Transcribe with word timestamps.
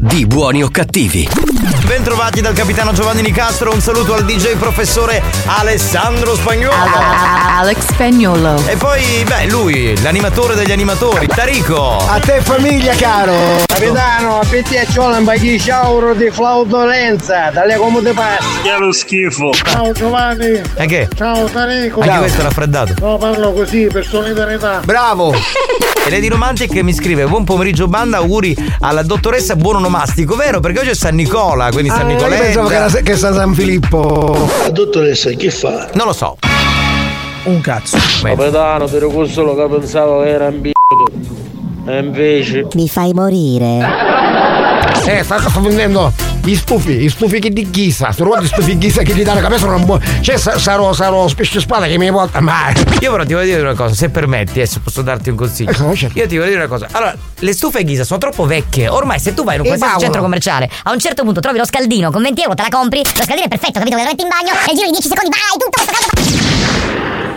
di 0.00 0.26
Buoni 0.26 0.62
o 0.62 0.68
cattivi. 0.70 1.28
Bentrovati 1.84 2.40
dal 2.40 2.54
capitano 2.54 2.92
Giovanni 2.92 3.20
Nicastro, 3.22 3.72
un 3.72 3.80
saluto 3.80 4.14
al 4.14 4.24
DJ 4.24 4.56
professore 4.56 5.22
Alessandro 5.46 6.36
Spagnolo. 6.36 6.74
Alex 7.58 7.78
Spagnolo. 7.92 8.62
E 8.66 8.76
poi, 8.76 9.24
beh, 9.26 9.46
lui, 9.48 10.00
l'animatore 10.02 10.54
degli 10.54 10.70
animatori, 10.70 11.26
Tarico. 11.26 11.96
A 11.96 12.20
te 12.20 12.40
famiglia, 12.42 12.94
caro! 12.94 13.34
Capitano, 13.66 14.38
a 14.38 14.44
te 14.44 14.86
c'ho 14.94 15.06
un 15.06 15.34
10 15.36 15.70
euro 15.70 16.14
di 16.14 16.30
flautolenza, 16.30 17.50
dalle 17.50 17.76
comode 17.76 18.12
passi. 18.12 18.60
Che 18.62 18.76
lo 18.78 18.92
schifo. 18.92 19.52
Ciao 19.52 19.92
Giovanni. 19.92 20.60
E 20.74 20.86
che? 20.86 21.08
Ciao 21.16 21.46
Tarico. 21.46 22.00
Anche 22.00 22.18
questo 22.18 22.40
è 22.40 22.44
raffreddato. 22.44 22.94
No, 23.00 23.16
parlo 23.16 23.52
così, 23.52 23.88
per 23.90 24.06
solidarietà. 24.06 24.80
Bravo! 24.84 25.34
E 26.04 26.10
Lady 26.10 26.28
Romantic 26.28 26.72
mi 26.80 26.94
scrive: 26.94 27.26
Buon 27.26 27.44
pomeriggio, 27.44 27.88
banda. 27.88 28.18
Auguri 28.18 28.56
alla 28.80 29.02
dottoressa 29.02 29.56
Buon 29.56 29.76
Onomastico, 29.76 29.88
vero? 30.36 30.60
Perché 30.60 30.80
oggi 30.80 30.90
è 30.90 30.94
San 30.94 31.14
Nicola, 31.14 31.70
quindi 31.70 31.88
San 31.90 32.06
Ah, 32.06 32.10
io 32.10 32.16
Nicoletta. 32.16 32.42
pensavo 32.42 32.68
che, 32.68 32.74
era, 32.74 32.86
che 32.88 33.16
sta 33.16 33.32
San 33.34 33.54
Filippo. 33.54 34.48
La 34.62 34.70
dottoressa 34.70 35.30
che 35.30 35.50
fa? 35.50 35.88
Non 35.94 36.06
lo 36.06 36.12
so. 36.12 36.36
Un 37.44 37.60
cazzo. 37.60 37.96
Capitano, 38.22 38.86
per 38.86 39.06
quello 39.06 39.54
che 39.54 39.66
pensavo 39.68 40.22
che 40.22 40.28
era 40.28 40.46
un 40.48 40.60
b***o. 40.60 41.90
E 41.90 41.98
invece. 41.98 42.66
Mi 42.74 42.88
fai 42.88 43.12
morire. 43.14 43.78
Eh, 45.08 45.22
sta, 45.24 45.40
sto 45.40 45.60
vendendo 45.60 46.12
gli 46.42 46.54
stufi, 46.54 46.92
gli 46.92 47.08
stufi 47.08 47.38
che 47.40 47.50
di 47.50 47.70
ghisa. 47.70 48.12
Sono 48.12 48.28
quanti 48.28 48.46
stufi 48.48 48.76
di 48.76 48.78
ghisa 48.86 49.02
che 49.02 49.14
gli 49.14 49.22
danno 49.24 49.40
capito 49.40 49.60
sono 49.60 49.78
buoni. 49.78 50.04
Cioè, 50.20 50.36
sa- 50.36 50.58
sarò, 50.58 50.92
sarò 50.92 51.26
specie 51.28 51.60
spada 51.60 51.86
che 51.86 51.96
mi 51.96 52.10
porta. 52.10 52.40
Ma. 52.40 52.70
Io 53.00 53.10
però 53.10 53.24
ti 53.24 53.32
voglio 53.32 53.46
dire 53.46 53.60
una 53.62 53.74
cosa, 53.74 53.94
se 53.94 54.10
permetti, 54.10 54.60
adesso 54.60 54.80
posso 54.84 55.00
darti 55.02 55.30
un 55.30 55.36
consiglio. 55.36 55.70
Eh, 55.70 55.96
certo. 55.96 56.18
Io 56.18 56.26
ti 56.26 56.36
voglio 56.36 56.48
dire 56.50 56.60
una 56.64 56.68
cosa. 56.68 56.86
Allora, 56.92 57.14
le 57.38 57.52
stufe 57.54 57.82
Ghisa 57.84 58.04
sono 58.04 58.18
troppo 58.18 58.44
vecchie. 58.44 58.88
Ormai 58.88 59.18
se 59.18 59.32
tu 59.34 59.44
vai 59.44 59.54
in 59.54 59.60
un 59.60 59.66
Eh, 59.66 59.68
qualsiasi 59.70 59.92
Paolo. 59.94 60.04
centro 60.04 60.20
commerciale, 60.22 60.70
A 60.84 60.92
un 60.92 60.98
certo 60.98 61.22
punto 61.24 61.40
trovi 61.40 61.58
lo 61.58 61.64
scaldino 61.64 62.10
con 62.10 62.20
20 62.22 62.42
euro, 62.42 62.54
te 62.54 62.62
la 62.62 62.68
compri, 62.70 62.98
lo 63.02 63.22
scaldino 63.22 63.44
è 63.46 63.48
perfetto, 63.48 63.78
capito? 63.78 63.96
Che 63.96 64.02
lo 64.02 64.08
metti 64.08 64.22
in 64.22 64.28
bagno 64.28 64.52
e 64.68 64.74
giro 64.74 64.86
di 64.86 64.92
10 64.92 65.08
secondi, 65.08 65.30
vai, 65.30 65.40
tutto 65.58 65.70
questo 65.70 65.92
caldo. 65.92 67.27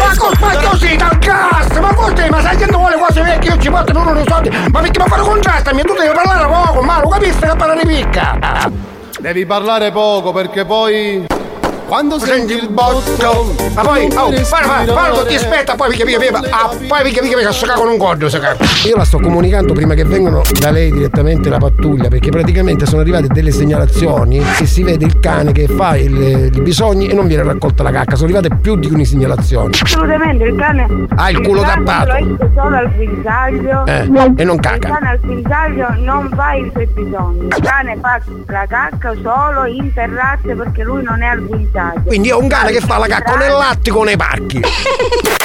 Ma, 0.00 0.14
co- 0.16 0.32
ma 0.40 0.56
così 0.68 0.96
dal 0.96 1.18
gas! 1.18 1.78
Ma 1.78 1.94
così, 1.94 2.28
ma 2.30 2.40
sai 2.40 2.56
che 2.56 2.66
non 2.66 2.80
vuole 2.80 2.96
cose 2.98 3.22
vecchie, 3.22 3.50
io 3.52 3.58
ci 3.60 3.70
porto 3.70 3.92
non 3.92 4.12
lo 4.14 4.24
soldi! 4.26 4.48
Ma 4.70 4.80
perché 4.80 5.02
mi 5.02 5.08
fare 5.08 5.22
contrastami? 5.22 5.82
Tu 5.82 5.94
devi 5.94 6.12
parlare 6.14 6.46
poco, 6.46 6.82
ma 6.82 7.00
lo 7.00 7.08
capisci 7.08 7.38
che 7.38 7.54
parlare 7.56 7.82
picca! 7.86 8.38
Devi 9.20 9.44
parlare 9.46 9.90
poco 9.92 10.32
perché 10.32 10.64
poi. 10.64 11.26
Quando 11.90 12.20
Senti 12.20 12.52
il 12.52 12.68
botto! 12.68 13.52
Ma 13.74 13.82
poi, 13.82 14.04
oh, 14.14 14.30
guarda, 14.30 14.64
guarda, 14.64 14.92
guarda, 14.92 15.24
ti 15.26 15.34
aspetta, 15.34 15.74
poi 15.74 15.88
mica 15.88 16.04
mica 16.04 16.18
mica, 16.20 16.38
ah, 16.50 16.68
poi 16.86 17.02
mica 17.02 17.20
mica 17.20 17.36
mica, 17.36 17.50
sto 17.50 17.66
con 17.74 17.88
un 17.88 17.96
gordo. 17.96 18.28
Io 18.86 18.96
la 18.96 19.04
sto 19.04 19.18
comunicando 19.18 19.72
prima 19.72 19.94
che 19.94 20.04
vengano 20.04 20.42
da 20.60 20.70
lei 20.70 20.92
direttamente 20.92 21.48
la 21.48 21.58
pattuglia, 21.58 22.06
perché 22.06 22.30
praticamente 22.30 22.86
sono 22.86 23.00
arrivate 23.00 23.26
delle 23.26 23.50
segnalazioni 23.50 24.38
e 24.38 24.66
si 24.66 24.84
vede 24.84 25.04
il 25.04 25.18
cane 25.18 25.50
che 25.50 25.66
fa 25.66 25.96
il- 25.96 26.52
i 26.54 26.60
bisogni 26.60 27.08
e 27.08 27.14
non 27.14 27.26
viene 27.26 27.42
raccolta 27.42 27.82
la 27.82 27.90
cacca, 27.90 28.14
sono 28.14 28.30
arrivate 28.30 28.54
più 28.60 28.76
di 28.76 28.86
una 28.86 29.04
segnalazioni. 29.04 29.74
Assolutamente, 29.82 30.44
il 30.44 30.54
cane. 30.54 31.06
Ha 31.16 31.30
il 31.30 31.40
culo 31.40 31.62
cane 31.62 31.84
tappato. 31.84 32.36
Solo 32.54 32.76
al 32.76 32.94
guinzaglio. 32.94 33.86
Eh, 33.86 34.08
e 34.36 34.44
non 34.44 34.60
caca. 34.60 34.86
Il 34.86 34.94
cane 34.94 35.08
al 35.08 35.18
guinzaglio 35.18 35.88
non 36.04 36.30
fa 36.36 36.52
i 36.52 36.70
suoi 36.72 36.86
bisogni. 36.86 37.46
Il 37.46 37.60
cane 37.62 37.98
fa 38.00 38.20
la 38.46 38.66
cacca 38.68 39.12
solo 39.20 39.64
in 39.66 39.92
terrazze 39.92 40.54
perché 40.54 40.84
lui 40.84 41.02
non 41.02 41.20
è 41.20 41.26
al 41.26 41.40
guinzaglio. 41.44 41.78
Quindi 42.04 42.30
ho 42.30 42.38
un 42.38 42.48
cane 42.48 42.72
che 42.72 42.80
fa 42.80 42.98
la 42.98 43.06
cacca 43.06 43.36
nell'attico 43.36 44.02
nei 44.04 44.16
parchi. 44.16 44.60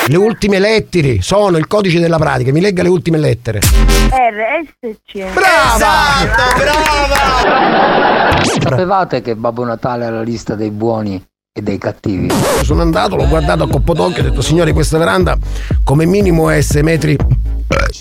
Le 0.08 0.18
ultime 0.18 0.60
lettere 0.60 1.24
sono 1.24 1.58
il 1.58 1.66
codice 1.66 2.00
della 2.00 2.18
pratica, 2.18 2.52
mi 2.52 2.62
legga 2.62 2.84
le 2.84 2.90
ultime 2.90 3.18
lettere. 3.18 3.58
RSC. 3.60 5.16
Esatto, 5.16 6.58
brava! 6.58 8.44
Sapevate 8.62 9.24
che 9.24 9.36
Babbo 9.36 9.64
Natale 9.64 10.06
ha 10.06 10.12
la 10.12 10.22
lista 10.22 10.54
dei 10.54 10.70
buoni 10.70 11.20
e 11.52 11.62
dei 11.62 11.80
cattivi? 11.80 12.28
Sono 12.62 12.84
andato, 12.84 13.16
l'ho 13.16 13.28
guardato 13.28 13.64
a 13.64 13.68
coppo 13.68 13.96
d'occhio 13.96 14.18
e 14.18 14.28
ho 14.28 14.30
detto 14.30 14.42
signore 14.42 14.74
questa 14.74 15.00
veranda 15.00 15.36
come 15.84 16.06
minimo 16.06 16.52
è 16.52 16.62
6 16.62 16.84
metri 16.84 17.18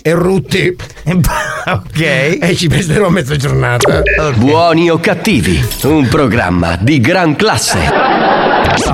e 0.02 0.12
rutti 0.12 0.76
ok. 1.06 2.00
e 2.40 2.54
ci 2.56 2.68
perderò 2.68 3.08
mezza 3.08 3.36
giornata. 3.36 4.02
Buoni 4.36 4.90
o 4.90 4.98
cattivi. 4.98 5.64
Un 5.84 6.08
programma 6.08 6.76
di 6.76 7.00
gran 7.00 7.36
classe. 7.36 7.78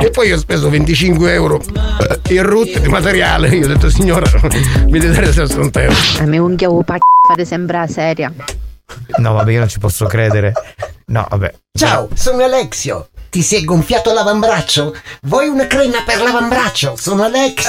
E 0.01 0.11
poi 0.11 0.33
ho 0.33 0.39
speso 0.39 0.69
25 0.69 1.33
euro 1.33 1.61
in 2.29 2.43
rotte 2.43 2.81
di 2.81 2.89
materiale. 2.89 3.49
Io 3.49 3.65
ho 3.65 3.69
detto 3.69 3.89
signora 3.91 4.31
mi 4.87 4.99
deve 4.99 5.15
dare 5.15 5.33
60 5.33 5.83
euro. 5.83 5.97
A 6.19 6.25
me 6.25 6.39
unghia 6.39 6.71
o 6.71 6.83
pa 6.83 6.99
fate 7.29 7.45
sembra 7.45 7.87
seria. 7.87 8.33
No, 9.19 9.33
vabbè, 9.35 9.53
io 9.53 9.59
non 9.61 9.69
ci 9.69 9.79
posso 9.79 10.07
credere. 10.07 10.53
No, 11.07 11.27
vabbè. 11.29 11.55
Ciao, 11.73 12.09
sono 12.15 12.43
Alexio. 12.45 13.09
Ti 13.31 13.43
si 13.43 13.55
è 13.55 13.63
gonfiato 13.63 14.13
l'avambraccio? 14.13 14.97
Vuoi 15.23 15.47
una 15.47 15.69
crema 15.69 16.03
per 16.05 16.21
l'avambraccio? 16.21 16.97
Sono 16.97 17.23
Alex. 17.23 17.69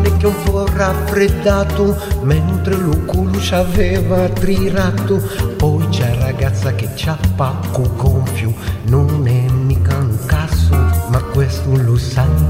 Giovanni 0.00 0.16
che 0.16 0.26
un 0.26 0.42
po' 0.44 0.66
raffreddato 0.66 1.96
mentre 2.22 2.76
lo 2.76 2.96
culo 3.04 3.38
ci 3.38 3.54
aveva 3.54 4.28
trirato. 4.28 5.20
Poi 5.56 5.88
c'è 5.88 6.14
ragazza 6.18 6.74
che 6.74 6.88
c'ha 6.94 7.16
pacco 7.36 7.82
gonfio, 7.96 8.54
non 8.84 9.26
è 9.26 9.50
mica 9.50 9.96
un 9.96 10.16
caso, 10.26 10.74
ma 11.08 11.22
questo 11.32 11.76
lo 11.76 11.96
sai. 11.96 12.49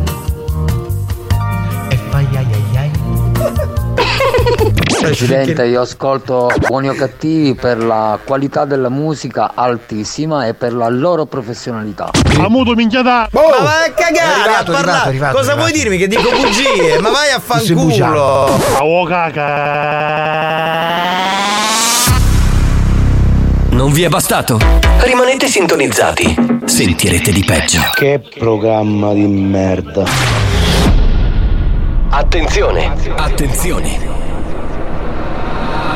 Presidente, 5.01 5.65
io 5.65 5.81
ascolto 5.81 6.51
buoni 6.67 6.89
o 6.91 6.95
cattivi 6.95 7.55
per 7.55 7.83
la 7.83 8.19
qualità 8.23 8.67
della 8.67 8.91
musica 8.91 9.53
altissima 9.55 10.47
e 10.47 10.53
per 10.53 10.75
la 10.75 10.89
loro 10.89 11.25
professionalità. 11.25 12.11
Amuto 12.39 12.75
minchiata. 12.75 13.29
Ma 13.33 13.41
vai 13.41 13.89
a 13.89 13.93
cagare 13.93 14.41
arrivato, 14.43 14.73
a 14.73 14.75
parlare. 14.75 14.77
arrivato, 14.77 15.09
arrivato, 15.09 15.37
Cosa 15.37 15.55
vuoi 15.55 15.73
dirmi? 15.73 15.97
Che 15.97 16.07
dico 16.07 16.29
bugie? 16.31 16.99
Ma 17.01 17.11
vai 17.11 17.31
a 17.31 17.41
fanculo. 17.43 18.45
A 18.45 19.07
caca. 19.09 19.49
Non 23.71 23.93
vi 23.93 24.03
è 24.03 24.09
bastato? 24.09 24.59
Rimanete 24.99 25.47
sintonizzati. 25.47 26.61
Sentirete 26.67 27.33
di 27.33 27.43
peggio. 27.43 27.81
Che 27.95 28.21
programma 28.39 29.15
di 29.15 29.27
merda. 29.27 30.05
Attenzione! 32.11 32.93
Attenzione! 33.17 34.10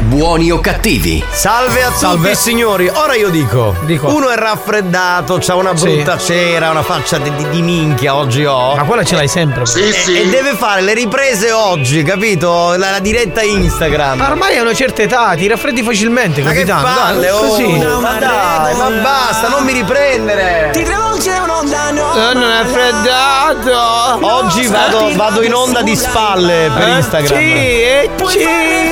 Buoni 0.00 0.50
o 0.52 0.60
cattivi? 0.60 1.22
Salve 1.28 1.82
a 1.82 1.90
tutti 1.90 2.34
signori, 2.36 2.88
ora 2.88 3.14
io 3.16 3.30
dico, 3.30 3.74
uno 4.02 4.30
è 4.30 4.36
raffreddato, 4.36 5.38
c'ha 5.40 5.56
una 5.56 5.76
Sì. 5.76 5.84
brutta 5.86 6.16
cera, 6.16 6.70
una 6.70 6.82
faccia 6.84 7.18
di, 7.18 7.34
di- 7.34 7.48
di 7.50 7.62
minchia 7.62 8.14
oggi 8.14 8.44
ho. 8.44 8.76
Ma 8.76 8.84
quella 8.84 9.02
ce 9.02 9.16
l'hai 9.16 9.26
sempre. 9.28 9.64
però. 9.64 9.76
e, 9.86 10.20
e 10.20 10.28
deve 10.28 10.54
fare 10.54 10.82
le 10.82 10.94
riprese 10.94 11.50
oggi, 11.50 12.04
capito? 12.04 12.74
La, 12.76 12.92
la 12.92 12.98
diretta 13.00 13.42
Instagram. 13.42 14.18
Ma 14.18 14.30
ormai 14.30 14.56
a 14.56 14.62
una 14.62 14.72
certa 14.72 15.02
età 15.02 15.34
ti 15.36 15.48
raffreddi 15.48 15.82
facilmente, 15.82 16.42
Ma 16.42 16.52
che 16.52 16.64
capitano. 16.64 16.94
palle, 16.96 17.26
Dai, 17.26 17.30
oh, 17.30 17.38
così. 17.48 17.66
ma 18.00 18.12
dai, 18.20 18.74
ma 18.76 18.90
basta, 19.02 19.48
non 19.48 19.64
mi 19.64 19.72
riprendere. 19.72 20.70
Ti 20.72 20.82
travolge 20.84 21.30
un'onda 21.42 21.90
no 21.90 22.12
Sono 22.14 22.48
raffreddato. 22.48 24.26
Oggi 24.26 24.66
vado, 24.68 25.10
vado 25.16 25.42
in 25.42 25.52
onda 25.54 25.82
di 25.82 25.96
spalle 25.96 26.70
per 26.72 26.88
Instagram. 26.88 27.36
Sì, 27.36 27.52
e 27.52 28.10
ci. 28.28 28.46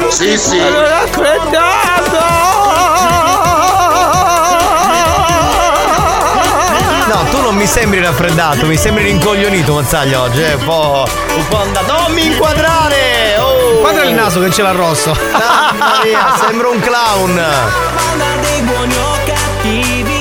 Sì, 0.09 0.39
sì. 0.39 0.57
Sono 0.59 0.81
raffreddato. 1.01 2.25
No, 7.09 7.25
tu 7.31 7.41
non 7.41 7.55
mi 7.55 7.67
sembri 7.67 8.01
raffreddato, 8.01 8.67
mi 8.67 8.77
sembri 8.77 9.05
rincoglionito, 9.05 9.75
Mazzaglia, 9.75 10.23
oggi. 10.23 10.43
È 10.43 10.55
un 10.55 10.65
po'. 10.65 11.05
un 11.37 11.49
po' 11.49 11.59
andato. 11.59 11.93
Non 11.93 12.13
mi 12.13 12.27
inquadrare! 12.27 13.37
Oh! 13.39 13.81
Guarda 13.81 14.03
il 14.03 14.15
naso 14.15 14.41
che 14.41 14.51
ce 14.51 14.63
l'ha 14.63 14.73
rosso. 14.73 15.15
Mamma 15.33 16.01
mia, 16.03 16.37
sembra 16.45 16.69
un 16.69 16.81
clown. 16.81 17.45
Dei 18.41 18.61
buoni 18.63 18.95
o 18.95 19.19
cattivi 19.25 20.16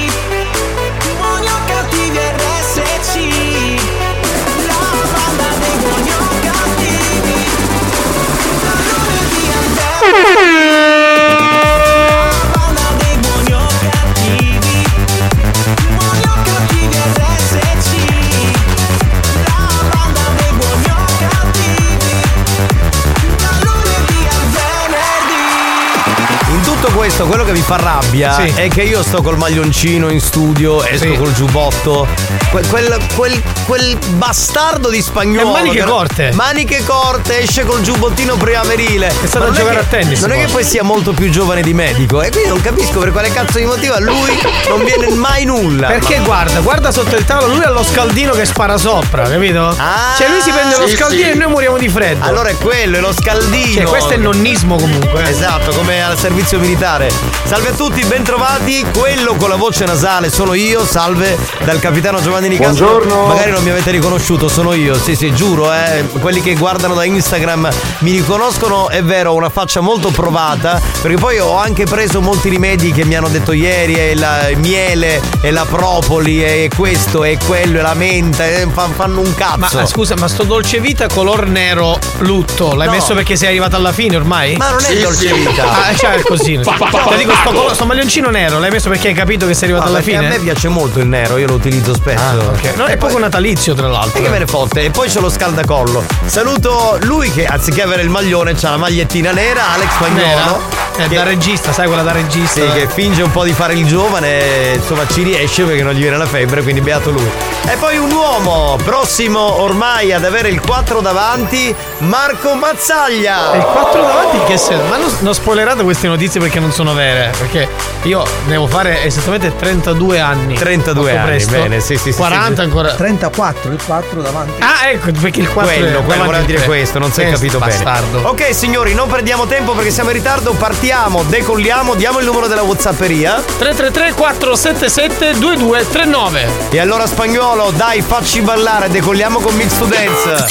questo, 26.93 27.25
quello 27.25 27.43
che 27.43 27.51
mi 27.51 27.61
fa 27.61 27.77
rabbia 27.77 28.33
Sì. 28.33 28.51
è 28.55 28.67
che 28.67 28.83
io 28.83 29.01
sto 29.03 29.21
col 29.21 29.37
maglioncino 29.37 30.09
in 30.09 30.19
studio, 30.19 30.83
esco 30.83 31.11
Sì. 31.11 31.17
col 31.17 31.33
giubbotto. 31.33 32.07
Que- 32.51 32.65
quel, 32.67 32.97
quel- 33.15 33.41
quel 33.65 33.97
bastardo 34.15 34.89
di 34.89 35.01
spagnolo. 35.01 35.49
E 35.49 35.51
maniche 35.51 35.79
che- 35.79 35.83
corte. 35.85 36.31
Maniche 36.33 36.83
corte, 36.83 37.39
esce 37.41 37.63
col 37.65 37.81
giubbottino 37.81 38.35
primaverile. 38.35 39.07
È 39.07 39.25
stato 39.25 39.45
a 39.47 39.51
giocare 39.51 39.79
a 39.79 39.83
tennis, 39.83 40.21
Non 40.21 40.31
è 40.31 40.45
che 40.45 40.51
poi 40.51 40.63
sia 40.63 40.83
molto 40.83 41.11
più 41.13 41.29
giovane 41.29 41.61
di 41.61 41.73
medico. 41.73 42.21
E 42.21 42.29
quindi 42.29 42.49
non 42.49 42.61
capisco 42.61 42.99
per 42.99 43.11
quale 43.11 43.31
cazzo 43.31 43.57
di 43.57 43.65
motivo 43.65 43.95
a 43.95 43.99
lui 43.99 44.37
non 44.69 44.83
viene 44.83 45.09
mai 45.15 45.45
nulla. 45.45 45.87
Perché 45.87 46.17
Ma- 46.19 46.25
guarda, 46.25 46.59
guarda 46.59 46.91
sotto 46.91 47.15
il 47.15 47.25
tavolo, 47.25 47.53
lui 47.55 47.63
ha 47.63 47.69
lo 47.71 47.83
scaldino 47.83 48.33
che 48.33 48.45
spara 48.45 48.77
sopra, 48.77 49.23
capito? 49.27 49.75
cioè 50.17 50.27
lui 50.29 50.41
si 50.41 50.51
prende 50.51 50.77
lo 50.77 50.87
sì, 50.87 50.95
scaldino 50.95 51.23
sì. 51.23 51.31
e 51.31 51.35
noi 51.35 51.49
moriamo 51.49 51.77
di 51.77 51.89
freddo. 51.89 52.25
Allora 52.25 52.49
è 52.49 52.57
quello, 52.57 52.97
è 52.97 52.99
lo 53.01 53.13
scaldino. 53.13 53.73
Cioè, 53.81 53.85
questo 53.85 54.11
è 54.11 54.15
il 54.15 54.21
nonnismo 54.21 54.75
comunque. 54.77 55.23
eh. 55.23 55.29
Esatto, 55.29 55.71
come 55.71 56.03
al 56.03 56.17
servizio 56.17 56.59
militare. 56.59 57.09
Salve 57.45 57.69
a 57.69 57.73
tutti, 57.73 58.03
bentrovati. 58.05 58.85
Quello 58.97 59.35
con 59.35 59.49
la 59.49 59.55
voce 59.55 59.85
nasale 59.85 60.29
sono 60.29 60.53
io. 60.53 60.85
Salve 60.85 61.37
dal 61.63 61.79
capitano 61.79 62.21
Giovanni 62.21 62.47
Nicastro. 62.49 62.85
Buongiorno. 62.87 63.25
Magari 63.27 63.51
non 63.55 63.63
mi 63.63 63.69
avete 63.69 63.91
riconosciuto, 63.91 64.47
sono 64.47 64.73
io. 64.73 64.95
Sì, 64.97 65.15
sì, 65.15 65.33
giuro, 65.33 65.71
eh. 65.73 66.05
Quelli 66.19 66.41
che 66.41 66.55
guardano 66.55 66.93
da 66.93 67.03
Instagram 67.05 67.69
mi 67.99 68.11
riconoscono, 68.11 68.89
è 68.89 69.01
vero, 69.03 69.31
ho 69.31 69.35
una 69.35 69.49
faccia 69.49 69.79
molto 69.81 70.09
provata. 70.09 70.81
Perché 71.01 71.17
poi 71.17 71.39
ho 71.39 71.57
anche 71.57 71.85
preso 71.85 72.21
molti 72.21 72.49
rimedi 72.49 72.91
che 72.91 73.05
mi 73.05 73.15
hanno 73.15 73.29
detto 73.29 73.51
ieri: 73.53 73.93
è 73.95 74.13
la 74.15 74.49
il 74.49 74.57
miele, 74.59 75.21
e 75.41 75.51
la 75.51 75.65
propoli, 75.69 76.43
e 76.43 76.69
questo, 76.75 77.23
e 77.23 77.37
quello, 77.45 77.79
e 77.79 77.81
la 77.81 77.93
menta. 77.93 78.45
E 78.45 78.67
fan- 78.71 78.93
fanno 78.93 79.21
un 79.21 79.33
cazzo. 79.35 79.77
Ma 79.79 79.85
scusa, 79.85 80.15
ma 80.17 80.27
sto 80.27 80.43
dolce 80.43 80.79
vita 80.79 81.07
color 81.07 81.47
nero 81.47 81.97
lutto, 82.19 82.73
l'hai 82.75 82.87
No. 82.87 82.93
messo 82.93 83.13
perché 83.13 83.35
sei 83.35 83.47
arrivato 83.49 83.75
alla 83.77 83.91
fine 83.93 84.15
ormai? 84.17 84.55
Ma 84.57 84.69
non 84.71 84.79
è 84.79 84.83
Sì, 84.83 84.99
dolce 84.99 85.27
sì. 85.27 85.33
vita. 85.33 85.63
Ah, 85.63 85.93
c'è 85.93 86.21
così. 86.21 86.59
Pa, 86.61 86.75
pa, 86.77 86.87
pa, 86.89 87.03
Ti 87.09 87.17
dico, 87.17 87.33
sto, 87.33 87.51
colo- 87.51 87.73
sto 87.73 87.85
maglioncino 87.85 88.29
nero, 88.29 88.59
l'hai 88.59 88.69
messo 88.71 88.89
perché 88.89 89.07
hai 89.09 89.13
capito 89.13 89.45
che 89.47 89.53
sei 89.53 89.69
arrivato 89.69 89.89
alla 89.89 90.01
fine? 90.01 90.17
A 90.17 90.21
me 90.29 90.39
piace 90.39 90.67
molto 90.67 90.99
il 90.99 91.07
nero, 91.07 91.37
io 91.37 91.47
lo 91.47 91.53
utilizzo 91.53 91.93
spesso. 91.93 92.21
Ah, 92.23 92.35
ok. 92.37 92.73
No, 92.75 92.85
è 92.85 92.97
poco 92.97 93.17
natalizio, 93.19 93.43
tra 93.53 93.87
l'altro. 93.87 94.19
E 94.19 94.23
che 94.23 94.29
me 94.29 94.39
ne 94.39 94.47
fotte? 94.47 94.81
E 94.81 94.89
poi 94.89 95.07
c'è 95.07 95.19
lo 95.19 95.29
scaldacollo. 95.29 96.03
Saluto 96.25 96.97
lui 97.03 97.31
che 97.31 97.45
anziché 97.45 97.83
avere 97.83 98.01
il 98.01 98.09
maglione 98.09 98.55
c'ha 98.55 98.71
la 98.71 98.77
magliettina 98.77 99.31
nera, 99.31 99.73
Alex 99.73 99.91
Spagnolo. 99.93 100.83
Eh, 100.97 101.07
da 101.09 101.23
regista, 101.23 101.73
sai 101.73 101.87
quella 101.87 102.01
da 102.01 102.13
regista. 102.13 102.61
Sì, 102.61 102.71
che 102.71 102.87
finge 102.87 103.21
un 103.21 103.31
po' 103.31 103.43
di 103.43 103.51
fare 103.51 103.73
il 103.73 103.85
giovane, 103.85 104.73
insomma 104.75 105.05
ci 105.07 105.23
riesce 105.23 105.63
perché 105.63 105.83
non 105.83 105.93
gli 105.93 105.99
viene 105.99 106.17
la 106.17 106.25
febbre, 106.25 106.63
quindi 106.63 106.81
beato 106.81 107.11
lui. 107.11 107.29
E 107.67 107.75
poi 107.77 107.97
un 107.97 108.11
uomo, 108.11 108.77
prossimo 108.83 109.61
ormai 109.61 110.13
ad 110.13 110.23
avere 110.23 110.49
il 110.49 110.61
4 110.61 111.01
davanti, 111.01 111.75
Marco 111.99 112.55
Mazzaglia. 112.55 113.51
E 113.53 113.57
il 113.57 113.63
4 113.63 114.01
davanti 114.01 114.37
in 114.37 114.43
che 114.45 114.57
senso? 114.57 114.85
Ma 114.85 114.97
non, 114.97 115.13
non 115.19 115.33
spoilerate 115.33 115.83
queste 115.83 116.07
notizie 116.07 116.39
perché 116.39 116.59
non 116.59 116.71
sono 116.71 116.93
vere. 116.93 117.33
Perché 117.37 117.67
io 118.03 118.23
devo 118.45 118.67
fare 118.67 119.03
esattamente 119.03 119.53
32 119.55 120.19
anni. 120.19 120.55
32 120.55 121.03
Molto 121.03 121.17
anni, 121.17 121.27
presto. 121.27 121.51
bene, 121.51 121.79
sì, 121.81 121.97
sì, 121.97 122.11
sì, 122.11 122.17
40 122.17 122.55
sì. 122.55 122.61
ancora. 122.61 122.93
34, 123.35 123.71
il 123.71 123.83
4 123.83 124.21
davanti. 124.21 124.61
Ah, 124.61 124.89
ecco, 124.89 125.11
perché 125.19 125.41
il 125.41 125.49
4 125.51 125.73
Quello, 125.73 125.99
è 125.99 126.03
quello 126.03 126.23
voleva 126.23 126.43
dire 126.43 126.63
questo, 126.63 126.99
non 126.99 127.11
si 127.11 127.21
è 127.21 127.29
capito 127.29 127.59
bene. 127.59 127.71
bastardo. 127.71 128.29
Ok 128.29 128.55
signori, 128.55 128.93
non 128.93 129.09
perdiamo 129.09 129.45
tempo 129.45 129.73
perché 129.73 129.91
siamo 129.91 130.09
in 130.09 130.15
ritardo, 130.15 130.53
partiamo, 130.53 131.23
decolliamo, 131.23 131.95
diamo 131.95 132.19
il 132.19 132.25
numero 132.25 132.47
della 132.47 132.61
Whatsapperia. 132.63 133.43
333 133.57 134.13
477 134.13 135.39
2239 135.39 136.47
E 136.69 136.79
allora 136.79 137.05
spagnolo, 137.05 137.71
dai, 137.71 138.01
facci 138.01 138.41
ballare, 138.41 138.89
decolliamo 138.89 139.39
con 139.39 139.53
Mix 139.55 139.77
to 139.77 139.85
Dance. 139.85 140.45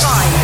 Turn 0.00 0.37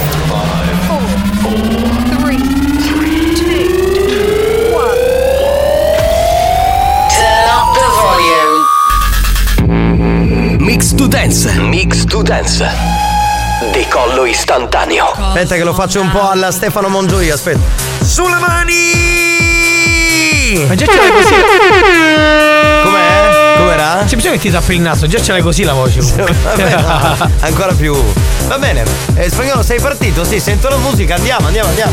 Mix 10.65 10.95
to 10.95 11.07
Dance. 11.07 11.53
Mix 11.61 12.07
to 12.07 12.23
Dance. 12.23 12.67
Decollo 13.71 14.25
istantaneo. 14.25 15.11
Aspetta 15.11 15.57
che 15.57 15.63
lo 15.63 15.75
faccio 15.75 16.01
un 16.01 16.11
po' 16.11 16.27
alla 16.27 16.51
Stefano 16.51 16.89
Mongioia, 16.89 17.35
aspetta. 17.35 17.61
Sulle 18.03 18.39
mani! 18.39 18.73
Ma 20.67 20.75
già 20.75 20.87
ce 20.87 20.97
l'hai 20.97 21.13
così. 21.13 21.35
Com'è? 22.83 23.57
Com'era? 23.59 24.05
C'è 24.07 24.17
bisogno 24.17 24.33
che 24.37 24.41
ti 24.41 24.51
tappi 24.51 24.77
il 24.77 24.81
naso, 24.81 25.07
già 25.07 25.21
ce 25.21 25.33
l'hai 25.33 25.43
così 25.43 25.65
la 25.65 25.75
voce. 25.75 26.01
Vabbè, 26.01 26.81
no, 26.81 27.29
ancora 27.41 27.75
più. 27.75 27.95
Va 28.47 28.57
bene. 28.59 28.85
Eh, 29.17 29.29
spagnolo, 29.29 29.63
sei 29.63 29.79
partito? 29.81 30.25
Sì, 30.25 30.41
sento 30.41 30.71
la 30.71 30.79
musica, 30.79 31.17
andiamo, 31.17 31.45
andiamo, 31.47 31.69
andiamo. 31.69 31.93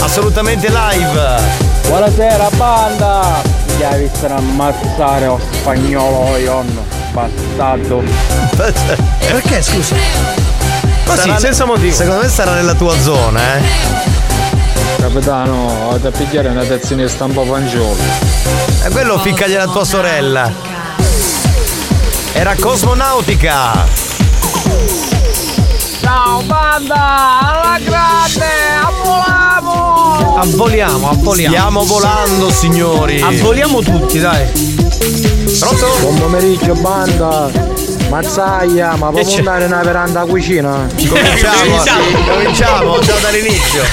Assolutamente 0.00 0.68
live. 0.68 1.70
Buonasera 1.86 2.48
banda! 2.56 3.40
Mi 3.76 3.84
hai 3.84 4.02
visto 4.02 4.26
ammazzare 4.26 5.26
o 5.26 5.38
spagnolo 5.52 6.36
ionno, 6.38 6.84
bastardo. 7.12 8.02
Perché 8.56 9.62
scusa? 9.62 9.94
Così, 11.04 11.20
Sarà- 11.20 11.38
senza 11.38 11.64
motivo. 11.64 11.94
Secondo 11.94 12.22
me 12.22 12.28
sarà 12.28 12.54
nella 12.54 12.74
tua 12.74 12.98
zona, 13.00 13.56
eh. 13.56 13.62
Capitano, 14.98 15.88
ho 15.90 15.98
da 15.98 16.10
pigliare 16.10 16.48
una 16.48 16.64
tazzina 16.64 17.02
di 17.02 17.08
stampa 17.08 17.44
fanciullo. 17.44 17.96
E 18.84 18.88
quello 18.90 19.18
ficcagli 19.18 19.54
alla 19.54 19.70
tua 19.70 19.84
sorella. 19.84 20.50
Era 22.32 22.54
Cosmonautica. 22.58 23.84
Ciao 26.00 26.42
banda, 26.42 26.94
alla 27.40 27.78
grande, 27.84 28.46
ammoliamo! 28.84 30.36
Abboliamo, 30.38 31.10
abboliamo. 31.10 31.54
Stiamo 31.54 31.84
volando, 31.84 32.50
signori. 32.50 33.20
Abboliamo 33.20 33.80
tutti, 33.80 34.18
dai. 34.18 35.31
Pronto? 35.62 35.96
Buon 36.00 36.18
pomeriggio 36.18 36.74
banda! 36.74 37.48
Mazzaia, 38.08 38.96
ma 38.96 39.10
può 39.10 39.22
c'è? 39.22 39.38
andare 39.38 39.68
nella 39.68 39.82
veranda 39.82 40.24
cucina? 40.24 40.88
Cominciamo, 40.96 41.80
sì, 41.80 42.24
cominciamo, 42.28 42.98
già 42.98 43.14
dall'inizio. 43.20 43.84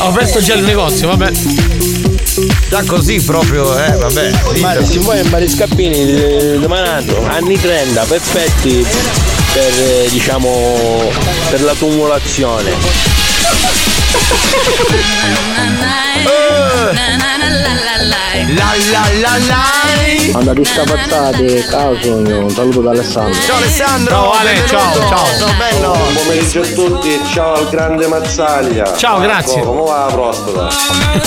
Ho 0.00 0.08
aperto 0.08 0.40
già 0.40 0.54
il 0.54 0.64
negozio, 0.64 1.08
vabbè. 1.08 1.30
Già 2.70 2.82
così 2.86 3.20
proprio, 3.20 3.78
eh, 3.78 3.90
vabbè. 3.90 4.30
Ma 4.60 4.72
dito. 4.72 4.86
si 4.86 4.96
vuole 4.96 5.22
fare 5.24 5.46
scappini 5.50 5.98
eh, 5.98 6.58
domandando 6.60 7.26
anni 7.26 7.60
30 7.60 8.02
perfetti 8.04 8.86
per 9.52 9.72
eh, 9.78 10.08
diciamo 10.10 11.10
per 11.50 11.62
la 11.62 11.74
tumulazione. 11.74 12.72
La 18.54 18.74
la 18.90 19.08
la 19.20 19.38
la. 19.46 20.38
Andate 20.38 20.64
scapazzate, 20.64 21.64
caso, 21.66 22.14
un 22.14 22.50
saluto 22.50 22.80
da 22.80 22.90
Alessandro. 22.90 23.40
Ciao 23.42 23.56
Alessandro. 23.56 24.14
Ciao, 24.14 24.32
Ale, 24.32 24.66
ciao, 24.66 24.92
ciao. 25.08 25.26
Ciao 25.38 25.54
bello. 25.56 25.92
Buon 25.92 26.14
pomeriggio 26.14 26.60
a 26.60 26.66
tutti, 26.66 27.20
ciao 27.32 27.54
al 27.54 27.68
grande 27.70 28.06
Mazzaglia. 28.06 28.96
Ciao, 28.96 29.18
grazie. 29.20 29.62
Come 29.62 29.82
va 29.82 30.06
la 30.06 30.12
prostata? 30.12 30.68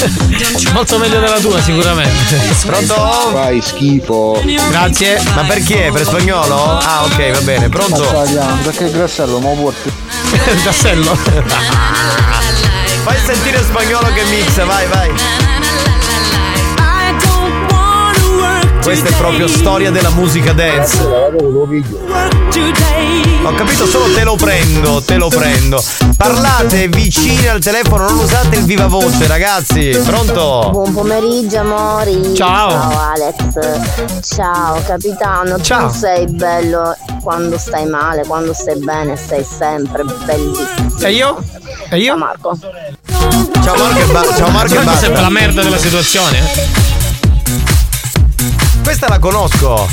Molto 0.73 0.97
meglio 0.97 1.19
della 1.19 1.39
tua, 1.39 1.61
sicuramente. 1.61 2.35
Pronto? 2.65 2.95
Fai 3.31 3.61
schifo. 3.61 4.41
Grazie. 4.69 5.21
Ma 5.35 5.43
perché? 5.43 5.89
Per 5.91 6.05
spagnolo? 6.05 6.77
Ah, 6.77 7.03
ok, 7.03 7.31
va 7.31 7.41
bene. 7.41 7.69
Pronto? 7.69 8.01
Mazzaglia, 8.01 8.57
perché 8.63 8.83
il 8.85 8.91
grassello 8.91 9.39
ma 9.39 9.49
porti? 9.49 9.91
Il 10.51 10.63
tassello. 10.63 11.17
Fai 13.09 13.17
sentire 13.17 13.57
spagnolo 13.63 14.05
che 14.13 14.23
mixa, 14.25 14.65
vai, 14.65 14.85
vai. 14.85 15.11
Questa 18.83 19.09
è 19.09 19.13
proprio 19.15 19.47
storia 19.47 19.89
della 19.89 20.11
musica 20.11 20.53
dance. 20.53 21.01
Ho 23.43 23.53
capito, 23.55 23.87
solo 23.87 24.13
te 24.13 24.23
lo 24.23 24.35
prendo, 24.35 25.01
te 25.01 25.17
lo 25.17 25.29
prendo. 25.29 25.83
Parlate 26.17 26.87
vicini 26.87 27.47
al 27.47 27.59
telefono, 27.59 28.09
non 28.09 28.19
usate 28.19 28.57
il 28.57 28.65
viva 28.65 28.85
voce, 28.85 29.25
ragazzi. 29.25 29.89
Pronto? 30.05 30.69
Buon 30.69 30.93
pomeriggio 30.93 31.61
amori. 31.61 32.35
Ciao. 32.35 32.69
Ciao 32.69 33.11
Alex. 33.11 34.35
Ciao 34.35 34.83
capitano. 34.85 35.59
Ciao. 35.59 35.87
Tu 35.89 35.97
sei 35.97 36.27
bello 36.27 36.95
quando 37.23 37.57
stai 37.57 37.87
male, 37.87 38.23
quando 38.27 38.53
stai 38.53 38.77
bene, 38.77 39.17
sei 39.17 39.43
sempre 39.43 40.03
bellissimo. 40.03 40.97
E 41.01 41.11
io? 41.11 41.43
E 41.91 41.97
io? 41.97 42.05
Ciao 42.05 42.17
Marco. 42.17 42.57
Ciao 43.63 43.75
Marco 43.77 43.99
e 43.99 44.05
ba- 44.05 44.35
ciao 44.35 44.49
Marco 44.49 44.73
e 44.73 44.75
Marco 44.75 44.83
basta. 44.83 44.99
sempre 44.99 45.21
la 45.21 45.29
merda 45.29 45.63
della 45.63 45.77
situazione. 45.77 46.39
Questa 48.83 49.07
la 49.07 49.19
conosco. 49.19 49.87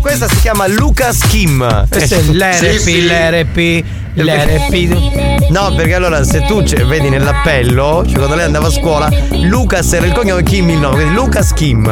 Questa 0.00 0.28
si 0.28 0.40
chiama 0.40 0.66
Lucas 0.66 1.18
Kim. 1.28 1.86
Questo 1.88 2.14
è 2.16 2.20
l'RP, 2.22 2.86
l'RP, 3.04 3.84
l'RP. 4.14 5.31
No, 5.48 5.72
perché 5.74 5.94
allora 5.94 6.24
se 6.24 6.42
tu 6.42 6.62
vedi 6.62 7.08
nell'appello, 7.08 8.04
cioè 8.06 8.16
quando 8.16 8.34
lei 8.34 8.44
andava 8.44 8.68
a 8.68 8.70
scuola, 8.70 9.08
Lucas 9.42 9.92
era 9.92 10.06
il 10.06 10.12
cognome 10.12 10.42
Kim 10.42 10.68
il 10.70 10.78
nome, 10.78 10.94
quindi 10.94 11.14
Lucas 11.14 11.52
Kim. 11.52 11.82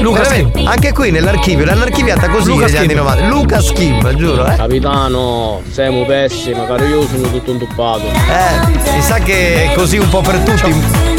Lucas 0.00 0.28
Veramente, 0.28 0.62
Anche 0.64 0.92
qui 0.92 1.10
nell'archivio 1.10 1.64
l'hanno 1.64 1.84
archiviata 1.84 2.28
così 2.28 2.50
Lucas 2.50 2.72
negli 2.72 2.78
anni 2.78 2.88
Kim. 2.88 2.96
90. 2.98 3.26
Lucas 3.28 3.72
Kim, 3.72 4.14
giuro, 4.16 4.46
eh. 4.46 4.56
Capitano, 4.56 5.62
siamo 5.70 6.04
pessimi, 6.04 6.66
caro 6.66 6.84
io 6.84 7.06
sono 7.06 7.30
tutto 7.30 7.50
intuppato. 7.52 8.04
Eh, 8.06 8.92
mi 8.92 9.02
sa 9.02 9.18
che 9.18 9.70
è 9.70 9.74
così 9.74 9.98
un 9.98 10.08
po' 10.08 10.20
per 10.20 10.38
tutti. 10.38 11.15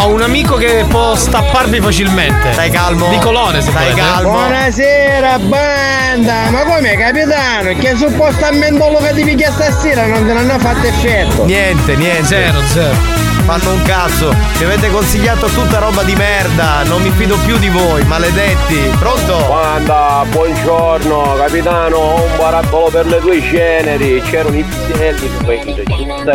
Ho 0.00 0.08
un 0.12 0.22
amico 0.22 0.54
che 0.56 0.84
può 0.88 1.14
stapparvi 1.16 1.80
facilmente. 1.80 2.52
Stai 2.52 2.70
calmo. 2.70 3.08
Di 3.08 3.18
colore, 3.18 3.60
se 3.60 3.70
Stai 3.70 3.90
volete. 3.90 4.00
calmo. 4.00 4.30
Buonasera 4.30 5.38
banda, 5.40 6.50
ma 6.50 6.62
come 6.62 6.96
capitano? 6.96 7.74
Che 7.76 7.94
suppostamente 7.96 8.90
lo 8.90 8.98
che 8.98 9.12
ti 9.14 9.24
picchia 9.24 9.50
stasera 9.52 10.06
non 10.06 10.24
te 10.26 10.32
l'hanno 10.32 10.58
fatto 10.58 10.86
effetto. 10.86 11.44
Niente, 11.44 11.96
niente. 11.96 12.24
Zero, 12.26 12.60
zero. 12.66 13.17
Fanno 13.48 13.72
un 13.72 13.82
cazzo. 13.82 14.34
Mi 14.58 14.64
avete 14.64 14.90
consigliato 14.90 15.46
tutta 15.46 15.78
roba 15.78 16.02
di 16.02 16.14
merda. 16.14 16.82
Non 16.82 17.00
mi 17.00 17.10
fido 17.10 17.34
più 17.46 17.56
di 17.56 17.70
voi, 17.70 18.04
maledetti. 18.04 18.76
Pronto? 18.98 19.42
Guarda, 19.46 20.26
buongiorno 20.28 21.34
capitano, 21.38 21.96
ho 21.96 22.24
un 22.24 22.36
barattolo 22.36 22.90
per 22.90 23.06
le 23.06 23.20
tue 23.20 23.40
ceneri, 23.40 24.20
c'erano 24.20 24.54
i 24.54 24.62
piselli, 24.62 25.30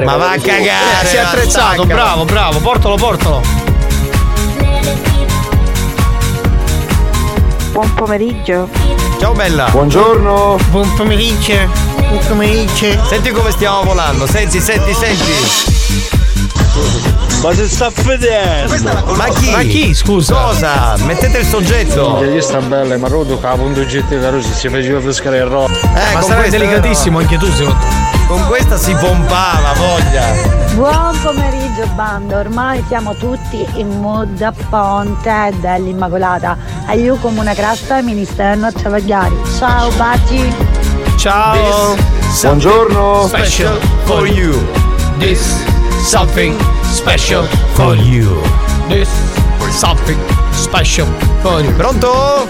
Ma 0.03 0.15
va 0.15 0.31
a 0.31 0.37
cagare. 0.39 1.03
Eh, 1.03 1.05
si 1.05 1.15
è 1.17 1.19
attrezzato, 1.19 1.83
attacca. 1.83 1.93
bravo, 1.93 2.25
bravo. 2.25 2.57
Portalo, 2.57 2.95
portalo. 2.95 3.41
Buon 7.73 7.93
pomeriggio. 7.93 8.67
Ciao 9.19 9.33
bella. 9.33 9.67
Buongiorno. 9.69 10.57
Buon 10.71 10.91
pomeriggio. 10.95 11.69
Buon 12.07 12.25
pomeriggio. 12.27 13.05
Senti 13.05 13.29
come 13.29 13.51
stiamo 13.51 13.83
volando. 13.83 14.25
Senti, 14.25 14.59
senti, 14.59 14.91
senti. 14.95 15.72
Ma 17.43 17.53
si 17.53 17.67
sta 17.67 17.91
vedendo? 18.03 19.13
Ma 19.15 19.25
chi? 19.27 19.51
Ma 19.51 19.59
chi, 19.63 19.93
scusa? 19.93 20.33
Cosa? 20.33 20.95
Mettete 21.05 21.39
il 21.39 21.45
soggetto. 21.45 22.19
Che 22.19 22.39
sta 22.39 22.59
bella, 22.61 22.97
ma 22.97 23.09
rodo 23.09 23.37
capo 23.37 23.63
un 23.63 23.73
GT 23.73 24.21
caro 24.21 24.41
si 24.41 24.53
si 24.53 24.69
faceva 24.69 24.99
pescare 24.99 25.39
il 25.39 25.45
rock. 25.45 25.71
Eh, 25.83 26.13
Ma 26.13 26.21
questa- 26.21 26.47
delicatissimo 26.49 27.19
anche 27.19 27.37
tu, 27.37 27.47
me. 27.47 27.75
Con 28.27 28.45
questa 28.47 28.77
si 28.77 28.93
pompava, 28.95 29.73
voglia. 29.75 30.23
Buon 30.75 31.19
pomeriggio 31.21 31.85
banda, 31.95 32.39
ormai 32.39 32.81
siamo 32.87 33.13
tutti 33.15 33.67
in 33.73 33.89
mood 33.99 34.41
a 34.41 34.53
ponte 34.69 35.53
dell'Immacolata. 35.59 36.57
A 36.85 36.93
io 36.93 37.15
come 37.17 37.41
una 37.41 37.53
crasta 37.53 38.01
ministero 38.01 38.67
a 38.67 38.71
travagliare. 38.71 39.33
Ciao 39.57 39.91
baci! 39.97 40.55
Ciao. 41.17 41.95
Buongiorno. 42.41 43.27
Special 43.27 43.77
for 44.05 44.25
you. 44.25 44.65
This 45.17 45.71
something 46.03 46.53
special 46.83 47.45
for 47.75 47.95
you. 47.95 48.41
This 48.89 49.09
something 49.71 50.17
special 50.51 51.07
for 51.41 51.61
you. 51.61 51.73
Pronto? 51.75 52.47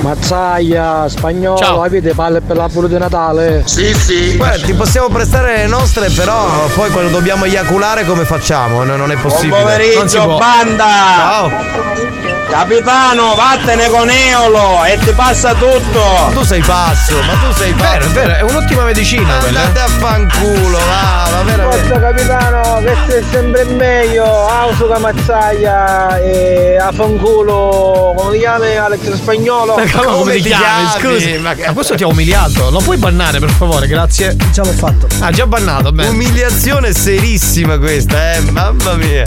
Mazzaia, 0.00 1.06
spagnolo, 1.08 1.58
Ciao. 1.58 1.82
avete 1.82 2.14
palle 2.14 2.40
per 2.40 2.56
l'albero 2.56 2.86
di 2.86 2.96
Natale? 2.96 3.62
Sì, 3.66 3.92
sì. 3.92 4.36
Guarda, 4.36 4.64
ti 4.64 4.72
possiamo 4.72 5.08
prestare 5.08 5.58
le 5.58 5.66
nostre, 5.66 6.08
però 6.08 6.46
poi 6.74 6.90
quando 6.90 7.10
dobbiamo 7.10 7.44
eiaculare 7.44 8.06
come 8.06 8.24
facciamo? 8.24 8.82
No, 8.84 8.96
non 8.96 9.10
è 9.10 9.16
possibile. 9.16 9.94
Non 9.96 10.08
si 10.08 10.16
può. 10.16 10.38
banda! 10.38 10.84
Ciao! 10.84 12.39
Capitano, 12.50 13.34
vattene 13.36 13.88
con 13.88 14.10
Eolo 14.10 14.84
e 14.84 14.98
ti 14.98 15.12
passa 15.12 15.54
tutto! 15.54 16.00
Ma 16.26 16.32
tu 16.32 16.42
sei 16.42 16.60
pazzo, 16.60 17.14
ma 17.22 17.34
tu 17.34 17.52
sei 17.56 17.72
pazzo. 17.72 17.90
Vero, 17.90 18.04
è 18.04 18.08
vero, 18.08 18.34
è 18.34 18.42
un'ottima 18.42 18.82
medicina 18.84 19.36
quella. 19.38 19.60
Andate 19.60 19.78
a 19.80 19.86
fanculo, 19.86 20.78
va, 20.78 21.28
va 21.30 21.42
veramente. 21.44 21.86
Forza 21.86 22.00
capitano, 22.00 22.80
questo 22.82 23.16
è 23.16 23.22
sempre 23.30 23.64
meglio, 23.64 24.24
Ausuca 24.48 24.98
Mazzaia 24.98 26.18
e 26.18 26.76
a 26.76 26.90
fanculo, 26.92 28.14
come 28.16 28.32
ti 28.32 28.38
chiami 28.40 28.76
Alex 28.76 29.12
Spagnolo? 29.14 29.76
Ma 29.76 29.90
come, 29.90 30.06
Come 30.18 30.32
ti 30.34 30.42
ti 30.42 30.48
chiami? 30.48 30.64
chiami? 30.98 31.14
Scusi, 31.18 31.38
Ma- 31.38 31.54
ma 31.66 31.72
questo 31.72 31.94
ti 31.94 32.02
ha 32.02 32.08
umiliato. 32.08 32.68
Lo 32.70 32.80
puoi 32.80 32.96
bannare, 32.96 33.38
per 33.38 33.50
favore, 33.50 33.86
grazie. 33.86 34.36
Già 34.50 34.62
l'ho 34.64 34.72
fatto. 34.72 35.06
Ah, 35.20 35.30
già 35.30 35.46
bannato, 35.46 35.92
bene. 35.92 36.08
Umiliazione 36.10 36.92
serissima 36.92 37.78
questa, 37.78 38.32
eh, 38.34 38.40
mamma 38.50 38.94
mia. 38.94 39.22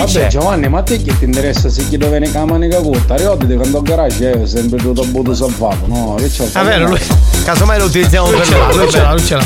Vabbè 0.00 0.26
Giovanni, 0.28 0.68
ma 0.68 0.78
a 0.78 0.82
te 0.82 1.02
che 1.02 1.16
ti 1.18 1.24
interessa 1.24 1.68
se 1.68 1.86
chi 1.88 1.96
dove 1.96 2.18
ne 2.18 2.30
camanica 2.30 2.80
corta? 2.80 3.16
Ricordi 3.16 3.54
quando 3.54 3.78
al 3.78 3.82
garage 3.82 4.42
è 4.42 4.46
sempre 4.46 4.78
tutto 4.78 5.02
avuto 5.02 5.34
salvato, 5.34 5.86
no? 5.86 6.14
Che 6.16 6.28
c'è? 6.28 6.48
Ah, 6.52 6.62
vero, 6.62 6.88
lui, 6.88 7.00
Casomai 7.44 7.78
lo 7.78 7.84
utilizziamo 7.84 8.30
lui 8.30 8.38
per 8.38 8.46
ce 8.46 8.56
l'ha, 8.56 8.74
lui 8.74 8.90
ce 8.90 9.00
l'ha, 9.00 9.12
lui 9.12 9.24
ce 9.24 9.34
l'ha. 9.34 9.44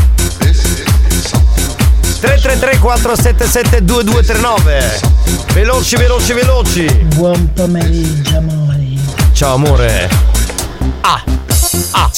333 2.20 2.78
477 2.78 3.84
2239 3.84 5.00
Veloci, 5.52 5.96
veloci, 5.96 6.32
veloci. 6.32 6.84
Buon 7.14 7.52
pomeriggio, 7.52 8.36
amori. 8.38 8.98
Ciao 9.32 9.54
amore. 9.54 10.08
Ah. 11.02 11.22
Ah. 11.92 12.10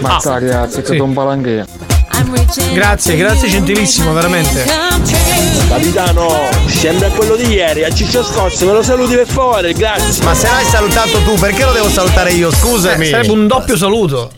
Mazzaia, 0.00 0.62
ha 0.62 0.68
seccato 0.68 1.04
un 1.04 1.12
palanchino. 1.12 1.64
Grazie, 2.72 3.16
grazie 3.16 3.48
gentilissimo, 3.48 4.12
veramente. 4.12 4.64
Capitano, 5.66 6.48
sembra 6.66 7.08
quello 7.08 7.36
di 7.36 7.46
ieri, 7.48 7.84
a 7.84 7.92
Ciccio 7.92 8.22
Scorso, 8.22 8.66
me 8.66 8.72
lo 8.72 8.82
saluti 8.82 9.14
per 9.14 9.26
favore, 9.26 9.72
grazie! 9.72 10.22
Ma 10.24 10.34
se 10.34 10.48
l'hai 10.48 10.64
salutato 10.64 11.18
tu, 11.22 11.34
perché 11.34 11.64
lo 11.64 11.72
devo 11.72 11.88
salutare 11.88 12.32
io? 12.32 12.50
Scusami. 12.52 13.06
Eh, 13.06 13.10
sarebbe 13.10 13.32
un 13.32 13.46
doppio 13.46 13.76
saluto. 13.76 14.30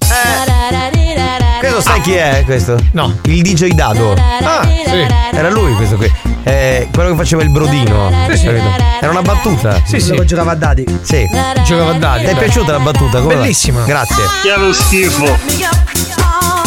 Questo 1.61 1.83
sai 1.83 2.01
chi 2.01 2.15
è 2.15 2.43
questo? 2.47 2.77
No. 2.93 3.19
Il 3.25 3.43
DJ 3.43 3.73
Dado. 3.73 4.13
Ah, 4.13 4.67
sì. 4.67 5.07
Era 5.33 5.51
lui 5.51 5.75
questo 5.75 5.97
qui. 5.97 6.11
Eh, 6.43 6.89
quello 6.93 7.11
che 7.11 7.17
faceva 7.17 7.43
il 7.43 7.51
brodino. 7.51 8.11
Sì, 8.31 8.37
sì. 8.39 8.47
Capito? 8.47 8.83
Era 9.01 9.11
una 9.11 9.23
battuta. 9.23 9.83
Sì, 9.85 10.01
sì. 10.01 10.07
Quello 10.07 10.23
che 10.23 10.27
giocava 10.27 10.53
a 10.53 10.55
dadi. 10.55 10.85
Sì. 11.03 11.29
Giocava 11.65 11.91
a 11.91 11.99
dadi. 11.99 12.25
Ti 12.25 12.31
è 12.31 12.37
piaciuta 12.37 12.73
la 12.73 12.79
battuta? 12.79 13.21
Come 13.21 13.35
va? 13.35 13.41
Bellissima. 13.43 13.85
Grazie. 13.85 14.25
Chiaro 14.43 14.73
schifo! 14.73 15.39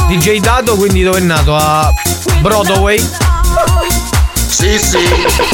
DJ 0.10 0.40
Dado, 0.40 0.76
quindi 0.76 1.02
dove 1.02 1.18
è 1.18 1.22
nato? 1.22 1.56
A 1.56 1.92
Broadway. 2.40 3.33
Sì, 4.54 4.78
sì! 4.78 5.00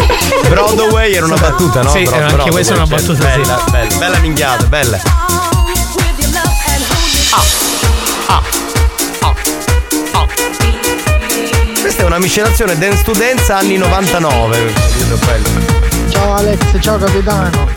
Broadway 0.49 1.13
era 1.13 1.25
una 1.25 1.37
battuta, 1.37 1.81
no? 1.81 1.89
Sì, 1.89 2.03
Bro- 2.03 2.15
era 2.15 2.25
anche 2.25 2.35
Broadway, 2.35 2.51
questa 2.51 2.73
è 2.73 2.75
una 2.75 2.85
certo. 2.85 3.13
battuta, 3.13 3.31
sì. 3.31 3.39
Bella, 3.39 3.63
bella, 3.71 3.97
bella 3.97 4.17
minchiata, 4.19 4.63
bella. 4.65 4.99
Questa 11.79 12.03
è 12.03 12.05
una 12.05 12.19
miscelazione 12.19 12.77
dance 12.77 13.03
to 13.03 13.13
dance 13.13 13.51
anni 13.51 13.77
99. 13.77 14.73
Ciao 16.09 16.35
Alex, 16.35 16.59
ciao 16.81 16.97
capitano. 16.97 17.67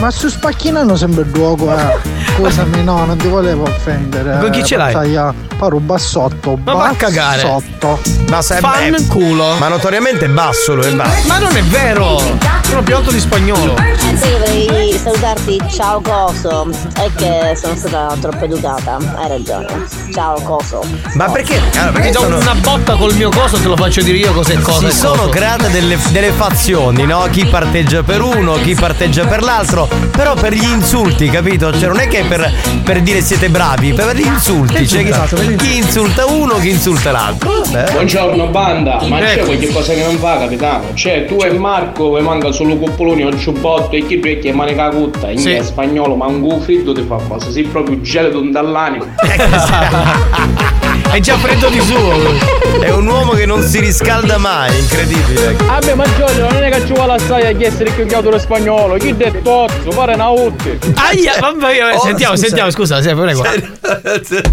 Ma 0.00 0.10
su 0.10 0.28
spacchinano 0.28 0.96
sempre 0.96 1.22
il 1.22 1.30
gioco, 1.32 1.72
eh. 1.72 1.96
Scusami, 2.40 2.82
no, 2.82 3.04
non 3.04 3.18
ti 3.18 3.28
volevo 3.28 3.64
offendere. 3.64 4.38
Con 4.38 4.48
chi 4.48 4.64
ce 4.64 4.78
l'hai? 4.78 4.92
Sai, 4.92 5.34
paro 5.58 5.78
bassotto. 5.78 6.58
Ma 6.64 6.72
va 6.72 6.88
a 6.88 6.94
cagare. 6.94 7.42
Bassotto. 7.42 8.00
Ma 8.30 8.40
sai, 8.40 8.60
Fan 8.60 8.94
eh, 8.94 9.06
culo. 9.08 9.56
Ma 9.58 9.68
notoriamente 9.68 10.24
è 10.24 10.28
basso 10.28 10.74
lui, 10.74 10.86
è 10.86 10.94
basso. 10.94 11.28
Ma 11.28 11.38
non 11.38 11.54
è 11.54 11.62
vero! 11.64 12.59
Sono 12.70 12.82
più 12.84 12.94
alto 12.94 13.10
di 13.10 13.18
spagnolo. 13.18 13.74
Sì, 14.14 14.30
vorrei 14.30 14.92
salutarti, 14.96 15.58
ciao 15.72 16.00
Coso. 16.00 16.68
È 16.94 17.08
che 17.16 17.56
sono 17.56 17.74
stata 17.74 18.14
troppo 18.20 18.44
educata, 18.44 18.96
hai 19.16 19.28
ragione. 19.28 19.66
Ciao 20.14 20.40
Coso. 20.42 20.80
Ma 21.14 21.28
perché? 21.30 21.60
Allora, 21.74 21.90
Perché 21.92 22.12
sono- 22.12 22.38
una 22.38 22.54
botta 22.54 22.94
col 22.94 23.14
mio 23.16 23.30
coso 23.30 23.56
te 23.58 23.66
lo 23.66 23.76
faccio 23.76 24.02
dire 24.02 24.18
io 24.18 24.32
cos'è 24.32 24.56
cosa. 24.60 24.88
si 24.88 24.96
sono 24.98 25.28
create 25.28 25.68
delle, 25.70 25.98
delle 26.10 26.30
fazioni, 26.30 27.04
no? 27.06 27.26
Chi 27.30 27.44
parteggia 27.46 28.02
per 28.04 28.22
uno, 28.22 28.52
chi 28.54 28.74
parteggia 28.74 29.26
per 29.26 29.42
l'altro, 29.42 29.88
però 30.12 30.34
per 30.34 30.52
gli 30.52 30.62
insulti, 30.62 31.28
capito? 31.28 31.72
Cioè 31.76 31.88
non 31.88 31.98
è 31.98 32.06
che 32.06 32.22
per, 32.28 32.52
per 32.84 33.00
dire 33.02 33.20
siete 33.20 33.48
bravi, 33.48 33.92
per 33.94 34.14
gli 34.14 34.24
insulti. 34.26 34.86
Cioè, 34.86 35.02
chi, 35.04 35.56
chi 35.56 35.76
insulta 35.78 36.24
uno, 36.26 36.54
chi 36.58 36.70
insulta 36.70 37.10
l'altro. 37.10 37.62
Vabbè. 37.64 37.90
Buongiorno 37.92 38.46
banda, 38.46 39.00
ma 39.08 39.18
c'è 39.18 39.32
Ecco. 39.38 39.46
qualche 39.46 39.72
cosa 39.72 39.92
che 39.92 40.02
non 40.04 40.16
fa 40.18 40.38
capitano? 40.38 40.94
Cioè 40.94 41.24
tu 41.24 41.38
e 41.42 41.50
Marco 41.52 42.14
vi 42.14 42.22
manca 42.22 42.50
solo 42.60 42.76
cuppoloni 42.76 43.24
o 43.24 43.34
ciubbotto 43.38 43.96
e 43.96 44.06
chi 44.06 44.16
vecchi 44.16 44.48
e 44.48 44.52
manica 44.52 44.90
cutta 44.90 45.30
in 45.30 45.38
Sì. 45.38 45.58
spagnolo 45.62 46.14
ma 46.14 46.26
un 46.26 46.60
freddo 46.60 46.92
ti 46.92 47.00
fa 47.00 47.16
cosa, 47.26 47.50
sei 47.50 47.62
proprio 47.62 47.98
gelato 48.02 48.40
dall'anima. 48.50 49.06
È 51.12 51.18
già 51.18 51.36
freddo 51.38 51.68
di 51.68 51.80
suo. 51.80 52.80
È 52.80 52.90
un 52.90 53.06
uomo 53.08 53.32
che 53.32 53.44
non 53.44 53.62
si 53.66 53.80
riscalda 53.80 54.38
mai, 54.38 54.76
incredibile. 54.78 55.54
Vabbè, 55.54 55.94
ma 55.94 56.04
Giorgio, 56.16 56.48
non 56.48 56.62
è 56.62 56.70
che 56.70 56.86
ci 56.86 56.92
vuole 56.92 57.14
assai 57.14 57.46
a 57.52 57.56
chiedere 57.56 57.92
che 57.94 58.06
chiamato 58.06 58.30
lo 58.30 58.38
spagnolo. 58.38 58.94
Chi 58.96 59.16
del 59.16 59.34
pozzo, 59.38 59.88
pare 59.90 60.14
una 60.14 60.28
utte. 60.28 60.78
Aia, 60.94 61.34
mamma 61.40 61.70
mia, 61.70 61.94
Oh, 61.96 62.00
sentiamo, 62.00 62.34
scusa. 62.36 62.46
sentiamo, 62.46 62.70
scusa, 62.70 63.02
sì, 63.02 63.12
prego. 63.14 63.42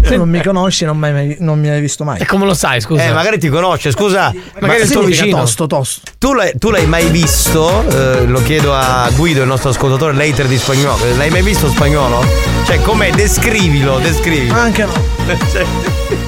Tu 0.02 0.16
non 0.16 0.28
mi 0.28 0.42
conosci, 0.42 0.84
non, 0.84 0.98
mai- 0.98 1.36
non 1.38 1.60
mi 1.60 1.68
hai 1.70 1.80
visto 1.80 2.02
mai. 2.04 2.18
E 2.20 2.26
come 2.26 2.44
lo 2.44 2.54
sai, 2.54 2.80
scusa? 2.80 3.04
Eh, 3.04 3.12
magari 3.12 3.38
ti 3.38 3.48
conosce, 3.48 3.92
scusa. 3.92 4.32
Magari 4.58 4.80
ma 4.80 4.86
Significa 4.86 5.06
vicino. 5.22 5.38
Tosto, 5.38 5.66
tosto. 5.68 6.00
tu 6.18 6.32
l'hai, 6.34 6.52
tu 6.58 6.70
l'hai 6.70 6.86
mai 6.86 7.06
visto? 7.06 7.84
eh, 7.88 8.26
lo 8.26 8.42
chiedo 8.42 8.74
a 8.74 9.08
Guido, 9.14 9.42
il 9.42 9.46
nostro 9.46 9.70
ascoltatore, 9.70 10.12
later 10.12 10.46
di 10.46 10.58
spagnolo. 10.58 10.98
L'hai 11.16 11.30
mai 11.30 11.42
visto 11.42 11.68
spagnolo? 11.68 12.24
Cioè, 12.66 12.80
com'è? 12.82 13.10
Descrivilo, 13.12 13.98
descrivilo. 14.00 14.54
Anche 14.54 14.84
no. 14.84 16.26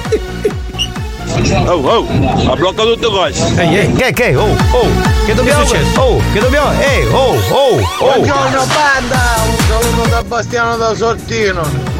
Oh, 1.43 1.81
oh, 1.81 2.51
ha 2.51 2.55
bloccato 2.55 2.93
tutte 2.93 3.07
cose! 3.07 3.59
Ehi, 3.59 3.77
ehi, 3.77 3.93
che, 3.93 4.13
che, 4.13 4.35
oh, 4.35 4.55
oh, 4.71 4.87
che 5.25 5.33
dobbiamo, 5.33 5.63
Che 5.63 5.79
oh, 5.97 6.21
che 6.31 6.39
dobbiamo, 6.39 6.71
eh, 6.79 7.07
oh, 7.11 7.35
oh, 7.49 7.79
oh. 7.99 8.13
Buongiorno 8.13 8.65
banda, 8.67 9.19
un 9.47 9.57
saluto 9.67 10.09
da 10.09 10.23
Bastiano 10.23 10.77
da 10.77 10.93
Sortino. 10.93 11.90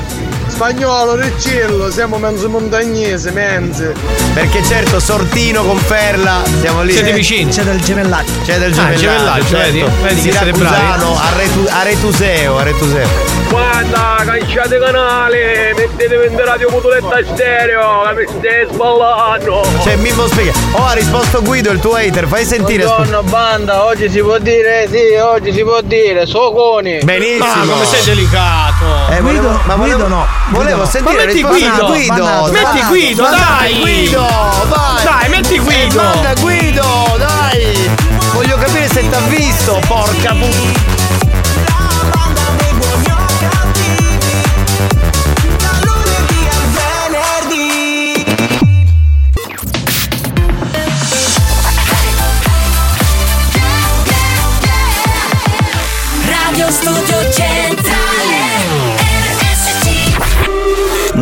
Spagnolo, 0.62 1.16
riccello, 1.16 1.90
siamo 1.90 2.18
mezzo 2.20 2.48
montagnese, 2.48 3.32
menze. 3.32 3.96
Perché 4.36 4.64
certo, 4.64 5.00
Sortino 5.00 5.64
con 5.64 5.78
Ferla, 5.80 6.44
siamo 6.60 6.84
lì. 6.84 6.94
Siete 6.94 7.14
vicini? 7.14 7.50
C'è 7.52 7.64
del 7.64 7.82
gemellaggio. 7.82 8.32
C'è 8.46 8.60
del 8.60 8.72
Ah, 8.78 8.94
gemellaggio, 8.94 9.00
gemellaggio, 9.00 9.44
certo. 9.48 9.66
vedi? 9.72 9.86
Vedi. 10.04 10.22
Siracusano, 10.22 11.20
Aretu- 11.20 11.68
Aretuseo, 11.68 12.58
Aretuseo. 12.60 13.08
Guarda, 13.50 14.16
canciate 14.24 14.78
canale, 14.80 15.74
mettete 15.76 16.14
in 16.30 16.46
radio 16.46 16.70
Mutuletta 16.70 17.18
stereo, 17.34 18.04
che 18.08 18.22
mi 18.22 18.26
stai 18.40 18.68
sballando. 18.72 19.64
Cioè, 19.82 19.96
Mimmo 19.96 20.28
spiega. 20.28 20.54
Oh, 20.74 20.86
ha 20.86 20.94
risposto 20.94 21.42
Guido, 21.42 21.72
il 21.72 21.80
tuo 21.80 21.96
hater, 21.96 22.28
fai 22.28 22.46
sentire. 22.46 22.84
Buongiorno 22.84 23.24
banda, 23.24 23.84
oggi 23.84 24.10
si 24.12 24.20
può 24.22 24.38
dire, 24.38 24.88
sì, 24.90 25.16
oggi 25.20 25.52
si 25.52 25.64
può 25.64 25.82
dire, 25.82 26.28
soconi. 26.28 27.00
Benissimo. 27.04 27.46
Ah, 27.46 27.66
come 27.68 27.86
sei 27.86 28.04
delicato. 28.06 28.86
Eh, 29.10 29.20
volevo, 29.22 29.48
Guido- 29.50 29.62
ma 29.66 29.76
volevo, 29.76 29.96
Guido 29.98 30.08
no, 30.08 30.28
volevo 30.52 30.82
Guido 30.82 30.86
sentire 30.86 31.26
metti 31.26 31.42
Guido, 31.42 31.86
Guido. 31.88 32.14
bannato. 32.14 32.52
Metti 32.52 32.82
Guido, 32.88 33.24
dai. 33.24 33.80
Guido, 33.80 34.28
vai. 34.68 35.04
Dai, 35.04 35.30
metti 35.30 35.60
Guido. 35.60 36.02
Manda 36.02 36.34
Guido, 36.40 37.16
dai. 37.18 37.90
Voglio 38.34 38.58
capire 38.58 38.88
se 38.88 39.10
t'ha 39.10 39.20
visto, 39.28 39.80
porca 39.88 40.01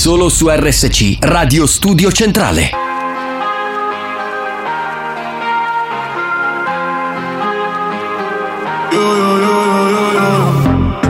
Solo 0.00 0.30
su 0.30 0.48
RSC 0.48 1.18
Radio 1.20 1.66
Studio 1.66 2.10
Centrale. 2.10 2.70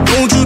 Don't 0.03 0.33
you 0.33 0.45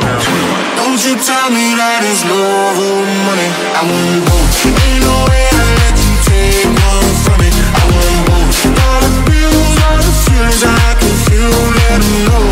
tell 1.21 1.49
me 1.51 1.75
that 1.77 2.01
it's 2.03 2.23
love 2.25 2.77
or 2.77 3.05
money. 3.29 3.49
I 3.77 3.81
want 3.85 4.25
both. 4.25 4.65
Ain't 4.65 5.05
no 5.05 5.15
way 5.29 5.45
I 5.53 5.63
let 5.77 5.95
you 6.01 6.15
take 6.25 6.65
one 6.65 7.13
from 7.23 7.37
me. 7.41 7.49
I 7.49 7.83
want 7.93 8.19
both. 8.27 8.57
Dollar 8.73 9.13
bills 9.29 9.77
are 9.85 10.01
the 10.01 10.13
feelings 10.25 10.63
I 10.65 10.93
can 10.97 11.13
feel. 11.29 11.53
Let 11.77 12.01
them 12.01 12.25
know. 12.25 12.49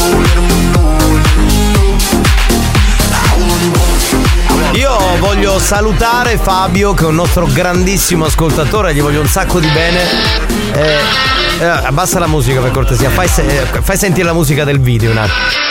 Io 4.73 4.95
voglio 5.19 5.59
salutare 5.59 6.37
Fabio 6.37 6.93
che 6.93 7.03
è 7.03 7.07
un 7.07 7.15
nostro 7.15 7.45
grandissimo 7.47 8.25
ascoltatore, 8.25 8.93
gli 8.93 9.01
voglio 9.01 9.19
un 9.19 9.27
sacco 9.27 9.59
di 9.59 9.67
bene. 9.67 9.99
Eh, 10.73 10.97
eh, 11.59 11.65
abbassa 11.65 12.19
la 12.19 12.27
musica 12.27 12.61
per 12.61 12.71
cortesia, 12.71 13.09
fai, 13.09 13.27
se- 13.27 13.45
eh, 13.45 13.81
fai 13.81 13.97
sentire 13.97 14.25
la 14.25 14.33
musica 14.33 14.63
del 14.63 14.79
video 14.79 15.11
un 15.11 15.17
attimo. 15.17 15.68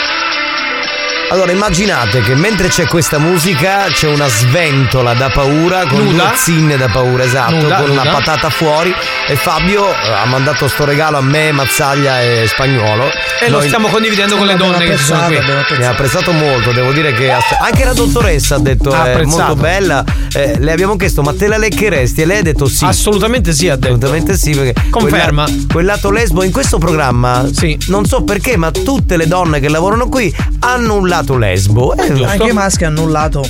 Allora 1.31 1.51
immaginate 1.51 2.21
che 2.21 2.33
mentre 2.33 2.69
c'è 2.69 2.87
questa 2.87 3.19
musica 3.19 3.83
c'è 3.91 4.07
una 4.07 4.27
sventola 4.27 5.13
da 5.13 5.29
paura 5.29 5.85
con 5.85 6.03
Nuda. 6.03 6.23
due 6.23 6.35
zinne 6.35 6.75
da 6.75 6.87
paura, 6.87 7.23
esatto, 7.23 7.53
Nuda, 7.55 7.75
con 7.81 7.91
una 7.91 8.03
nuda. 8.03 8.15
patata 8.15 8.49
fuori 8.49 8.91
e 9.27 9.35
Fabio 9.35 9.89
eh, 9.89 10.11
ha 10.11 10.25
mandato 10.25 10.67
sto 10.67 10.85
regalo 10.85 11.17
a 11.17 11.21
me, 11.21 11.51
Mazzaglia 11.51 12.19
e 12.23 12.45
Spagnolo. 12.47 13.09
E 13.41 13.49
lo 13.51 13.61
stiamo 13.61 13.89
condividendo 13.89 14.37
con 14.37 14.47
le 14.47 14.55
donne 14.55 14.83
che 14.83 14.97
sono 14.97 15.27
qui. 15.27 15.37
Mi 15.77 15.85
ha 15.85 15.91
apprezzato 15.91 16.31
molto, 16.31 16.71
devo 16.71 16.91
dire 16.91 17.13
che 17.13 17.29
anche 17.31 17.85
la 17.85 17.93
dottoressa 17.93 18.55
ha 18.55 18.59
detto 18.59 18.89
Ha 18.89 19.11
è 19.11 19.23
molto 19.23 19.55
bella. 19.55 20.03
Eh, 20.33 20.57
le 20.57 20.71
abbiamo 20.71 20.95
chiesto 20.95 21.21
ma 21.21 21.33
te 21.35 21.47
la 21.47 21.57
leccheresti? 21.57 22.23
E 22.23 22.25
lei 22.25 22.39
ha 22.39 22.43
detto 22.43 22.65
sì. 22.67 22.85
Assolutamente 22.85 23.53
sì, 23.53 23.69
ha 23.69 23.75
detto. 23.75 23.93
Assolutamente 23.93 24.35
sì, 24.35 24.55
perché 24.55 24.89
Conferma. 24.89 25.43
Quel, 25.43 25.65
quel 25.71 25.85
lato 25.85 26.09
lesbo 26.09 26.43
in 26.43 26.51
questo 26.51 26.79
programma, 26.79 27.47
non 27.87 28.05
so 28.05 28.23
perché, 28.23 28.57
ma 28.57 28.71
tutte 28.71 29.15
le 29.15 29.27
donne 29.27 29.59
che 29.59 29.69
lavorano 29.69 30.09
qui 30.09 30.35
hanno 30.61 30.95
un 30.95 31.07
lato 31.07 31.17
lesbo. 31.37 31.95
Eh, 31.95 32.23
Anche 32.23 32.49
i 32.49 32.53
maschi 32.53 32.85
hanno 32.85 33.03
un 33.03 33.11
lato. 33.11 33.45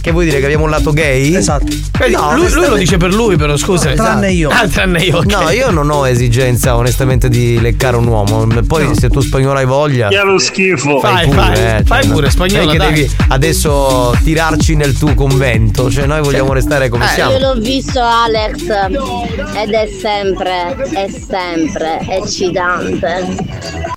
Che 0.00 0.10
vuoi 0.10 0.24
dire 0.24 0.40
che 0.40 0.44
abbiamo 0.44 0.64
un 0.64 0.70
lato 0.70 0.92
gay? 0.92 1.34
Esatto. 1.34 1.66
No, 2.10 2.34
lui, 2.34 2.50
lui 2.50 2.66
lo 2.66 2.74
dice 2.74 2.96
per 2.96 3.14
lui, 3.14 3.36
però 3.36 3.56
scusa. 3.56 3.90
No, 3.90 3.94
tranne 3.94 4.32
io. 4.32 4.48
Ah, 4.50 4.66
tranne 4.66 5.00
io. 5.02 5.18
ok. 5.18 5.24
No, 5.26 5.50
io 5.50 5.70
non 5.70 5.88
ho 5.90 6.06
esigenza 6.08 6.76
onestamente 6.76 7.28
di 7.28 7.60
leccare 7.60 7.96
un 7.96 8.06
uomo. 8.06 8.46
Poi 8.66 8.96
se 8.96 9.08
tu 9.08 9.20
spagnolo 9.20 9.58
hai 9.58 9.64
voglia. 9.64 10.08
Lo 10.24 10.38
schifo. 10.38 10.98
Fai, 10.98 11.26
pure, 11.28 11.36
fai, 11.36 11.54
eh, 11.54 11.82
fai 11.84 12.06
no. 12.06 12.14
pure, 12.14 12.30
spagnolo, 12.30 12.74
dai. 12.74 12.92
devi 12.92 13.10
adesso 13.28 14.16
tirarci 14.24 14.74
nel 14.74 14.98
tuo 14.98 15.14
convento. 15.14 15.90
Cioè, 15.90 16.06
noi 16.06 16.20
vogliamo 16.20 16.52
restare 16.52 16.88
come 16.88 17.04
Io 17.04 17.10
siamo. 17.10 17.38
l'ho 17.38 17.54
visto 17.54 18.00
Alex 18.00 18.62
ed 19.54 19.70
è 19.70 19.88
sempre, 20.00 20.76
è 20.94 21.06
sempre 21.08 22.00
eccitante. 22.08 23.36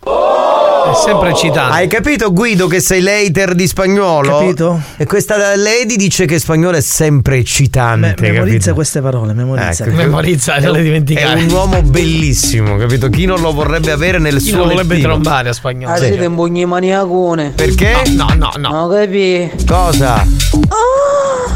È 0.06 0.94
sempre 1.04 1.30
eccitante. 1.30 1.74
Hai 1.74 1.88
capito 1.88 2.32
Guido 2.32 2.68
che 2.68 2.80
sei 2.80 3.02
l'hater 3.06 3.54
di 3.56 3.68
spagnolo? 3.68 4.40
Capito? 4.40 4.82
E 4.98 5.06
questa 5.06 5.56
lady 5.56 5.96
dice 5.96 6.26
che 6.26 6.40
spagnolo 6.40 6.76
è 6.78 6.82
sempre 6.82 7.38
eccitante. 7.38 8.16
Me- 8.20 8.32
memorizza 8.32 8.56
capito? 8.58 8.74
queste 8.74 9.02
parole, 9.02 9.34
memorizza. 9.34 9.86
Ecco, 9.86 9.96
Memorizza, 9.96 10.58
non 10.60 10.72
le 10.74 10.82
dimenticare. 10.82 11.40
È 11.40 11.44
un 11.44 11.50
uomo 11.52 11.82
bellissimo, 11.82 12.76
capito? 12.78 13.10
Chi 13.10 13.26
non 13.26 13.40
lo 13.42 13.54
vorrebbe 13.54 13.92
avere 13.92 14.18
nel 14.20 14.38
Chi 14.38 14.50
suo 14.50 14.58
lo 14.58 14.64
vorrebbe 14.66 14.96
lettino? 14.96 15.14
trombare 15.14 15.50
a 15.50 15.54
spagnolo? 15.54 15.94
Ah, 15.94 15.98
siete 15.98 16.26
un 16.26 16.36
bugni 16.36 16.66
maniacone. 16.66 17.52
Perché? 17.56 17.94
No, 18.16 18.28
no, 18.36 18.52
no. 18.58 18.70
Non 18.70 18.90
capi? 18.92 19.52
Cosa? 19.66 20.26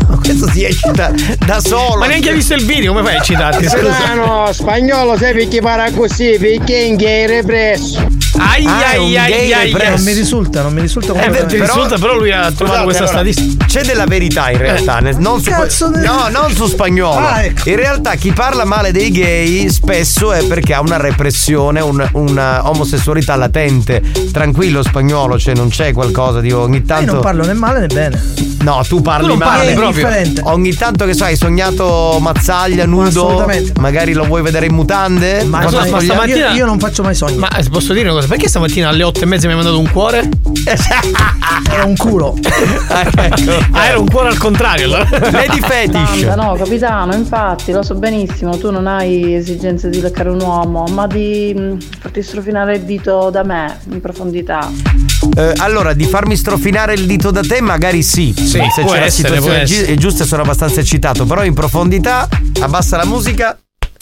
Ma 0.07 0.17
questo 0.21 0.49
si 0.49 0.63
eccita 0.63 1.11
da 1.45 1.59
solo. 1.59 1.97
Ma 1.99 2.07
neanche 2.07 2.29
hai 2.29 2.35
visto 2.35 2.53
il 2.53 2.65
video, 2.65 2.93
come 2.93 3.03
fai 3.05 3.15
a 3.15 3.17
eccitarti? 3.17 3.65
Scusa. 3.67 4.13
no, 4.13 4.47
spagnolo 4.51 5.17
sai 5.17 5.33
perché 5.33 5.61
parla 5.61 5.91
così? 5.91 6.37
Perché 6.39 6.75
è 6.75 6.83
in 6.83 6.95
gay 6.95 7.25
represso. 7.27 8.07
Ai 8.39 8.65
Ah, 8.65 8.77
ai 8.91 9.17
ai 9.17 9.29
gay 9.31 9.53
ai 9.53 9.71
represso. 9.71 9.91
Non 9.95 10.03
mi 10.03 10.13
risulta, 10.13 10.61
non 10.61 10.73
mi 10.73 10.81
risulta 10.81 11.11
come 11.11 11.25
Eh, 11.25 11.29
beh, 11.29 11.45
ti 11.45 11.59
risulta, 11.59 11.97
però 11.97 12.15
lui 12.15 12.31
ha 12.31 12.51
trovato 12.51 12.83
questa 12.83 13.03
allora, 13.03 13.17
statistica. 13.19 13.65
C'è 13.65 13.83
della 13.83 14.05
verità 14.05 14.49
in 14.51 14.57
realtà, 14.57 14.99
nel- 14.99 15.17
non 15.17 15.41
su, 15.41 15.49
Cazzo 15.49 15.89
ne- 15.89 16.01
no, 16.03 16.27
non 16.29 16.51
su 16.53 16.67
spagnolo. 16.67 17.25
Ah, 17.27 17.43
ecco. 17.43 17.69
In 17.69 17.75
realtà 17.75 18.15
chi 18.15 18.31
parla 18.31 18.63
male 18.65 18.91
dei 18.91 19.11
gay 19.11 19.69
spesso 19.69 20.31
è 20.31 20.43
perché 20.45 20.73
ha 20.73 20.79
una 20.81 20.97
repressione, 20.97 21.79
un- 21.81 22.07
una 22.13 22.67
omosessualità 22.69 23.35
latente. 23.35 24.01
Tranquillo 24.31 24.81
spagnolo, 24.83 25.37
cioè 25.37 25.53
non 25.55 25.69
c'è 25.69 25.91
qualcosa 25.93 26.39
di 26.39 26.51
ogni 26.51 26.77
Io 26.77 26.83
tanto. 26.85 27.11
non 27.13 27.21
parlo 27.21 27.45
né 27.45 27.53
male 27.53 27.79
né 27.81 27.87
bene. 27.87 28.47
No, 28.61 28.83
tu 28.87 29.01
parli 29.01 29.27
Tu 29.27 29.35
male 29.35 29.51
parli 29.57 29.71
È 29.71 29.75
proprio. 29.75 30.05
differente. 30.05 30.41
Ogni 30.43 30.73
tanto 30.75 31.05
che 31.05 31.13
so, 31.13 31.23
hai 31.23 31.37
sognato 31.37 32.17
Mazzaglia 32.19 32.85
nudo, 32.85 33.07
assolutamente. 33.07 33.79
magari 33.79 34.11
lo 34.13 34.25
vuoi 34.25 34.41
vedere 34.41 34.65
in 34.65 34.73
mutande? 34.75 35.43
Ma, 35.45 35.59
Ma 35.59 35.63
Cosa 35.63 35.81
scusa, 35.83 35.91
ma 35.95 36.01
stamattina- 36.01 36.49
io, 36.49 36.55
io 36.57 36.65
non 36.65 36.77
faccio 36.77 37.01
mai 37.01 37.15
sogni. 37.15 37.37
Ma 37.37 37.47
eh, 37.55 37.63
posso 37.69 37.93
dire 37.93 38.09
una 38.09 38.19
cosa? 38.19 38.27
Perché 38.29 38.47
stamattina 38.47 38.89
alle 38.89 39.01
8 39.01 39.21
e 39.23 39.25
mezza 39.25 39.47
mi 39.47 39.53
hai 39.53 39.57
mandato 39.57 39.79
un 39.79 39.89
cuore? 39.89 40.29
Era 41.71 41.83
un 41.85 41.95
culo. 41.97 42.37
Ah, 43.71 43.85
era 43.87 43.99
un 43.99 44.07
cuore 44.09 44.29
al 44.29 44.37
contrario 44.37 44.85
allora. 44.85 45.07
Lady 45.31 45.59
Fetish. 45.61 46.19
Santa, 46.25 46.35
no, 46.35 46.53
capitano, 46.55 47.13
infatti 47.13 47.71
lo 47.71 47.81
so 47.83 47.95
benissimo, 47.95 48.57
tu 48.57 48.71
non 48.71 48.87
hai 48.87 49.35
esigenze 49.35 49.89
di 49.89 50.01
leccare 50.01 50.29
un 50.29 50.41
uomo, 50.41 50.85
ma 50.91 51.07
di 51.07 51.53
mh, 51.55 51.77
farti 51.99 52.21
strofinare 52.23 52.75
il 52.77 52.81
dito 52.83 53.29
da 53.29 53.43
me 53.43 53.79
in 53.91 54.01
profondità. 54.01 54.69
Eh, 55.37 55.53
allora, 55.57 55.93
di 55.93 56.05
farmi 56.05 56.35
strofinare 56.35 56.93
il 56.93 57.05
dito 57.05 57.31
da 57.31 57.41
te, 57.41 57.61
magari 57.61 58.01
sì. 58.03 58.33
Sì, 58.35 58.59
se 58.73 58.81
può 58.81 58.91
c'è 58.93 58.99
la 58.99 59.05
essere, 59.05 59.39
situazione 59.39 59.63
gi- 59.63 59.97
giusta, 59.97 60.25
sono 60.25 60.41
abbastanza 60.41 60.79
eccitato. 60.81 61.25
Però 61.25 61.43
in 61.43 61.53
profondità, 61.53 62.27
abbassa 62.59 62.97
la 62.97 63.05
musica, 63.05 63.57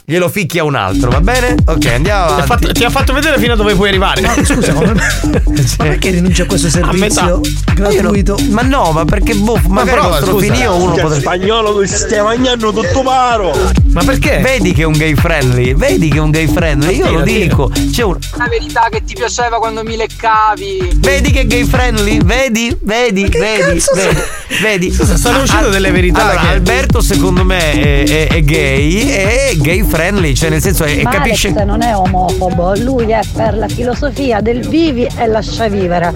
glielo 0.09 0.29
ficchia 0.29 0.63
un 0.63 0.73
altro, 0.75 1.09
va 1.09 1.19
bene? 1.19 1.53
Ok, 1.65 1.85
andiamo 1.87 2.01
Ti 2.03 2.11
ha, 2.11 2.23
avanti. 2.35 2.47
fatto, 2.47 2.71
ti 2.71 2.83
ha 2.85 2.89
fatto 2.89 3.11
vedere 3.11 3.37
fino 3.39 3.51
a 3.51 3.55
dove 3.57 3.75
puoi 3.75 3.89
arrivare. 3.89 4.21
No, 4.21 4.33
scusa, 4.41 4.71
come... 4.71 4.93
ma 5.43 5.83
perché 5.83 6.11
rinunci 6.11 6.41
a 6.43 6.45
questo 6.45 6.69
servizio 6.69 7.23
Ma 7.23 7.29
io 7.29 7.41
no- 7.77 7.93
gratuito? 7.93 8.37
Ma 8.51 8.61
no, 8.61 8.91
ma 8.93 9.03
perché 9.03 9.35
boh, 9.35 9.59
magari 9.67 9.99
prova, 9.99 10.21
scusa. 10.23 10.71
uno 10.71 10.91
potrebbe. 10.93 11.19
spagnolo 11.19 11.75
che 11.79 11.87
stai 11.87 12.21
mangiando 12.23 12.71
tutto 12.71 13.01
paro. 13.01 13.51
Ma 13.91 14.01
perché? 14.05 14.37
Vedi 14.37 14.71
che 14.71 14.83
è 14.83 14.85
un 14.85 14.93
gay 14.93 15.13
friendly, 15.13 15.75
vedi 15.75 16.07
che 16.07 16.17
è 16.17 16.21
un 16.21 16.31
gay 16.31 16.47
friendly, 16.47 16.95
io 16.95 17.11
lo 17.11 17.21
dico. 17.23 17.69
C'è 17.91 18.03
un... 18.03 18.17
La 18.37 18.47
verità 18.47 18.87
che 18.89 19.03
ti 19.03 19.13
piaceva 19.13 19.57
quando 19.57 19.83
mi 19.83 19.97
leccavi. 19.97 20.91
Vedi 20.99 21.31
che 21.31 21.41
è 21.41 21.45
gay 21.47 21.65
friendly? 21.65 22.23
Vedi? 22.23 22.77
Vedi? 22.81 23.27
Vedi? 23.27 23.83
Vedi? 23.93 24.21
Vedi? 24.61 24.93
Scusa, 24.93 25.17
stanno 25.17 25.41
uscendo 25.41 25.65
Al- 25.65 25.71
delle 25.73 25.91
verità 25.91 26.21
Allora, 26.29 26.39
che- 26.39 26.47
Alberto 26.47 27.01
secondo 27.01 27.43
me 27.43 27.71
è, 27.73 28.03
è- 28.05 28.27
è 28.29 28.41
gay 28.41 29.09
e 29.09 29.49
è 29.49 29.55
gay 29.57 29.79
friendly, 29.79 29.95
cioè 30.35 30.49
nel 30.49 30.61
senso 30.61 30.83
è, 30.83 31.01
Ma 31.01 31.09
capisce 31.09 31.47
Alex 31.49 31.63
non 31.65 31.81
è 31.81 31.95
omofobo, 31.95 32.73
lui 32.77 33.11
è 33.11 33.19
per 33.33 33.57
la 33.57 33.67
filosofia 33.67 34.41
del 34.41 34.67
vivi 34.67 35.05
e 35.17 35.27
lascia 35.27 35.67
vivere. 35.67 36.13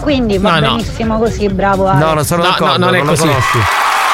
Quindi 0.00 0.36
va 0.38 0.58
No, 0.58 0.66
no. 0.66 0.76
benissimo 0.76 1.18
così, 1.18 1.48
bravo 1.48 1.86
Alex. 1.86 2.04
No, 2.04 2.14
non 2.14 2.24
sono 2.24 2.42
No, 2.42 2.48
d'accordo, 2.50 2.78
no, 2.78 2.84
non 2.86 2.94
è 2.94 2.98
lo 2.98 3.04
così. 3.06 3.22
conosci. 3.22 3.58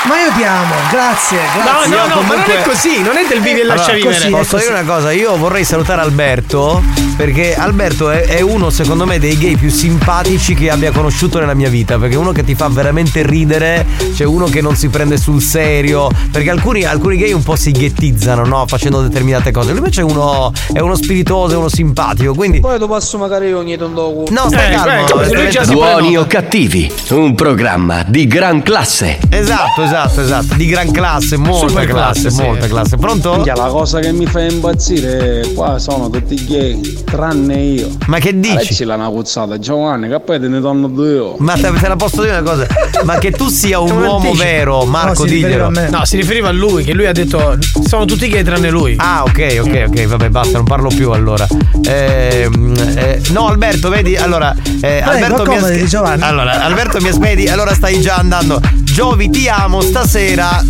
Ma 0.07 0.15
io 0.21 0.33
ti 0.35 0.43
amo, 0.45 0.75
grazie, 0.91 1.39
No, 1.57 1.63
grazie. 1.63 1.89
no, 1.91 1.95
Io 1.97 2.01
no, 2.01 2.07
ma 2.09 2.15
non 2.15 2.27
comunque- 2.29 2.59
è 2.59 2.63
così, 2.63 3.03
non 3.03 3.17
è 3.17 3.27
del 3.29 3.41
vivi 3.41 3.59
e 3.59 3.63
Allora, 3.63 3.77
lascia 3.77 3.93
vivere. 3.93 4.15
così, 4.15 4.31
Posso 4.31 4.57
dire 4.57 4.71
una 4.71 4.85
cosa? 4.85 5.13
Io 5.13 5.37
vorrei 5.37 5.65
salutare 5.65 6.01
Alberto 6.01 6.83
perché 7.17 7.55
Alberto 7.57 8.09
è, 8.11 8.23
è 8.23 8.41
uno, 8.41 8.71
secondo 8.71 9.05
me, 9.05 9.19
dei 9.19 9.37
gay 9.37 9.57
più 9.57 9.69
simpatici 9.71 10.55
che 10.55 10.71
abbia 10.71 10.93
conosciuto 10.93 11.41
nella 11.41 11.53
mia 11.55 11.69
vita. 11.69 11.99
Perché 11.99 12.15
è 12.15 12.19
uno 12.19 12.33
che 12.33 12.45
ti 12.45 12.55
fa 12.55 12.69
veramente 12.69 13.23
ridere, 13.23 13.85
c'è 14.15 14.25
uno 14.25 14.47
che 14.47 14.61
non 14.63 14.77
si 14.77 14.89
prende 14.89 15.19
sul 15.19 15.43
serio. 15.43 16.09
Perché 16.31 16.49
alcuni, 16.51 16.85
alcuni 16.85 17.17
gay 17.19 17.33
un 17.33 17.43
po' 17.43 17.57
si 17.57 17.73
ghettizzano, 17.73 18.45
no? 18.47 18.65
Facendo 18.67 19.03
determinate 19.03 19.51
cose. 19.51 19.71
Lui 19.71 19.79
invece 19.79 20.01
è 20.03 20.05
uno, 20.05 20.53
è 20.73 20.79
uno 20.81 20.95
spiritoso, 20.95 21.55
è 21.55 21.57
uno 21.59 21.69
simpatico. 21.69 22.33
Quindi. 22.35 22.61
Poi 22.61 22.79
lo 22.79 22.87
passo 22.89 23.19
magari 23.19 23.53
ogni 23.53 23.77
tondoku. 23.77 24.27
No, 24.31 24.47
stai 24.49 24.73
Eh, 24.73 24.77
calmo. 24.77 25.07
ecco, 25.07 25.25
se 25.25 25.35
lui 25.35 25.51
già 25.51 25.65
si 25.65 25.73
Buoni 25.73 26.17
o 26.17 26.25
cattivi, 26.27 26.91
un 27.11 27.35
programma 27.35 28.05
di 28.07 28.27
gran 28.29 28.63
classe. 28.63 29.19
Esatto, 29.29 29.83
esatto, 29.88 30.20
esatto. 30.20 30.55
Di 30.55 30.66
gran 30.66 30.90
classe, 30.90 31.37
molta 31.37 31.68
Super 31.68 31.87
classe, 31.87 32.20
classe, 32.20 32.31
sì. 32.31 32.42
molta 32.42 32.66
classe. 32.66 32.96
Pronto? 32.96 33.33
Minchia, 33.35 33.55
la 33.55 33.68
cosa 33.68 34.01
che 34.01 34.12
mi 34.12 34.27
fa 34.27 34.42
impazzire 34.42 35.51
qua 35.55 35.79
sono 35.79 36.11
tutti 36.11 36.44
gay, 36.44 37.03
tranne 37.05 37.55
io. 37.57 37.88
Ma 38.07 38.18
che 38.18 38.38
dici? 38.38 38.55
Adesso 38.55 38.85
l'ha 38.85 38.94
una 38.94 39.09
cuzzata, 39.09 39.59
Giovanni, 39.59 40.09
che 40.09 40.20
poi 40.20 40.38
te 40.38 40.48
ne 40.48 40.61
danno 40.61 40.88
due 40.88 41.12
io. 41.12 41.37
Ma 41.38 41.55
te, 41.55 41.72
te 41.72 41.88
la 41.88 41.96
posso 41.96 42.22
dire 42.22 42.38
una 42.38 42.51
cosa? 42.51 42.66
Ma 43.05 43.18
che 43.18 43.31
tu 43.31 43.48
sia 43.48 43.81
un 43.81 43.90
uomo 43.90 44.16
anticipo. 44.16 44.42
vero, 44.42 44.85
Marco, 44.85 45.24
riferiva 45.24 45.68
diglielo. 45.68 45.90
No, 45.90 46.05
si 46.05 46.16
riferiva 46.16 46.48
a 46.48 46.53
lui, 46.53 46.85
che 46.85 46.92
lui 46.92 47.07
ha 47.07 47.12
detto 47.12 47.57
sono 47.87 48.05
tutti 48.05 48.29
gay 48.29 48.42
tranne 48.42 48.70
lui. 48.70 48.94
Ah, 48.98 49.22
ok, 49.24 49.59
ok, 49.61 49.85
ok, 49.88 50.07
vabbè, 50.07 50.29
basta, 50.29 50.59
non 50.59 50.66
parlo 50.66 50.88
più 50.88 51.11
allora. 51.11 51.46
Ehm, 51.85 52.74
eh, 52.96 53.20
no, 53.31 53.48
Alberto, 53.48 53.88
vedi, 53.88 54.16
allora, 54.16 54.55
eh, 54.81 55.01
Alberto 55.01 55.44
mi 55.44 55.87
Giovanni. 55.87 56.22
Allora, 56.22 56.62
Alberto 56.62 57.01
mi 57.01 57.09
aspetti, 57.09 57.48
allora 57.48 57.72
stai 57.72 58.01
già 58.01 58.16
andando. 58.16 58.61
Giovi, 58.99 59.31
ti 59.31 59.49
amo, 59.49 59.81
stasera. 59.81 60.61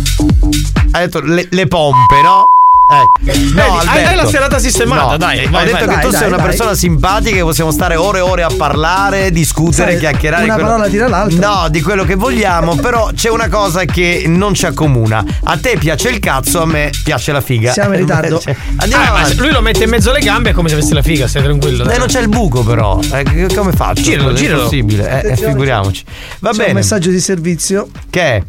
Ha 0.91 0.99
detto 0.99 1.19
le, 1.19 1.47
le 1.49 1.65
pompe, 1.65 2.21
no? 2.21 2.48
Eh. 2.91 3.37
No, 3.53 3.75
Vedi, 3.75 3.87
hai- 3.87 4.03
hai 4.05 4.15
la 4.15 4.25
serata 4.25 4.57
sistemata, 4.57 5.11
No, 5.11 5.17
dai, 5.17 5.39
eh, 5.43 5.47
vai, 5.47 5.61
Ho 5.69 5.71
detto 5.73 5.85
vai. 5.85 5.95
che 5.95 6.01
tu 6.01 6.09
Dai, 6.09 6.11
sei 6.11 6.19
dai, 6.21 6.27
una 6.29 6.37
dai. 6.37 6.45
persona 6.47 6.73
simpatica 6.73 7.35
che 7.35 7.41
possiamo 7.43 7.69
stare 7.71 7.95
ore 7.95 8.17
e 8.17 8.21
ore 8.21 8.41
a 8.43 8.49
parlare, 8.57 9.29
discutere, 9.31 9.91
Sai, 9.91 9.99
chiacchierare. 9.99 10.43
una 10.45 10.53
quello- 10.55 10.69
parola 10.69 10.87
tira 10.89 11.07
l'altra. 11.07 11.47
No, 11.61 11.69
di 11.69 11.81
quello 11.81 12.03
che 12.03 12.15
vogliamo, 12.15 12.75
però 12.77 13.11
c'è 13.13 13.29
una 13.29 13.47
cosa 13.47 13.85
che 13.85 14.23
non 14.25 14.55
ci 14.55 14.65
accomuna. 14.65 15.23
A 15.43 15.57
te 15.57 15.77
piace 15.77 16.09
il 16.09 16.17
cazzo, 16.19 16.61
a 16.61 16.65
me 16.65 16.89
piace 17.03 17.31
la 17.31 17.41
figa. 17.41 17.71
Siamo 17.73 17.93
in 17.93 17.99
ritardo. 17.99 18.41
Invece- 18.43 18.57
Andiamo 18.77 19.03
Ah, 19.03 19.11
ma 19.21 19.33
lui 19.35 19.51
lo 19.51 19.61
mette 19.61 19.83
in 19.83 19.89
mezzo 19.91 20.09
alle 20.09 20.21
gambe 20.21 20.49
è 20.49 20.53
come 20.53 20.69
se 20.69 20.75
avesse 20.75 20.93
la 20.95 21.01
figa, 21.03 21.27
stai 21.27 21.43
tranquillo. 21.43 21.83
Eh, 21.83 21.87
dai. 21.87 21.97
non 21.99 22.07
c'è 22.07 22.21
il 22.21 22.29
buco 22.29 22.63
però. 22.63 22.99
Eh, 23.11 23.47
come 23.53 23.71
faccio? 23.71 24.01
Giralo, 24.01 24.31
È 24.31 24.33
giralo. 24.33 24.57
impossibile. 24.61 25.03
Eh, 25.03 25.13
eh, 25.13 25.17
Attenzione. 25.19 25.51
figuriamoci. 25.51 26.03
Va 26.39 26.49
C'è 26.49 26.55
un 26.55 26.61
bene. 26.61 26.73
messaggio 26.73 27.09
di 27.11 27.19
servizio. 27.19 27.87
Che 28.09 28.21
è? 28.21 28.43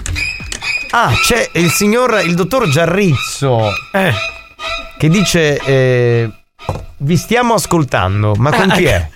Ah, 0.92 1.12
c'è 1.22 1.50
il 1.55 1.70
signor, 1.70 2.20
il 2.24 2.35
dottor 2.35 2.68
Giarrizzo. 2.68 3.70
Eh. 3.92 4.12
Che 4.98 5.09
dice. 5.09 5.57
eh, 5.59 6.31
vi 7.03 7.16
stiamo 7.16 7.55
ascoltando, 7.55 8.35
ma 8.37 8.50
con 8.50 8.70
Ah, 8.70 8.74
chi 8.76 8.85
è? 8.85 9.09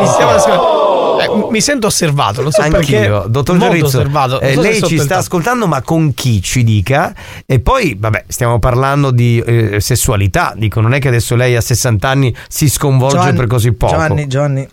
Mi, 0.00 0.06
stiamo 0.06 0.30
ascol- 0.30 1.20
eh, 1.20 1.50
mi 1.50 1.60
sento 1.60 1.88
osservato, 1.88 2.40
non 2.42 2.50
so 2.50 2.62
perché. 2.62 2.96
Anch'io, 2.96 3.24
dottor 3.28 3.58
Giarrizzo. 3.58 3.86
osservato. 3.86 4.38
Non 4.40 4.48
eh, 4.50 4.54
so 4.54 4.60
lei 4.62 4.82
ci 4.82 4.98
sta 4.98 5.18
ascoltando, 5.18 5.66
ma 5.66 5.82
con 5.82 6.14
chi 6.14 6.40
ci 6.40 6.64
dica? 6.64 7.14
E 7.44 7.60
poi, 7.60 7.94
vabbè, 7.98 8.24
stiamo 8.28 8.58
parlando 8.58 9.10
di 9.10 9.38
eh, 9.44 9.80
sessualità. 9.80 10.54
Dico, 10.56 10.80
non 10.80 10.94
è 10.94 10.98
che 10.98 11.08
adesso 11.08 11.34
lei 11.36 11.56
a 11.56 11.60
60 11.60 12.08
anni 12.08 12.34
si 12.48 12.70
sconvolge 12.70 13.16
Giovanni, 13.16 13.36
per 13.36 13.46
così 13.46 13.72
poco. 13.72 13.92
Giovanni, 13.92 14.26
Giovanni, 14.28 14.68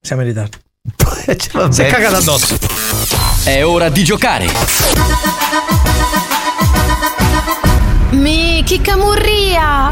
siamo 0.00 0.22
in 0.22 0.28
ritardo. 0.28 0.56
Si 1.70 1.82
è 1.82 1.86
cagato 1.86 2.16
addosso. 2.16 2.56
È 3.44 3.62
ora 3.64 3.88
di 3.90 4.02
giocare. 4.02 4.46
No 6.12 6.18
hay. 6.18 7.71
Mi 8.12 8.62
chi 8.62 8.78
camurria! 8.80 9.88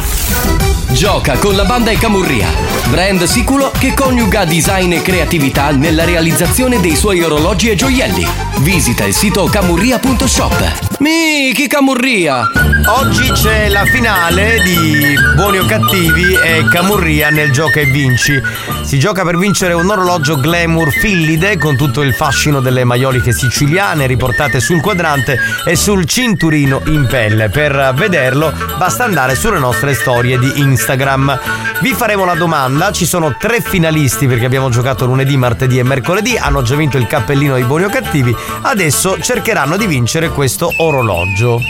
Gioca 0.92 1.38
con 1.38 1.54
la 1.56 1.64
banda 1.64 1.90
e 1.90 1.96
Camurria, 1.96 2.48
brand 2.90 3.22
sicuro 3.24 3.70
che 3.78 3.94
coniuga 3.94 4.44
design 4.44 4.92
e 4.92 5.00
creatività 5.00 5.70
nella 5.70 6.04
realizzazione 6.04 6.80
dei 6.80 6.96
suoi 6.96 7.22
orologi 7.22 7.70
e 7.70 7.76
gioielli. 7.76 8.26
Visita 8.58 9.04
il 9.04 9.14
sito 9.14 9.44
camurria.shop. 9.44 10.98
Miki 10.98 11.66
Camurria! 11.66 12.42
Oggi 12.88 13.30
c'è 13.30 13.68
la 13.68 13.84
finale 13.84 14.60
di 14.62 15.14
Buoni 15.34 15.58
o 15.58 15.64
Cattivi 15.64 16.34
e 16.34 16.64
Camurria 16.70 17.30
nel 17.30 17.52
Gioca 17.52 17.80
e 17.80 17.86
Vinci. 17.86 18.38
Si 18.82 18.98
gioca 18.98 19.22
per 19.22 19.38
vincere 19.38 19.72
un 19.72 19.88
orologio 19.88 20.38
glamour 20.38 20.90
fillide 20.90 21.56
con 21.56 21.76
tutto 21.76 22.02
il 22.02 22.12
fascino 22.12 22.60
delle 22.60 22.84
maioliche 22.84 23.32
siciliane 23.32 24.06
riportate 24.06 24.60
sul 24.60 24.82
quadrante 24.82 25.38
e 25.64 25.76
sul 25.76 26.04
cinturino 26.04 26.82
in 26.86 27.06
pelle. 27.08 27.48
Per 27.48 27.72
vederlo 28.10 28.52
basta 28.76 29.04
andare 29.04 29.36
sulle 29.36 29.60
nostre 29.60 29.94
storie 29.94 30.36
di 30.36 30.58
Instagram. 30.60 31.38
Vi 31.80 31.94
faremo 31.94 32.24
la 32.24 32.34
domanda, 32.34 32.90
ci 32.90 33.06
sono 33.06 33.36
tre 33.38 33.60
finalisti 33.60 34.26
perché 34.26 34.44
abbiamo 34.44 34.68
giocato 34.68 35.06
lunedì, 35.06 35.36
martedì 35.36 35.78
e 35.78 35.84
mercoledì, 35.84 36.36
hanno 36.36 36.62
già 36.62 36.74
vinto 36.74 36.98
il 36.98 37.06
cappellino 37.06 37.54
dei 37.54 37.62
Buoni 37.62 37.84
o 37.84 37.88
Cattivi, 37.88 38.34
adesso 38.62 39.18
cercheranno 39.20 39.76
di 39.76 39.86
vincere 39.86 40.28
questo 40.30 40.72
orologio. 40.78 41.60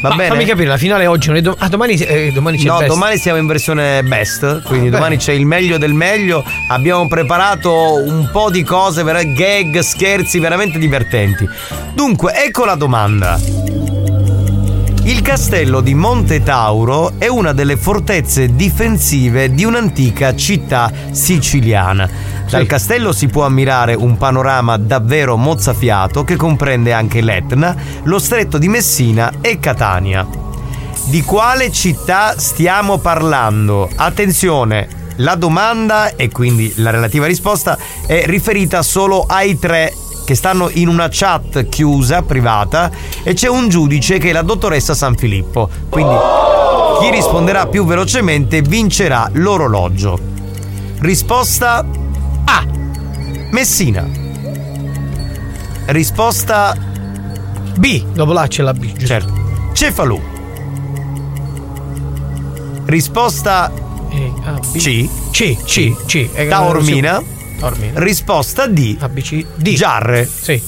Va 0.00 0.08
Ma 0.08 0.16
bene? 0.16 0.28
fammi 0.30 0.44
capire, 0.46 0.66
la 0.66 0.76
finale 0.78 1.06
oggi 1.06 1.28
non 1.28 1.36
è 1.36 1.40
do- 1.42 1.54
ah, 1.56 1.68
domani, 1.68 1.94
eh, 1.94 2.32
domani 2.32 2.56
c'è 2.56 2.66
No, 2.66 2.82
domani 2.88 3.18
siamo 3.18 3.38
in 3.38 3.46
versione 3.46 4.02
best, 4.02 4.62
quindi 4.62 4.86
Bene. 4.86 4.90
domani 4.96 5.16
c'è 5.16 5.30
il 5.32 5.46
meglio 5.46 5.78
del 5.78 5.92
meglio. 5.92 6.42
Abbiamo 6.70 7.06
preparato 7.06 8.02
un 8.04 8.28
po' 8.32 8.50
di 8.50 8.64
cose, 8.64 9.04
gag, 9.04 9.78
scherzi 9.78 10.40
veramente 10.40 10.78
divertenti. 10.80 11.48
Dunque, 11.94 12.32
ecco 12.34 12.64
la 12.64 12.74
domanda. 12.74 13.38
Il 15.04 15.20
castello 15.20 15.80
di 15.80 15.94
Monte 15.94 16.44
Tauro 16.44 17.14
è 17.18 17.26
una 17.26 17.52
delle 17.52 17.76
fortezze 17.76 18.54
difensive 18.54 19.52
di 19.52 19.64
un'antica 19.64 20.36
città 20.36 20.92
siciliana. 21.10 22.08
Dal 22.48 22.66
castello 22.66 23.10
si 23.10 23.26
può 23.26 23.44
ammirare 23.44 23.94
un 23.94 24.16
panorama 24.16 24.76
davvero 24.76 25.36
mozzafiato 25.36 26.22
che 26.22 26.36
comprende 26.36 26.92
anche 26.92 27.20
l'Etna, 27.20 27.74
lo 28.04 28.20
stretto 28.20 28.58
di 28.58 28.68
Messina 28.68 29.32
e 29.40 29.58
Catania. 29.58 30.24
Di 31.06 31.22
quale 31.22 31.72
città 31.72 32.38
stiamo 32.38 32.98
parlando? 32.98 33.90
Attenzione, 33.96 34.86
la 35.16 35.34
domanda 35.34 36.14
e 36.14 36.30
quindi 36.30 36.74
la 36.76 36.90
relativa 36.90 37.26
risposta 37.26 37.76
è 38.06 38.22
riferita 38.26 38.82
solo 38.82 39.24
ai 39.26 39.58
tre 39.58 39.94
che 40.24 40.34
stanno 40.34 40.68
in 40.72 40.88
una 40.88 41.08
chat 41.10 41.68
chiusa, 41.68 42.22
privata, 42.22 42.90
e 43.22 43.34
c'è 43.34 43.48
un 43.48 43.68
giudice 43.68 44.18
che 44.18 44.30
è 44.30 44.32
la 44.32 44.42
dottoressa 44.42 44.94
San 44.94 45.16
Filippo. 45.16 45.68
Quindi 45.88 46.14
chi 47.00 47.10
risponderà 47.10 47.66
più 47.66 47.84
velocemente 47.84 48.62
vincerà 48.62 49.28
l'orologio. 49.32 50.18
Risposta 51.00 51.84
A. 52.44 52.66
Messina. 53.50 54.08
Risposta 55.86 56.76
B. 57.76 58.04
Dopo 58.12 58.32
là 58.32 58.46
c'è 58.46 58.62
la 58.62 58.72
B. 58.72 58.96
Certo. 58.96 59.32
Cefalù. 59.72 60.20
Risposta 62.84 63.72
C. 64.76 65.08
C, 65.30 65.56
C, 65.64 65.96
C. 66.06 66.28
Eh, 66.32 66.46
Taormina. 66.48 67.40
Taormina. 67.62 68.00
Risposta 68.00 68.66
D. 68.66 68.96
ABC. 68.98 69.44
D. 69.54 69.72
Giarre. 69.74 70.28
Sì. 70.28 70.60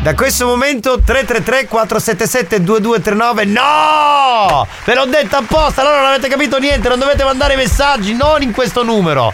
Da 0.00 0.14
questo 0.14 0.46
momento 0.46 1.00
333 1.04 1.66
477 1.66 2.62
2239 2.62 3.44
No! 3.46 4.66
Ve 4.84 4.94
l'ho 4.94 5.06
detto 5.06 5.36
apposta, 5.36 5.80
allora 5.80 5.96
non 5.98 6.06
avete 6.06 6.28
capito 6.28 6.58
niente, 6.58 6.88
non 6.88 7.00
dovete 7.00 7.24
mandare 7.24 7.56
messaggi, 7.56 8.14
non 8.14 8.42
in 8.42 8.52
questo 8.52 8.84
numero. 8.84 9.32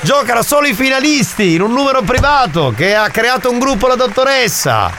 Giocano 0.00 0.42
solo 0.42 0.66
i 0.66 0.74
finalisti 0.74 1.54
in 1.54 1.62
un 1.62 1.72
numero 1.72 2.02
privato 2.02 2.72
che 2.76 2.96
ha 2.96 3.08
creato 3.10 3.48
un 3.48 3.60
gruppo 3.60 3.86
la 3.86 3.94
dottoressa. 3.94 4.90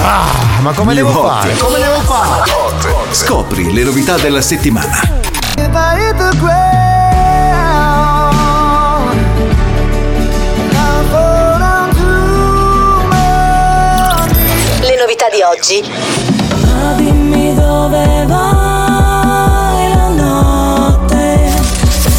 Ah, 0.00 0.60
ma 0.60 0.72
come 0.72 0.94
New 0.94 1.06
devo 1.06 1.24
Hot. 1.24 1.40
fare? 1.40 1.56
Come 1.56 1.78
devo 1.78 2.00
fare? 2.02 2.52
Scopri 3.10 3.72
le 3.72 3.82
novità 3.82 4.16
della 4.16 4.42
settimana. 4.42 5.00
Di 15.38 15.42
oggi. 15.42 15.84
Dimmi 16.96 17.54
dove 17.54 18.24
vai 18.26 19.88
la 19.94 20.08
notte. 20.08 21.54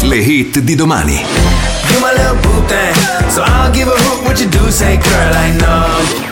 Le 0.02 0.16
hit 0.16 0.60
di 0.60 0.74
domani. 0.74 1.22
You 1.90 2.00
my 2.00 2.12
little 2.16 2.36
boo 2.40 2.64
thing, 2.66 2.94
so 3.28 3.42
I'll 3.42 3.70
give 3.72 3.88
a 3.88 3.94
hoot 3.94 4.24
what 4.24 4.40
you 4.40 4.48
do. 4.48 4.70
Say, 4.70 4.96
girl, 4.96 5.34
I 5.34 5.56
know. 5.58 6.28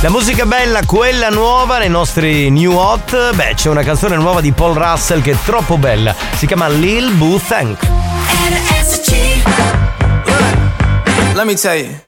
La 0.00 0.10
musica 0.10 0.44
bella, 0.44 0.80
quella 0.84 1.28
nuova 1.28 1.78
nei 1.78 1.90
nostri 1.90 2.50
new 2.50 2.72
hot. 2.72 3.34
Beh, 3.34 3.54
c'è 3.54 3.68
una 3.68 3.82
canzone 3.82 4.16
nuova 4.16 4.40
di 4.40 4.50
Paul 4.52 4.76
Russell 4.76 5.22
che 5.22 5.32
è 5.32 5.36
troppo 5.44 5.76
bella. 5.76 6.14
Si 6.36 6.46
chiama 6.46 6.66
Lil 6.68 7.12
Boo 7.12 7.38
Thank. 7.38 7.86
Let 11.34 11.44
me 11.44 11.54
tell 11.54 11.76
you. 11.76 12.06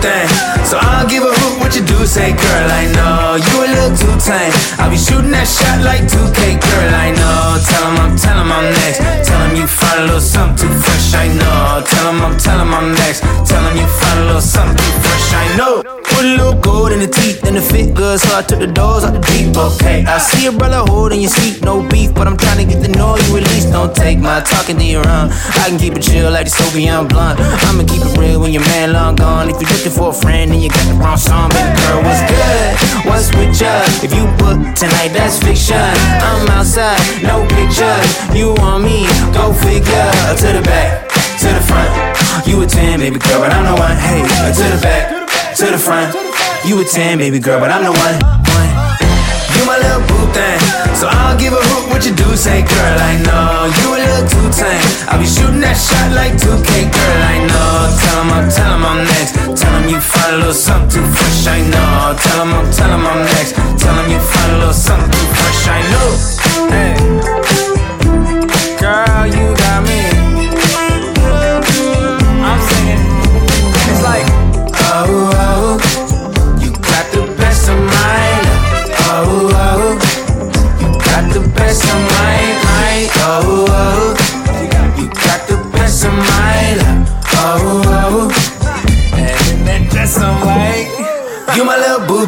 Thing, 0.00 0.28
so 0.64 0.78
I'll 0.80 1.06
give 1.06 1.24
a 1.24 1.39
what 1.70 1.78
you 1.78 1.86
do. 1.86 2.06
Say, 2.06 2.32
girl, 2.32 2.70
I 2.70 2.90
know 2.96 3.38
you 3.38 3.54
a 3.62 3.68
little 3.70 3.94
too 3.96 4.14
tame. 4.18 4.50
I'll 4.82 4.90
be 4.90 4.98
shooting 4.98 5.30
that 5.30 5.46
shot 5.46 5.78
like 5.86 6.02
2K, 6.10 6.58
girl, 6.58 6.90
I 6.90 7.14
know. 7.14 7.62
Tell 7.62 7.84
'em 7.86 7.98
I'm, 8.02 8.16
tell 8.18 8.38
'em 8.38 8.50
I'm 8.50 8.66
next. 8.82 8.98
Tell 9.28 9.40
'em 9.42 9.54
you 9.54 9.66
find 9.66 10.00
a 10.00 10.04
little 10.06 10.20
something 10.20 10.58
too 10.58 10.74
fresh, 10.82 11.14
I 11.14 11.28
know. 11.28 11.84
Tell 11.86 12.08
'em 12.08 12.20
I'm, 12.22 12.36
tell 12.38 12.58
'em 12.58 12.74
I'm 12.74 12.94
next. 12.94 13.22
Tell 13.46 13.62
'em 13.62 13.76
you 13.76 13.86
find 13.86 14.18
a 14.18 14.24
little 14.26 14.40
something 14.40 14.76
too 14.76 14.98
fresh, 15.04 15.28
I 15.42 15.56
know. 15.56 15.82
Put 16.10 16.24
a 16.24 16.34
little 16.36 16.54
gold 16.54 16.90
in 16.92 17.00
the 17.00 17.06
teeth 17.06 17.44
and 17.46 17.56
the 17.56 17.62
fit 17.62 17.94
good, 17.94 18.18
so 18.20 18.36
I 18.36 18.42
took 18.42 18.58
the 18.58 18.66
doors 18.66 19.04
out 19.04 19.12
the 19.12 19.22
deep. 19.30 19.56
Okay, 19.56 20.04
I 20.04 20.18
see 20.18 20.46
a 20.46 20.52
brother 20.52 20.82
holding 20.90 21.20
your 21.20 21.30
seat, 21.30 21.62
no 21.62 21.82
beef, 21.82 22.12
but 22.14 22.26
I'm 22.26 22.36
trying 22.36 22.58
to 22.58 22.66
get 22.66 22.82
to 22.82 22.90
know 22.98 23.16
you 23.16 23.36
at 23.36 23.44
least. 23.52 23.70
Don't 23.70 23.94
take 23.94 24.18
my 24.18 24.40
talking 24.40 24.78
to 24.78 24.84
your 24.84 25.06
own. 25.06 25.30
I 25.62 25.68
can 25.68 25.78
keep 25.78 25.94
it 25.96 26.02
chill 26.02 26.30
like 26.32 26.46
the 26.46 26.50
Soviet 26.50 27.04
blunt. 27.08 27.38
I'ma 27.38 27.84
keep 27.84 28.02
it 28.02 28.18
real 28.18 28.40
when 28.40 28.52
your 28.52 28.64
man 28.72 28.92
long 28.92 29.14
gone. 29.14 29.48
If 29.48 29.60
you're 29.60 29.70
looking 29.70 29.92
for 29.92 30.08
a 30.10 30.12
friend 30.12 30.50
and 30.50 30.60
you 30.62 30.68
got 30.68 30.86
the 30.90 30.94
wrong 30.94 31.16
song, 31.16 31.48
girl, 31.80 31.98
what's 32.04 32.22
good? 32.28 32.70
What's 33.08 33.28
with 33.36 33.60
ya? 33.60 33.72
If 34.04 34.12
you 34.14 34.24
book 34.36 34.58
tonight, 34.76 35.12
that's 35.12 35.42
fiction. 35.42 35.76
I'm 35.76 36.48
outside, 36.48 37.00
no 37.22 37.46
pictures. 37.56 38.08
You 38.34 38.54
want 38.60 38.84
me? 38.84 39.06
Go 39.32 39.52
figure. 39.52 40.10
To 40.40 40.48
the 40.56 40.62
back, 40.62 41.08
to 41.42 41.48
the 41.48 41.62
front. 41.64 41.90
You 42.46 42.62
a 42.62 42.66
10, 42.66 43.00
baby 43.00 43.18
girl, 43.18 43.40
but 43.40 43.52
I'm 43.52 43.64
the 43.64 43.76
one. 43.80 43.96
Hey, 43.96 44.22
to 44.22 44.64
the 44.74 44.80
back, 44.82 45.56
to 45.56 45.66
the 45.66 45.78
front. 45.78 46.14
You 46.64 46.80
a 46.80 46.84
10, 46.84 47.18
baby 47.18 47.38
girl, 47.38 47.60
but 47.60 47.70
I'm 47.70 47.84
the 47.84 47.92
one. 47.92 48.16
one. 48.20 48.89
Little 49.80 50.02
boo 50.08 50.26
thing, 50.36 50.60
so 50.94 51.08
I'll 51.08 51.38
give 51.38 51.54
a 51.54 51.62
hoot 51.68 51.88
what 51.90 52.04
you 52.04 52.12
do. 52.12 52.28
Say, 52.36 52.60
girl, 52.60 52.98
I 53.00 53.16
know 53.24 53.64
you 53.78 53.86
a 53.96 53.98
little 54.04 54.26
too 54.28 54.48
tame. 54.52 54.84
I'll 55.08 55.18
be 55.18 55.26
shooting 55.26 55.60
that 55.64 55.76
shot 55.76 56.12
like 56.12 56.36
2K, 56.36 56.70
girl, 56.92 57.20
I 57.34 57.36
know. 57.48 57.88
Tell 58.00 58.20
'em 58.20 58.30
I'm, 58.36 58.46
tell 58.52 58.72
'em 58.76 58.84
I'm 58.84 59.00
next. 59.08 59.32
Tell 59.60 59.72
'em 59.72 59.88
you 59.88 60.00
find 60.00 60.34
a 60.34 60.38
little 60.38 60.52
something 60.52 61.06
fresh, 61.16 61.46
I 61.48 61.60
know. 61.72 62.12
Tell 62.24 62.40
'em 62.44 62.52
I'm, 62.52 62.68
tell 62.76 62.92
'em 62.92 63.06
I'm 63.06 63.20
next. 63.24 63.52
Tell 63.80 63.96
'em 63.96 64.10
you 64.12 64.20
find 64.20 64.52
a 64.52 64.58
little 64.60 64.74
something 64.88 65.28
fresh, 65.38 65.62
I 65.68 65.80
know. 65.92 66.08
Hey, 66.72 66.99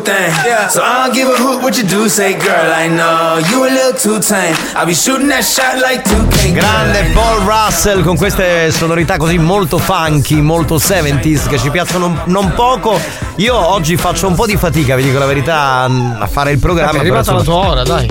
thing, 0.05 0.33
so 0.69 0.83
I 0.83 1.05
don't 1.05 1.15
give 1.15 1.29
a 1.29 1.37
hoot 1.37 1.63
what 1.63 1.77
you 1.77 1.85
do. 1.85 2.09
Say, 2.09 2.35
girl, 2.35 2.73
I 2.73 2.89
know 2.89 3.39
you 3.49 3.65
a 3.65 3.71
little 3.71 3.95
too 3.95 4.19
tame. 4.21 4.55
I'll 4.75 4.87
be 4.87 4.95
shooting 4.95 5.29
that 5.29 5.45
shot 5.45 5.79
like 5.81 6.03
2K. 6.05 6.53
Grande 6.53 7.11
Paul 7.13 7.41
Russell 7.45 8.03
con 8.03 8.17
queste 8.17 8.71
sonorità 8.71 9.17
così 9.17 9.39
molto 9.39 9.79
funky, 9.79 10.41
molto 10.41 10.77
70s 10.77 11.49
che 11.49 11.59
ci 11.59 11.71
piacciono 11.71 12.23
non 12.27 12.53
poco. 12.55 13.01
Io 13.37 13.57
oggi 13.57 13.97
faccio 13.97 14.27
un 14.27 14.35
po' 14.35 14.47
di 14.47 14.57
fatica, 14.57 14.97
vi 14.97 15.05
dico 15.05 15.19
la 15.19 15.27
verità, 15.27 15.89
a 16.19 16.27
fare 16.27 16.53
il 16.53 16.59
programma. 16.59 16.93
Vabbè, 16.93 16.99
è 16.99 17.07
arrivata 17.07 17.33
la 17.33 17.43
tua 17.43 17.55
ora, 17.55 17.83
dai. 17.83 18.09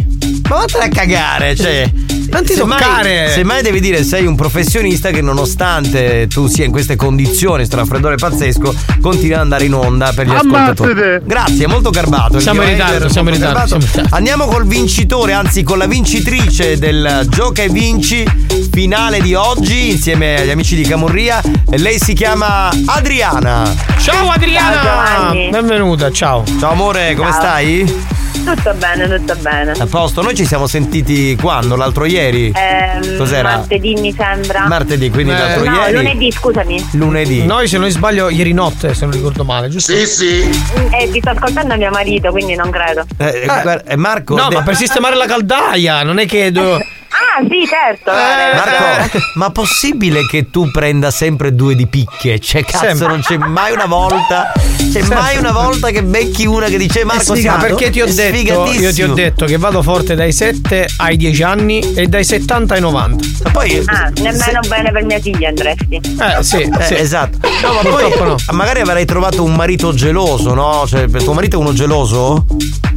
Ma 0.50 0.56
vattene 0.58 0.86
a 0.86 0.90
cagare, 0.90 1.56
cioè. 1.56 1.90
Non 2.32 2.44
ti 2.46 2.54
Semmai- 2.54 2.80
toccare. 2.80 3.30
Semmai 3.30 3.62
devi 3.62 3.80
dire 3.82 4.04
sei 4.04 4.26
un 4.26 4.36
professionista 4.36 5.10
che 5.10 5.22
nonostante 5.22 6.28
tu 6.28 6.48
sia 6.48 6.64
in 6.66 6.72
queste 6.72 6.96
condizioni, 6.96 7.66
sto 7.66 7.76
raffreddore 7.76 8.16
pazzesco, 8.16 8.74
continua 9.02 9.36
ad 9.38 9.42
andare 9.44 9.66
in 9.66 9.74
onda 9.74 10.12
per 10.14 10.28
gli 10.28 10.32
ascoltatori. 10.32 10.92
Ammazzate. 10.92 11.22
Grazie, 11.26 11.68
molto 11.68 11.90
garbato. 11.90 12.40
Siamo 12.40 12.62
in 12.62 12.68
mio 12.70 12.78
ritardo, 12.78 13.10
siamo 13.10 13.30
in 13.30 13.36
ritardo. 13.36 13.78
Andiamo 14.12 14.46
col 14.46 14.66
vincitore, 14.66 15.34
anzi 15.34 15.64
con 15.64 15.78
la 15.78 15.88
vincitrice 15.88 16.78
del 16.78 17.26
Gioca 17.30 17.64
e 17.64 17.70
Vinci 17.70 18.24
finale 18.72 19.20
di 19.22 19.34
oggi 19.34 19.92
insieme 19.92 20.40
agli 20.42 20.50
amici 20.50 20.76
di 20.76 20.84
Camurria. 20.84 21.42
Lei 21.72 22.00
si 22.00 22.14
chiama 22.14 22.70
Adriana. 22.86 23.76
Ciao 24.00 24.30
Adriana! 24.30 25.32
Benvenuta, 25.50 26.10
ciao. 26.12 26.44
Ciao 26.60 26.72
amore, 26.72 27.14
come 27.16 27.32
Ciao. 27.32 27.40
stai? 27.40 28.20
Tutto 28.44 28.74
bene, 28.74 29.08
tutto 29.08 29.36
bene. 29.40 29.74
A 29.78 29.86
posto, 29.86 30.24
noi 30.24 30.34
ci 30.36 30.46
siamo 30.48 30.66
sentiti 30.66 31.38
quando? 31.40 31.76
L'altro 31.76 32.06
ieri? 32.06 32.21
Ehm, 32.30 33.18
Cos'era? 33.18 33.58
Martedì 33.58 33.96
mi 33.96 34.14
sembra. 34.14 34.68
Martedì, 34.68 35.10
quindi 35.10 35.32
Eh, 35.32 35.38
l'altro 35.38 35.64
no, 35.70 35.76
ieri. 35.78 35.94
lunedì, 35.94 36.32
scusami. 36.32 36.88
Lunedì. 36.94 37.46
Noi, 37.46 37.68
se 37.68 37.78
non 37.78 37.90
sbaglio, 37.90 38.30
ieri 38.30 38.54
notte, 38.54 38.94
se 38.94 39.06
non 39.06 39.14
ricordo 39.14 39.44
male, 39.44 39.70
giusto? 39.70 39.94
Sì, 39.94 40.06
sì. 40.06 40.50
E 40.92 41.10
ti 41.12 41.20
sto 41.20 41.30
ascoltando 41.32 41.76
mio 41.78 41.90
marito, 41.92 42.32
quindi 42.32 42.56
non 42.56 42.70
credo. 42.70 43.06
Eh, 43.18 43.42
guarda, 43.46 43.84
eh, 43.84 43.96
Marco. 43.96 44.36
No, 44.36 44.48
de- 44.50 44.56
ma 44.56 44.62
per 44.64 44.76
sistemare 44.76 45.16
la 45.16 45.26
caldaia, 45.26 46.04
non 46.04 46.20
è 46.20 46.26
che. 46.26 46.52
do- 46.52 46.80
Ah, 47.34 47.42
sì, 47.48 47.66
certo. 47.66 48.12
Eh, 48.12 48.56
Marco, 48.56 49.18
ma 49.36 49.50
possibile 49.52 50.26
che 50.26 50.50
tu 50.50 50.70
prenda 50.72 51.12
sempre 51.12 51.56
due 51.56 51.76
di 51.76 51.88
picche? 51.88 52.40
Cioè, 52.40 52.64
cazzo, 52.66 52.86
Sempre. 52.88 53.08
non 53.08 53.22
c'è 53.22 53.38
mai 53.38 53.72
una 53.72 53.86
volta. 53.86 54.52
C'è 54.92 55.02
mai 55.04 55.38
una 55.38 55.52
volta 55.54 55.90
che 55.92 56.04
becchi 56.04 56.46
una 56.46 56.66
che 56.68 56.78
dice 56.78 57.06
Marco 57.06 57.34
Sato? 57.36 57.62
perché 57.66 57.90
ti 57.90 58.02
ho 58.02 58.06
È 58.06 58.12
detto, 58.14 58.72
io 58.72 58.92
ti 58.94 59.04
ho 59.04 59.14
detto 59.14 59.46
che 59.46 59.58
vado 59.58 59.82
forte 59.82 60.16
dai 60.16 60.34
7 60.34 60.88
ai 60.98 61.16
10 61.16 61.44
anni 61.44 61.94
e 61.94 62.08
dai 62.08 62.26
70 62.26 62.74
ai 62.74 62.82
90. 62.82 63.26
Ma 63.44 63.52
poi 63.52 63.82
Ah, 63.86 64.10
nemmeno 64.16 64.60
bene 64.68 64.92
per 64.92 65.04
mia 65.06 65.20
figlia 65.20 65.48
andresti. 65.50 65.96
Eh, 65.96 66.44
sì, 66.44 66.62
Eh, 66.62 66.84
sì. 66.84 66.96
esatto. 66.96 67.38
No, 67.64 67.74
ma 67.74 67.90
poi 67.90 68.14
no. 68.20 68.36
magari 68.52 68.82
avrai 68.82 69.06
trovato 69.06 69.44
un 69.44 69.54
marito 69.56 69.94
geloso, 69.94 70.54
no? 70.54 70.84
Cioè, 70.86 71.08
per 71.08 71.24
tuo 71.24 71.34
marito 71.34 71.56
è 71.58 71.60
uno 71.60 71.72
geloso? 71.74 72.46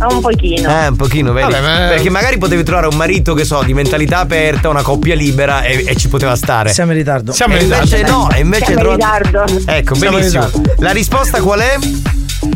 Un 0.07 0.20
pochino. 0.20 0.68
Eh, 0.68 0.88
un 0.88 0.97
pochino, 0.97 1.33
vedi? 1.33 1.51
Vabbè, 1.53 1.62
ma- 1.62 1.88
Perché 1.88 2.11
magari 2.11 2.37
potevi 2.37 2.62
trovare 2.64 2.88
un 2.88 2.97
marito 2.97 3.33
che 3.35 3.44
so, 3.44 3.62
di 3.62 3.73
mentalità 3.73 4.23
aperta, 4.24 4.68
una 4.68 4.82
coppia 4.82 5.14
libera 5.14 5.62
e, 5.62 5.84
e 5.87 5.96
ci 5.96 6.08
poteva 6.08 6.34
stare. 6.37 6.70
Siamo 6.72 6.92
in 6.92 6.98
ritardo. 6.98 7.32
Siamo 7.32 7.54
in 7.54 7.62
invece 7.62 7.96
ritardo. 7.98 8.16
no, 8.16 8.30
e 8.30 8.40
invece 8.40 8.64
Siamo 8.64 8.90
in 8.90 8.96
ritardo. 8.96 9.44
Ecco, 9.66 9.94
Siamo 9.94 10.16
benissimo. 10.16 10.50
La 10.78 10.90
risposta 10.90 11.40
qual 11.40 11.60
è? 11.60 11.76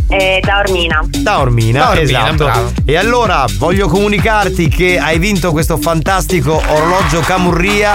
Eh, 0.08 0.40
da 0.42 0.58
Ormina. 0.58 1.00
Da 1.18 1.40
Ormina, 1.40 1.78
Da 1.80 1.90
Ormina, 1.90 2.02
esatto. 2.30 2.44
bravo. 2.44 2.72
E 2.84 2.96
allora 2.96 3.44
voglio 3.58 3.88
comunicarti 3.88 4.68
che 4.68 4.98
hai 4.98 5.18
vinto 5.18 5.52
questo 5.52 5.76
fantastico 5.76 6.62
orologio 6.66 7.20
Camurria 7.20 7.92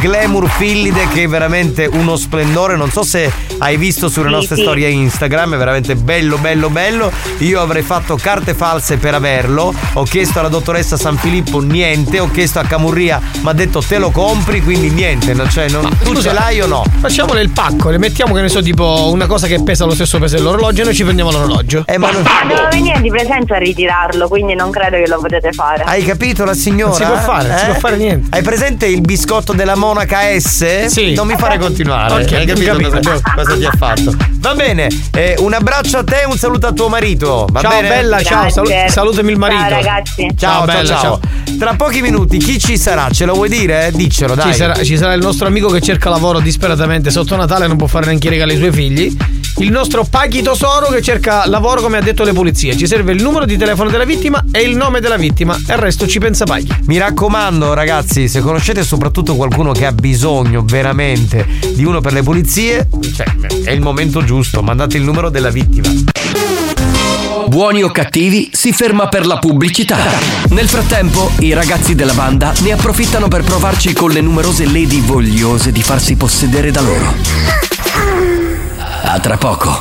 Glamour 0.00 0.48
Fillide 0.48 1.08
che 1.08 1.24
è 1.24 1.28
veramente 1.28 1.86
uno 1.86 2.16
splendore. 2.16 2.76
Non 2.76 2.90
so 2.90 3.02
se 3.02 3.30
hai 3.58 3.76
visto 3.76 4.08
sulle 4.08 4.28
Sì, 4.28 4.32
nostre 4.34 4.56
sì. 4.56 4.62
storie 4.62 4.88
Instagram, 4.90 5.54
è 5.54 5.56
veramente 5.58 5.96
bello, 5.96 6.36
bello, 6.38 6.68
bello. 6.70 7.10
Io 7.38 7.60
avrei 7.60 7.82
fatto 7.82 8.16
carte 8.16 8.54
false 8.54 8.96
per 8.98 9.14
averlo. 9.14 9.74
Ho 9.94 10.02
chiesto 10.04 10.38
alla 10.38 10.48
dottoressa 10.48 10.96
San 10.96 11.16
Filippo 11.16 11.60
niente, 11.60 12.20
ho 12.20 12.30
chiesto 12.30 12.58
a 12.60 12.64
Camurria, 12.64 13.20
mi 13.40 13.48
ha 13.48 13.52
detto 13.52 13.80
te 13.80 13.98
lo 13.98 14.10
compri, 14.10 14.62
quindi 14.62 14.90
niente. 14.90 15.34
non- 15.34 15.50
Cioè, 15.50 15.68
non- 15.68 15.88
tu 16.02 16.14
Scusa, 16.14 16.28
ce 16.28 16.32
l'hai 16.32 16.60
o 16.60 16.66
no? 16.66 16.84
Facciamole 17.00 17.40
il 17.40 17.50
pacco, 17.50 17.88
le 17.90 17.98
mettiamo 17.98 18.34
che 18.34 18.40
ne 18.42 18.48
so, 18.48 18.60
tipo 18.62 19.10
una 19.12 19.26
cosa 19.26 19.46
che 19.46 19.62
pesa 19.62 19.84
lo 19.84 19.94
stesso 19.94 20.18
peso 20.18 20.36
dell'orologio 20.36 20.82
e 20.82 20.84
noi 20.84 20.94
ci 20.94 21.02
prendiamo 21.02 21.30
l'orologio. 21.36 21.84
Eh, 21.86 21.98
ma 21.98 22.10
non- 22.10 22.22
Devo 22.46 22.68
venire 22.70 23.00
di 23.00 23.08
presenza 23.10 23.56
a 23.56 23.58
ritirarlo, 23.58 24.28
quindi 24.28 24.54
non 24.54 24.70
credo 24.70 24.96
che 24.96 25.08
lo 25.08 25.18
potete 25.20 25.52
fare. 25.52 25.84
Hai 25.84 26.04
capito 26.04 26.44
la 26.44 26.54
signora? 26.54 26.90
Non 26.90 26.94
si 26.98 27.04
può 27.04 27.16
fare, 27.16 27.48
non 27.48 27.58
si 27.58 27.64
Eh? 27.64 27.68
può 27.70 27.78
fare 27.78 27.96
niente. 27.96 28.36
Hai 28.36 28.42
presente 28.42 28.86
il 28.86 29.00
biscotto 29.00 29.52
della 29.52 29.74
monaca 29.76 30.18
S? 30.38 30.86
Sì. 30.86 31.14
Non 31.14 31.26
mi 31.26 31.36
fare 31.36 31.58
continuare. 31.58 32.22
Ok, 32.24 32.32
Hai 32.32 32.46
capito, 32.46 32.72
capito. 32.72 32.90
Cosa, 33.10 33.20
cosa 33.34 33.56
ti 33.56 33.64
ha 33.64 33.72
fatto? 33.76 34.14
Va 34.38 34.54
bene, 34.54 34.88
eh, 35.12 35.34
un 35.38 35.52
abbraccio 35.52 35.98
a 35.98 36.04
te 36.04 36.20
e 36.20 36.24
un 36.26 36.36
saluto 36.36 36.66
a 36.68 36.72
tuo 36.72 36.88
marito. 36.88 37.46
Va 37.50 37.60
ciao 37.60 37.70
bene? 37.70 37.88
bella, 37.88 38.22
ciao, 38.22 38.42
Grazie. 38.42 38.62
salu- 38.64 38.88
salutami 38.90 39.30
il 39.32 39.38
marito. 39.38 39.60
Ciao, 39.62 39.70
ragazzi. 39.70 40.28
Ciao, 40.36 40.36
ciao, 40.36 40.64
bella, 40.64 40.96
ciao. 40.98 41.20
Tra 41.58 41.74
pochi 41.74 42.00
minuti 42.02 42.38
chi 42.38 42.58
ci 42.58 42.76
sarà? 42.78 43.08
Ce 43.10 43.24
lo 43.24 43.34
vuoi 43.34 43.48
dire? 43.48 43.90
Diccelo, 43.92 44.34
dai. 44.34 44.52
Ci 44.52 44.58
sarà, 44.58 44.82
ci 44.84 44.96
sarà 44.96 45.14
il 45.14 45.22
nostro 45.22 45.46
amico 45.46 45.68
che 45.68 45.80
cerca 45.80 46.10
lavoro 46.10 46.38
disperatamente 46.40 47.10
sotto 47.10 47.34
Natale 47.36 47.64
e 47.64 47.68
non 47.68 47.76
può 47.76 47.86
fare 47.86 48.06
neanche 48.06 48.26
i 48.26 48.30
regali 48.30 48.52
ai 48.52 48.58
suoi 48.58 48.72
figli. 48.72 49.16
Il 49.58 49.70
nostro 49.70 50.04
Paghi 50.04 50.42
Tosoro 50.42 50.88
che 50.88 51.00
cerca 51.00 51.46
lavoro 51.46 51.80
come 51.80 51.96
ha 51.96 52.02
detto 52.02 52.24
le 52.24 52.34
pulizie. 52.34 52.76
Ci 52.76 52.86
serve 52.86 53.12
il 53.12 53.22
numero 53.22 53.46
di 53.46 53.56
telefono 53.56 53.88
della 53.88 54.04
vittima 54.04 54.44
e 54.52 54.60
il 54.60 54.76
nome 54.76 55.00
della 55.00 55.16
vittima 55.16 55.56
e 55.56 55.72
il 55.72 55.78
resto 55.78 56.06
ci 56.06 56.18
pensa 56.18 56.44
Paghi. 56.44 56.68
Mi 56.84 56.98
raccomando, 56.98 57.72
ragazzi, 57.72 58.28
se 58.28 58.40
conoscete 58.40 58.84
soprattutto 58.84 59.34
qualcuno 59.34 59.72
che 59.72 59.86
ha 59.86 59.92
bisogno 59.92 60.62
veramente 60.62 61.46
di 61.72 61.84
uno 61.84 62.02
per 62.02 62.12
le 62.12 62.22
pulizie, 62.22 62.86
cioè, 63.14 63.26
è 63.64 63.70
il 63.70 63.80
momento 63.80 64.22
giusto. 64.22 64.62
Mandate 64.62 64.98
il 64.98 65.04
numero 65.04 65.30
della 65.30 65.50
vittima. 65.50 65.88
Buoni 67.46 67.82
o 67.82 67.90
cattivi 67.90 68.50
si 68.52 68.72
ferma 68.74 69.08
per 69.08 69.24
la 69.24 69.38
pubblicità. 69.38 69.96
Nel 70.50 70.68
frattempo, 70.68 71.30
i 71.38 71.54
ragazzi 71.54 71.94
della 71.94 72.12
banda 72.12 72.52
ne 72.60 72.72
approfittano 72.72 73.28
per 73.28 73.42
provarci 73.42 73.94
con 73.94 74.10
le 74.10 74.20
numerose 74.20 74.66
lady 74.66 75.00
vogliose 75.00 75.72
di 75.72 75.82
farsi 75.82 76.16
possedere 76.16 76.70
da 76.70 76.82
loro. 76.82 77.75
A 79.08 79.20
tra 79.20 79.36
poco. 79.36 79.80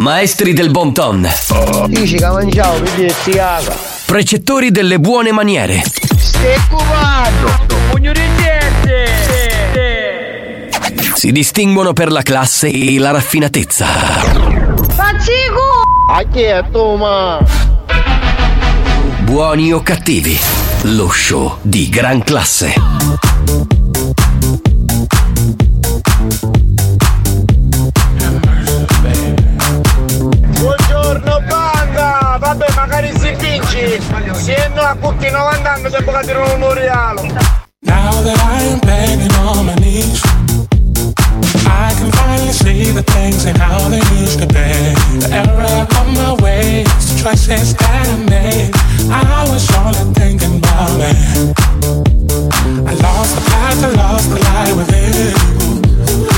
Maestri 0.00 0.52
del 0.52 0.70
bon 0.70 0.92
ton. 0.92 1.26
Precettori 4.04 4.70
delle 4.70 5.00
buone 5.00 5.32
maniere. 5.32 5.82
Cubando. 6.68 7.64
Pugno 7.90 8.12
di 8.12 8.20
Si 11.14 11.32
distinguono 11.32 11.94
per 11.94 12.12
la 12.12 12.22
classe 12.22 12.68
e 12.68 12.98
la 12.98 13.10
raffinatezza. 13.10 13.86
A 16.14 16.24
chi 16.24 16.42
è 16.42 16.62
tu, 16.70 16.96
ma? 16.96 17.42
Buoni 19.20 19.72
o 19.72 19.80
cattivi. 19.80 20.38
Lo 20.82 21.08
show 21.08 21.56
di 21.62 21.88
gran 21.88 22.22
classe. 22.22 22.74
Buongiorno 30.58 31.40
banda! 31.48 32.36
Vabbè, 32.38 32.66
magari 32.74 33.10
si 33.18 33.34
vinci! 33.38 33.98
Se 34.32 34.70
no 34.74 34.82
a 34.82 34.94
tutti 35.00 35.30
90 35.30 35.72
anni 35.72 35.88
devo 35.88 36.12
cadere 36.12 36.38
un 36.40 36.48
memoriale! 36.48 37.22
Now 37.86 38.22
that 38.22 38.38
I 38.38 38.64
am 38.66 38.78
begging 38.80 39.34
on 39.46 39.64
my 39.64 39.74
knees, 39.76 40.20
I 41.72 41.94
can 41.96 42.10
finally 42.12 42.52
see 42.52 42.90
the 42.92 43.02
things 43.02 43.46
and 43.46 43.56
how 43.56 43.88
they 43.88 44.04
used 44.20 44.38
to 44.40 44.46
be. 44.46 44.68
The 45.22 45.28
error 45.32 45.86
of 45.98 46.06
my 46.18 46.36
ways, 46.44 46.86
the 47.08 47.14
choices 47.22 47.74
that 47.74 48.06
I 48.08 48.18
made. 48.28 48.70
I 49.08 49.48
was 49.48 49.64
only 49.80 50.04
thinking 50.14 50.58
about 50.60 50.92
me. 51.00 51.12
I 52.84 52.92
lost 53.00 53.32
the 53.36 53.42
path, 53.50 53.84
I 53.84 53.90
lost 53.96 54.28
the 54.30 54.38
light 54.48 54.74
within. 54.76 55.32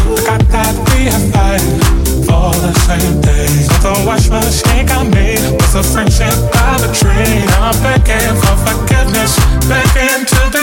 Forgot 0.06 0.42
that 0.54 0.74
we 0.88 1.10
are 1.10 1.24
fighting 1.34 1.80
for 2.26 2.54
the 2.64 2.72
same 2.86 3.16
thing. 3.26 3.52
So 3.82 3.92
the 3.92 4.06
wash 4.06 4.30
mistake 4.30 4.90
I 4.90 5.02
made 5.02 5.44
was 5.58 5.74
a 5.74 5.82
friendship 5.82 6.34
by 6.54 6.78
the 6.78 6.90
tree. 6.94 7.42
I'm 7.58 7.74
begging 7.82 8.36
for 8.38 8.56
forgiveness, 8.64 9.34
begging 9.66 10.24
to 10.30 10.40
be 10.54 10.62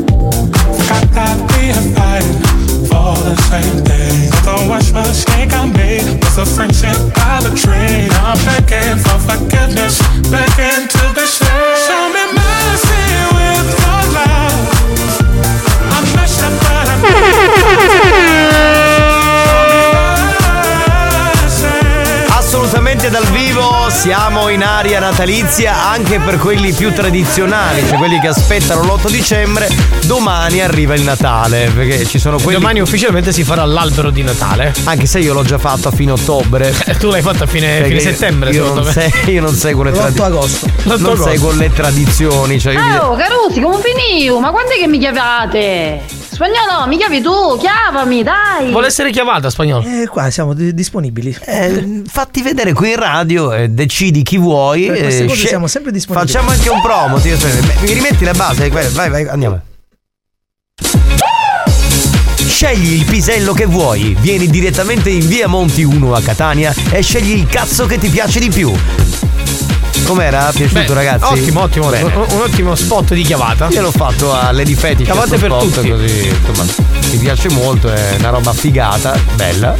friendship 6.61 6.97
by 7.15 7.39
the 7.41 7.49
tree. 7.55 8.07
I'm 8.21 8.37
begging 8.45 8.99
for 9.01 9.17
forgiveness, 9.25 9.97
begging 10.29 10.87
to 10.87 11.03
be 11.15 11.40
siamo 24.01 24.49
in 24.49 24.63
aria 24.63 24.99
natalizia 24.99 25.87
anche 25.89 26.19
per 26.19 26.39
quelli 26.39 26.73
più 26.73 26.91
tradizionali, 26.91 27.85
cioè 27.87 27.99
quelli 27.99 28.19
che 28.19 28.29
aspettano 28.29 28.81
l'8 28.81 29.11
dicembre. 29.11 29.69
Domani 30.05 30.59
arriva 30.59 30.95
il 30.95 31.03
Natale, 31.03 31.69
perché 31.73 32.03
ci 32.07 32.17
sono 32.17 32.37
quelli. 32.39 32.57
Domani 32.59 32.79
ufficialmente 32.79 33.31
si 33.31 33.43
farà 33.43 33.63
l'albero 33.63 34.09
di 34.09 34.23
Natale. 34.23 34.73
Anche 34.85 35.05
se 35.05 35.19
io 35.19 35.33
l'ho 35.33 35.43
già 35.43 35.59
fatto 35.59 35.89
a 35.89 35.91
fine 35.91 36.11
ottobre. 36.13 36.73
tu 36.97 37.09
l'hai 37.11 37.21
fatto 37.21 37.43
a 37.43 37.47
fine, 37.47 37.83
fine 37.85 37.99
settembre, 37.99 38.49
io 38.49 38.73
non, 38.73 38.83
me. 38.85 38.91
se- 38.91 39.11
io 39.27 39.39
non 39.41 39.53
seguo 39.53 39.83
le 39.83 39.91
L'8 39.91 39.95
tradizioni. 39.97 40.29
agosto. 40.35 40.67
Non 40.83 40.95
agosto. 40.95 41.29
seguo 41.29 41.51
le 41.51 41.71
tradizioni. 41.71 42.59
Cioè 42.59 42.73
io 42.73 42.79
mi- 42.83 42.95
Oh, 42.97 43.15
Carusi, 43.15 43.61
come 43.61 43.77
finivo? 43.83 44.39
Ma 44.39 44.49
quando 44.49 44.71
è 44.71 44.77
che 44.79 44.87
mi 44.87 44.97
chiavate? 44.97 46.20
Spagnolo, 46.41 46.87
mi 46.87 46.97
chiavi 46.97 47.21
tu, 47.21 47.55
chiavami, 47.59 48.23
dai! 48.23 48.71
Vuole 48.71 48.87
essere 48.87 49.11
chiamata 49.11 49.51
spagnolo? 49.51 49.85
Eh, 49.85 50.07
qua 50.07 50.31
siamo 50.31 50.55
di- 50.55 50.73
disponibili. 50.73 51.37
Eh, 51.45 52.01
fatti 52.07 52.41
vedere 52.41 52.73
qui 52.73 52.89
in 52.89 52.95
radio 52.95 53.53
e 53.53 53.69
decidi 53.69 54.23
chi 54.23 54.39
vuoi. 54.39 54.87
Per 54.87 54.97
queste 55.01 55.21
eh, 55.21 55.27
cose 55.27 55.37
sce- 55.37 55.47
siamo 55.49 55.67
sempre 55.67 55.91
disponibili. 55.91 56.31
Facciamo 56.31 56.49
anche 56.49 56.67
un 56.69 56.81
promo. 56.81 57.17
beh, 57.17 57.75
Mi 57.81 57.93
rimetti 57.93 58.25
la 58.25 58.33
base? 58.33 58.69
Vai, 58.69 58.89
vai, 58.89 59.09
vai, 59.11 59.27
andiamo. 59.27 59.61
Scegli 62.47 62.93
il 62.93 63.05
pisello 63.05 63.53
che 63.53 63.67
vuoi, 63.67 64.17
vieni 64.19 64.47
direttamente 64.47 65.11
in 65.11 65.27
via 65.27 65.47
Monti 65.47 65.83
1 65.83 66.15
a 66.15 66.21
Catania 66.21 66.73
e 66.89 67.03
scegli 67.03 67.37
il 67.37 67.45
cazzo 67.45 67.85
che 67.85 67.99
ti 67.99 68.09
piace 68.09 68.39
di 68.39 68.49
più. 68.49 68.73
Com'era? 70.05 70.51
Piaciuto 70.53 70.81
Beh, 70.81 70.93
ragazzi? 70.93 71.33
Ottimo, 71.39 71.61
ottimo. 71.61 71.87
Un, 71.87 72.25
un 72.31 72.41
ottimo 72.41 72.75
spot 72.75 73.13
di 73.13 73.23
chiavata. 73.23 73.67
Io 73.69 73.81
l'ho 73.81 73.91
fatto 73.91 74.33
a 74.33 74.51
Lady 74.51 74.73
Fetish 74.73 75.05
Chiavate 75.05 75.37
per 75.37 75.49
spot, 75.51 75.73
tutti. 75.73 75.89
così, 75.89 76.27
insomma, 76.27 76.71
mi 77.11 77.17
piace 77.17 77.49
molto, 77.49 77.91
è 77.91 78.15
una 78.17 78.29
roba 78.29 78.51
figata, 78.53 79.17
bella. 79.35 79.75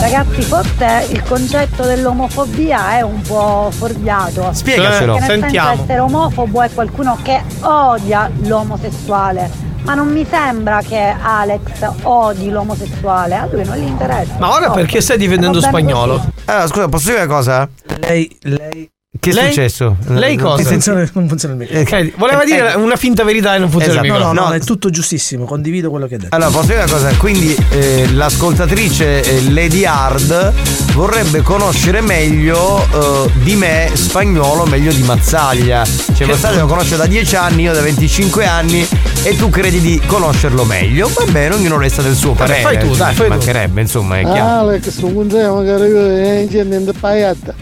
Ragazzi, 0.00 0.42
forse 0.42 1.06
il 1.10 1.22
concetto 1.22 1.84
dell'omofobia 1.84 2.96
è 2.98 3.00
un 3.02 3.20
po' 3.22 3.70
fuorviato. 3.74 4.50
Spiegacelo. 4.52 5.14
Perché 5.14 5.28
nel 5.28 5.40
Sentiamo. 5.40 5.82
essere 5.82 5.98
omofobo 6.00 6.62
è 6.62 6.70
qualcuno 6.72 7.18
che 7.22 7.40
odia 7.60 8.30
l'omosessuale. 8.42 9.70
Ma 9.84 9.94
non 9.94 10.08
mi 10.12 10.24
sembra 10.28 10.80
che 10.86 11.12
Alex 11.20 11.60
odi 12.02 12.50
l'omosessuale, 12.50 13.34
a 13.34 13.48
lui 13.50 13.64
non 13.64 13.76
gli 13.76 13.86
interessa. 13.86 14.34
Ma 14.38 14.52
ora 14.52 14.70
perché 14.70 15.00
stai 15.00 15.18
difendendo 15.18 15.60
spagnolo? 15.60 16.24
Allora, 16.44 16.66
scusa, 16.68 16.88
posso 16.88 17.08
dire 17.10 17.22
una 17.24 17.34
cosa? 17.34 17.68
Lei, 18.00 18.38
lei. 18.42 18.88
Che 19.22 19.30
è 19.30 19.34
Lei- 19.34 19.52
successo? 19.52 19.96
lei 20.08 20.34
Non 20.34 20.44
cosa? 20.44 20.48
Non 20.48 20.56
senti- 20.56 20.68
funziona, 20.72 21.08
non 21.12 21.28
funziona 21.28 21.54
il 21.54 21.60
microfono. 21.60 22.00
Ok, 22.00 22.12
voleva 22.18 22.44
dire 22.44 22.72
una 22.74 22.96
finta 22.96 23.22
verità 23.22 23.54
e 23.54 23.58
non 23.60 23.70
funziona 23.70 24.00
Esatto. 24.00 24.06
il 24.06 24.12
No, 24.12 24.18
no, 24.18 24.24
microfono. 24.30 24.48
no, 24.48 24.56
No. 24.56 24.60
è 24.60 24.66
tutto 24.66 24.90
giustissimo, 24.90 25.44
condivido 25.44 25.90
quello 25.90 26.08
che 26.08 26.14
hai 26.14 26.20
detto. 26.22 26.34
Allora, 26.34 26.50
posso 26.50 26.66
dire 26.66 26.78
una 26.82 26.90
cosa? 26.90 27.14
Quindi 27.16 27.56
eh, 27.70 28.08
l'ascoltatrice 28.14 29.22
eh, 29.22 29.50
Lady 29.52 29.84
Hard 29.84 30.52
vorrebbe 30.94 31.40
conoscere 31.42 32.00
meglio 32.00 32.84
eh, 33.26 33.30
di 33.44 33.54
me 33.54 33.90
spagnolo, 33.92 34.64
meglio 34.66 34.90
di 34.92 35.02
Mazzaglia. 35.04 35.84
Cioè, 36.14 36.26
Mazzaglia 36.26 36.58
lo 36.62 36.66
conosce 36.66 36.96
da 36.96 37.06
10 37.06 37.36
anni, 37.36 37.62
io 37.62 37.72
da 37.72 37.80
25 37.80 38.44
anni 38.44 38.84
e 39.22 39.36
tu 39.36 39.48
credi 39.50 39.80
di 39.80 40.02
conoscerlo 40.04 40.64
meglio. 40.64 41.08
Va 41.14 41.30
bene, 41.30 41.54
ognuno 41.54 41.78
resta 41.78 42.02
del 42.02 42.16
suo 42.16 42.32
parere. 42.32 42.60
fai 42.62 42.78
tu, 42.78 42.92
dai, 42.96 43.10
Ci 43.10 43.16
fai 43.18 43.26
tu. 43.28 43.32
mancherebbe, 43.34 43.80
insomma, 43.82 44.18
è 44.18 44.22
chiaro. 44.22 44.68
Alex, 44.68 44.98
non 44.98 45.28
c'è 45.28 45.48
magari 45.48 45.86
io 45.88 46.06
e. 46.08 46.48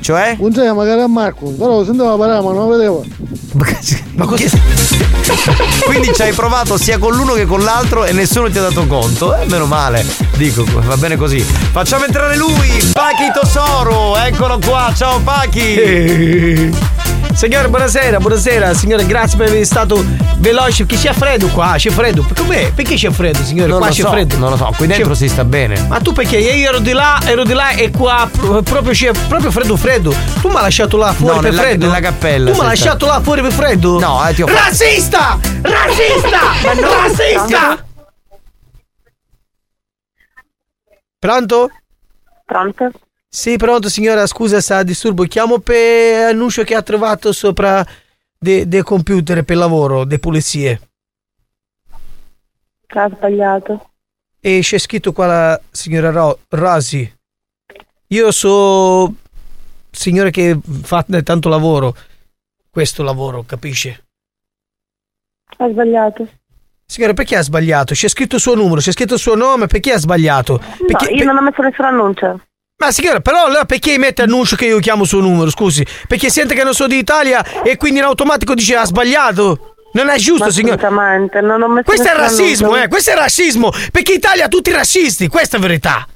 Cioè? 0.00 0.36
Non 0.40 0.52
c'è 0.52 0.72
magari 0.72 1.00
a 1.02 1.06
Marco, 1.06 1.49
però 1.56 1.84
sentivo 1.84 2.16
parlare 2.16 2.42
ma 2.42 2.52
non 2.52 2.68
lo 2.68 2.76
vedevo. 2.76 3.04
Ma 4.14 4.26
cosa? 4.26 4.58
Quindi 5.84 6.12
ci 6.14 6.22
hai 6.22 6.32
provato 6.32 6.76
sia 6.76 6.98
con 6.98 7.14
l'uno 7.14 7.34
che 7.34 7.46
con 7.46 7.62
l'altro 7.62 8.04
e 8.04 8.12
nessuno 8.12 8.50
ti 8.50 8.58
ha 8.58 8.62
dato 8.62 8.86
conto? 8.86 9.36
Eh, 9.36 9.46
meno 9.46 9.66
male. 9.66 10.04
Dico, 10.36 10.64
va 10.86 10.96
bene 10.96 11.16
così. 11.16 11.40
Facciamo 11.40 12.04
entrare 12.04 12.36
lui, 12.36 12.68
Pachi 12.92 13.30
Tosoro. 13.32 14.16
Eccolo 14.16 14.58
qua, 14.58 14.92
ciao 14.94 15.20
Pachi. 15.20 17.09
Signore, 17.34 17.68
buonasera, 17.68 18.18
buonasera, 18.18 18.74
signore, 18.74 19.06
grazie 19.06 19.36
per 19.38 19.46
essere 19.46 19.64
stato 19.64 20.04
veloce. 20.38 20.84
Perché 20.84 21.08
c'è 21.08 21.14
freddo 21.14 21.48
qua, 21.48 21.74
c'è 21.76 21.90
freddo. 21.90 22.26
Com'è? 22.36 22.72
Perché 22.72 22.96
c'è 22.96 23.10
freddo, 23.10 23.42
signore? 23.42 23.68
Non 23.68 23.78
qua 23.78 23.86
lo 23.88 23.92
c'è 23.94 24.02
so, 24.02 24.10
freddo. 24.10 24.36
non 24.36 24.50
lo 24.50 24.56
so, 24.56 24.72
qui 24.76 24.86
dentro 24.86 25.14
si 25.14 25.28
sta 25.28 25.44
bene. 25.44 25.80
Ma 25.88 26.00
tu 26.00 26.12
perché? 26.12 26.36
Io 26.38 26.68
ero 26.68 26.78
di 26.80 26.92
là, 26.92 27.18
ero 27.24 27.44
di 27.44 27.54
là 27.54 27.70
e 27.70 27.90
qua 27.90 28.28
pro- 28.30 28.60
proprio 28.62 28.92
c'è 28.92 29.10
proprio 29.28 29.50
freddo 29.50 29.76
freddo. 29.76 30.14
Tu 30.42 30.48
mi 30.48 30.56
hai 30.56 30.62
lasciato 30.62 30.96
là 30.98 31.12
fuori 31.12 31.34
No, 31.36 31.40
per 31.40 31.50
nella- 31.50 31.62
freddo? 31.62 31.86
nella 31.86 32.00
cappella, 32.00 32.50
Tu 32.50 32.56
mi 32.56 32.62
hai 32.62 32.66
lasciato 32.68 33.06
là 33.06 33.20
fuori 33.22 33.40
per 33.42 33.52
freddo? 33.52 33.98
No, 33.98 34.26
eh, 34.28 34.34
ti 34.34 34.42
ho 34.42 34.46
fatto- 34.46 34.62
Razzista! 34.62 35.38
Razzista! 35.62 36.40
Razzista! 37.06 37.84
Pronto? 41.18 41.70
Pronto? 42.44 42.90
Sì, 43.32 43.56
pronto 43.56 43.88
signora, 43.88 44.26
scusa 44.26 44.60
sta 44.60 44.82
disturbo. 44.82 45.22
Chiamo 45.22 45.60
per 45.60 46.30
annuncio 46.30 46.64
che 46.64 46.74
ha 46.74 46.82
trovato 46.82 47.30
sopra 47.32 47.86
dei 48.36 48.66
de 48.66 48.82
computer 48.82 49.44
per 49.44 49.56
lavoro, 49.56 50.04
de 50.04 50.18
pulizie. 50.18 50.80
Ha 52.88 53.08
sbagliato. 53.08 53.90
E 54.40 54.58
c'è 54.62 54.78
scritto 54.78 55.12
qua 55.12 55.26
la 55.26 55.60
signora 55.70 56.10
Ro- 56.10 56.40
Rosi. 56.48 57.18
Io 58.08 58.32
so 58.32 59.14
signore 59.92 60.32
che 60.32 60.58
fa 60.82 61.04
tanto 61.22 61.48
lavoro. 61.48 61.94
Questo 62.68 63.04
lavoro, 63.04 63.44
capisce? 63.44 64.06
Ha 65.58 65.68
sbagliato. 65.68 66.26
Signora, 66.84 67.14
perché 67.14 67.36
ha 67.36 67.42
sbagliato? 67.42 67.94
C'è 67.94 68.08
scritto 68.08 68.34
il 68.34 68.40
suo 68.40 68.56
numero, 68.56 68.80
c'è 68.80 68.90
scritto 68.90 69.14
il 69.14 69.20
suo 69.20 69.36
nome, 69.36 69.68
perché 69.68 69.92
ha 69.92 69.98
sbagliato? 69.98 70.58
Perché, 70.84 71.10
no, 71.10 71.16
io 71.16 71.24
non 71.24 71.36
ho 71.36 71.42
messo 71.42 71.62
nessun 71.62 71.84
annuncio. 71.84 72.40
Ma 72.80 72.92
signora, 72.92 73.20
però 73.20 73.44
allora 73.44 73.66
perché 73.66 73.98
mette 73.98 74.22
annuncio 74.22 74.56
che 74.56 74.64
io 74.64 74.78
chiamo 74.78 75.04
suo 75.04 75.20
numero, 75.20 75.50
scusi? 75.50 75.84
Perché 76.08 76.30
sente 76.30 76.54
che 76.54 76.64
non 76.64 76.72
sono 76.72 76.88
d'Italia 76.88 77.62
e 77.62 77.76
quindi 77.76 77.98
in 77.98 78.06
automatico 78.06 78.54
dice 78.54 78.74
ha 78.74 78.86
sbagliato? 78.86 79.74
Non 79.92 80.08
è 80.08 80.16
giusto, 80.16 80.44
Ma 80.44 80.50
signora. 80.50 80.74
assolutamente, 80.76 81.42
non 81.42 81.60
ho 81.60 81.68
messo 81.68 81.84
Questo 81.84 82.08
è 82.08 82.14
razzismo, 82.14 82.76
eh, 82.76 82.88
questo 82.88 83.10
è 83.10 83.14
razzismo, 83.14 83.70
perché 83.92 84.12
in 84.12 84.18
Italia 84.18 84.48
tutti 84.48 84.70
razzisti, 84.70 85.28
questa 85.28 85.58
è 85.58 85.60
verità. 85.60 86.06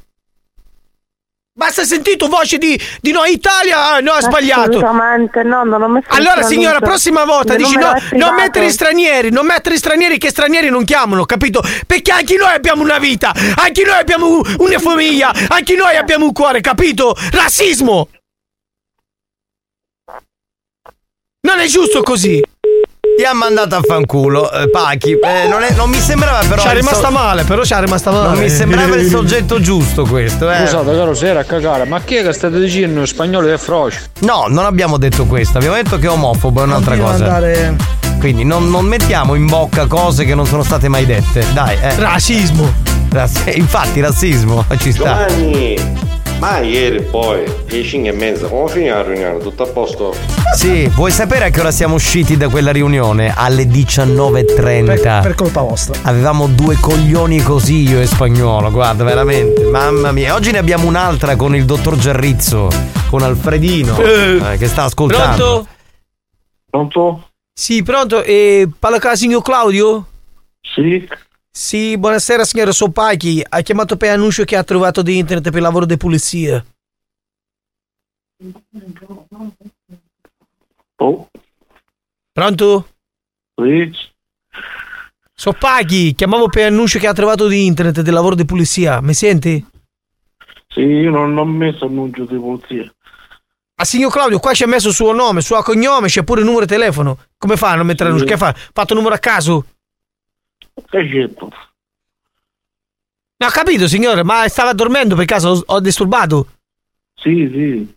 Basta 1.57 1.85
sentito 1.85 2.27
voce 2.27 2.59
di, 2.59 2.77
di 3.01 3.13
no 3.13 3.25
Italia, 3.27 3.93
ah, 3.93 4.01
no, 4.01 4.11
ha 4.11 4.21
sbagliato. 4.21 4.71
Assolutamente, 4.71 5.45
no, 5.45 5.63
non 5.63 5.83
ho 5.83 5.89
messo 5.89 6.09
Allora 6.11 6.43
signora, 6.43 6.81
prossima 6.81 7.25
volta 7.25 7.55
dici 7.55 7.77
no, 7.77 7.93
non 8.15 8.35
mettere 8.35 8.69
stranieri, 8.71 9.31
non 9.31 9.47
mettere 9.47 9.77
stranieri 9.77 10.19
che 10.19 10.31
stranieri 10.31 10.69
non 10.69 10.83
chiamano, 10.83 11.25
capito? 11.25 11.63
Perché 11.87 12.11
anche 12.11 12.35
noi 12.37 12.53
abbiamo 12.53 12.83
una 12.83 12.99
vita, 12.99 13.33
anche 13.55 13.85
noi 13.85 13.97
abbiamo 13.97 14.41
una 14.59 14.79
famiglia, 14.81 15.33
anche 15.47 15.77
noi 15.77 15.95
abbiamo 15.97 16.25
un 16.25 16.33
cuore, 16.33 16.61
capito? 16.61 17.17
Razzismo! 17.31 18.09
Non 21.43 21.61
è 21.61 21.67
giusto 21.67 22.03
così. 22.03 22.43
Ti 23.17 23.23
ha 23.23 23.33
mandato 23.33 23.77
a 23.77 23.81
fanculo, 23.87 24.51
eh, 24.51 24.69
Pachi. 24.69 25.13
Eh, 25.13 25.47
non, 25.49 25.63
è- 25.63 25.73
non 25.75 25.89
mi 25.89 26.01
sembrava 26.01 26.41
però. 26.49 26.63
Ci 26.63 26.69
è 26.69 26.75
rimasta 26.75 27.07
so- 27.07 27.11
male, 27.13 27.45
però 27.45 27.63
ci 27.65 27.73
è 27.73 27.81
rimasta 27.81 28.11
male. 28.11 28.29
Non 28.31 28.39
mi 28.39 28.51
sembrava 28.51 28.97
il 28.97 29.09
soggetto 29.09 29.61
giusto 29.61 30.05
questo, 30.05 30.51
eh. 30.51 30.67
Scusate, 30.67 30.97
caro, 30.97 31.15
se 31.15 31.29
era 31.29 31.41
a 31.41 31.45
cagare, 31.45 31.85
ma 31.85 32.01
chi 32.01 32.17
è 32.17 32.23
che 32.25 32.33
state 32.33 32.59
dicendo 32.59 33.01
in 33.01 33.07
spagnolo 33.07 33.53
è 33.53 33.57
froce? 33.57 34.11
No, 34.21 34.47
non 34.49 34.65
abbiamo 34.65 34.99
detto 34.99 35.27
questo, 35.27 35.59
abbiamo 35.59 35.77
detto 35.77 35.97
che 35.99 36.07
è 36.07 36.11
omofobo, 36.11 36.61
è 36.63 36.65
un'altra 36.65 36.97
Continua 36.97 37.13
cosa. 37.13 37.25
andare- 37.25 37.77
Quindi 38.19 38.43
non, 38.45 38.69
non 38.69 38.85
mettiamo 38.87 39.35
in 39.35 39.47
bocca 39.47 39.87
cose 39.87 40.25
che 40.25 40.35
non 40.35 40.47
sono 40.47 40.63
state 40.65 40.89
mai 40.89 41.07
dette. 41.07 41.45
Dai, 41.53 41.77
eh. 41.81 41.95
Razzismo. 41.97 42.73
Razz- 43.11 43.55
infatti, 43.55 44.01
razzismo 44.01 44.65
ci 44.79 44.91
sta. 44.91 45.27
Giovanni, 45.29 45.77
ma 46.39 46.59
ieri 46.59 47.01
poi, 47.03 47.45
10 47.67 48.03
e 48.03 48.13
mezza, 48.13 48.47
come 48.49 48.69
finì 48.69 48.89
la 48.89 49.03
riunione? 49.03 49.39
Tutto 49.39 49.63
a 49.63 49.67
posto? 49.67 50.15
Sì, 50.55 50.87
vuoi 50.89 51.11
sapere 51.11 51.47
a 51.47 51.51
che 51.51 51.61
ora 51.61 51.71
siamo 51.71 51.95
usciti 51.95 52.37
da 52.37 52.49
quella 52.49 52.71
riunione? 52.73 53.33
Alle 53.35 53.65
19.30. 53.65 54.85
Per, 54.85 55.21
per 55.23 55.35
colpa 55.35 55.63
vostra. 55.63 55.99
Avevamo 56.03 56.47
due 56.47 56.77
coglioni 56.81 57.41
così 57.43 57.89
io 57.89 58.01
e 58.01 58.07
spagnolo, 58.07 58.71
guarda, 58.71 59.05
veramente. 59.05 59.65
Mamma 59.65 60.13
mia. 60.13 60.35
Oggi 60.35 60.51
ne 60.51 60.59
abbiamo 60.59 60.87
un'altra 60.87 61.37
con 61.37 61.55
il 61.57 61.65
dottor 61.65 61.97
Giarrizzo, 61.97 62.69
con 63.09 63.23
Alfredino, 63.23 63.97
Eh. 63.99 64.53
eh, 64.53 64.57
che 64.59 64.69
sta 64.69 64.85
ascoltando. 64.85 65.37
Pronto? 65.37 65.67
Pronto? 66.71 67.29
Sì, 67.53 67.83
pronto? 67.83 68.23
E 68.23 68.69
parla 68.79 68.99
il 68.99 69.17
signor 69.17 69.43
Claudio? 69.43 70.07
Sì. 70.61 71.07
Sì, 71.57 71.97
buonasera 71.97 72.45
signora 72.45 72.73
Sopachi. 72.73 73.41
Ha 73.49 73.61
chiamato 73.61 73.97
per 73.97 74.11
annuncio 74.11 74.43
che 74.43 74.57
ha 74.57 74.65
trovato 74.65 75.03
di 75.03 75.19
internet 75.19 75.53
per 75.53 75.63
lavoro 75.63 75.85
di 75.87 75.97
pulizia. 75.97 76.65
Oh, 80.97 81.29
Pronto? 82.33 82.89
sì. 83.55 83.93
Sopachi, 85.37 86.15
chiamavo 86.15 86.49
per 86.49 86.67
annuncio 86.67 86.99
che 86.99 87.07
ha 87.07 87.13
trovato 87.13 87.47
di 87.47 87.67
internet 87.67 88.01
del 88.01 88.15
lavoro 88.15 88.35
di 88.35 88.45
pulizia. 88.45 89.01
Mi 89.01 89.15
senti? 89.15 89.65
Sì, 90.69 90.81
io 90.81 91.11
non 91.11 91.39
ho 91.39 91.45
messo 91.45 91.85
annuncio 91.85 92.25
di 92.25 92.37
polizia. 92.37 92.93
Ah, 93.77 93.85
signor 93.85 94.11
Claudio, 94.11 94.41
qua 94.41 94.51
c'è 94.53 94.67
messo 94.67 94.89
il 94.89 94.95
suo 94.95 95.13
nome, 95.13 95.39
il 95.39 95.45
suo 95.45 95.63
cognome, 95.63 96.09
c'è 96.09 96.25
pure 96.25 96.41
il 96.41 96.47
numero 96.47 96.65
di 96.65 96.73
telefono. 96.73 97.19
Come 97.39 97.57
fa 97.57 97.71
a 97.71 97.75
non 97.77 97.87
mettere 97.87 98.09
annuncio? 98.09 98.27
Che 98.27 98.37
fa? 98.37 98.53
Fatto 98.55 98.93
un 98.93 98.99
numero 98.99 99.15
a 99.15 99.19
caso? 99.19 99.67
Certo. 100.91 101.51
No, 103.37 103.47
ho 103.47 103.51
capito, 103.51 103.89
signore, 103.89 104.23
ma 104.23 104.49
stava 104.49 104.73
dormendo 104.73 105.15
per 105.17 105.25
caso? 105.25 105.63
Ho, 105.67 105.81
disturbato? 105.81 106.47
Sì, 107.15 107.49
sì. 107.53 107.95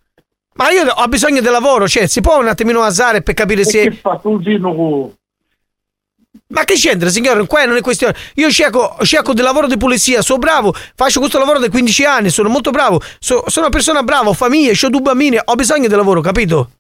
Ma 0.54 0.72
io 0.72 0.92
ho 0.92 1.08
bisogno 1.08 1.42
del 1.42 1.52
lavoro, 1.52 1.88
cioè, 1.88 2.08
si 2.08 2.22
può 2.22 2.40
un 2.40 2.48
attimino 2.48 2.82
asare 2.82 3.22
per 3.22 3.36
capire 3.36 3.64
se. 3.64 3.84
Che 3.84 3.92
fa 3.92 4.18
tu 4.18 4.42
con... 4.42 5.14
Ma 6.50 6.64
che 6.64 6.76
c'entra, 6.76 7.10
signore? 7.10 7.46
Qua 7.46 7.66
non 7.66 7.78
è 7.78 7.82
questione. 7.82 8.16
Io 8.36 8.50
cerco, 8.50 8.98
cerco 9.04 9.34
del 9.34 9.44
lavoro 9.44 9.68
di 9.68 9.78
pulizia, 9.78 10.22
sono 10.22 10.40
bravo, 10.40 10.74
faccio 10.74 11.20
questo 11.20 11.38
lavoro 11.38 11.60
da 11.60 11.70
15 11.70 12.06
anni, 12.06 12.30
sono 12.30 12.50
molto 12.50 12.72
bravo, 12.72 13.02
so- 13.20 13.44
sono 13.48 13.66
una 13.66 13.76
persona 13.76 14.02
brava, 14.02 14.30
ho 14.30 14.34
famiglia, 14.34 14.72
ho 14.82 14.90
due 14.90 15.02
bambini, 15.02 15.38
ho 15.44 15.56
bisogno 15.56 15.88
del 15.88 15.98
lavoro, 15.98 16.22
capito? 16.22 16.72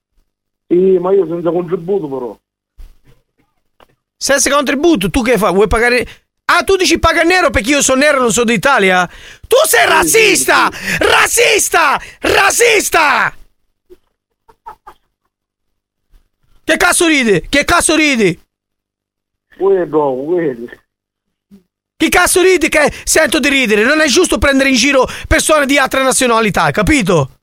Sì, 0.67 0.97
ma 0.99 1.11
io 1.13 1.27
senza 1.27 1.51
contributo 1.51 2.07
però. 2.07 2.37
Senza 4.17 4.49
contributo, 4.49 5.11
tu 5.11 5.21
che 5.21 5.37
fai? 5.37 5.53
Vuoi 5.53 5.67
pagare. 5.67 6.07
Ah, 6.45 6.63
tu 6.63 6.75
dici 6.75 6.97
paga 6.97 7.23
nero 7.23 7.49
perché 7.49 7.71
io 7.71 7.81
sono 7.81 8.01
nero 8.01 8.17
e 8.17 8.21
non 8.21 8.31
sono 8.31 8.45
d'Italia? 8.45 9.07
Tu 9.47 9.55
sei 9.67 9.85
razzista! 9.85 10.69
Razzista! 10.99 12.01
Razzista! 12.21 13.35
Che 16.63 16.77
cazzo 16.77 17.07
ridi? 17.07 17.45
Che 17.47 17.63
cazzo 17.63 17.95
ridi? 17.95 18.39
Quello, 19.57 20.23
quello. 20.25 20.69
Che 21.95 22.09
cazzo 22.09 22.41
ridi 22.41 22.69
che 22.69 22.91
sento 23.03 23.39
di 23.39 23.49
ridere? 23.49 23.83
Non 23.83 23.99
è 23.99 24.07
giusto 24.07 24.37
prendere 24.37 24.69
in 24.69 24.75
giro 24.75 25.07
persone 25.27 25.65
di 25.65 25.77
altre 25.77 26.03
nazionalità, 26.03 26.71
capito? 26.71 27.39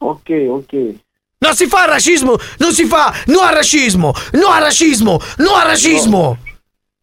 Ok, 0.00 0.30
ok. 0.48 0.94
Non 1.38 1.54
si 1.54 1.66
fa 1.66 1.84
razzismo, 1.84 2.36
non 2.58 2.72
si 2.72 2.86
fa 2.86 3.12
no 3.26 3.40
al 3.40 3.54
razzismo, 3.54 4.14
no 4.32 4.46
al 4.48 4.62
razzismo, 4.62 5.20
no 5.38 5.54
al 5.54 5.66
razzismo. 5.66 6.38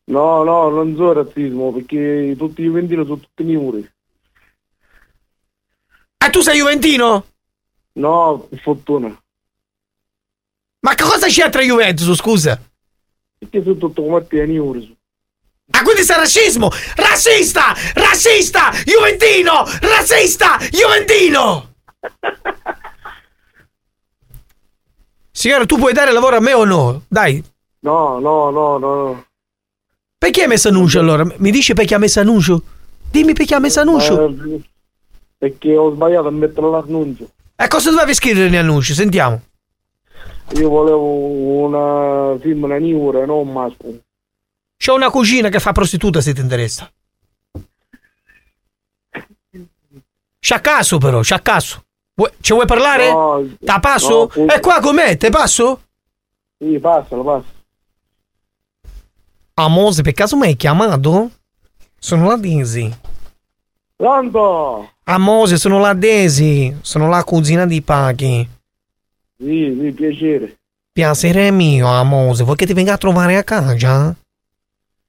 No, 0.06 0.44
no, 0.44 0.70
non 0.70 0.96
so 0.96 1.14
razzismo, 1.14 1.72
perché 1.72 2.36
tutti 2.38 2.62
i 2.62 2.66
juventini 2.66 3.04
sono 3.04 3.20
tutti 3.20 3.44
miuri. 3.44 3.90
E 6.18 6.30
tu 6.30 6.42
sei 6.42 6.58
juventino? 6.58 7.26
No, 7.94 8.48
per 8.50 8.60
fortuna. 8.60 9.22
Ma 10.80 10.96
che 10.96 11.04
cosa 11.04 11.28
c'entra 11.28 11.62
Juventus, 11.62 12.14
scusa? 12.16 12.60
Perché 13.38 13.62
sono 13.62 13.78
tutto 13.78 14.04
come 14.04 14.26
te, 14.28 14.46
miuri. 14.46 14.98
Ah, 15.72 15.84
quindi 15.84 16.04
sei 16.04 16.18
razzismo! 16.18 16.70
Razzista! 16.96 17.74
Razzista! 17.94 18.72
Juventino! 18.86 19.64
Razzista! 19.80 20.58
Juventino! 20.70 21.74
Signora, 25.42 25.66
tu 25.66 25.80
puoi 25.80 25.92
dare 25.92 26.12
lavoro 26.12 26.36
a 26.36 26.40
me 26.40 26.54
o 26.54 26.66
no? 26.66 27.02
Dai. 27.08 27.44
No, 27.80 28.20
no, 28.20 28.52
no, 28.52 28.78
no. 28.78 29.26
Perché 30.16 30.44
hai 30.44 30.48
messo 30.48 30.68
annuncio 30.68 31.00
allora? 31.00 31.26
Mi 31.38 31.50
dici 31.50 31.74
perché 31.74 31.96
ha 31.96 31.98
messo 31.98 32.20
annuncio? 32.20 32.62
Dimmi 33.10 33.34
perché 33.34 33.56
ha 33.56 33.60
messo 33.60 33.80
annuncio. 33.80 34.24
Eh, 34.28 34.62
Perché 35.40 35.76
ho 35.76 35.92
sbagliato 35.96 36.28
a 36.28 36.32
mettere 36.32 36.70
l'annuncio. 36.70 37.28
E 37.56 37.68
cosa 37.68 37.90
dovevi 37.90 38.14
scrivere 38.14 38.46
negli 38.50 38.58
annunci? 38.58 38.94
Sentiamo. 38.94 39.42
Io 40.52 40.70
volevo 40.70 41.12
una 41.66 42.38
film, 42.40 42.62
una 42.62 42.78
niura, 42.78 43.26
non 43.26 43.48
un 43.48 43.52
maschio. 43.52 44.00
C'ho 44.78 44.94
una 44.94 45.10
cugina 45.10 45.50
che 45.50 45.60
fa 45.60 45.72
prostituta 45.72 46.22
se 46.22 46.34
ti 46.36 46.42
interessa. 46.42 46.88
Sciaccasso 50.40 51.00
però, 51.00 51.24
sciaccasso. 51.24 51.78
Vuoi- 51.78 51.91
Ci 52.40 52.54
vuoi 52.54 52.66
parlare? 52.66 53.12
No, 53.12 53.44
Te 53.60 53.80
passo? 53.80 54.20
no, 54.26 54.30
sì. 54.32 54.42
È 54.54 54.60
qua 54.60 54.80
con 54.80 54.96
me, 54.96 55.18
te 55.18 55.30
passo? 55.30 55.82
Sì, 56.58 56.78
passalo, 56.80 57.24
passa. 57.24 57.46
Amose, 59.56 60.02
per 60.02 60.14
caso 60.14 60.38
mi 60.38 60.48
hai 60.48 60.56
chiamato? 60.56 61.30
Sono 61.98 62.28
la 62.28 62.36
Daisy. 62.36 62.92
Pronto? 63.96 64.92
Amose, 65.04 65.58
sono 65.58 65.80
la 65.80 65.94
Daisy. 65.94 66.76
Sono 66.82 67.08
la 67.10 67.24
cugina 67.24 67.66
di 67.66 67.82
Paghi. 67.82 68.48
Sì, 69.38 69.78
sì, 69.80 69.92
piacere. 69.92 70.58
Piacere 70.92 71.52
mio, 71.52 71.88
Amose. 71.88 72.44
Vuoi 72.44 72.56
che 72.56 72.66
ti 72.66 72.74
venga 72.74 72.94
a 72.94 72.98
trovare 72.98 73.36
a 73.38 73.44
casa? 73.44 74.16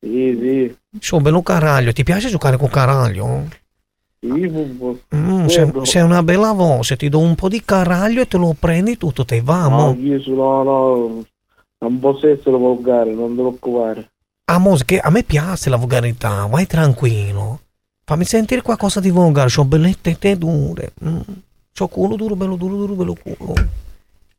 Sì, 0.00 0.38
sì. 0.40 0.76
C'ho 0.98 1.16
un 1.16 1.22
bello 1.22 1.42
caraglio. 1.42 1.92
Ti 1.92 2.02
piace 2.02 2.28
giocare 2.28 2.56
con 2.56 2.68
caraglio? 2.68 3.48
Mm, 4.24 5.46
sei, 5.46 5.70
sei 5.82 6.02
una 6.02 6.22
bella 6.22 6.52
voce. 6.52 6.96
Ti 6.96 7.08
do 7.08 7.18
un 7.18 7.34
po' 7.34 7.48
di 7.48 7.62
caraglio 7.64 8.20
e 8.20 8.28
te 8.28 8.36
lo 8.36 8.54
prendi 8.58 8.96
tutto. 8.96 9.24
Te 9.24 9.40
va, 9.40 9.66
No, 9.66 9.96
io 9.98 10.20
sono, 10.20 10.62
no, 10.62 11.24
non 11.78 11.98
posso 11.98 12.28
essere 12.28 12.56
volgare, 12.56 13.12
non 13.12 13.34
devo 13.34 13.48
occupare. 13.48 14.10
Amose, 14.44 14.84
che 14.84 14.98
a 14.98 15.10
me 15.10 15.24
piace 15.24 15.70
la 15.70 15.76
volgarità. 15.76 16.46
Vai 16.46 16.66
tranquillo. 16.66 17.60
Fammi 18.04 18.24
sentire 18.24 18.62
qualcosa 18.62 19.00
di 19.00 19.10
volgare. 19.10 19.48
C'ho 19.48 19.64
belle 19.64 19.96
tette 20.00 20.38
dure. 20.38 20.92
Mm. 21.04 21.20
C'ho 21.74 21.88
culo 21.88 22.16
duro, 22.16 22.36
bello 22.36 22.56
duro, 22.56 22.76
duro, 22.76 22.94
bello 22.94 23.16
culo. 23.20 23.54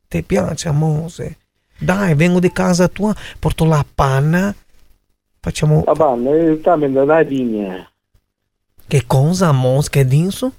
Ti 0.08 0.22
piace, 0.22 0.68
Amose? 0.68 1.38
Dai, 1.76 2.14
vengo 2.14 2.38
di 2.38 2.52
casa 2.52 2.88
tua, 2.88 3.14
porto 3.38 3.64
la 3.64 3.84
panna. 3.94 4.54
Facciamo... 5.40 5.82
La 5.84 5.92
panna, 5.92 6.30
eh, 6.30 6.56
sta 6.60 6.76
mentre 6.76 7.04
dai 7.04 7.26
pigna. 7.26 7.86
Che 8.86 9.04
cosa, 9.06 9.48
Amose? 9.48 9.90
Che 9.90 10.04
dici? 10.04 10.50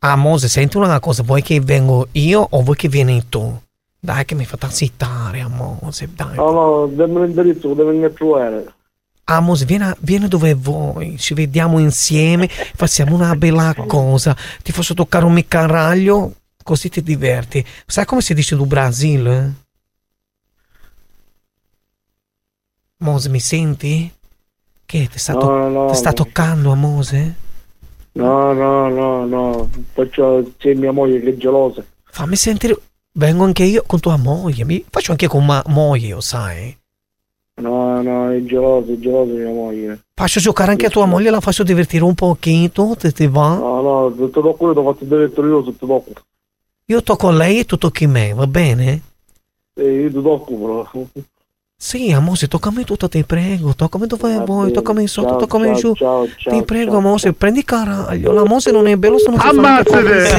Amose, 0.00 0.48
senti 0.48 0.76
una 0.76 1.00
cosa. 1.00 1.22
Vuoi 1.22 1.42
che 1.42 1.60
vengo 1.60 2.08
io 2.12 2.46
o 2.50 2.62
vuoi 2.62 2.76
che 2.76 2.88
vieni 2.88 3.28
tu? 3.28 3.60
Dai, 3.98 4.24
che 4.24 4.34
mi 4.34 4.44
fa 4.44 4.58
zittare, 4.68 5.40
Amose. 5.40 6.08
Dai. 6.14 6.36
No, 6.36 6.50
no, 6.50 6.86
dammi 6.86 7.20
l'indirizzo, 7.20 7.74
devo 7.74 7.90
venire 7.90 8.06
a 8.06 8.10
trovare. 8.10 8.74
Amos, 9.24 9.64
vieni, 9.64 9.88
vieni 10.00 10.26
dove 10.26 10.54
vuoi, 10.54 11.16
ci 11.16 11.34
vediamo 11.34 11.78
insieme, 11.78 12.48
facciamo 12.74 13.14
una 13.14 13.34
bella 13.36 13.74
cosa. 13.86 14.36
Ti 14.62 14.72
faccio 14.72 14.94
toccare 14.94 15.24
un 15.24 15.32
miccaraglio, 15.32 16.34
così 16.62 16.88
ti 16.88 17.02
diverti. 17.02 17.64
Sai 17.86 18.04
come 18.04 18.20
si 18.20 18.34
dice 18.34 18.56
do 18.56 18.66
Brasile? 18.66 19.54
Mose, 22.98 23.28
mi 23.28 23.40
senti? 23.40 24.12
Che 24.92 25.08
ti 25.08 25.18
sta, 25.18 25.34
to- 25.34 25.68
No, 25.68 25.94
sta 25.94 26.12
toccando, 26.12 26.70
Amose? 26.70 27.34
No, 28.12 28.52
no, 28.52 28.90
no, 28.90 29.24
no. 29.24 29.70
Faccio, 29.94 30.52
c'è 30.58 30.74
mia 30.74 30.92
moglie 30.92 31.18
che 31.18 31.30
è 31.30 31.36
gelosa. 31.38 31.82
Fammi 32.04 32.36
sentire. 32.36 32.78
Vengo 33.12 33.44
anche 33.44 33.62
io 33.62 33.84
con 33.86 34.00
tua 34.00 34.18
moglie. 34.18 34.66
Mi 34.66 34.84
faccio 34.90 35.12
anche 35.12 35.28
con 35.28 35.46
ma 35.46 35.62
moglie, 35.68 36.08
io 36.08 36.20
sai. 36.20 36.76
No, 37.62 38.02
no, 38.02 38.32
è 38.32 38.44
gelosa, 38.44 38.92
è 38.92 38.98
gelosa 38.98 39.32
mia 39.32 39.48
moglie. 39.48 39.98
Faccio 40.14 40.40
giocare 40.40 40.72
anche 40.72 40.84
a 40.84 40.90
tua 40.90 41.06
moglie, 41.06 41.30
la 41.30 41.40
faccio 41.40 41.62
divertire 41.62 42.04
un 42.04 42.14
pochino, 42.14 42.94
te 42.94 43.12
ti 43.12 43.26
va? 43.26 43.54
No, 43.56 43.80
no, 43.80 44.14
se 44.14 44.26
ti 44.26 44.40
tocco 44.42 44.66
io 44.66 44.74
ti 44.74 44.82
fatto 44.84 45.04
diretto 45.06 45.46
io, 45.46 45.64
se 45.64 45.70
ti 45.70 45.86
tocco. 45.86 46.10
Io 46.84 47.02
tocco 47.02 47.30
lei 47.30 47.60
e 47.60 47.64
tu 47.64 47.78
tocchi 47.78 48.06
me, 48.06 48.34
va 48.34 48.46
bene? 48.46 49.00
Eh, 49.72 50.00
io 50.02 50.10
ti 50.10 50.20
tocco 50.22 50.54
però. 50.54 50.90
Sì, 51.84 52.12
amore, 52.12 52.46
toccami 52.46 52.84
tutto, 52.84 53.08
ti 53.08 53.24
prego, 53.24 53.74
toccami 53.74 54.06
dove 54.06 54.38
vuoi, 54.46 54.70
toccami 54.70 55.08
sotto, 55.08 55.30
ciao, 55.30 55.38
toccami 55.38 55.64
ciao, 55.64 55.74
giù. 55.74 55.94
ciao, 55.94 56.28
ciao, 56.36 56.56
ti 56.56 56.62
prego, 56.62 56.92
ciao, 56.92 57.00
amore, 57.00 57.32
prendi 57.32 57.64
caraglio, 57.64 58.30
la 58.30 58.44
mose 58.44 58.70
non 58.70 58.86
è 58.86 58.94
bello, 58.94 59.18
se 59.18 59.28
non 59.28 59.40
si 59.40 59.48
Ammazzate! 59.48 60.30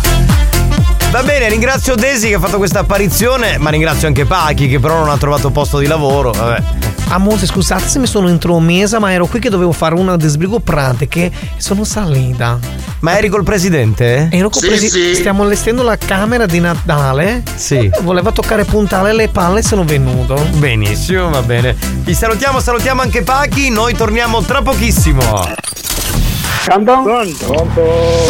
Va 1.12 1.22
bene, 1.24 1.46
ringrazio 1.50 1.94
Desi 1.94 2.28
che 2.28 2.36
ha 2.36 2.40
fatto 2.40 2.56
questa 2.56 2.78
apparizione, 2.78 3.58
ma 3.58 3.68
ringrazio 3.68 4.08
anche 4.08 4.24
Pachi 4.24 4.66
che 4.66 4.80
però 4.80 5.00
non 5.00 5.10
ha 5.10 5.18
trovato 5.18 5.50
posto 5.50 5.78
di 5.78 5.86
lavoro. 5.86 6.30
Vabbè. 6.30 6.89
Amore, 7.12 7.44
scusate 7.44 7.88
se 7.88 7.98
mi 7.98 8.06
sono 8.06 8.28
intromesa, 8.28 9.00
ma 9.00 9.12
ero 9.12 9.26
qui 9.26 9.40
che 9.40 9.50
dovevo 9.50 9.72
fare 9.72 9.96
una 9.96 10.16
disbrigo 10.16 10.60
pratiche 10.60 11.24
e 11.24 11.32
sono 11.56 11.82
salita. 11.82 12.56
Ma 13.00 13.16
eri 13.18 13.28
col 13.28 13.42
presidente? 13.42 14.28
Ero 14.30 14.48
col 14.48 14.62
Sì, 14.62 14.68
presi- 14.68 14.88
sì. 14.88 15.14
Stiamo 15.16 15.42
allestendo 15.42 15.82
la 15.82 15.96
camera 15.96 16.46
di 16.46 16.60
Natale. 16.60 17.42
Sì. 17.56 17.90
Voleva 18.02 18.30
toccare 18.30 18.64
puntale 18.64 19.12
le 19.12 19.28
palle 19.28 19.58
e 19.58 19.62
sono 19.64 19.82
venuto. 19.84 20.34
Benissimo, 20.52 21.30
va 21.30 21.42
bene. 21.42 21.76
Ti 22.04 22.14
salutiamo, 22.14 22.60
salutiamo 22.60 23.02
anche 23.02 23.22
Pachi, 23.22 23.70
noi 23.70 23.94
torniamo 23.94 24.42
tra 24.42 24.62
pochissimo. 24.62 25.20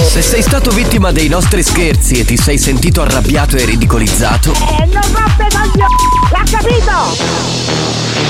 Se 0.09 0.22
sei 0.22 0.41
stato 0.41 0.70
vittima 0.70 1.12
dei 1.12 1.28
nostri 1.28 1.62
scherzi 1.62 2.20
e 2.20 2.24
ti 2.24 2.39
sei 2.39 2.57
sentito 2.57 3.03
arrabbiato 3.03 3.57
e 3.57 3.64
ridicolizzato, 3.66 4.53
E 4.53 4.87
non 4.87 5.03
rompe 5.12 5.47
coglioni! 5.53 5.95
L'ha 6.33 6.43
capito? 6.51 8.10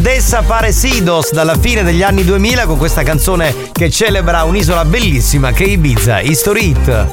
Desaparecidos 0.00 1.32
dalla 1.32 1.56
fine 1.56 1.82
degli 1.82 2.02
anni 2.02 2.24
2000 2.24 2.66
con 2.66 2.78
questa 2.78 3.02
canzone 3.02 3.54
che 3.72 3.90
celebra 3.90 4.44
un'isola 4.44 4.84
bellissima 4.84 5.52
che 5.52 5.64
è 5.64 5.68
Ibiza, 5.68 6.20
History 6.20 6.70
Hit. 6.70 7.08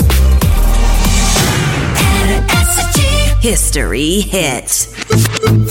History 3.41 4.29
Hit 4.31 5.68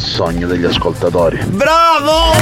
il 0.00 0.06
sogno 0.06 0.46
degli 0.46 0.64
ascoltatori. 0.64 1.38
Bravo! 1.44 2.32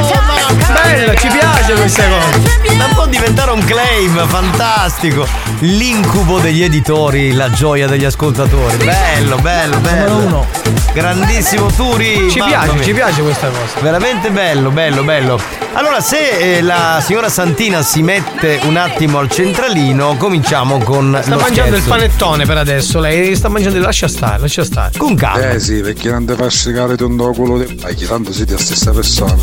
Bello, 0.73 1.15
ci 1.17 1.27
piace 1.27 1.75
questa 1.75 2.05
cosa. 2.05 2.77
Ma 2.77 2.85
può 2.95 3.07
diventare 3.07 3.51
un 3.51 3.65
claim, 3.65 4.27
fantastico. 4.29 5.27
L'incubo 5.61 6.39
degli 6.39 6.63
editori, 6.63 7.33
la 7.33 7.51
gioia 7.51 7.89
degli 7.89 8.05
ascoltatori. 8.05 8.77
Bello, 8.77 9.37
bello, 9.39 9.79
bello. 9.79 10.17
Uno. 10.19 10.47
Grandissimo 10.93 11.67
Turi. 11.67 12.31
Ci 12.31 12.39
mamma 12.39 12.51
piace, 12.53 12.73
mia. 12.75 12.83
ci 12.85 12.93
piace 12.93 13.23
questa 13.23 13.49
cosa. 13.49 13.81
Veramente 13.81 14.31
bello, 14.31 14.71
bello, 14.71 15.03
bello. 15.03 15.58
Allora, 15.79 16.01
se 16.01 16.57
eh, 16.57 16.61
la 16.61 17.01
signora 17.01 17.29
Santina 17.29 17.83
si 17.83 18.03
mette 18.03 18.59
un 18.65 18.77
attimo 18.77 19.19
al 19.19 19.31
centralino, 19.31 20.17
cominciamo 20.17 20.79
con. 20.79 21.17
Sta 21.23 21.37
lo 21.37 21.41
mangiando 21.41 21.77
il 21.77 21.83
scherzo. 21.83 22.01
panettone 22.01 22.47
per 22.47 22.57
adesso, 22.57 22.99
lei 22.99 23.37
sta 23.37 23.49
mangiando, 23.49 23.79
lascia 23.79 24.09
stare, 24.09 24.41
lascia 24.41 24.65
stare. 24.65 24.99
Con 24.99 25.15
calma. 25.15 25.51
Eh 25.51 25.61
sì, 25.61 25.81
perché 25.81 26.11
non 26.11 26.27
ti 26.27 26.35
fa 26.35 26.49
scicare 26.49 26.97
tondo 26.97 27.31
culo 27.31 27.59
di... 27.59 27.77
Dai, 27.77 27.95
tanto 27.95 28.33
siete 28.33 28.55
la 28.55 28.59
stessa 28.59 28.91
persona. 28.91 29.37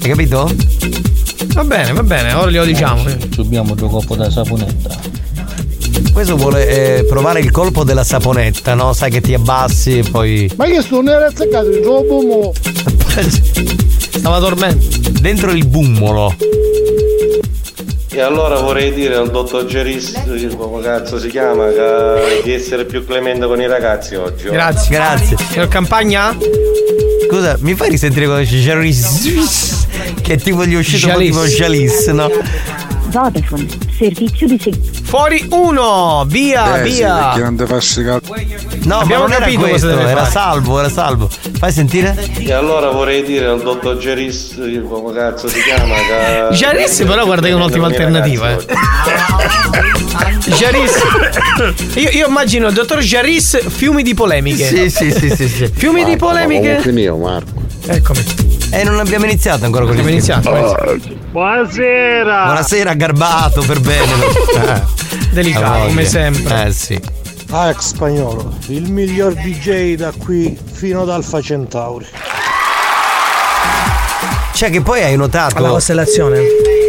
Hai 0.00 0.08
capito? 0.08 0.50
Va 1.48 1.64
bene, 1.64 1.92
va 1.92 2.02
bene, 2.02 2.32
ora 2.32 2.50
glielo 2.50 2.64
diciamo. 2.64 3.04
Subiamo 3.30 3.74
due 3.74 3.90
coppo 3.90 4.16
da 4.16 4.30
saponetta. 4.30 4.96
Questo 6.10 6.36
vuole 6.36 6.68
eh, 7.00 7.04
provare 7.04 7.40
il 7.40 7.50
colpo 7.50 7.84
della 7.84 8.02
saponetta, 8.02 8.72
no? 8.72 8.94
Sai 8.94 9.10
che 9.10 9.20
ti 9.20 9.34
abbassi 9.34 9.98
e 9.98 10.04
poi. 10.10 10.50
Ma 10.56 10.64
che 10.64 10.80
sto 10.80 11.02
non 11.02 11.08
era 11.10 11.26
azzeccato 11.26 11.68
il 11.68 11.82
gioco. 11.82 12.54
Stava 14.18 14.38
dormendo. 14.38 14.84
Dentro 15.20 15.50
il 15.52 15.66
bummolo. 15.66 16.34
E 18.10 18.20
allora 18.20 18.58
vorrei 18.60 18.92
dire 18.92 19.14
al 19.14 19.30
dottor 19.30 19.64
Geris, 19.66 20.12
come 20.56 20.82
cazzo 20.82 21.18
si 21.20 21.28
chiama, 21.28 21.68
che- 21.68 22.40
di 22.42 22.52
essere 22.52 22.84
più 22.84 23.04
clemente 23.06 23.46
con 23.46 23.60
i 23.60 23.66
ragazzi 23.68 24.16
oggi. 24.16 24.48
oh. 24.48 24.52
Grazie. 24.52 24.96
Grazie. 24.96 25.36
Signor 25.50 25.68
Campagna? 25.68 26.36
Scusa, 27.28 27.56
mi 27.60 27.74
fai 27.74 27.90
risentire 27.90 28.26
quando 28.26 28.44
c'è 28.48 28.56
Jalis? 28.56 29.86
Che 30.22 30.36
tipo 30.36 30.64
gli 30.64 30.74
è 30.74 30.78
uscito 30.78 31.06
Jalis. 31.06 31.28
tipo 31.30 31.44
Jalis, 31.46 32.06
no? 32.08 32.30
Vodafone, 33.08 33.66
servizio 33.96 34.46
di 34.46 34.58
seguito. 34.60 35.00
Fuori 35.04 35.46
uno! 35.50 36.24
Via, 36.26 36.82
eh 36.82 36.88
sì, 36.88 36.96
via! 36.96 37.14
perché 37.16 37.40
non 37.40 37.56
ti 37.56 37.64
fa 37.66 37.80
scicare. 37.80 38.20
No, 38.84 38.98
Abbiamo 38.98 39.24
ma 39.26 39.28
non 39.30 39.38
capito 39.38 39.60
era 39.60 39.68
questo, 39.70 39.88
era 39.88 40.16
fare. 40.16 40.30
salvo, 40.30 40.78
era 40.78 40.88
salvo. 40.90 41.28
Fai 41.58 41.72
sentire? 41.72 42.14
E 42.38 42.52
allora 42.52 42.90
vorrei 42.90 43.22
dire 43.24 43.46
al 43.46 43.62
dottor 43.62 43.96
Geris, 43.96 44.56
come 44.88 45.14
cazzo 45.14 45.48
si 45.48 45.60
chiama, 45.62 45.94
che... 45.94 46.48
Jaris 46.56 47.02
però 47.06 47.24
guarda 47.24 47.46
che 47.46 47.52
è 47.52 47.54
un'ottima 47.54 47.86
alternativa, 47.86 48.50
eh. 48.50 48.66
Jaris. 50.56 50.92
Io, 51.94 52.10
io 52.10 52.26
immagino 52.28 52.68
il 52.68 52.74
dottor 52.74 52.98
Jaris 53.00 53.66
fiumi 53.68 54.02
di 54.02 54.14
polemiche. 54.14 54.66
Sì, 54.66 54.90
sì, 54.90 55.10
sì, 55.10 55.30
sì, 55.34 55.48
sì. 55.48 55.70
Fiumi 55.74 56.04
di 56.04 56.16
polemiche. 56.16 56.80
finito, 56.80 57.16
Marco? 57.16 57.52
Eccomi. 57.86 58.47
E 58.70 58.84
non 58.84 58.98
abbiamo 58.98 59.24
iniziato 59.24 59.64
ancora 59.64 59.84
con 59.84 59.96
Abbiamo 59.98 60.08
film. 60.20 60.32
iniziato. 60.40 61.16
Buonasera! 61.30 62.44
Buonasera, 62.44 62.94
garbato 62.94 63.62
per 63.62 63.80
bene. 63.80 64.06
Eh, 64.58 64.82
Delicato, 65.30 65.86
come 65.86 66.04
sempre. 66.04 66.66
Eh 66.66 66.72
sì. 66.72 67.00
Alex 67.50 67.78
Spagnolo, 67.78 68.56
il 68.68 68.90
miglior 68.90 69.34
DJ 69.34 69.94
da 69.94 70.12
qui 70.12 70.58
fino 70.72 71.02
ad 71.02 71.10
Alfa 71.10 71.40
Centauri. 71.40 72.06
Cioè 74.52 74.70
che 74.70 74.80
poi 74.80 75.02
hai 75.02 75.16
notato 75.16 75.56
Alla 75.58 75.68
costellazione. 75.68 76.40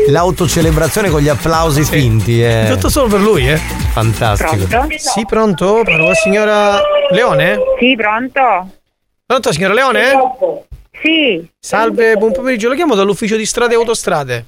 l'autocelebrazione 0.07 1.09
con 1.09 1.21
gli 1.21 1.29
applausi 1.29 1.83
finti. 1.83 2.41
È 2.41 2.67
Tutto 2.69 2.89
solo 2.89 3.07
per 3.07 3.19
lui, 3.21 3.47
eh. 3.49 3.57
fantastico. 3.91 4.65
Sì, 4.97 5.25
pronto? 5.27 5.81
Parlo 5.83 6.13
signora 6.15 6.81
Leone? 7.11 7.57
Sì, 7.79 7.95
pronto? 7.95 8.69
Pronto, 9.25 9.51
signora 9.53 9.73
Leone? 9.75 10.09
Sì, 10.09 10.68
Salve, 11.59 12.15
buon 12.15 12.31
pomeriggio. 12.31 12.69
Lo 12.69 12.75
chiamo 12.75 12.95
dall'ufficio 12.95 13.35
di 13.35 13.45
strade 13.45 13.73
e 13.73 13.77
autostrade. 13.77 14.45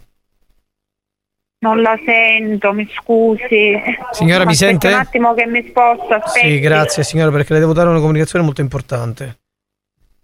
non 1.59 1.81
la 1.81 1.97
sento, 2.05 2.73
mi 2.73 2.87
scusi. 2.93 3.73
Signora, 4.11 4.45
mi 4.45 4.55
sente? 4.55 4.87
Un 4.87 4.93
attimo 4.93 5.33
che 5.33 5.45
mi 5.45 5.65
sposto, 5.67 6.13
aspetti. 6.13 6.49
Sì, 6.49 6.59
grazie 6.59 7.03
signora, 7.03 7.31
perché 7.31 7.53
le 7.53 7.59
devo 7.59 7.73
dare 7.73 7.89
una 7.89 7.99
comunicazione 7.99 8.43
molto 8.43 8.61
importante. 8.61 9.39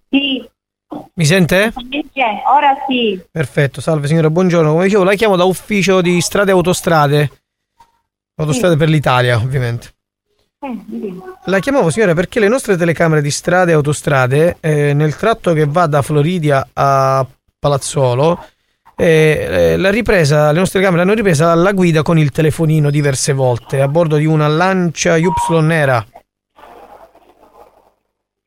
Sì, 0.09 0.47
Mi 1.13 1.25
sente? 1.25 1.73
ora 2.47 2.75
sì. 2.87 3.21
Perfetto, 3.29 3.81
salve 3.81 4.07
signora, 4.07 4.29
buongiorno. 4.29 4.71
Come 4.71 4.85
dicevo, 4.85 5.03
la 5.03 5.13
chiamo 5.15 5.35
da 5.35 5.43
ufficio 5.43 6.01
di 6.01 6.19
strade 6.21 6.51
e 6.51 6.53
autostrade. 6.53 7.31
Autostrade 8.35 8.75
per 8.77 8.89
l'Italia, 8.89 9.35
ovviamente. 9.37 9.95
Eh. 10.59 10.75
La 11.45 11.59
chiamavo 11.59 11.91
signora 11.91 12.15
perché 12.15 12.39
le 12.39 12.47
nostre 12.47 12.75
telecamere 12.77 13.21
di 13.21 13.29
strade 13.29 13.71
e 13.71 13.75
autostrade 13.75 14.57
eh, 14.59 14.93
nel 14.93 15.15
tratto 15.15 15.53
che 15.53 15.65
va 15.65 15.85
da 15.85 16.01
Floridia 16.01 16.69
a 16.73 17.23
Palazzolo 17.59 18.43
eh, 18.95 19.47
eh, 19.49 19.77
la 19.77 19.91
ripresa, 19.91 20.51
le 20.51 20.57
nostre 20.57 20.81
camere 20.81 21.03
hanno 21.03 21.13
ripresa 21.13 21.53
la 21.53 21.73
guida 21.73 22.01
con 22.01 22.17
il 22.17 22.31
telefonino 22.31 22.89
diverse 22.89 23.33
volte 23.33 23.81
a 23.81 23.87
bordo 23.87 24.15
di 24.15 24.25
una 24.25 24.47
Lancia 24.47 25.15
Y 25.17 25.29
nera. 25.61 26.03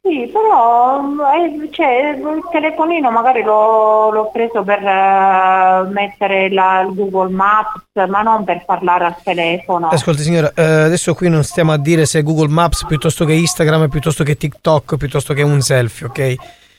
Sì, 0.03 0.30
però 0.32 1.03
eh, 1.34 1.68
cioè, 1.70 2.16
il 2.16 2.42
telefonino 2.51 3.11
magari 3.11 3.42
l'ho, 3.42 4.11
l'ho 4.11 4.30
preso 4.30 4.62
per 4.62 4.82
eh, 4.82 5.88
mettere 5.90 6.51
la, 6.51 6.80
il 6.80 6.94
Google 6.94 7.30
Maps, 7.30 8.09
ma 8.09 8.22
non 8.22 8.44
per 8.44 8.64
parlare 8.64 9.05
al 9.05 9.16
telefono. 9.22 9.88
Ascolti 9.88 10.22
signora, 10.22 10.53
eh, 10.55 10.62
adesso 10.62 11.12
qui 11.14 11.28
non 11.28 11.44
stiamo 11.44 11.72
a 11.72 11.76
dire 11.76 12.07
se 12.07 12.22
Google 12.22 12.48
Maps 12.48 12.86
piuttosto 12.86 13.26
che 13.26 13.34
Instagram, 13.34 13.88
piuttosto 13.90 14.24
che 14.24 14.38
TikTok, 14.38 14.96
piuttosto 14.96 15.34
che 15.34 15.42
un 15.42 15.61
selfie, 15.61 16.07
ok? 16.07 16.34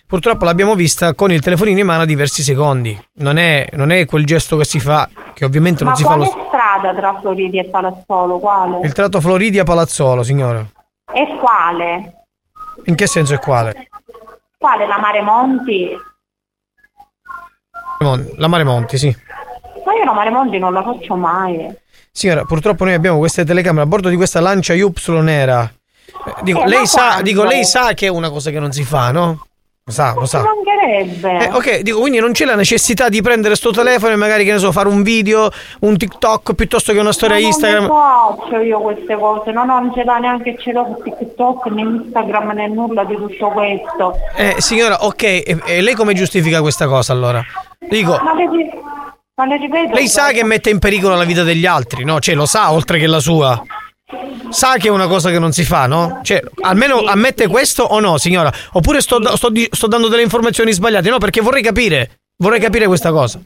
Purtroppo 0.08 0.44
l'abbiamo 0.44 0.74
vista 0.74 1.14
con 1.14 1.32
il 1.32 1.42
telefonino 1.42 1.80
in 1.80 1.86
mano 1.86 2.02
a 2.02 2.06
diversi 2.06 2.42
secondi. 2.42 3.00
Non 3.20 3.38
è, 3.38 3.68
non 3.74 3.92
è 3.92 4.04
quel 4.06 4.26
gesto 4.26 4.58
che 4.58 4.66
si 4.66 4.80
fa, 4.80 5.08
che 5.36 5.46
ovviamente 5.46 5.84
Ma 5.84 5.92
non 5.92 5.98
si 5.98 6.04
fa 6.04 6.16
lo 6.16 6.26
strada 6.26 6.94
tra 6.96 7.20
Floridi 7.20 7.60
e 7.60 7.66
Palazzolo? 7.66 8.40
Quale? 8.40 8.80
Il 8.84 8.94
tratto 8.94 9.22
Floridia 9.22 9.64
Palazzolo, 9.64 10.24
signora. 10.24 10.66
E 11.14 11.38
quale? 11.40 12.16
In 12.86 12.96
che 12.96 13.08
senso 13.08 13.34
è 13.34 13.40
quale? 13.40 13.90
Quale? 14.58 14.88
La 14.88 15.00
Mare 15.00 15.22
Monti? 15.22 15.90
La 18.38 18.48
Mare 18.48 18.64
Monti, 18.64 18.98
sì. 18.98 19.16
Ma 19.86 19.94
io 19.94 20.04
la 20.04 20.14
Mare 20.14 20.30
Monti 20.32 20.58
non 20.58 20.74
la 20.74 20.82
faccio 20.84 21.16
mai. 21.16 21.74
Signora, 22.12 22.44
purtroppo 22.46 22.84
noi 22.84 22.94
abbiamo 22.94 23.20
queste 23.20 23.46
telecamere 23.46 23.84
a 23.84 23.88
bordo 23.88 24.10
di 24.10 24.16
questa 24.16 24.40
Lancia 24.42 24.74
Y 24.74 24.84
nera. 25.22 25.64
Eh, 25.64 26.34
Dico, 26.42 26.64
Eh, 26.64 26.68
lei 26.68 26.86
sa, 26.88 27.22
dico, 27.22 27.44
lei 27.44 27.64
sa 27.64 27.94
che 27.94 28.08
è 28.08 28.10
una 28.10 28.30
cosa 28.30 28.50
che 28.52 28.60
non 28.60 28.72
si 28.72 28.84
fa, 28.84 29.12
no? 29.12 29.46
Lo 29.84 29.92
sa, 29.92 30.14
lo 30.14 30.26
sa. 30.26 30.44
Mancherebbe. 30.82 31.46
Eh, 31.46 31.50
ok, 31.52 31.80
dico, 31.82 32.00
quindi 32.00 32.20
non 32.20 32.32
c'è 32.32 32.46
la 32.46 32.56
necessità 32.56 33.10
di 33.10 33.22
prendere 33.22 33.56
sto 33.56 33.72
telefono 33.72 34.14
e 34.14 34.16
magari, 34.16 34.44
che 34.44 34.52
ne 34.52 34.60
so, 34.60 34.72
fare 34.72 34.88
un 34.88 35.04
video, 35.04 35.50
un 35.82 35.98
TikTok 35.98 36.54
piuttosto 36.54 36.94
che 36.94 37.00
una 37.00 37.12
storia 37.14 37.36
Ma 37.36 37.42
Instagram. 37.42 37.86
Non 37.86 38.38
faccio 38.38 38.58
io 38.60 38.80
queste 38.80 39.16
cose, 39.16 39.52
no, 39.52 39.64
no, 39.64 39.80
non 39.80 39.94
ce 39.94 40.04
l'ha 40.04 40.18
neanche 40.18 40.58
ce 40.60 40.72
l'ho 40.72 40.96
su 40.98 41.04
TikTok, 41.04 41.66
né 41.68 41.82
Instagram, 41.82 42.52
né 42.52 42.68
nulla 42.68 43.04
di 43.04 43.16
tutto 43.16 43.48
questo. 43.50 44.16
Eh, 44.36 44.56
signora, 44.58 45.04
ok, 45.06 45.24
e, 45.24 45.58
e 45.66 45.82
lei 45.82 45.94
come 45.94 46.14
giustifica 46.14 46.62
questa 46.62 46.88
cosa 46.88 47.14
allora? 47.14 47.44
Dico, 47.80 48.20
Ma 48.24 48.34
le, 48.34 48.48
ma 49.36 49.46
le 49.46 49.58
ripeto. 49.58 49.94
lei 49.94 50.08
sa 50.08 50.32
che 50.32 50.44
mette 50.44 50.70
in 50.70 50.80
pericolo 50.80 51.16
la 51.16 51.24
vita 51.24 51.44
degli 51.44 51.66
altri, 51.66 52.04
no? 52.04 52.20
Cioè, 52.20 52.36
lo 52.36 52.46
sa 52.46 52.72
oltre 52.72 53.00
che 53.00 53.08
la 53.08 53.20
sua. 53.20 53.62
Sa 54.50 54.76
che 54.78 54.88
è 54.88 54.92
una 54.92 55.08
cosa 55.08 55.30
che 55.30 55.40
non 55.40 55.52
si 55.54 55.64
fa, 55.64 55.88
no? 55.88 56.20
Cioè, 56.24 56.42
almeno 56.62 57.04
ammette 57.04 57.48
questo 57.48 57.84
o 57.84 58.00
no, 58.00 58.18
signora? 58.18 58.52
Oppure 58.74 59.00
sto, 59.02 59.20
sto 59.38 59.50
sto 59.72 59.88
dando 59.88 60.08
delle 60.10 60.22
informazioni 60.24 60.72
sbagliate? 60.74 61.10
No, 61.10 61.18
perché 61.18 61.42
vorrei 61.42 61.62
capire. 61.64 62.20
Vorrei 62.38 62.60
capire 62.60 62.88
questa 62.88 63.12
cosa. 63.12 63.40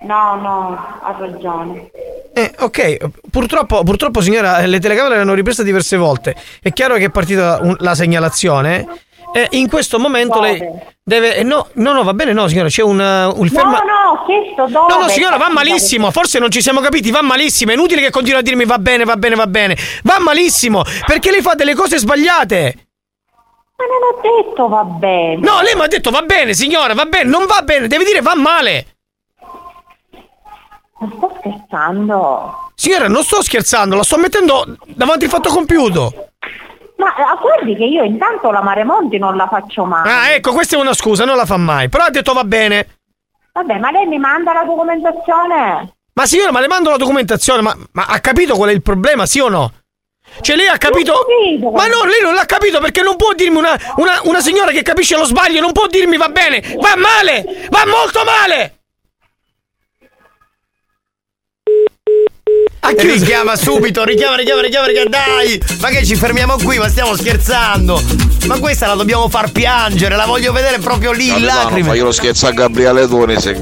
No, 0.00 0.36
no, 0.36 0.98
ha 1.02 1.16
ragione. 1.18 1.90
Eh, 2.32 2.54
ok, 2.58 2.96
purtroppo, 3.30 3.82
purtroppo 3.82 4.20
signora, 4.20 4.64
le 4.64 4.78
telecamere 4.78 5.16
le 5.16 5.22
hanno 5.22 5.34
riprese 5.34 5.64
diverse 5.64 5.96
volte. 5.96 6.36
È 6.62 6.72
chiaro 6.72 6.94
che 6.94 7.06
è 7.06 7.10
partita 7.10 7.58
un- 7.60 7.74
la 7.80 7.96
segnalazione. 7.96 8.86
E 9.32 9.48
in 9.50 9.68
questo 9.68 9.98
momento 9.98 10.40
lei 10.40 10.58
deve. 11.02 11.36
eh, 11.36 11.42
no, 11.42 11.68
no, 11.74 11.92
no, 11.92 12.02
va 12.02 12.14
bene, 12.14 12.32
no, 12.32 12.48
signora, 12.48 12.68
c'è 12.68 12.82
un, 12.82 12.98
uh, 12.98 13.42
il 13.42 13.50
ferma. 13.50 13.78
No, 13.78 13.84
no, 13.84 14.24
chiesto 14.24 14.66
dove. 14.66 14.92
No, 14.92 15.00
no, 15.00 15.08
signora, 15.08 15.36
va 15.36 15.50
malissimo. 15.50 16.10
Forse 16.10 16.38
non 16.38 16.50
ci 16.50 16.62
siamo 16.62 16.80
capiti, 16.80 17.10
va 17.10 17.22
malissimo. 17.22 17.70
È 17.70 17.74
inutile 17.74 18.00
che 18.00 18.10
continui 18.10 18.40
a 18.40 18.42
dirmi 18.42 18.64
va 18.64 18.78
bene, 18.78 19.04
va 19.04 19.16
bene, 19.16 19.34
va 19.34 19.46
bene. 19.46 19.76
Va 20.02 20.18
malissimo, 20.18 20.82
perché 21.06 21.30
lei 21.30 21.42
fa 21.42 21.54
delle 21.54 21.74
cose 21.74 21.98
sbagliate. 21.98 22.86
Ma 23.76 23.84
non 23.84 24.02
ho 24.02 24.42
detto 24.42 24.68
va 24.68 24.82
bene. 24.82 25.36
No, 25.36 25.60
lei 25.60 25.74
mi 25.74 25.82
ha 25.82 25.86
detto 25.86 26.10
va 26.10 26.22
bene, 26.22 26.52
signora, 26.52 26.94
va 26.94 27.04
bene, 27.04 27.28
non 27.28 27.46
va 27.46 27.62
bene, 27.62 27.86
deve 27.86 28.04
dire 28.04 28.20
va 28.20 28.34
male. 28.34 28.86
Non 31.00 31.12
sto 31.16 31.32
scherzando. 31.38 32.70
Signora, 32.74 33.06
non 33.06 33.22
sto 33.22 33.40
scherzando, 33.42 33.94
la 33.94 34.02
sto 34.02 34.18
mettendo 34.18 34.76
davanti 34.86 35.24
al 35.24 35.30
fatto 35.30 35.50
compiuto. 35.50 36.30
Ma 36.98 37.14
guardi 37.40 37.76
che 37.76 37.84
io 37.84 38.02
intanto 38.02 38.50
la 38.50 38.60
Mare 38.60 38.82
Monti 38.84 39.18
non 39.18 39.36
la 39.36 39.46
faccio 39.46 39.84
mai. 39.84 40.08
Ah, 40.08 40.30
ecco, 40.32 40.52
questa 40.52 40.76
è 40.76 40.80
una 40.80 40.94
scusa, 40.94 41.24
non 41.24 41.36
la 41.36 41.46
fa 41.46 41.56
mai. 41.56 41.88
Però 41.88 42.04
ha 42.04 42.10
detto 42.10 42.32
va 42.32 42.44
bene. 42.44 42.98
Vabbè, 43.52 43.78
ma 43.78 43.90
lei 43.90 44.06
mi 44.06 44.18
manda 44.18 44.52
la 44.52 44.64
documentazione? 44.64 45.94
Ma 46.12 46.26
signora, 46.26 46.50
ma 46.50 46.60
le 46.60 46.66
mando 46.66 46.90
la 46.90 46.96
documentazione, 46.96 47.62
ma, 47.62 47.76
ma 47.92 48.06
ha 48.08 48.18
capito 48.18 48.56
qual 48.56 48.70
è 48.70 48.72
il 48.72 48.82
problema, 48.82 49.26
sì 49.26 49.38
o 49.38 49.48
no? 49.48 49.72
Cioè 50.40 50.56
lei 50.56 50.66
ha 50.66 50.76
capito. 50.76 51.24
Ma 51.72 51.86
no, 51.86 52.04
lei 52.04 52.20
non 52.20 52.34
l'ha 52.34 52.44
capito 52.44 52.80
perché 52.80 53.02
non 53.02 53.16
può 53.16 53.32
dirmi 53.32 53.58
una, 53.58 53.78
una, 53.96 54.20
una 54.24 54.40
signora 54.40 54.72
che 54.72 54.82
capisce 54.82 55.16
lo 55.16 55.24
sbaglio, 55.24 55.60
non 55.60 55.72
può 55.72 55.86
dirmi 55.86 56.16
va 56.16 56.28
bene, 56.28 56.62
va 56.78 56.94
male, 56.96 57.66
va 57.70 57.84
molto 57.86 58.22
male. 58.24 58.77
Richiama 62.96 63.54
subito, 63.54 64.02
richiama, 64.02 64.36
richiama, 64.36 64.62
richiama, 64.62 64.86
richiama, 64.86 65.10
dai! 65.10 65.60
Ma 65.80 65.88
che 65.88 66.04
ci 66.06 66.16
fermiamo 66.16 66.56
qui? 66.56 66.78
Ma 66.78 66.88
stiamo 66.88 67.14
scherzando! 67.14 68.27
Ma 68.46 68.58
questa 68.58 68.86
la 68.86 68.94
dobbiamo 68.94 69.28
far 69.28 69.50
piangere, 69.52 70.16
la 70.16 70.26
voglio 70.26 70.52
vedere 70.52 70.78
proprio 70.78 71.12
lì 71.12 71.28
in 71.28 71.44
lacrime. 71.44 71.88
fai 71.88 71.98
lo 72.00 72.12
scherzo 72.12 72.46
a 72.46 72.52
Gabriele 72.52 73.06
Donisi. 73.06 73.54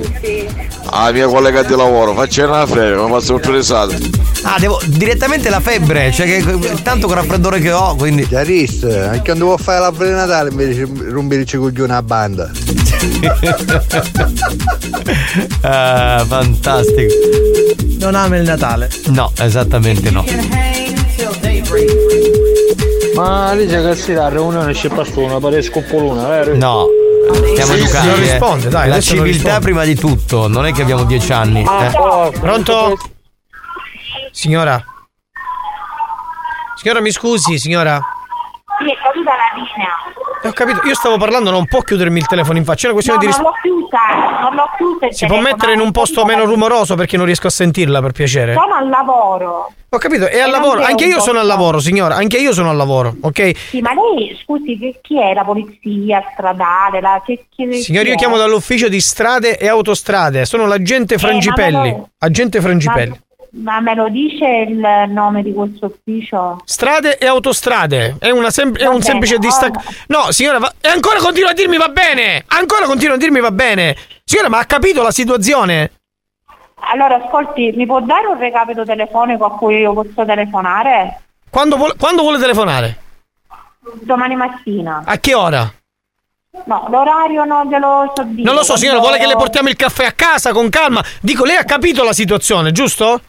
La 0.91 1.11
mia 1.13 1.27
collega 1.27 1.63
di 1.63 1.75
lavoro, 1.75 2.15
faccia 2.15 2.47
una 2.47 2.67
febbre, 2.67 2.97
mi 2.97 3.11
faccio 3.11 3.35
interessata. 3.35 3.97
Ah, 4.43 4.57
devo 4.61 4.81
direttamente 4.85 5.51
la 5.51 5.59
febbre, 5.59 6.13
cioè 6.13 6.27
che 6.27 6.83
tanto 6.83 7.09
con 7.09 7.17
raffreddore 7.17 7.59
che 7.59 7.73
ho, 7.73 7.97
quindi. 7.97 8.27
Chiarissimo, 8.29 8.93
anche 8.93 9.23
quando 9.25 9.47
vuoi 9.47 9.59
fare 9.59 9.81
la 9.81 9.91
di 9.91 10.11
Natale 10.11 10.51
invece 10.51 10.89
rompere 11.09 11.45
coglione 11.45 11.95
a 11.95 12.03
banda. 12.03 12.51
Ah, 15.61 16.25
fantastico. 16.27 17.13
Non 17.99 18.15
ama 18.15 18.37
il 18.37 18.45
Natale. 18.45 18.89
No, 19.07 19.33
esattamente 19.39 20.11
no. 20.11 20.25
Ma 23.17 23.55
dice 23.55 23.83
che 23.83 23.95
si 23.95 24.13
la 24.13 24.29
riunione 24.29 24.73
c'è 24.73 24.89
pastona, 24.89 25.39
pare 25.39 25.63
scoppolona, 25.63 26.27
vero? 26.29 26.57
No. 26.57 26.87
Stiamo 27.53 27.73
Sì, 27.73 27.79
educando. 27.81 28.11
non 28.11 28.19
eh. 28.19 28.23
risponde, 28.23 28.69
dai, 28.69 28.89
La 28.89 29.01
civiltà 29.01 29.29
risponde. 29.33 29.59
prima 29.61 29.85
di 29.85 29.95
tutto, 29.95 30.49
non 30.49 30.67
è 30.67 30.73
che 30.73 30.83
abbiamo 30.83 31.05
dieci 31.05 31.33
anni. 31.33 31.65
Ah, 31.67 31.87
eh. 31.87 32.39
Pronto? 32.39 32.97
Signora? 34.31 34.83
Signora, 36.77 37.01
mi 37.01 37.11
scusi, 37.11 37.59
signora? 37.59 37.99
Sì, 38.79 38.85
è 38.85 38.97
caduta 39.03 39.31
la 39.31 39.55
linea. 39.55 40.06
Ho 40.47 40.53
capito, 40.53 40.87
io 40.87 40.95
stavo 40.95 41.17
parlando, 41.19 41.51
non 41.51 41.67
può 41.67 41.81
chiudermi 41.81 42.19
il 42.19 42.27
telefono 42.27 42.59
in 42.59 42.65
faccia, 42.65 42.89
è 42.89 42.91
una 42.93 43.01
No, 43.01 43.05
questione 43.05 43.19
di 43.19 43.27
non 43.27 43.53
rispetto. 43.53 43.69
l'ho 43.69 43.79
chiusa, 43.81 44.41
non 44.41 44.55
l'ho 44.55 44.71
chiusa. 44.77 45.13
Si 45.13 45.27
può 45.27 45.41
mettere 45.41 45.73
in 45.73 45.81
un 45.81 45.91
posto 45.93 46.25
meno 46.25 46.45
rumoroso 46.45 46.95
perché 46.95 47.17
non 47.17 47.27
riesco 47.27 47.47
a 47.47 47.51
sentirla, 47.51 48.01
per 48.01 48.13
piacere? 48.13 48.55
Sono 48.55 48.75
al 48.75 48.89
lavoro. 48.89 49.73
Ho 49.89 49.99
capito, 49.99 50.27
è 50.27 50.41
al 50.41 50.49
E 50.49 50.51
non 50.51 50.61
lavoro, 50.61 50.83
anche 50.83 51.05
io 51.07 51.21
sono 51.21 51.39
al 51.39 51.47
lavoro, 51.47 51.79
signora, 51.79 52.17
anche 52.17 52.37
io 52.39 52.53
sono 52.53 52.71
al 52.71 52.77
lavoro, 52.77 53.15
ok? 53.21 53.57
Sì, 53.57 53.81
ma 53.81 53.91
lei, 53.95 54.37
scusi, 54.43 54.77
chi 55.01 55.21
è? 55.21 55.33
La 55.33 55.45
polizia 55.45 56.23
stradale? 56.33 57.01
La, 57.01 57.23
che, 57.25 57.47
chi, 57.49 57.73
Signori, 57.81 58.07
chi 58.07 58.11
io 58.13 58.17
chiamo 58.17 58.37
dall'ufficio 58.37 58.89
di 58.89 59.01
strade 59.01 59.57
e 59.59 59.69
autostrade, 59.69 60.45
sono 60.45 60.67
l'agente 60.67 61.15
Eh, 61.15 61.19
Frangipelli. 61.19 61.77
me 61.79 61.91
lo- 61.91 62.09
Agente 62.19 62.61
Frangipelli. 62.61 63.21
Ma, 63.59 63.81
me 63.81 63.95
lo 63.95 64.09
dice 64.09 64.47
il 64.69 64.79
nome 65.09 65.43
di 65.43 65.53
questo 65.55 65.87
ufficio? 65.87 66.61
Strade 66.65 67.17
e 67.17 67.27
autostrade, 67.27 68.17
è, 68.19 68.31
una 68.31 68.51
sem- 68.51 68.77
è 68.77 68.85
un 68.85 68.93
bene, 68.99 69.03
semplice 69.05 69.39
distacco. 69.39 69.81
No, 70.09 70.31
signora, 70.31 70.59
va- 70.59 70.75
e 70.81 70.89
ancora 70.89 71.19
continua 71.21 71.51
a 71.51 71.55
dirmi 71.55 71.79
va 71.79 71.89
bene! 71.89 72.45
Ancora 72.49 72.85
continua 72.85 73.15
a 73.15 73.19
dirmi 73.19 73.41
va 73.41 73.51
bene! 73.51 73.97
Signora, 74.25 74.49
ma 74.51 74.59
ha 74.59 74.65
capito 74.65 75.03
la 75.03 75.11
situazione? 75.11 75.93
Allora, 76.93 77.17
ascolti, 77.17 77.73
mi 77.75 77.87
può 77.87 78.01
dare 78.01 78.27
un 78.27 78.39
recapito 78.39 78.85
telefonico 78.85 79.47
a 79.47 79.57
cui 79.57 79.79
io 79.79 79.95
posso 79.95 80.25
telefonare? 80.27 81.23
Quando, 81.49 81.77
vuole- 81.77 81.95
quando 81.99 82.23
vuole 82.23 82.39
telefonare? 82.39 83.01
Domani 84.03 84.37
mattina. 84.37 85.03
A 85.07 85.19
che 85.19 85.35
ora? 85.35 85.73
No, 86.65 86.87
l'orario 86.91 87.45
non 87.45 87.69
glielo 87.69 88.13
so 88.15 88.23
dire. 88.25 88.43
Non 88.43 88.55
lo 88.55 88.63
so, 88.65 88.77
signora, 88.77 88.99
vuole 88.99 89.19
che 89.19 89.27
le 89.27 89.37
portiamo 89.37 89.69
il 89.69 89.77
caffè 89.77 90.05
a 90.05 90.13
casa 90.13 90.53
con 90.53 90.69
calma? 90.69 91.03
Dico, 91.21 91.45
lei 91.45 91.57
ha 91.57 91.65
capito 91.65 92.03
la 92.05 92.13
situazione, 92.13 92.73
giusto? 92.73 93.21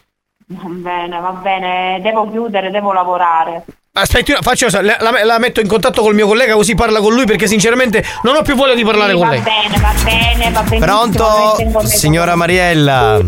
Va 0.50 0.68
bene, 0.68 1.20
va 1.20 1.32
bene, 1.32 2.00
devo 2.00 2.28
chiudere, 2.30 2.70
devo 2.70 2.92
lavorare. 2.92 3.64
Aspetti, 4.00 4.34
faccio 4.40 4.66
una 4.66 4.82
la, 4.82 4.96
la- 5.00 5.24
la 5.24 5.38
metto 5.38 5.60
in 5.60 5.66
contatto 5.68 6.02
col 6.02 6.14
mio 6.14 6.26
collega 6.26 6.54
così 6.54 6.74
parla 6.74 7.00
con 7.00 7.12
lui 7.12 7.24
perché 7.24 7.46
sinceramente 7.46 8.04
non 8.22 8.36
ho 8.36 8.42
più 8.42 8.54
voglia 8.54 8.74
di 8.74 8.84
parlare 8.84 9.12
Sì, 9.12 9.16
con 9.18 9.26
va 9.26 9.32
lei. 9.32 9.42
bene, 9.42 9.80
va 9.80 9.92
bene, 10.04 10.50
va 10.52 10.62
benissimo. 10.62 10.78
Pronto? 10.80 11.86
Signora 11.86 12.34
Mariella. 12.36 13.20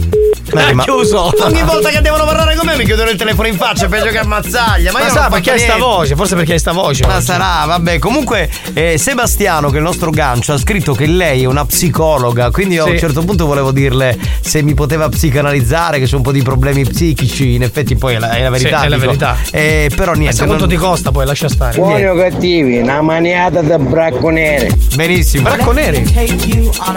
Ha 0.52 0.72
ma- 0.72 0.82
chiuso. 0.84 1.32
Ogni 1.44 1.62
volta 1.62 1.90
che 1.90 2.00
devono 2.00 2.24
parlare 2.24 2.54
con 2.56 2.66
me 2.66 2.76
mi 2.76 2.84
chiudono 2.84 3.10
il 3.10 3.16
telefono 3.16 3.46
in 3.48 3.56
faccia, 3.56 3.86
peggio 3.88 4.08
che 4.10 4.18
ammazzaglia. 4.18 4.90
Ma, 4.92 4.98
Ma 5.00 5.04
io 5.06 5.10
sa 5.12 5.28
perché 5.28 5.52
hai 5.52 5.58
sta 5.60 5.76
voce, 5.76 6.14
forse 6.16 6.34
perché 6.34 6.52
hai 6.54 6.58
sta 6.58 6.72
voce. 6.72 7.06
Ma 7.06 7.16
oggi. 7.16 7.24
sarà, 7.24 7.64
vabbè. 7.66 7.98
Comunque, 7.98 8.48
eh, 8.74 8.98
Sebastiano, 8.98 9.68
che 9.68 9.74
è 9.74 9.78
il 9.78 9.84
nostro 9.84 10.10
gancio, 10.10 10.52
ha 10.52 10.58
scritto 10.58 10.92
che 10.94 11.06
lei 11.06 11.42
è 11.42 11.46
una 11.46 11.64
psicologa. 11.64 12.50
Quindi 12.50 12.74
io 12.74 12.82
a 12.82 12.86
Sì. 12.86 12.92
un 12.92 12.98
certo 12.98 13.22
punto 13.22 13.46
volevo 13.46 13.70
dirle 13.70 14.18
se 14.40 14.62
mi 14.62 14.74
poteva 14.74 15.08
psicanalizzare, 15.08 15.98
che 16.00 16.06
c'è 16.06 16.16
un 16.16 16.22
po' 16.22 16.32
di 16.32 16.42
problemi 16.42 16.84
psichici. 16.84 17.54
In 17.54 17.62
effetti, 17.62 17.94
poi 17.96 18.14
è 18.14 18.18
la, 18.18 18.30
è 18.30 18.42
la 18.42 18.50
verità. 18.50 18.80
Sì, 18.80 18.86
è 18.86 18.88
la 18.88 18.96
verità. 18.98 19.36
Eh, 19.52 19.90
però 19.94 20.12
niente. 20.14 20.36
Quanto 20.60 20.76
ti 20.76 20.82
costa 20.86 21.10
poi, 21.10 21.24
lascia 21.24 21.48
stare. 21.48 21.78
Buoni 21.78 22.04
o 22.04 22.14
cattivi, 22.14 22.76
una 22.80 23.00
maniata 23.00 23.62
da 23.62 23.78
bracconiere. 23.78 24.76
Benissimo. 24.94 25.44
Bracconeri. 25.48 26.04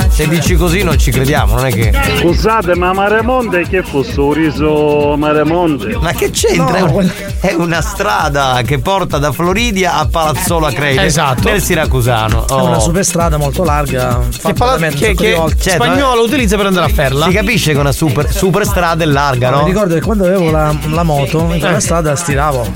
Se 0.10 0.28
dici 0.28 0.56
così 0.56 0.84
non 0.84 0.98
ci 0.98 1.12
crediamo, 1.12 1.56
non 1.56 1.68
è 1.68 1.72
che. 1.72 1.94
Scusate, 2.20 2.76
ma 2.76 2.92
Maremonte 2.92 3.66
che 3.70 3.82
fosse 3.82 4.20
un 4.20 4.34
riso 4.34 5.16
Maremonte? 5.18 5.96
Ma 5.98 6.12
che 6.12 6.30
c'entra? 6.32 6.76
È 6.76 6.82
un- 6.82 7.10
È 7.40 7.54
una 7.54 7.80
strada 7.82 8.60
che 8.66 8.80
porta 8.80 9.18
da 9.18 9.32
Floridia 9.32 9.94
a 9.96 10.08
Palazzolo 10.12 10.66
a 10.66 10.72
Creide. 10.74 11.04
Esatto. 11.06 11.50
Nel 11.50 11.62
Siracusano. 11.62 12.46
È 12.46 12.52
Oh. 12.52 12.66
una 12.68 12.80
superstrada 12.80 13.38
molto 13.38 13.64
larga. 13.64 14.20
Che, 14.44 14.52
pala- 14.54 14.88
che, 14.90 15.14
che. 15.14 15.36
Certo, 15.58 15.84
spagnolo 15.84 16.22
utilizza 16.24 16.58
per 16.58 16.66
andare 16.66 16.88
a 16.88 16.94
Ferla. 16.94 17.28
Si 17.28 17.32
capisce 17.32 17.72
che 17.72 17.80
una 17.80 17.94
super, 17.94 18.30
super 18.30 18.66
strada 18.66 19.06
è 19.06 19.08
larga, 19.08 19.52
No, 19.52 19.56
no? 19.58 19.64
Mi 19.64 19.70
ricordo 19.70 19.94
che 19.94 20.02
quando 20.02 20.26
avevo 20.26 20.52
la, 20.52 20.76
la 20.90 21.04
moto 21.04 21.40
in 21.50 21.60
quella 21.60 21.78
Eh. 21.78 21.80
strada 21.80 22.14
stiravo. 22.18 22.72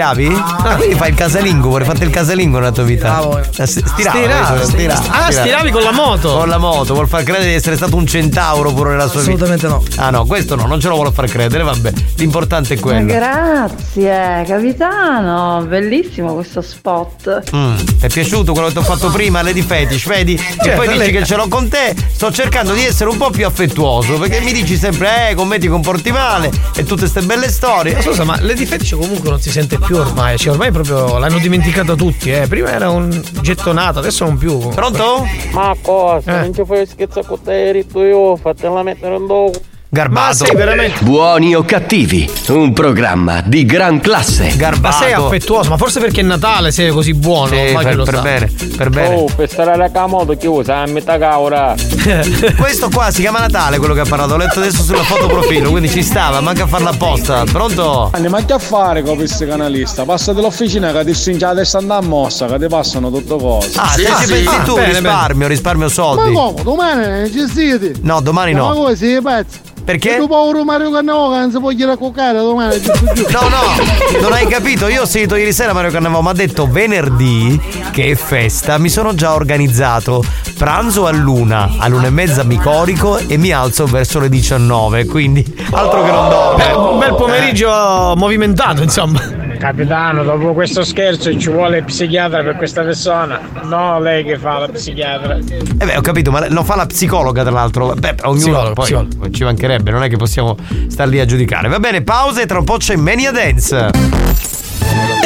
Stiravi? 0.00 0.42
Ah, 0.62 0.76
quindi 0.76 0.94
fai 0.94 1.10
il 1.10 1.14
casalingo, 1.14 1.68
vorrei 1.68 1.86
fatto 1.86 2.04
il 2.04 2.10
casalingo 2.10 2.58
nella 2.58 2.72
tua 2.72 2.84
vita. 2.84 3.18
Stiravo. 3.20 3.40
St- 3.50 3.66
Stiravo, 3.66 4.18
Stiravi. 4.18 4.32
adesso, 4.32 4.70
stiravi, 4.70 5.06
Ah, 5.10 5.30
stiravi 5.30 5.70
con 5.70 5.82
la 5.82 5.92
moto. 5.92 6.32
Con 6.38 6.48
la 6.48 6.56
moto, 6.58 6.94
vuol 6.94 7.06
far 7.06 7.22
credere 7.22 7.48
di 7.50 7.54
essere 7.54 7.76
stato 7.76 7.96
un 7.96 8.06
centauro 8.06 8.72
pure 8.72 8.90
nella 8.90 9.08
sua 9.08 9.20
Assolutamente 9.20 9.66
vita. 9.66 9.78
no. 9.78 10.02
Ah 10.02 10.08
no, 10.10 10.24
questo 10.24 10.54
no, 10.56 10.64
non 10.66 10.80
ce 10.80 10.88
lo 10.88 10.94
vuole 10.94 11.12
far 11.12 11.26
credere, 11.28 11.62
vabbè. 11.64 11.92
L'importante 12.16 12.72
è 12.74 12.76
Ma 12.76 12.82
quello. 12.82 13.04
grazie, 13.12 14.44
capitano, 14.46 15.64
bellissimo 15.68 16.32
questo 16.34 16.62
spot. 16.62 17.42
Mm, 17.54 17.76
ti 17.76 18.06
è 18.06 18.08
piaciuto 18.08 18.52
quello 18.52 18.68
che 18.68 18.72
ti 18.72 18.78
ho 18.78 18.82
fatto 18.82 19.10
prima, 19.10 19.42
Lady 19.42 19.60
Fetish, 19.62 20.06
vedi? 20.06 20.34
e 20.34 20.38
Certo, 20.62 20.76
poi 20.76 20.86
dici 20.88 20.98
lei- 20.98 21.12
che 21.12 21.24
ce 21.26 21.36
l'ho 21.36 21.48
con 21.48 21.68
te, 21.68 21.94
sto 22.12 22.32
cercando 22.32 22.72
di 22.72 22.84
essere 22.86 23.10
un 23.10 23.18
po' 23.18 23.28
più 23.30 23.44
affettuoso, 23.46 24.14
perché 24.18 24.40
mi 24.40 24.52
dici 24.52 24.76
sempre, 24.76 25.30
eh, 25.30 25.34
con 25.34 25.46
me 25.46 25.58
ti 25.58 25.68
comporti 25.68 26.10
male 26.10 26.50
e 26.74 26.84
tutte 26.84 27.00
queste 27.00 27.20
belle 27.22 27.50
storie. 27.50 27.94
Ma 27.94 28.00
scusa, 28.02 28.24
ma 28.24 28.38
Lady 28.40 28.64
Fetish 28.64 28.92
comunque 28.92 29.28
non 29.30 29.40
si 29.40 29.50
sente 29.50 29.76
più 29.80 29.96
ormai. 29.96 30.38
Cioè, 30.38 30.52
ormai 30.52 30.70
proprio 30.70 31.18
l'hanno 31.18 31.38
dimenticata 31.38 31.94
tutti, 31.94 32.30
eh. 32.30 32.46
Prima 32.46 32.70
era 32.70 32.90
un 32.90 33.10
gettonato, 33.40 33.98
adesso 33.98 34.24
non 34.24 34.36
più. 34.38 34.58
Pronto? 34.68 35.26
Ma 35.52 35.74
cosa? 35.80 36.38
Eh. 36.38 36.40
Non 36.42 36.54
ci 36.54 36.64
fai 36.64 36.86
scherzo 36.86 37.22
con 37.22 37.42
te, 37.42 37.72
ritto 37.72 38.02
io, 38.02 38.36
fatela 38.36 38.82
mettere 38.82 39.16
un 39.16 39.26
dopo. 39.26 39.60
Garbato. 39.92 40.44
Ma 40.44 40.46
sei 40.46 40.54
veramente. 40.54 41.02
Buoni 41.02 41.52
o 41.56 41.64
cattivi, 41.64 42.30
un 42.50 42.72
programma 42.72 43.40
di 43.44 43.64
gran 43.66 43.98
classe. 43.98 44.44
Ma 44.50 44.54
Garbato. 44.54 44.96
sei 45.02 45.12
affettuoso, 45.14 45.68
ma 45.68 45.76
forse 45.76 45.98
perché 45.98 46.20
è 46.20 46.22
Natale 46.22 46.70
sei 46.70 46.90
così 46.90 47.12
buono. 47.12 47.48
Sì, 47.48 47.56
ormai 47.56 47.74
che 47.84 47.88
per, 47.88 47.96
lo 47.96 48.04
per 48.04 48.14
sa. 48.14 48.20
bene, 48.20 48.52
per 48.76 48.90
bene. 48.90 49.14
Oh, 49.16 49.28
per 49.34 49.50
stare 49.50 49.72
alla 49.72 49.90
camoto 49.90 50.36
chiusa, 50.36 50.76
a 50.76 50.86
metà 50.86 51.18
caura. 51.18 51.74
Questo 52.56 52.88
qua 52.88 53.10
si 53.10 53.20
chiama 53.22 53.40
Natale, 53.40 53.78
quello 53.78 53.92
che 53.94 54.00
ha 54.00 54.04
parlato. 54.04 54.34
Ho 54.34 54.36
letto 54.36 54.60
adesso 54.60 54.84
sulla 54.84 55.02
foto 55.02 55.26
profilo, 55.26 55.70
quindi 55.70 55.88
ci 55.90 56.04
stava, 56.04 56.40
manca 56.40 56.62
a 56.62 56.66
farla 56.68 56.90
apposta. 56.90 57.42
Pronto? 57.50 58.10
Andiamo 58.12 58.36
anche 58.36 58.52
a 58.52 58.58
fare 58.60 59.02
con 59.02 59.16
questo 59.16 59.44
canalista. 59.44 60.04
Passa 60.04 60.32
dall'officina 60.32 60.92
che 60.92 61.04
ti 61.04 61.14
stringe 61.14 61.44
la 61.46 61.54
testa 61.54 61.78
andare 61.78 62.04
a 62.04 62.06
mossa, 62.06 62.46
che 62.46 62.58
ti 62.60 62.68
passano 62.68 63.10
tutto 63.10 63.38
cose. 63.38 63.72
Ah, 63.74 63.88
se 63.88 64.04
ci 64.04 64.26
pensi 64.28 64.46
Ah, 64.46 64.62
tu, 64.62 64.74
bene, 64.74 64.92
risparmio, 64.92 65.48
risparmio 65.48 65.86
Ma 65.86 65.92
soldi. 65.92 66.32
come? 66.32 66.62
Domani 66.62 67.32
ci 67.32 67.48
siete? 67.52 67.94
No, 68.02 68.20
domani 68.20 68.52
Ma 68.52 68.60
no. 68.68 68.72
come 68.74 68.94
sei 68.94 69.20
pazzo? 69.20 69.58
Perché? 69.84 70.16
Tu 70.18 70.28
pauro 70.28 70.64
Mario 70.64 70.90
Cannavo 70.90 71.30
che 71.30 71.38
non 71.38 71.50
si 71.50 71.58
può 71.58 71.70
gliela 71.70 71.96
coccare 71.96 72.38
domani. 72.38 72.78
No, 73.30 73.48
no, 73.48 74.20
non 74.20 74.32
hai 74.32 74.46
capito. 74.46 74.88
Io 74.88 75.02
ho 75.02 75.06
sentito 75.06 75.36
ieri 75.36 75.52
sera 75.52 75.72
Mario 75.72 75.90
Cannavò, 75.90 76.20
mi 76.20 76.28
ha 76.28 76.32
detto 76.32 76.66
venerdì, 76.68 77.60
che 77.92 78.10
è 78.10 78.14
festa, 78.14 78.78
mi 78.78 78.88
sono 78.88 79.14
già 79.14 79.34
organizzato. 79.34 80.22
Pranzo 80.56 81.06
a 81.06 81.10
luna, 81.10 81.70
a 81.78 81.88
luna 81.88 82.06
e 82.08 82.10
mezza 82.10 82.44
mi 82.44 82.56
corico 82.58 83.16
e 83.18 83.36
mi 83.38 83.50
alzo 83.52 83.86
verso 83.86 84.18
le 84.18 84.28
19. 84.28 85.06
Quindi, 85.06 85.44
altro 85.70 86.02
che 86.02 86.10
non 86.10 86.28
Beh, 86.56 86.68
dormo. 86.68 86.92
un 86.92 86.98
bel 86.98 87.14
pomeriggio 87.14 88.14
movimentato, 88.16 88.82
insomma. 88.82 89.39
Capitano, 89.60 90.24
dopo 90.24 90.54
questo 90.54 90.82
scherzo 90.82 91.38
ci 91.38 91.50
vuole 91.50 91.76
il 91.78 91.84
psichiatra 91.84 92.42
per 92.42 92.56
questa 92.56 92.82
persona. 92.82 93.38
No, 93.64 94.00
lei 94.00 94.24
che 94.24 94.38
fa 94.38 94.56
la 94.60 94.68
psichiatra. 94.68 95.36
Eh 95.36 95.84
beh, 95.84 95.98
ho 95.98 96.00
capito, 96.00 96.30
ma 96.30 96.46
non 96.48 96.64
fa 96.64 96.76
la 96.76 96.86
psicologa, 96.86 97.42
tra 97.42 97.52
l'altro. 97.52 97.92
Beh, 97.94 98.14
ognuno 98.22 98.38
Psicologo, 98.38 98.72
poi 98.72 98.84
psicologo. 98.84 99.30
ci 99.30 99.44
mancherebbe, 99.44 99.90
non 99.90 100.02
è 100.02 100.08
che 100.08 100.16
possiamo 100.16 100.56
star 100.88 101.08
lì 101.08 101.20
a 101.20 101.26
giudicare. 101.26 101.68
Va 101.68 101.78
bene, 101.78 102.00
pausa 102.02 102.40
e 102.40 102.46
tra 102.46 102.56
un 102.56 102.64
po' 102.64 102.78
c'è 102.78 102.96
Mania 102.96 103.32
Dance. 103.32 103.90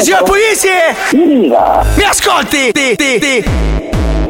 Signor 0.01 0.23
Pugliese! 0.23 0.69
Mi 1.95 2.03
ascolti! 2.03 2.73
Ti, 2.73 2.95
ti, 2.97 3.19
ti. 3.19 3.84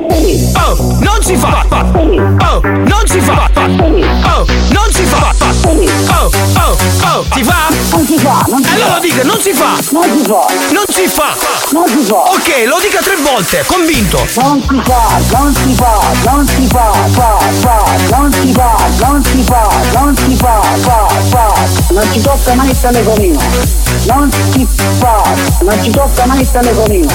Oh, 0.08 0.98
non 1.00 1.22
si 1.22 1.36
fa! 1.36 1.66
Oh, 1.72 2.62
non 2.62 3.08
si 3.08 3.20
fa! 3.20 3.50
Oh, 3.56 4.46
non 4.70 4.92
si 4.92 5.04
fa! 5.04 5.34
Oh, 5.42 6.30
oh, 6.58 6.78
oh, 7.04 7.26
si 7.34 7.44
fa? 7.44 7.68
Non 7.92 8.06
si 8.06 8.18
fa, 8.20 8.46
non 8.48 8.64
si 8.64 8.70
Allora 8.74 8.94
lo 8.94 9.00
dica, 9.00 9.24
non 9.24 9.40
si 9.40 9.54
fa! 9.54 9.78
Non 9.92 10.04
si 10.04 10.24
fa! 10.24 10.46
Non 10.72 10.84
si 10.90 11.08
fa! 11.08 11.36
Non 11.72 11.88
si 11.88 12.04
fa! 12.04 12.16
Ok, 12.16 12.66
lo 12.68 12.78
dica 12.80 13.00
tre 13.02 13.16
volte, 13.18 13.64
convinto! 13.66 14.18
Non 14.36 14.62
si 14.62 14.82
fa, 14.84 15.38
non 15.38 15.56
si 15.56 15.74
fa, 15.74 16.00
non 16.26 16.48
si 16.48 16.68
fa, 16.68 16.92
fa, 17.10 17.38
fa, 17.62 17.84
non 18.16 18.32
si 18.32 18.52
fa, 18.54 18.76
non 19.00 19.24
si 19.24 19.44
fa, 19.44 19.70
non 19.94 20.16
si 20.16 20.36
fa, 20.36 20.62
fa, 20.62 21.08
fa, 21.30 21.54
non 21.94 22.12
ci 22.12 22.22
tocca 22.22 22.54
mai 22.54 22.70
il 22.70 22.80
telefonino, 22.80 23.40
non 24.08 24.32
si 24.52 24.68
fa, 25.00 25.24
non 25.62 25.84
ci 25.84 25.90
tocca 25.90 26.26
mai 26.26 26.40
il 26.42 26.52
telefonino, 26.52 27.14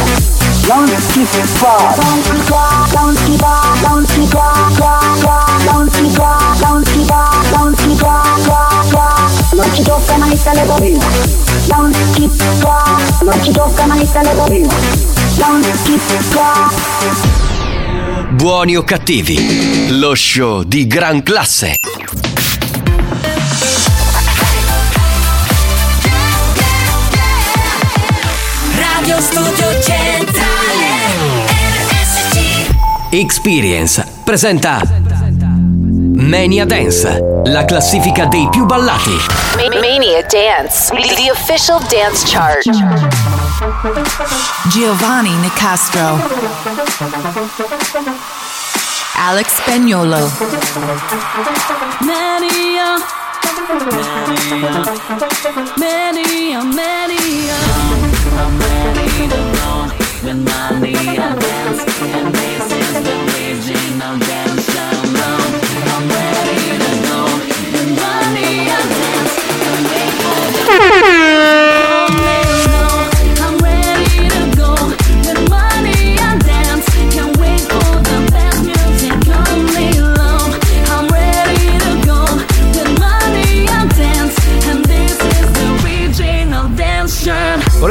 non 0.71 0.87
si 0.87 1.25
fa, 1.25 1.95
non 1.97 2.23
si 2.23 2.43
fa, 2.43 2.87
si 3.17 3.37
fa, 3.37 3.75
non 3.83 4.07
si 4.07 4.27
fa, 4.29 5.57
non 5.65 5.91
si 5.91 6.11
fa, 6.11 6.55
non 6.61 6.85
si 6.85 7.05
fa, 7.05 7.43
non 7.57 7.75
si 7.77 7.97
fa, 7.97 8.23
fa, 8.39 8.83
fa, 8.85 9.31
non 9.57 9.75
ci 9.75 9.83
tocca 9.83 10.17
mai 10.17 10.39
non 11.71 11.93
si 12.13 12.31
fa, 12.61 12.99
non 13.23 13.43
ci 13.43 13.51
tocca 13.51 13.87
mai 13.87 14.07
si 15.83 15.99
fa. 15.99 16.71
Buoni 18.31 18.77
o 18.77 18.85
cattivi, 18.85 19.99
lo 19.99 20.15
show 20.15 20.63
di 20.63 20.87
gran 20.87 21.25
classe. 21.25 21.79
Radio 28.77 29.21
Studio 29.21 29.83
Centrale 29.83 30.30
Experience 33.13 34.07
presenta 34.23 34.81
Mania 36.15 36.65
Dance, 36.65 37.43
la 37.47 37.65
classifica 37.65 38.27
dei 38.27 38.49
più 38.51 38.67
ballati. 38.67 39.17
Mania 39.81 40.25
Dance, 40.29 40.95
the 41.17 41.29
official 41.31 41.81
dance 41.89 42.25
chart. 42.25 42.63
Giovanni 44.69 45.31
Nicastro. 45.39 46.21
Alex 49.17 49.57
Spagnolo. 49.57 50.31
Mania 52.03 52.95
Mania 55.77 56.63
Mania 56.63 57.57
I'm 58.33 58.59
ready 58.59 59.29
to 59.29 59.41
go 59.57 59.71
with 60.23 60.39
my 60.45 60.79
Mania 60.81 61.37
dance 61.39 61.85
And 62.13 62.35
this 62.35 62.73
is 62.73 62.80
the 64.01 64.13
original 64.15 64.50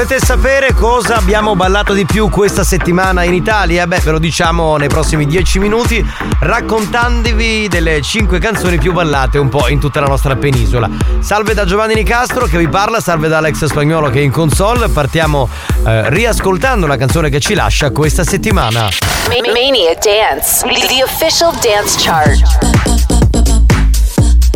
Volete 0.02 0.26
sapere 0.26 0.74
cosa 0.74 1.18
abbiamo 1.18 1.58
ballato 1.58 1.92
di 1.92 2.06
più 2.06 2.30
questa 2.30 2.64
settimana 2.64 3.24
in 3.24 3.34
Italia? 3.34 3.86
Beh, 3.86 4.00
ve 4.00 4.12
lo 4.12 4.18
diciamo 4.18 4.78
nei 4.78 4.88
prossimi 4.88 5.26
10 5.26 5.60
minuti, 5.60 6.02
raccontandovi 6.40 7.68
delle 7.68 8.02
5 8.02 8.40
canzoni 8.40 8.78
più 8.78 8.94
ballate 8.94 9.38
un 9.38 9.50
po' 9.50 9.68
in 9.68 9.78
tutta 9.78 10.00
la 10.00 10.06
nostra 10.08 10.38
penisola. 10.38 10.90
Salve 11.20 11.54
da 11.54 11.66
Giovanni 11.66 11.96
Nicastro 11.96 12.46
che 12.46 12.58
vi 12.58 12.70
parla, 12.70 13.02
salve 13.02 13.28
da 13.28 13.40
Alex 13.40 13.66
Spagnolo 13.66 14.10
che 14.10 14.20
è 14.20 14.22
in 14.22 14.32
console. 14.32 14.88
Partiamo 14.88 15.50
eh, 15.86 16.10
riascoltando 16.10 16.88
la 16.88 16.96
canzone 16.96 17.30
che 17.30 17.42
ci 17.42 17.54
lascia 17.54 17.92
questa 17.92 18.24
settimana. 18.24 18.84
Ma- 19.28 19.52
Mania 19.52 19.98
Dance, 20.02 20.66
the 20.88 21.04
official 21.04 21.54
dance 21.60 21.98
chart. 22.00 22.40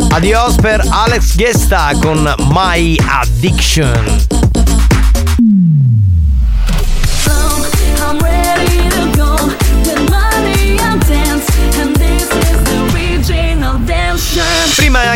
Adios 0.08 0.54
per 0.54 0.82
Alex 0.88 1.36
Gesta 1.36 1.90
con 2.00 2.34
My 2.48 2.96
Addiction. 3.06 4.43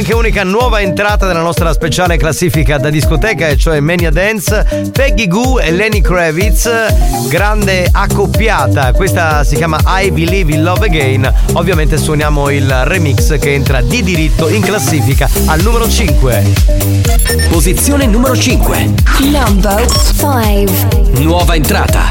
Anche 0.09 0.15
unica 0.15 0.43
nuova 0.43 0.81
entrata 0.81 1.27
della 1.27 1.43
nostra 1.43 1.71
speciale 1.75 2.17
classifica 2.17 2.79
da 2.79 2.89
discoteca, 2.89 3.49
e 3.49 3.59
cioè 3.59 3.79
Mania 3.81 4.11
Dance, 4.11 4.91
Peggy 4.91 5.27
Goo 5.27 5.61
e 5.61 5.71
Lenny 5.71 6.01
Kravitz, 6.01 7.29
grande 7.29 7.87
accoppiata. 7.93 8.93
Questa 8.93 9.45
si 9.45 9.57
chiama 9.57 9.79
I 9.85 10.11
Believe 10.11 10.55
in 10.55 10.63
Love 10.63 10.87
Again. 10.87 11.31
Ovviamente 11.53 11.99
suoniamo 11.99 12.49
il 12.49 12.85
remix 12.85 13.39
che 13.39 13.53
entra 13.53 13.83
di 13.83 14.03
diritto 14.03 14.49
in 14.49 14.63
classifica 14.63 15.29
al 15.45 15.61
numero 15.61 15.87
5. 15.87 16.43
Posizione 17.51 18.07
numero 18.07 18.35
5. 18.35 18.95
Number 19.25 19.85
5. 19.87 21.21
Nuova 21.21 21.55
entrata. 21.55 22.09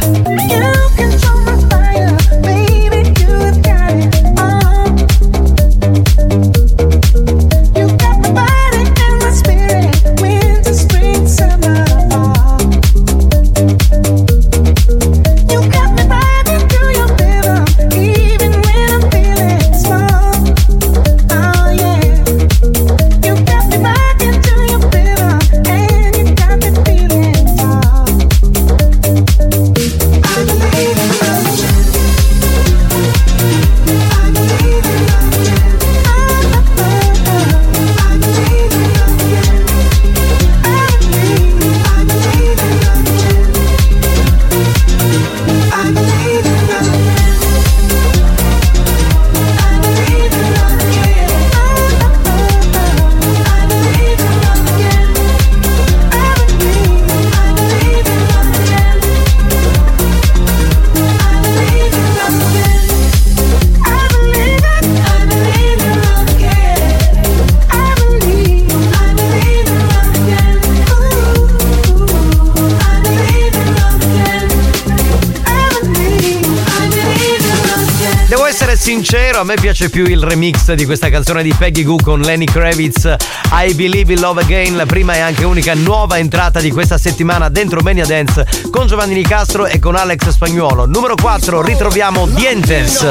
Sincero, 79.38 79.42
a 79.42 79.44
me 79.44 79.56
piace 79.56 79.90
più 79.90 80.06
il 80.06 80.24
remix 80.24 80.74
di 80.74 80.86
questa 80.86 81.10
canzone 81.10 81.44
di 81.44 81.54
Peggy 81.54 81.84
Goo 81.84 81.98
con 82.02 82.22
Lenny 82.22 82.46
Kravitz, 82.46 83.16
I 83.52 83.74
Believe 83.74 84.14
in 84.14 84.20
Love 84.20 84.42
Again, 84.42 84.76
la 84.76 84.86
prima 84.86 85.16
e 85.16 85.20
anche 85.20 85.46
unica 85.46 85.74
nuova 85.76 86.18
entrata 86.18 86.60
di 86.60 86.72
questa 86.72 86.98
settimana 86.98 87.50
dentro 87.50 87.82
Mania 87.82 88.06
Dance 88.06 88.46
con 88.72 88.88
Giovanni 88.88 89.14
Nicastro 89.14 89.66
e 89.66 89.80
con 89.80 89.96
Alex 89.96 90.30
Spagnuolo. 90.30 90.86
Numero 90.86 91.16
4 91.16 91.62
ritroviamo 91.62 92.26
Dientes. 92.28 93.02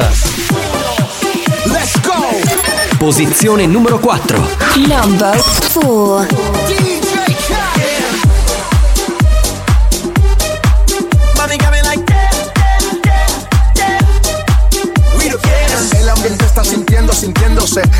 Let's 1.64 2.00
go! 2.00 2.14
Posizione 2.96 3.66
numero 3.66 3.98
4. 3.98 4.48
Number 4.88 5.42
4. 5.72 6.85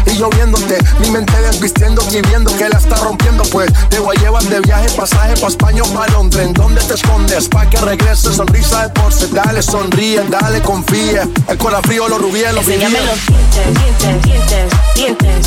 y 0.07 0.17
yo 0.17 0.29
viéndote. 0.31 0.79
Mi 1.01 1.11
mente 1.11 1.41
desvistiendo 1.43 2.03
y 2.11 2.21
viendo 2.23 2.57
que 2.57 2.69
la 2.69 2.79
está 2.79 2.97
rompiendo, 2.97 3.45
pues 3.45 3.71
te 3.89 3.99
voy 3.99 4.17
a 4.17 4.21
llevar 4.21 4.43
de 4.45 4.61
viaje, 4.61 4.89
pasaje 4.97 5.35
pa' 5.41 5.49
España 5.49 5.83
o 5.83 5.87
pa' 5.93 6.07
Londres. 6.09 6.47
¿En 6.47 6.53
dónde 6.53 6.81
te 6.83 6.95
escondes? 6.95 7.49
Pa' 7.49 7.69
que 7.69 7.79
regrese, 7.79 8.33
sonrisa 8.33 8.83
de 8.83 8.89
porce. 8.91 9.27
Dale, 9.29 9.63
sonríe, 9.63 10.23
dale, 10.29 10.61
confía. 10.63 11.29
El 11.49 11.59
corazón 11.59 11.85
frío, 11.85 12.09
los 12.09 12.21
rubíes, 12.21 12.53
los 12.55 12.67
Enséñame 12.67 12.99
los 13.01 13.27
dientes, 13.27 14.23
dientes, 14.23 14.23
dientes, 14.23 14.73
dientes. 14.95 15.47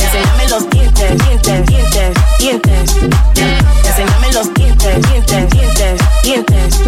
Enséñame 0.00 0.48
los 0.48 0.70
dientes, 0.70 1.18
dientes, 1.24 1.66
dientes, 1.66 2.14
dientes. 2.38 2.96
Enséñame 3.84 4.32
los 4.32 4.54
dientes, 4.54 5.10
dientes, 5.10 5.50
dientes, 5.50 6.00
dientes. 6.22 6.80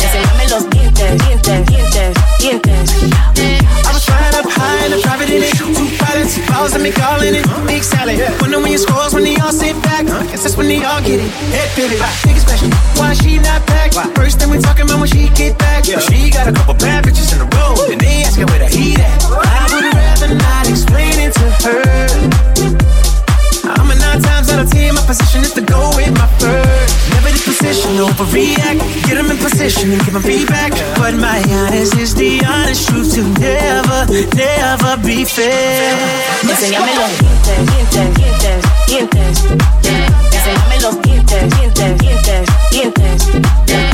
Enséñame 0.00 0.48
los 0.48 0.70
dientes, 0.70 1.18
dientes, 1.26 1.66
dientes. 1.66 2.07
Calls 6.78 6.86
and 6.86 6.94
me 6.94 7.02
calling 7.02 7.34
it 7.34 7.66
big 7.66 7.82
salad. 7.82 8.20
Wonder 8.40 8.60
when 8.60 8.70
you 8.70 8.78
scrolls 8.78 9.12
when 9.12 9.24
they 9.24 9.34
all 9.36 9.50
sit 9.50 9.74
back. 9.82 10.06
Guess 10.06 10.44
that's 10.44 10.56
when 10.56 10.68
they 10.68 10.84
all 10.84 11.00
get 11.00 11.18
it. 11.18 11.28
Head 11.50 11.68
pivot. 11.74 11.98
Nigga 11.98 12.38
special. 12.38 12.70
Why 12.94 13.14
she 13.14 13.38
not 13.38 13.66
back? 13.66 13.94
Why? 13.94 14.06
First 14.14 14.38
thing 14.38 14.48
we 14.50 14.58
talking 14.58 14.84
about 14.84 15.00
when 15.00 15.08
she 15.08 15.28
get 15.30 15.58
back. 15.58 15.88
Yeah. 15.88 15.98
She 15.98 16.30
got 16.30 16.46
a 16.46 16.52
couple 16.52 16.74
bad 16.74 17.04
bitches 17.04 17.34
in 17.34 17.40
a 17.40 17.48
row. 17.56 17.74
And 17.90 18.00
they 18.00 18.22
asking 18.22 18.46
where 18.46 18.60
the 18.60 18.68
heat 18.68 19.00
at. 19.00 19.17
Overreact. 28.38 28.80
Get 29.06 29.14
them 29.14 29.30
in 29.30 29.36
position 29.38 29.92
and 29.92 30.04
give 30.04 30.14
them 30.14 30.22
feedback. 30.22 30.72
But 30.96 31.14
my 31.14 31.42
honest 31.50 31.96
is 31.96 32.14
the 32.14 32.44
honest 32.46 32.88
truth 32.88 33.14
to 33.14 33.22
never, 33.40 34.06
never 34.36 34.96
be 35.04 35.24
fair. 35.24 35.96
Enséñame 36.42 36.94
los 36.94 37.18
dientes, 37.18 37.66
dientes, 37.66 38.14
dientes, 38.16 38.64
dientes. 38.86 39.42
Dientes, 41.02 41.54
dientes, 41.56 42.46
dientes, 42.70 43.26
dientes. 43.26 43.87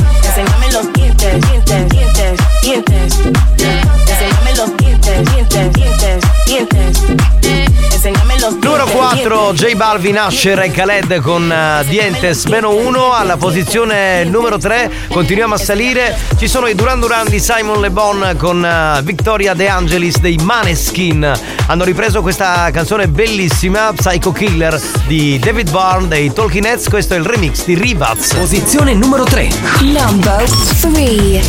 4 9.25 9.53
J 9.53 9.73
Balvin, 9.73 10.19
Asher 10.19 10.59
e 10.59 10.69
Khaled 10.69 11.19
con 11.21 11.51
eh, 11.51 11.83
Dientes. 11.87 12.45
Meno 12.45 12.75
1 12.75 13.11
alla 13.11 13.37
posizione 13.37 14.23
numero 14.23 14.59
3 14.59 14.91
continuiamo 15.09 15.55
a 15.55 15.57
salire. 15.57 16.15
Ci 16.37 16.47
sono 16.47 16.67
i 16.67 16.75
Duran 16.75 16.99
Duran 16.99 17.27
di 17.27 17.39
Simon 17.39 17.81
Le 17.81 17.89
Bon 17.89 18.35
con 18.37 18.63
eh, 18.63 19.01
Victoria 19.01 19.55
De 19.55 19.67
Angelis 19.67 20.19
dei 20.19 20.37
Maneskin. 20.37 21.33
Hanno 21.65 21.83
ripreso 21.83 22.21
questa 22.21 22.69
canzone 22.71 23.07
bellissima 23.07 23.91
Psycho 23.95 24.31
Killer 24.31 24.79
di 25.07 25.39
David 25.39 25.71
Byrne 25.71 26.07
dei 26.07 26.31
Talking 26.31 26.63
Heads. 26.63 26.87
Questo 26.87 27.15
è 27.15 27.17
il 27.17 27.25
remix 27.25 27.65
di 27.65 27.73
Rivaz 27.73 28.35
Posizione 28.35 28.93
numero 28.93 29.23
3 29.23 29.49
Number 29.81 30.47
3 30.81 31.41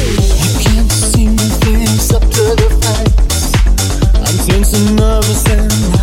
things 1.61 2.11
up 2.11 2.22
to 2.22 2.55
the 2.57 2.70
face. 2.81 3.53
I'm 4.72 5.95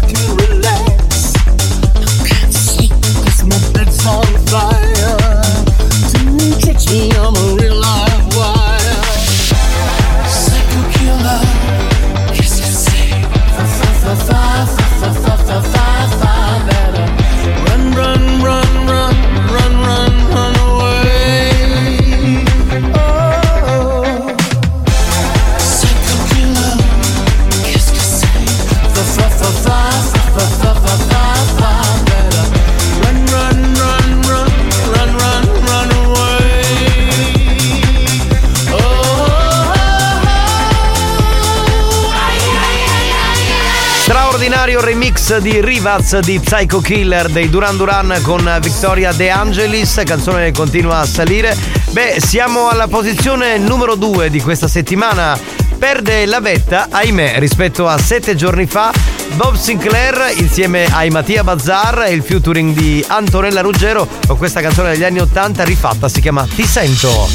remix 45.34 45.38
di 45.40 45.62
Rivaz 45.62 46.20
di 46.20 46.40
Psycho 46.40 46.80
Killer 46.80 47.30
dei 47.30 47.50
Duran 47.50 47.78
Duran 47.78 48.20
con 48.22 48.58
Victoria 48.62 49.12
De 49.14 49.30
Angelis. 49.30 50.02
Canzone 50.06 50.46
che 50.46 50.52
continua 50.52 51.00
a 51.00 51.06
salire. 51.06 51.56
Beh 51.92 52.18
siamo 52.20 52.68
alla 52.68 52.88
posizione 52.88 53.58
numero 53.58 53.96
2 53.96 54.30
di 54.30 54.42
questa 54.42 54.68
settimana. 54.68 55.40
Perde 55.78 56.26
la 56.26 56.40
vetta 56.40 56.88
ahimè 56.90 57.40
rispetto 57.40 57.88
a 57.88 57.98
sette 57.98 58.36
giorni 58.36 58.66
fa. 58.66 58.92
Bob 59.36 59.56
Sinclair 59.56 60.34
insieme 60.38 60.86
ai 60.92 61.10
Mattia 61.10 61.44
Bazzar 61.44 62.04
e 62.04 62.12
il 62.12 62.22
featuring 62.22 62.76
di 62.76 63.04
Antonella 63.08 63.62
Ruggero 63.62 64.08
con 64.28 64.38
questa 64.38 64.62
canzone 64.62 64.92
degli 64.92 65.04
anni 65.04 65.20
80 65.20 65.64
rifatta. 65.64 66.10
Si 66.10 66.22
chiama 66.22 66.48
Ti 66.54 66.66
sento. 66.66 67.30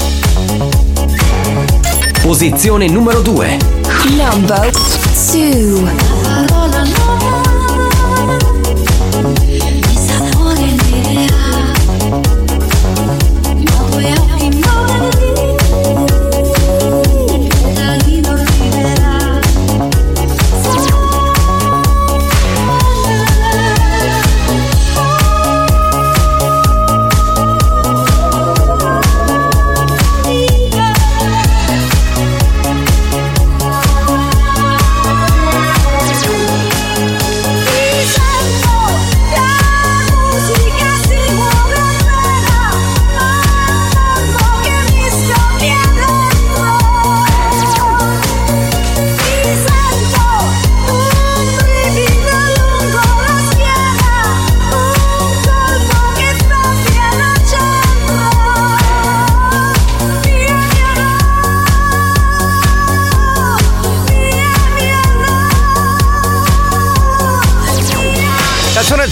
Posizione 2.20 2.88
numero 2.88 3.20
2 3.20 3.58
Number 4.16 4.70
2 4.70 6.17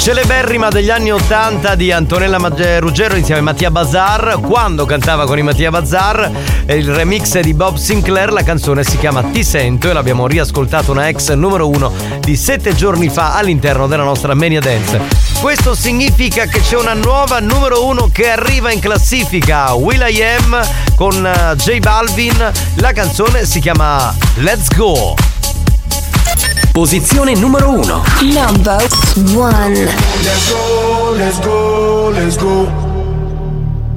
celeberrima 0.06 0.68
degli 0.68 0.88
anni 0.88 1.10
80 1.10 1.74
di 1.74 1.90
Antonella 1.90 2.38
Magge- 2.38 2.78
Ruggero 2.78 3.16
insieme 3.16 3.40
a 3.40 3.42
Mattia 3.42 3.72
Bazar. 3.72 4.38
Quando 4.40 4.86
cantava 4.86 5.26
con 5.26 5.36
i 5.36 5.42
Mattia 5.42 5.72
Bazar, 5.72 6.30
il 6.68 6.94
remix 6.94 7.40
di 7.40 7.52
Bob 7.52 7.74
Sinclair, 7.74 8.30
la 8.30 8.44
canzone 8.44 8.84
si 8.84 8.98
chiama 8.98 9.24
Ti 9.24 9.42
sento 9.42 9.90
e 9.90 9.92
l'abbiamo 9.92 10.28
riascoltato 10.28 10.92
una 10.92 11.08
ex 11.08 11.32
numero 11.32 11.68
uno 11.68 11.92
di 12.20 12.36
sette 12.36 12.76
giorni 12.76 13.08
fa 13.08 13.34
all'interno 13.34 13.88
della 13.88 14.04
nostra 14.04 14.32
Mania 14.34 14.60
Dance. 14.60 15.00
Questo 15.40 15.74
significa 15.74 16.44
che 16.46 16.60
c'è 16.60 16.76
una 16.76 16.94
nuova 16.94 17.40
numero 17.40 17.84
uno 17.84 18.08
che 18.12 18.30
arriva 18.30 18.70
in 18.70 18.78
classifica, 18.78 19.72
Will 19.72 20.06
I 20.06 20.22
Am 20.22 20.60
con 20.94 21.26
eh, 21.26 21.56
J 21.56 21.80
Balvin. 21.80 22.52
La 22.76 22.92
canzone 22.92 23.44
si 23.44 23.58
chiama 23.58 24.14
Let's 24.36 24.68
Go. 24.72 25.35
Posizione 26.76 27.34
numero 27.36 27.70
1 27.70 28.02
Number 28.34 28.86
1 29.32 29.72
Let's 30.22 30.50
go, 30.50 31.14
let's 31.16 31.40
go, 31.40 32.10
let's 32.10 32.36
go. 32.36 32.68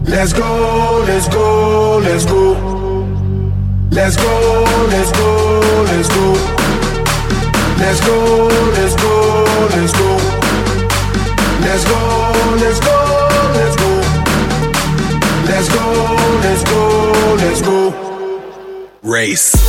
Let's 0.06 0.32
go, 0.32 1.04
let's 1.06 1.28
go, 1.28 2.00
let's 2.00 2.24
go. 2.26 2.56
Let's 3.92 4.16
go, 4.16 4.66
let's 4.88 5.12
go, 5.12 5.84
let's 5.92 6.08
go. 6.08 6.38
Let's 7.80 8.00
go, 8.00 8.48
let's 8.72 8.96
go, 8.96 9.68
let's 9.76 9.92
go. 9.92 10.18
Let's 11.60 11.84
go, 11.84 12.00
let's 12.62 12.80
go, 12.80 12.96
let's 13.56 13.76
go. 13.76 13.92
Let's 15.50 15.68
go, 15.68 15.84
let's 16.44 16.64
go, 16.64 17.36
let's 17.42 17.62
go. 17.62 17.94
Race. 19.04 19.60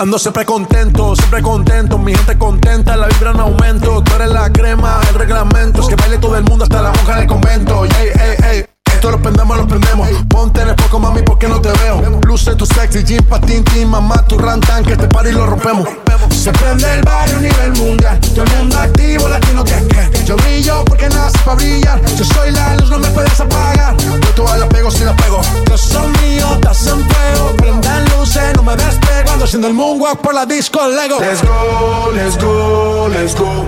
Ando 0.00 0.18
siempre 0.18 0.46
contento, 0.46 1.14
siempre 1.14 1.42
contento, 1.42 1.98
mi 1.98 2.14
gente 2.14 2.38
contenta, 2.38 2.96
la 2.96 3.06
vibra 3.06 3.32
en 3.32 3.40
aumento, 3.40 4.02
tú 4.02 4.14
eres 4.14 4.30
la 4.30 4.50
crema, 4.50 4.98
el 5.10 5.14
reglamento, 5.14 5.82
es 5.82 5.88
que 5.88 5.94
baile 5.94 6.16
todo 6.16 6.38
el 6.38 6.44
mundo 6.44 6.64
hasta 6.64 6.80
la 6.80 6.90
monja 6.90 7.18
del 7.18 7.26
convento, 7.26 7.84
ey, 7.84 8.08
ey, 8.18 8.36
ey. 8.50 8.64
Esto 8.90 9.10
lo 9.10 9.20
prendemos, 9.20 9.58
lo 9.58 9.68
prendemos. 9.68 10.08
Ponte 10.28 10.62
en 10.62 10.70
el 10.70 10.74
poco, 10.74 10.98
mami, 10.98 11.20
porque 11.20 11.48
no 11.48 11.60
te 11.60 11.70
veo. 11.82 12.20
Luce 12.26 12.54
tu 12.54 12.64
sexy, 12.64 13.04
jean, 13.04 13.24
patín, 13.24 13.62
mamá, 13.88 14.26
tu 14.26 14.38
rantan, 14.38 14.84
que 14.84 14.92
este 14.92 15.06
party 15.06 15.32
lo 15.32 15.44
rompemos. 15.44 15.86
Se 16.30 16.52
prende 16.52 16.92
el 16.94 17.02
barrio 17.02 17.36
a 17.36 17.40
nivel 17.40 17.72
mundial. 17.76 18.18
Yo 18.34 18.42
el 18.42 18.50
mundo 18.56 18.78
activo, 18.78 19.28
latino 19.28 19.64
que 19.64 19.74
que. 19.88 20.24
Yo 20.24 20.36
brillo 20.36 20.84
porque 20.84 21.08
nací 21.08 21.38
para 21.44 21.56
brillar. 21.56 22.00
Yo 22.16 22.24
soy 22.24 22.50
la 22.52 22.76
luz, 22.76 22.90
no 22.90 22.98
me 22.98 23.08
puedes 23.08 23.40
apagar. 23.40 23.96
Yo 23.98 24.34
todas 24.34 24.58
la 24.58 24.68
pego 24.68 24.90
si 24.90 25.04
la 25.04 25.14
pego. 25.16 25.40
Yo 25.68 25.76
son 25.76 26.12
mío, 26.22 26.46
estás 26.54 26.86
en 26.86 27.00
fuego. 27.08 27.56
Prendan 27.56 28.04
luces, 28.10 28.52
no 28.56 28.62
me 28.62 28.76
despego. 28.76 29.30
Ando 29.32 29.44
haciendo 29.44 29.68
el 29.68 29.74
moonwalk 29.74 30.20
por 30.20 30.34
la 30.34 30.46
disco 30.46 30.80
Lego. 30.88 31.18
Let's 31.20 31.42
go, 31.42 32.10
let's 32.14 32.36
go, 32.36 33.08
let's 33.08 33.34
go. 33.34 33.66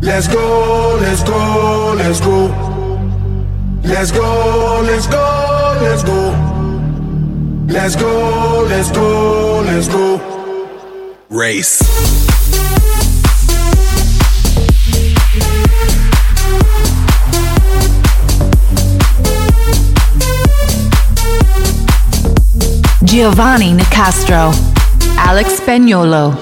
Let's 0.00 0.28
go, 0.28 0.98
let's 1.00 1.22
go, 1.24 1.94
let's 1.96 2.20
go. 2.20 2.50
Let's 3.84 4.12
go, 4.12 4.82
let's 4.84 5.08
go, 5.08 5.74
let's 5.80 6.04
go. 6.04 6.34
Let's 7.68 7.96
go, 7.96 8.66
let's 8.68 8.90
go, 8.90 9.62
let's 9.64 9.88
go. 9.88 10.31
Race. 11.32 11.82
Giovanni 23.00 23.72
Nicastro. 23.72 24.52
Alex 25.16 25.54
Spagnolo. 25.54 26.36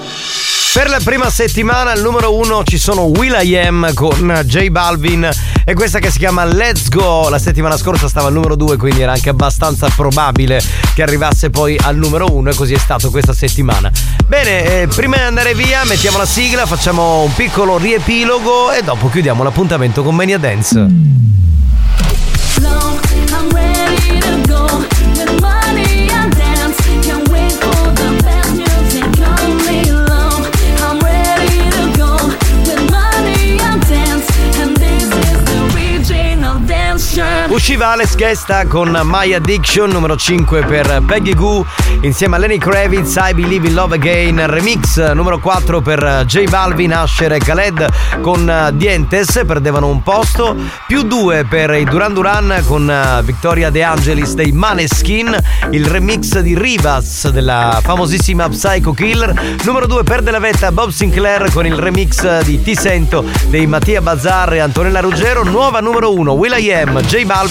Per 0.73 0.89
la 0.89 0.99
prima 1.03 1.29
settimana 1.29 1.91
al 1.91 2.01
numero 2.01 2.33
uno 2.33 2.63
ci 2.63 2.77
sono 2.77 3.01
Will.i.am 3.01 3.93
con 3.93 4.41
J 4.45 4.69
Balvin 4.69 5.29
e 5.65 5.73
questa 5.73 5.99
che 5.99 6.09
si 6.09 6.17
chiama 6.17 6.45
Let's 6.45 6.87
Go. 6.87 7.27
La 7.27 7.39
settimana 7.39 7.75
scorsa 7.75 8.07
stava 8.07 8.27
al 8.27 8.33
numero 8.33 8.55
due, 8.55 8.77
quindi 8.77 9.01
era 9.01 9.11
anche 9.11 9.27
abbastanza 9.27 9.89
probabile 9.93 10.61
che 10.95 11.03
arrivasse 11.03 11.49
poi 11.49 11.77
al 11.83 11.97
numero 11.97 12.33
uno 12.33 12.51
e 12.51 12.55
così 12.55 12.73
è 12.73 12.77
stato 12.77 13.09
questa 13.09 13.33
settimana. 13.33 13.91
Bene, 14.25 14.83
eh, 14.83 14.87
prima 14.87 15.17
di 15.17 15.23
andare 15.23 15.53
via 15.55 15.83
mettiamo 15.83 16.17
la 16.17 16.25
sigla, 16.25 16.65
facciamo 16.65 17.23
un 17.23 17.33
piccolo 17.33 17.77
riepilogo 17.77 18.71
e 18.71 18.81
dopo 18.81 19.09
chiudiamo 19.09 19.43
l'appuntamento 19.43 20.03
con 20.03 20.15
Mania 20.15 20.37
Dance. 20.37 21.09
I'm 23.33 25.00
Usciva 37.61 37.91
Alex 37.91 38.15
Gesta 38.15 38.65
con 38.65 38.99
My 39.03 39.33
Addiction 39.33 39.91
numero 39.91 40.15
5 40.15 40.65
per 40.65 41.03
Peggy 41.05 41.35
Goo 41.35 41.63
insieme 42.01 42.37
a 42.37 42.39
Lenny 42.39 42.57
Kravitz 42.57 43.15
I 43.21 43.35
Believe 43.35 43.67
in 43.67 43.75
Love 43.75 43.93
Again 43.97 44.43
remix 44.47 45.13
numero 45.13 45.37
4 45.37 45.79
per 45.79 46.23
J 46.25 46.49
Balvin, 46.49 46.91
Asher 46.91 47.33
e 47.33 47.37
Khaled 47.37 48.19
con 48.21 48.49
eh, 48.49 48.71
Dientes 48.73 49.43
perdevano 49.45 49.89
un 49.89 50.01
posto. 50.01 50.55
Più 50.87 51.03
2 51.03 51.45
per 51.45 51.69
i 51.75 51.83
Duran 51.83 52.13
Duran 52.13 52.63
con 52.65 52.89
eh, 52.89 53.21
Victoria 53.21 53.69
De 53.69 53.83
Angelis 53.83 54.33
dei 54.33 54.51
Maneskin 54.51 55.37
il 55.69 55.85
remix 55.85 56.39
di 56.39 56.57
Rivas 56.57 57.29
della 57.29 57.79
famosissima 57.83 58.49
Psycho 58.49 58.91
Killer. 58.93 59.59
Numero 59.65 59.85
2 59.85 60.01
per 60.01 60.23
Della 60.23 60.39
Vetta 60.39 60.71
Bob 60.71 60.89
Sinclair 60.89 61.51
con 61.53 61.67
il 61.67 61.75
remix 61.75 62.41
di 62.41 62.59
Ti 62.59 62.75
Sento 62.75 63.23
dei 63.49 63.67
Mattia 63.67 64.01
Bazzar 64.01 64.53
e 64.53 64.59
Antonella 64.59 64.99
Ruggero. 64.99 65.43
Nuova 65.43 65.79
numero 65.79 66.11
1 66.11 66.31
Will.i.am 66.31 66.99
J 67.01 67.23
Balvin 67.23 67.49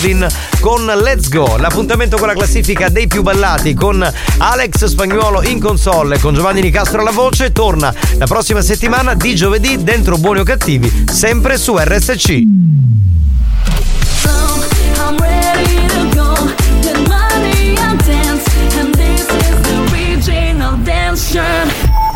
con 0.61 0.87
Let's 0.87 1.29
Go 1.29 1.59
l'appuntamento 1.59 2.17
con 2.17 2.27
la 2.27 2.33
classifica 2.33 2.89
dei 2.89 3.07
più 3.07 3.21
ballati 3.21 3.75
con 3.75 4.03
Alex 4.39 4.87
Spagnuolo 4.87 5.43
in 5.43 5.61
console 5.61 6.17
e 6.17 6.19
con 6.19 6.33
Giovanni 6.33 6.63
Nicastro 6.63 7.03
alla 7.03 7.11
voce 7.11 7.53
torna 7.53 7.93
la 8.17 8.27
prossima 8.27 8.63
settimana 8.63 9.13
di 9.13 9.35
giovedì 9.35 9.83
dentro 9.83 10.17
Buoni 10.17 10.41
o 10.41 10.43
Cattivi 10.43 11.05
sempre 11.13 11.59
su 11.59 11.77
RSC. 11.77 12.43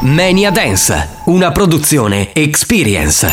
Mania 0.00 0.50
Dance, 0.50 1.08
una 1.26 1.52
produzione 1.52 2.32
Experience. 2.32 3.32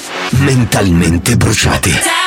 Mentalmente 0.39 1.35
bruciati. 1.35 2.20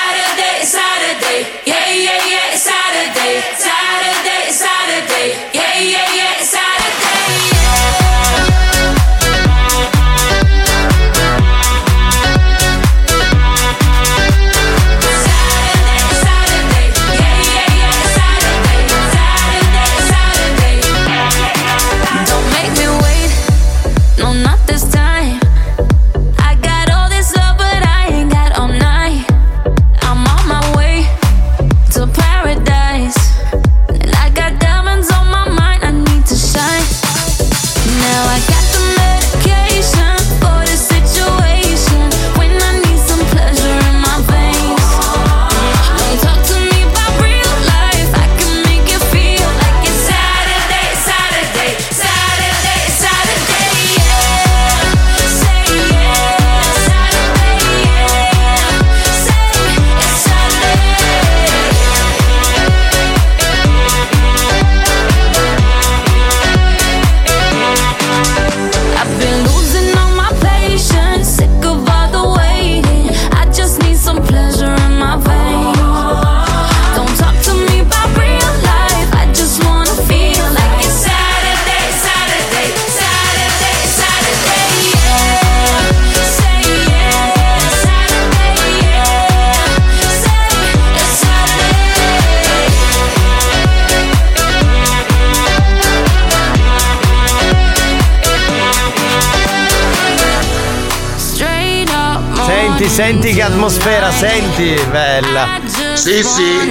Senti, 102.94 103.32
che 103.32 103.42
atmosfera, 103.42 104.12
senti, 104.12 104.80
bella. 104.88 105.58
Sì, 105.94 106.22
sì. 106.22 106.70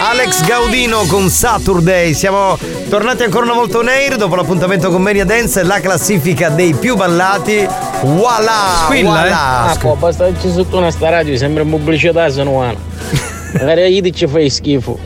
Alex 0.00 0.44
Gaudino 0.44 1.04
con 1.06 1.28
Saturday. 1.28 2.12
Siamo 2.12 2.58
tornati 2.88 3.22
ancora 3.22 3.44
una 3.44 3.54
volta 3.54 3.78
on 3.78 3.86
air 3.86 4.16
dopo 4.16 4.34
l'appuntamento 4.34 4.90
con 4.90 5.00
Mania 5.00 5.24
Dance, 5.24 5.62
la 5.62 5.78
classifica 5.78 6.48
dei 6.48 6.74
più 6.74 6.96
ballati. 6.96 7.64
Voilà! 8.02 8.88
voilà. 8.88 9.70
Ah, 9.70 9.76
po', 9.78 9.94
basta 9.94 10.26
che 10.26 10.40
ci 10.40 10.50
sotto 10.50 10.76
una 10.76 10.90
sta 10.90 11.08
radio, 11.08 11.36
sembra 11.36 11.64
pubblicità, 11.64 12.28
sono 12.30 12.50
una. 12.50 12.74
Magari 13.54 13.92
gli 13.92 14.00
dici 14.00 14.26
fai 14.26 14.50
schifo. 14.50 14.98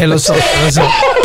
Eh 0.00 0.04
lo 0.06 0.18
so, 0.18 0.34
lo 0.34 0.70
so. 0.72 1.17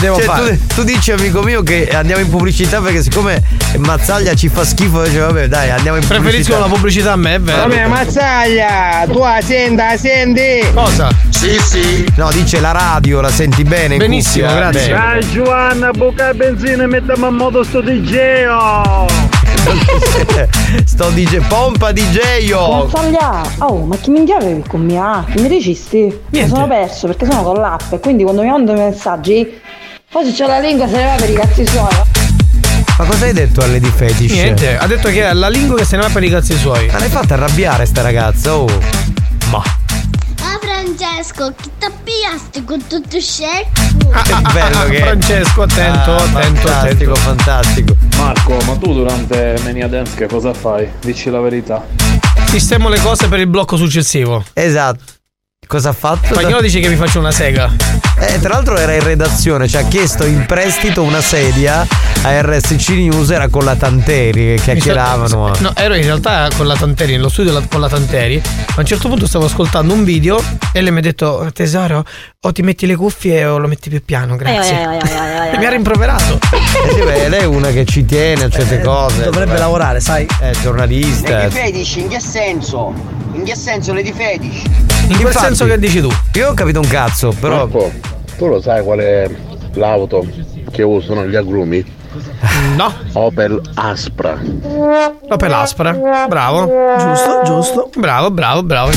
Devo 0.00 0.16
Cioè, 0.16 0.24
fare. 0.24 0.58
tu, 0.66 0.74
tu 0.74 0.82
dici 0.84 1.12
amico 1.12 1.40
mio 1.42 1.62
che 1.62 1.88
andiamo 1.88 2.20
in 2.20 2.28
pubblicità 2.28 2.80
perché 2.80 3.02
siccome 3.02 3.42
Mazzaglia 3.78 4.34
ci 4.34 4.48
fa 4.48 4.64
schifo, 4.64 5.02
dice 5.02 5.18
vabbè 5.20 5.48
dai 5.48 5.70
andiamo 5.70 5.96
in 5.96 6.02
pubblicità. 6.06 6.20
Preferisco 6.30 6.58
la 6.58 6.66
pubblicità 6.66 7.12
a 7.12 7.16
me, 7.16 7.34
è 7.36 7.40
vero. 7.40 7.58
Vabbè, 7.62 7.86
mazzaglia, 7.86 9.04
tu 9.10 9.18
la 9.18 9.40
senti, 9.42 9.76
la 9.76 9.96
senti? 9.96 10.66
Cosa? 10.74 11.08
Sì, 11.30 11.58
sì. 11.64 12.06
No, 12.16 12.30
dice 12.32 12.60
la 12.60 12.72
radio, 12.72 13.20
la 13.20 13.30
senti 13.30 13.64
bene? 13.64 13.96
Benissimo, 13.96 14.52
grazie. 14.52 14.88
Ciao 14.88 15.18
Giovanna, 15.32 15.90
buca 15.90 16.32
benzina 16.34 16.82
e 16.82 16.86
mettiamo 16.86 17.26
a 17.26 17.30
modo 17.30 17.62
sto 17.62 17.80
DJ. 17.80 18.16
Sto 20.84 21.08
DJ, 21.10 21.38
pompa 21.46 21.92
DJ. 21.92 22.52
Mazzaglia, 22.52 23.42
oh, 23.58 23.84
ma 23.84 23.96
chi 23.96 24.10
minchia 24.10 24.36
avevi 24.36 24.62
con 24.68 24.84
me? 24.84 24.98
Ah, 24.98 25.24
che 25.30 25.40
mi 25.40 25.48
registi? 25.48 26.20
Mi 26.30 26.46
sono 26.48 26.66
perso 26.68 27.06
perché 27.06 27.26
sono 27.26 27.42
con 27.42 27.56
l'app 27.56 27.92
e 27.92 27.98
quindi 28.00 28.22
quando 28.22 28.42
mi 28.42 28.48
mandano 28.50 28.78
i 28.80 28.84
messaggi, 28.90 29.60
poi 30.10 30.24
se 30.24 30.32
c'ho 30.42 30.48
la 30.48 30.60
lingua 30.60 30.86
se 30.86 30.96
ne 30.96 31.04
va 31.04 31.14
per 31.14 31.30
i 31.30 31.34
cazzi 31.34 31.66
suoi. 31.66 31.88
Ma 32.96 33.04
cosa 33.06 33.24
hai 33.24 33.32
detto 33.32 33.60
a 33.60 33.66
Lady 33.66 33.90
Fetish? 33.90 34.30
Niente, 34.32 34.76
ha 34.76 34.86
detto 34.86 35.08
che 35.08 35.24
è 35.28 35.32
la 35.32 35.48
lingua 35.48 35.76
che 35.78 35.84
se 35.84 35.96
ne 35.96 36.02
va 36.02 36.08
per 36.10 36.22
i 36.22 36.30
cazzi 36.30 36.56
suoi. 36.56 36.86
Ma 36.92 36.98
l'hai 36.98 37.08
fatta 37.08 37.34
arrabbiare 37.34 37.86
sta 37.86 38.02
ragazza, 38.02 38.54
oh. 38.56 38.66
Ma. 39.50 39.58
Ah 39.58 40.58
Francesco, 40.60 41.52
chi 41.60 41.70
ti 41.78 41.86
pigliasti 42.04 42.64
con 42.64 42.86
tutto 42.86 43.18
scemo? 43.18 43.64
Che 44.22 44.34
bello 44.52 44.84
che 44.88 44.98
è. 44.98 45.00
Francesco, 45.00 45.62
attento, 45.62 46.10
Ah, 46.12 46.16
attento, 46.22 46.38
fantastico, 46.68 47.10
attento. 47.12 47.14
fantastico. 47.14 47.96
Marco, 48.16 48.56
ma 48.66 48.76
tu 48.76 48.92
durante 48.92 49.56
Mania 49.62 49.88
Dance 49.88 50.16
che 50.16 50.26
cosa 50.26 50.52
fai? 50.54 50.88
Dici 51.00 51.30
la 51.30 51.40
verità. 51.40 51.84
Sistemo 52.46 52.88
le 52.88 53.00
cose 53.00 53.28
per 53.28 53.40
il 53.40 53.46
blocco 53.46 53.76
successivo. 53.76 54.44
Esatto. 54.52 55.13
Cosa 55.74 55.88
ha 55.88 55.92
fatto? 55.92 56.32
Spagnolo 56.32 56.60
dice 56.60 56.78
che 56.78 56.88
mi 56.88 56.94
faccio 56.94 57.18
una 57.18 57.32
sega. 57.32 57.68
Eh, 58.20 58.38
tra 58.38 58.50
l'altro 58.50 58.76
era 58.76 58.94
in 58.94 59.02
redazione, 59.02 59.66
ci 59.66 59.76
ha 59.76 59.82
chiesto 59.82 60.24
in 60.24 60.46
prestito 60.46 61.02
una 61.02 61.20
sedia 61.20 61.84
a 62.22 62.40
RSC 62.42 62.90
News, 62.90 63.30
era 63.30 63.48
con 63.48 63.64
la 63.64 63.74
Tanteri 63.74 64.54
che 64.54 64.60
chiacchieravano. 64.62 65.52
No, 65.58 65.72
ero 65.74 65.96
in 65.96 66.04
realtà 66.04 66.48
con 66.56 66.68
la 66.68 66.76
Tanteri, 66.76 67.14
nello 67.16 67.28
studio 67.28 67.60
con 67.68 67.80
la 67.80 67.88
Tanteri. 67.88 68.40
Ma 68.44 68.74
a 68.76 68.80
un 68.80 68.86
certo 68.86 69.08
punto 69.08 69.26
stavo 69.26 69.46
ascoltando 69.46 69.92
un 69.92 70.04
video 70.04 70.40
e 70.72 70.80
lei 70.80 70.92
mi 70.92 70.98
ha 70.98 71.02
detto: 71.02 71.50
Tesoro, 71.52 72.04
o 72.42 72.52
ti 72.52 72.62
metti 72.62 72.86
le 72.86 72.94
cuffie 72.94 73.44
o 73.44 73.58
lo 73.58 73.66
metti 73.66 73.90
più 73.90 74.00
piano, 74.04 74.36
grazie. 74.36 75.00
E 75.54 75.58
mi 75.58 75.66
ha 75.66 75.70
rimproverato. 75.70 76.38
Eh 76.52 76.92
sì, 76.92 77.00
beh, 77.00 77.28
lei 77.28 77.40
è 77.40 77.46
una 77.46 77.70
che 77.70 77.84
ci 77.84 78.04
tiene 78.04 78.44
a 78.44 78.48
certe 78.48 78.80
cose. 78.80 79.24
dovrebbe 79.24 79.58
lavorare, 79.58 79.98
sai? 79.98 80.24
È 80.38 80.52
giornalista. 80.62 81.30
Lady 81.30 81.50
Fetish, 81.50 81.96
in 81.96 82.06
che 82.06 82.20
senso? 82.20 82.94
In 83.32 83.42
che 83.42 83.56
senso 83.56 83.92
Lady 83.92 84.12
Fetish? 84.12 84.62
In 85.08 85.20
quel 85.20 85.34
senso 85.36 85.63
che 85.66 85.78
dici 85.78 86.00
tu. 86.00 86.08
Io 86.34 86.50
ho 86.50 86.54
capito 86.54 86.80
un 86.80 86.88
cazzo, 86.88 87.34
però. 87.38 87.56
Marco, 87.66 87.92
tu 88.36 88.46
lo 88.46 88.60
sai 88.60 88.82
qual 88.82 88.98
è 89.00 89.28
l'auto 89.74 90.26
che 90.70 90.82
usano 90.82 91.26
gli 91.26 91.36
agrumi? 91.36 91.84
No. 92.76 92.92
Opel 93.14 93.60
Aspra. 93.74 94.38
Opel 95.28 95.52
Aspra. 95.52 95.92
Bravo. 96.28 96.70
Giusto, 96.98 97.40
giusto. 97.44 97.90
Bravo, 97.96 98.30
bravo, 98.30 98.62
bravo. 98.62 98.90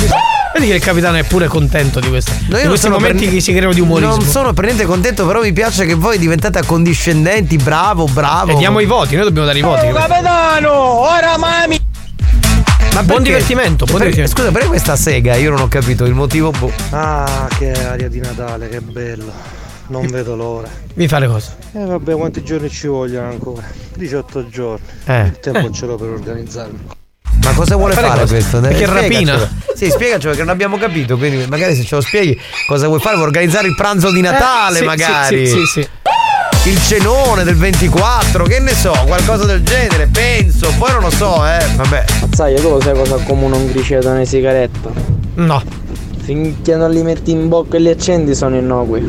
Vedi 0.54 0.68
che 0.70 0.76
il 0.76 0.82
capitano 0.82 1.18
è 1.18 1.24
pure 1.24 1.48
contento 1.48 2.00
di 2.00 2.10
questo. 2.10 2.32
No, 2.50 2.58
di 2.58 2.64
questi 2.68 2.88
sono 2.88 2.96
momenti 3.00 3.26
per- 3.26 3.34
che 3.34 3.40
si 3.42 3.54
creano 3.54 3.74
di 3.74 3.80
umorismo. 3.80 4.16
Non 4.16 4.22
sono 4.26 4.54
per 4.54 4.66
niente 4.66 4.86
contento, 4.86 5.26
però 5.26 5.42
mi 5.42 5.54
piace 5.54 5.86
che 5.86 5.94
voi 5.96 6.18
diventate 6.18 6.60
accondiscendenti, 6.60 7.58
bravo, 7.58 8.06
bravo. 8.06 8.52
E 8.52 8.56
diamo 8.56 8.80
i 8.80 8.86
voti, 8.86 9.16
noi 9.16 9.26
dobbiamo 9.26 9.48
dare 9.48 9.60
i 9.60 9.62
voti. 9.62 9.88
capitano, 9.92 10.72
ora 10.74 11.38
mami. 11.38 11.80
Ma 12.94 13.04
buon 13.04 13.22
perché? 13.22 13.24
divertimento, 13.24 13.86
buon 13.86 14.00
Per- 14.00 14.10
divertimento. 14.10 14.36
Scusa, 14.36 14.52
perché 14.52 14.68
questa 14.68 14.96
sega? 14.96 15.36
Io 15.36 15.50
non 15.52 15.62
ho 15.62 15.68
capito 15.68 16.06
il 16.06 16.14
motivo. 16.14 16.52
boh. 16.52 16.72
Ah, 16.92 17.48
che 17.58 17.72
aria 17.72 18.08
di 18.10 18.20
Natale, 18.20 18.70
che 18.70 18.82
bello. 18.82 19.32
Non 19.90 20.06
vedo 20.08 20.36
l'ora. 20.36 20.68
Mi 20.96 21.08
fa 21.08 21.20
le 21.20 21.28
cose. 21.28 21.56
E 21.74 21.80
vabbè, 21.86 22.14
quanti 22.16 22.44
giorni 22.44 22.70
ci 22.70 22.88
vogliono 22.88 23.30
ancora? 23.30 23.64
18 23.96 24.50
giorni. 24.50 24.86
Eh. 25.06 25.22
Il 25.28 25.40
tempo 25.40 25.68
Eh. 25.68 25.72
ce 25.72 25.86
l'ho 25.86 25.96
per 25.96 26.10
organizzarmi. 26.10 26.80
Ma 27.44 27.54
cosa 27.54 27.76
vuole 27.78 27.94
Fare 27.94 28.08
fare 28.08 28.20
cosa? 28.22 28.34
questo? 28.34 28.60
Perché 28.60 28.84
Eh, 28.84 28.86
rapina? 28.88 29.38
Sì, 29.76 29.90
spiegacelo 29.90 30.30
perché 30.32 30.40
non 30.44 30.50
abbiamo 30.50 30.78
capito. 30.78 31.18
Quindi, 31.18 31.46
magari 31.48 31.76
se 31.76 31.84
ce 31.86 31.96
lo 31.96 32.02
spieghi, 32.02 32.38
cosa 32.68 32.88
vuoi 32.88 33.00
fare? 33.00 33.16
Vuoi 33.16 33.28
organizzare 33.28 33.68
il 33.68 33.76
pranzo 33.76 34.12
di 34.12 34.20
Natale, 34.22 34.76
Eh, 34.78 34.80
sì, 34.80 34.86
magari? 34.86 35.48
sì, 35.48 35.54
sì, 35.54 35.60
sì, 35.66 35.66
sì. 35.82 35.88
Il 36.68 36.78
cenone 36.82 37.46
del 37.46 37.56
24, 37.56 38.44
che 38.44 38.60
ne 38.60 38.74
so, 38.74 38.92
qualcosa 39.06 39.46
del 39.46 39.64
genere, 39.64 40.08
penso. 40.08 40.70
Poi 40.78 40.92
non 40.92 41.00
lo 41.00 41.10
so, 41.10 41.46
eh. 41.46 41.66
Vabbè. 41.78 42.04
Sai, 42.34 42.56
tu 42.56 42.68
lo 42.68 42.82
sai 42.82 42.94
cosa 42.94 43.16
accomuna 43.16 43.56
un 43.56 43.70
criceto 43.70 44.10
una 44.10 44.26
sigaretta? 44.26 44.92
No. 45.36 45.64
Finché 46.18 46.76
non 46.76 46.92
li 46.92 47.04
metti 47.04 47.32
in 47.32 47.48
bocca 47.48 47.78
e 47.78 47.80
li 47.80 47.90
accendi 47.90 48.36
sono 48.36 48.58
innocui. 48.58 49.00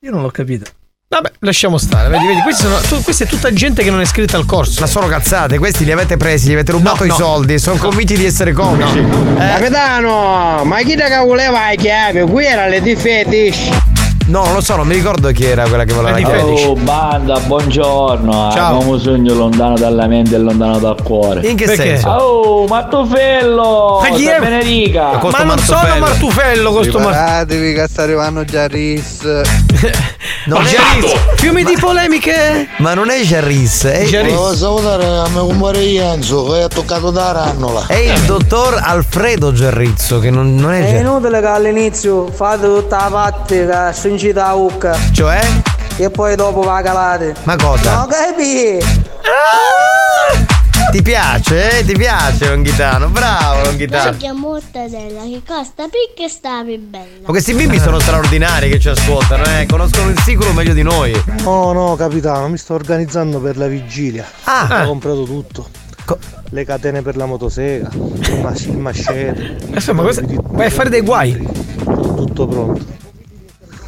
Io 0.00 0.10
non 0.10 0.22
l'ho 0.22 0.30
capito. 0.30 0.77
Vabbè, 1.10 1.30
lasciamo 1.38 1.78
stare. 1.78 2.10
Vedi, 2.10 2.26
vedi, 2.26 2.40
questi 2.42 2.64
sono, 2.64 2.76
tu- 2.80 3.02
questa 3.02 3.24
è 3.24 3.26
tutta 3.26 3.50
gente 3.50 3.82
che 3.82 3.90
non 3.90 3.98
è 4.00 4.02
iscritta 4.02 4.36
al 4.36 4.44
corso. 4.44 4.80
Ma 4.82 4.86
sono 4.86 5.06
cazzate, 5.06 5.56
questi 5.56 5.86
li 5.86 5.90
avete 5.92 6.18
presi, 6.18 6.50
gli 6.50 6.52
avete 6.52 6.72
rubato 6.72 6.98
No, 6.98 7.04
i 7.06 7.08
no. 7.08 7.14
soldi, 7.14 7.58
sono 7.58 7.78
convinti 7.78 8.14
di 8.14 8.26
essere 8.26 8.52
comici. 8.52 8.98
Eh, 8.98 9.36
Capitano, 9.38 10.64
ma 10.64 10.76
chi 10.80 10.96
che 10.96 11.16
voleva 11.24 11.70
le 11.70 11.76
chiavi? 11.76 12.20
Qui 12.30 12.44
era 12.44 12.68
Lady 12.68 12.94
Fetish. 12.94 13.68
No, 14.26 14.44
non 14.44 14.52
lo 14.52 14.60
so, 14.60 14.76
non 14.76 14.86
mi 14.86 14.92
ricordo 14.96 15.30
chi 15.30 15.46
era 15.46 15.66
quella 15.66 15.84
che 15.84 15.94
voleva 15.94 16.18
la. 16.20 16.44
Oh 16.44 16.74
banda, 16.74 17.38
buongiorno. 17.40 18.50
Ciao. 18.52 18.74
Abbiamo 18.74 18.92
un 18.92 19.00
sogno 19.00 19.32
lontano 19.32 19.78
dalla 19.78 20.06
mente 20.06 20.34
e 20.34 20.38
lontano 20.38 20.78
dal 20.78 21.02
cuore. 21.02 21.40
In 21.48 21.56
che 21.56 21.64
Perché? 21.64 21.82
senso? 21.82 22.08
Oh, 22.10 22.66
Martufello! 22.66 24.00
Ma 24.02 24.10
chi 24.14 24.24
da 24.24 24.36
è? 24.36 24.40
Benedica! 24.40 25.18
Ma 25.22 25.42
non 25.44 25.58
sono 25.58 25.78
Martufello. 25.78 25.98
Martufello 26.00 26.72
con 26.72 26.84
sto 26.84 26.98
Martufello. 26.98 27.08
Preparatevi 27.08 27.72
che 27.72 27.86
sta 27.88 28.02
arrivando 28.02 28.44
già 28.44 28.66
Riz. 28.66 29.22
Non 30.46 30.64
è 30.64 31.36
Fiumi 31.36 31.64
di 31.64 31.76
polemiche. 31.78 32.68
Ma 32.78 32.94
non 32.94 33.10
è 33.10 33.20
Jarris, 33.20 33.84
è, 33.84 34.04
Jarris. 34.04 34.32
Volevo 34.34 34.54
salutare 34.54 35.04
a 35.04 35.28
mio 35.28 35.46
compare 35.46 35.84
Enzo 35.96 36.46
che 36.46 36.64
è 36.64 36.68
toccato 36.68 37.10
da 37.10 37.32
rannola. 37.32 37.86
è 37.86 37.96
il 37.96 38.20
dottor 38.22 38.80
Alfredo 38.82 39.52
Gerrizzo, 39.52 40.18
che 40.20 40.30
non, 40.30 40.54
non 40.54 40.72
è 40.72 40.94
È 40.94 41.00
inutile 41.00 41.40
che 41.40 41.46
all'inizio 41.46 42.30
fate 42.30 42.66
tutta 42.66 42.96
la 42.96 43.10
parte 43.10 43.66
che 43.66 43.92
stringite 43.92 44.38
la 44.38 44.52
bocca 44.52 44.96
Cioè? 45.12 45.40
e 45.96 46.10
poi 46.10 46.36
dopo 46.36 46.60
va 46.60 46.80
calate. 46.80 47.34
Ma 47.42 47.56
cosa? 47.56 47.96
No, 47.96 48.06
capi? 48.06 48.78
Ti 50.90 51.02
piace, 51.02 51.78
eh? 51.80 51.84
Ti 51.84 51.92
piace 51.92 52.48
Longhitano? 52.48 53.08
Bravo 53.08 53.62
Longhitano. 53.64 54.16
chiamo 54.16 54.48
mortadella 54.48 55.22
che 55.22 55.42
costa 55.46 55.84
picca 55.84 56.24
e 56.24 56.28
sta 56.28 56.62
più 56.64 56.78
bella. 56.78 57.04
Ma 57.22 57.28
questi 57.28 57.52
bimbi 57.52 57.78
sono 57.78 57.98
straordinari 57.98 58.70
che 58.70 58.78
ci 58.80 58.88
ascoltano, 58.88 59.44
eh? 59.44 59.66
Conoscono 59.68 60.08
il 60.10 60.18
sicuro 60.20 60.52
meglio 60.52 60.72
di 60.72 60.82
noi. 60.82 61.12
Oh 61.44 61.72
no, 61.72 61.94
capitano, 61.96 62.48
mi 62.48 62.56
sto 62.56 62.74
organizzando 62.74 63.38
per 63.38 63.58
la 63.58 63.66
vigilia. 63.66 64.26
Ah. 64.44 64.82
Ho 64.84 64.86
comprato 64.86 65.24
tutto. 65.24 65.68
Co- 66.06 66.18
Le 66.50 66.64
catene 66.64 67.02
per 67.02 67.16
la 67.16 67.26
motosega, 67.26 67.90
il 67.92 68.40
mas- 68.42 68.64
il 68.64 68.78
mascete. 68.78 69.58
Insomma, 69.74 70.02
questo- 70.02 70.22
vai 70.52 70.66
a 70.66 70.70
fare 70.70 70.88
dei 70.88 71.02
guai. 71.02 71.36
Tutto 71.84 72.46
pronto. 72.46 72.96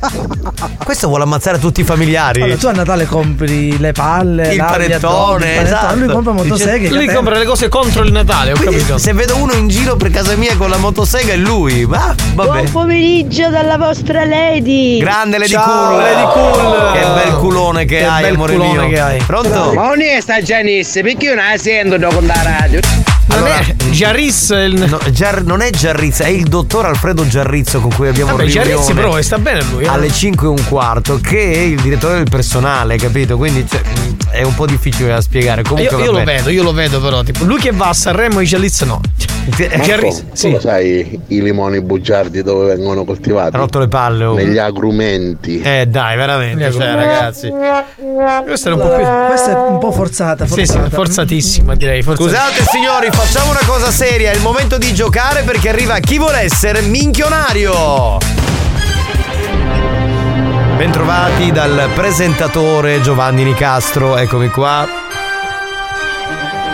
Questo 0.85 1.09
vuole 1.09 1.25
ammazzare 1.25 1.59
tutti 1.59 1.83
i 1.83 1.85
familiari. 1.85 2.43
Allora, 2.43 2.59
tu 2.59 2.67
a 2.67 2.73
Natale 2.73 3.07
compri 3.07 3.79
le 3.79 3.93
palle, 3.93 4.53
Il 4.55 4.59
panettone, 4.59 5.63
esatto. 5.63 5.95
Lui 5.97 6.09
compra 6.09 6.33
Dice- 6.33 6.45
motoseghe. 6.49 6.89
Lui 6.89 6.97
catene. 7.01 7.15
compra 7.15 7.39
le 7.39 7.45
cose 7.45 7.69
contro 7.69 8.03
il 8.03 8.13
Natale, 8.13 8.53
ho 8.53 8.57
Quindi, 8.57 8.77
capito. 8.77 8.99
se 8.99 9.13
vedo 9.13 9.37
uno 9.37 9.53
in 9.53 9.69
giro 9.69 9.97
per 9.97 10.11
casa 10.11 10.35
mia 10.37 10.57
con 10.57 10.71
la 10.71 10.79
motosega 10.79 11.33
è 11.33 11.37
lui. 11.37 11.87
Ma 11.87 12.15
vabbè. 12.35 12.71
pomeriggio 12.71 13.49
dalla 13.51 13.77
vostra 13.77 14.25
lady. 14.25 14.99
Grande 14.99 15.39
Lady 15.39 15.51
Ciao, 15.51 15.89
Cool. 15.91 16.01
Lady 16.03 16.23
Cool. 16.33 16.93
Che 16.93 17.23
bel 17.25 17.37
culone 17.37 17.85
che, 17.85 17.99
Che 17.99 18.05
hai, 18.05 18.23
bel 18.23 18.35
amore 18.35 18.53
culone 18.55 18.79
mio. 18.81 18.89
che 18.89 19.01
hai. 19.01 19.19
Pronto? 19.25 19.73
Ma 19.75 19.91
onesta 19.91 20.41
Gianisse, 20.43 21.03
perché 21.03 21.27
io 21.27 21.35
non 21.35 21.45
la 21.51 21.57
sento 21.59 21.97
dopo 21.99 22.21
la 22.21 22.41
radio? 22.43 22.81
Non 23.31 23.39
Allora- 23.39 23.59
è 23.61 23.75
Giarris 23.91 24.49
il... 24.51 24.87
No, 24.89 24.99
Giar- 25.11 25.43
non 25.45 25.61
è 25.61 25.71
Giarrizza, 25.71 26.25
è 26.25 26.29
il 26.29 26.45
dottor 26.45 26.87
Alfredo 26.87 27.27
Giarrizzo 27.27 27.81
con 27.81 27.93
cui 27.95 28.09
abbiamo 28.09 28.33
Vabbè, 28.37 28.47
Giarrizzi 28.49 28.93
però 28.93 29.17
e 29.19 29.23
sta 29.23 29.39
bene 29.39 29.63
lui. 29.71 29.85
eh. 29.85 29.89
alle 29.89 30.11
5 30.11 30.47
e 30.47 30.51
un 30.51 30.65
quarto 30.69 31.19
che 31.21 31.53
è 31.53 31.59
il 31.59 31.81
direttore 31.81 32.15
del 32.17 32.29
personale, 32.29 32.97
capito? 32.97 33.37
Quindi 33.37 33.67
cioè, 33.69 33.81
è 34.31 34.43
un 34.43 34.55
po' 34.55 34.67
difficile 34.67 35.09
da 35.11 35.21
spiegare. 35.21 35.63
Comunque 35.63 35.97
Io, 35.99 36.05
io 36.05 36.13
lo 36.13 36.25
vedo, 36.25 36.51
io 36.51 36.63
lo 36.63 36.73
vedo 36.73 37.01
però. 37.01 37.23
Tipo, 37.23 37.45
lui 37.45 37.59
che 37.61 37.71
va 37.73 37.89
a 37.89 37.93
Sanremo 37.95 38.41
e 38.41 38.45
Giarrizzi 38.45 38.85
no. 38.85 39.01
Giarrizzi, 39.83 40.23
Tu 40.31 40.37
sì. 40.37 40.51
lo 40.53 40.61
sai 40.61 41.19
i 41.29 41.41
limoni 41.43 41.81
bugiardi 41.81 42.43
dove 42.43 42.75
vengono 42.75 43.05
coltivati? 43.05 43.57
Ha 43.57 43.59
rotto 43.59 43.79
le 43.79 43.89
palle. 43.89 44.25
oh. 44.25 44.35
Negli 44.35 44.59
agrumenti. 44.59 45.61
Eh 45.63 45.87
dai, 45.89 46.17
veramente, 46.17 46.71
cioè, 46.73 46.95
ragazzi. 46.95 47.49
Questa 48.45 48.69
era 48.69 48.77
un 48.77 48.83
po' 48.89 48.95
più. 48.97 49.05
Questa 49.29 49.51
è 49.51 49.71
un 49.71 49.79
po' 49.79 49.93
forzata. 49.93 50.47
Sì, 50.47 50.53
sì, 50.67 50.73
forzata. 50.73 50.89
forzatissima 50.91 51.75
direi. 51.75 52.03
forzata- 52.03 52.29
Scusate 52.31 52.65
signori, 52.71 53.11
facciamo 53.23 53.51
una 53.51 53.61
cosa 53.67 53.91
seria, 53.91 54.31
è 54.31 54.35
il 54.35 54.41
momento 54.41 54.79
di 54.79 54.95
giocare 54.95 55.43
perché 55.43 55.69
arriva 55.69 55.99
chi 55.99 56.17
vuole 56.17 56.41
essere 56.41 56.81
minchionario. 56.81 58.17
Bentrovati 60.79 61.53
dal 61.53 61.91
presentatore 61.95 63.03
Giovanni 63.03 63.45
Nicastro, 63.45 64.17
eccomi 64.17 64.49
qua. 64.49 64.89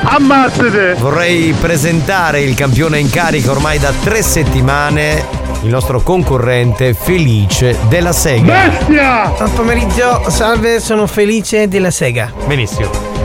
Ammazzate! 0.04 0.94
Vorrei 0.94 1.52
presentare 1.52 2.42
il 2.42 2.54
campione 2.54 3.00
in 3.00 3.10
carica 3.10 3.50
ormai 3.50 3.80
da 3.80 3.92
tre 4.04 4.22
settimane, 4.22 5.26
il 5.62 5.68
nostro 5.68 6.00
concorrente 6.00 6.94
Felice 6.94 7.76
della 7.88 8.12
Sega. 8.12 8.70
Buon 8.86 9.52
pomeriggio, 9.52 10.30
salve, 10.30 10.78
sono 10.78 11.08
Felice 11.08 11.66
della 11.66 11.90
Sega. 11.90 12.32
Benissimo. 12.46 13.16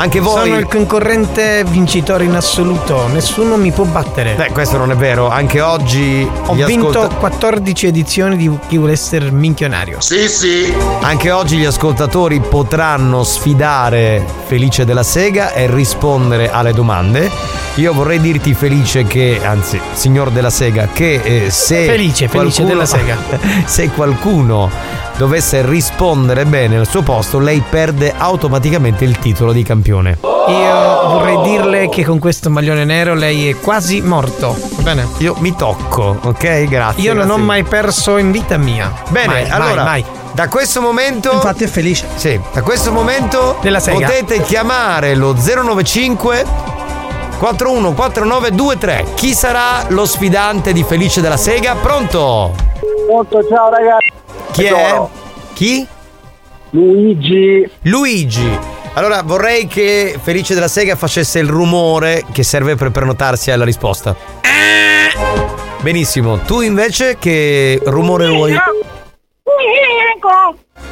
Anche 0.00 0.20
voi. 0.20 0.44
Sono 0.48 0.58
il 0.58 0.66
concorrente 0.66 1.64
vincitore 1.64 2.22
in 2.22 2.34
assoluto, 2.36 3.08
nessuno 3.08 3.56
mi 3.56 3.72
può 3.72 3.84
battere. 3.84 4.34
Beh, 4.34 4.52
questo 4.52 4.76
non 4.76 4.92
è 4.92 4.94
vero. 4.96 5.28
Anche 5.28 5.60
oggi 5.60 6.28
Ho 6.46 6.54
gli 6.54 6.62
vinto 6.64 6.88
ascolta- 7.00 7.16
14 7.16 7.86
edizioni 7.88 8.36
di 8.36 8.48
Chi 8.68 8.76
vuole 8.78 8.92
essere 8.92 9.30
minchionario. 9.32 10.00
Sì, 10.00 10.28
sì. 10.28 10.72
Anche 11.00 11.32
oggi 11.32 11.56
gli 11.56 11.64
ascoltatori 11.64 12.38
potranno 12.40 13.24
sfidare 13.24 14.24
Felice 14.46 14.84
della 14.84 15.02
Sega 15.02 15.52
e 15.52 15.66
rispondere 15.68 16.48
alle 16.50 16.72
domande. 16.72 17.28
Io 17.74 17.92
vorrei 17.92 18.20
dirti 18.20 18.54
Felice 18.54 19.04
che, 19.04 19.40
anzi, 19.42 19.80
signor 19.94 20.30
della 20.30 20.50
Sega, 20.50 20.88
che 20.92 21.20
eh, 21.24 21.50
se 21.50 21.86
Felice, 21.86 22.28
Felice 22.28 22.62
qualcuno- 22.62 22.68
della 22.68 22.86
Sega. 22.86 23.16
se 23.66 23.88
qualcuno 23.90 24.70
dovesse 25.18 25.66
rispondere 25.66 26.44
bene 26.46 26.76
al 26.76 26.86
suo 26.86 27.02
posto, 27.02 27.40
lei 27.40 27.60
perde 27.68 28.14
automaticamente 28.16 29.04
il 29.04 29.18
titolo 29.18 29.52
di 29.52 29.64
campione. 29.64 30.18
Io 30.22 31.08
vorrei 31.08 31.42
dirle 31.42 31.88
che 31.88 32.04
con 32.04 32.18
questo 32.20 32.48
maglione 32.48 32.84
nero 32.84 33.14
lei 33.14 33.50
è 33.50 33.56
quasi 33.58 34.00
morto. 34.00 34.56
Va 34.76 34.82
bene? 34.82 35.08
Io 35.18 35.34
mi 35.40 35.54
tocco, 35.56 36.16
ok? 36.22 36.64
Grazie. 36.64 37.02
Io 37.02 37.12
non 37.12 37.24
ho 37.24 37.26
grazie. 37.26 37.42
mai 37.44 37.64
perso 37.64 38.16
in 38.16 38.30
vita 38.30 38.56
mia. 38.56 38.92
Bene, 39.08 39.26
Mai, 39.26 39.48
allora, 39.50 39.82
mai, 39.84 40.02
mai. 40.02 40.04
da 40.32 40.48
questo 40.48 40.80
momento. 40.80 41.32
Infatti 41.32 41.64
è 41.64 41.66
felice. 41.66 42.06
Sì, 42.14 42.40
da 42.52 42.62
questo 42.62 42.92
momento 42.92 43.58
potete 43.60 44.40
chiamare 44.42 45.16
lo 45.16 45.34
095 45.34 46.44
414923. 47.38 49.04
Chi 49.14 49.34
sarà 49.34 49.84
lo 49.88 50.06
sfidante 50.06 50.72
di 50.72 50.84
Felice 50.84 51.20
della 51.20 51.36
Sega? 51.36 51.74
Pronto? 51.74 52.54
Molto 53.08 53.42
ciao 53.48 53.70
ragazzi. 53.70 54.12
Chi 54.52 54.64
è? 54.64 55.00
Chi? 55.54 55.86
Luigi. 56.70 57.66
Luigi. 57.84 58.58
Allora 58.92 59.22
vorrei 59.22 59.66
che 59.66 60.18
Felice 60.22 60.52
della 60.52 60.68
Sega 60.68 60.94
facesse 60.94 61.38
il 61.38 61.48
rumore 61.48 62.26
che 62.32 62.42
serve 62.42 62.74
per 62.74 62.90
prenotarsi 62.90 63.50
alla 63.50 63.64
risposta. 63.64 64.14
Benissimo, 65.80 66.40
tu 66.40 66.60
invece 66.60 67.16
che 67.18 67.80
rumore 67.86 68.28
vuoi? 68.28 68.54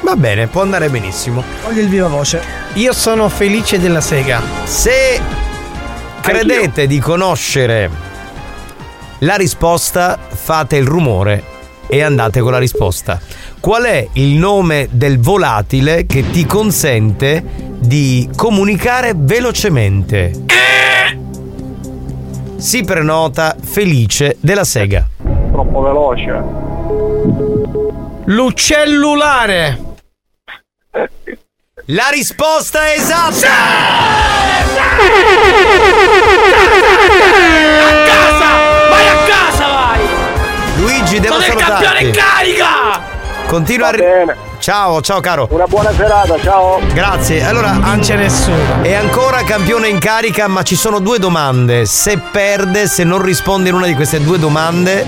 Va 0.00 0.16
bene, 0.16 0.46
può 0.46 0.62
andare 0.62 0.88
benissimo. 0.88 1.44
Voglio 1.64 1.82
il 1.82 1.88
viva 1.88 2.08
voce. 2.08 2.42
Io 2.74 2.94
sono 2.94 3.28
Felice 3.28 3.78
della 3.78 4.00
Sega. 4.00 4.40
Se 4.64 5.20
credete 6.22 6.86
di 6.86 6.98
conoscere 6.98 7.90
la 9.18 9.34
risposta, 9.34 10.18
fate 10.28 10.76
il 10.76 10.86
rumore 10.86 11.54
e 11.86 12.02
andate 12.02 12.40
con 12.40 12.52
la 12.52 12.58
risposta. 12.58 13.20
Qual 13.60 13.84
è 13.84 14.08
il 14.14 14.36
nome 14.36 14.88
del 14.90 15.18
volatile 15.18 16.06
che 16.06 16.30
ti 16.30 16.46
consente 16.46 17.42
di 17.78 18.28
comunicare 18.34 19.12
velocemente? 19.14 20.44
Si 22.56 22.82
prenota 22.84 23.56
Felice 23.60 24.36
della 24.40 24.64
Sega. 24.64 25.06
Troppo 25.52 25.80
veloce. 25.80 26.42
L'uccellulare. 28.24 29.84
La 31.90 32.08
risposta 32.10 32.86
è 32.86 32.96
esatta! 32.96 33.48
Continua 43.46 43.88
a 43.88 43.90
ri- 43.90 44.04
Ciao, 44.58 45.00
ciao 45.00 45.20
caro. 45.20 45.46
Una 45.50 45.66
buona 45.66 45.92
serata, 45.92 46.38
ciao. 46.40 46.80
Grazie. 46.92 47.44
Allora, 47.44 47.72
non 47.72 48.00
c'è 48.00 48.16
nessuno. 48.16 48.82
È 48.82 48.92
ancora 48.94 49.42
campione 49.44 49.88
in 49.88 49.98
carica, 49.98 50.48
ma 50.48 50.62
ci 50.62 50.74
sono 50.74 50.98
due 50.98 51.18
domande. 51.18 51.84
Se 51.86 52.18
perde, 52.18 52.88
se 52.88 53.04
non 53.04 53.22
risponde 53.22 53.68
in 53.68 53.74
una 53.76 53.86
di 53.86 53.94
queste 53.94 54.20
due 54.20 54.38
domande, 54.38 55.06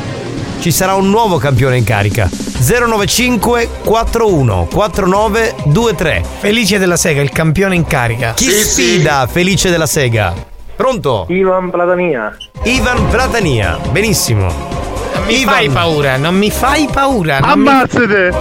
ci 0.60 0.70
sarà 0.70 0.94
un 0.94 1.10
nuovo 1.10 1.38
campione 1.38 1.76
in 1.78 1.84
carica. 1.84 2.28
095 2.30 3.68
41 3.84 4.68
49 4.72 5.54
23. 5.66 6.24
Felice 6.38 6.78
della 6.78 6.96
Sega, 6.96 7.20
il 7.22 7.30
campione 7.30 7.74
in 7.74 7.86
carica. 7.86 8.34
Chi 8.34 8.50
sfida 8.50 9.26
Felice 9.30 9.70
della 9.70 9.86
Sega? 9.86 10.32
Pronto? 10.76 11.26
Ivan 11.28 11.70
Platania. 11.70 12.36
Ivan 12.62 13.08
Platania. 13.08 13.78
Benissimo. 13.90 14.76
Non 15.18 15.26
mi 15.26 15.44
fai 15.44 15.68
paura, 15.68 16.16
non 16.16 16.34
mi 16.36 16.50
fai 16.50 16.88
paura. 16.90 17.38
non 17.40 17.60
mi- 17.60 17.68
Ammazzate! 17.68 18.32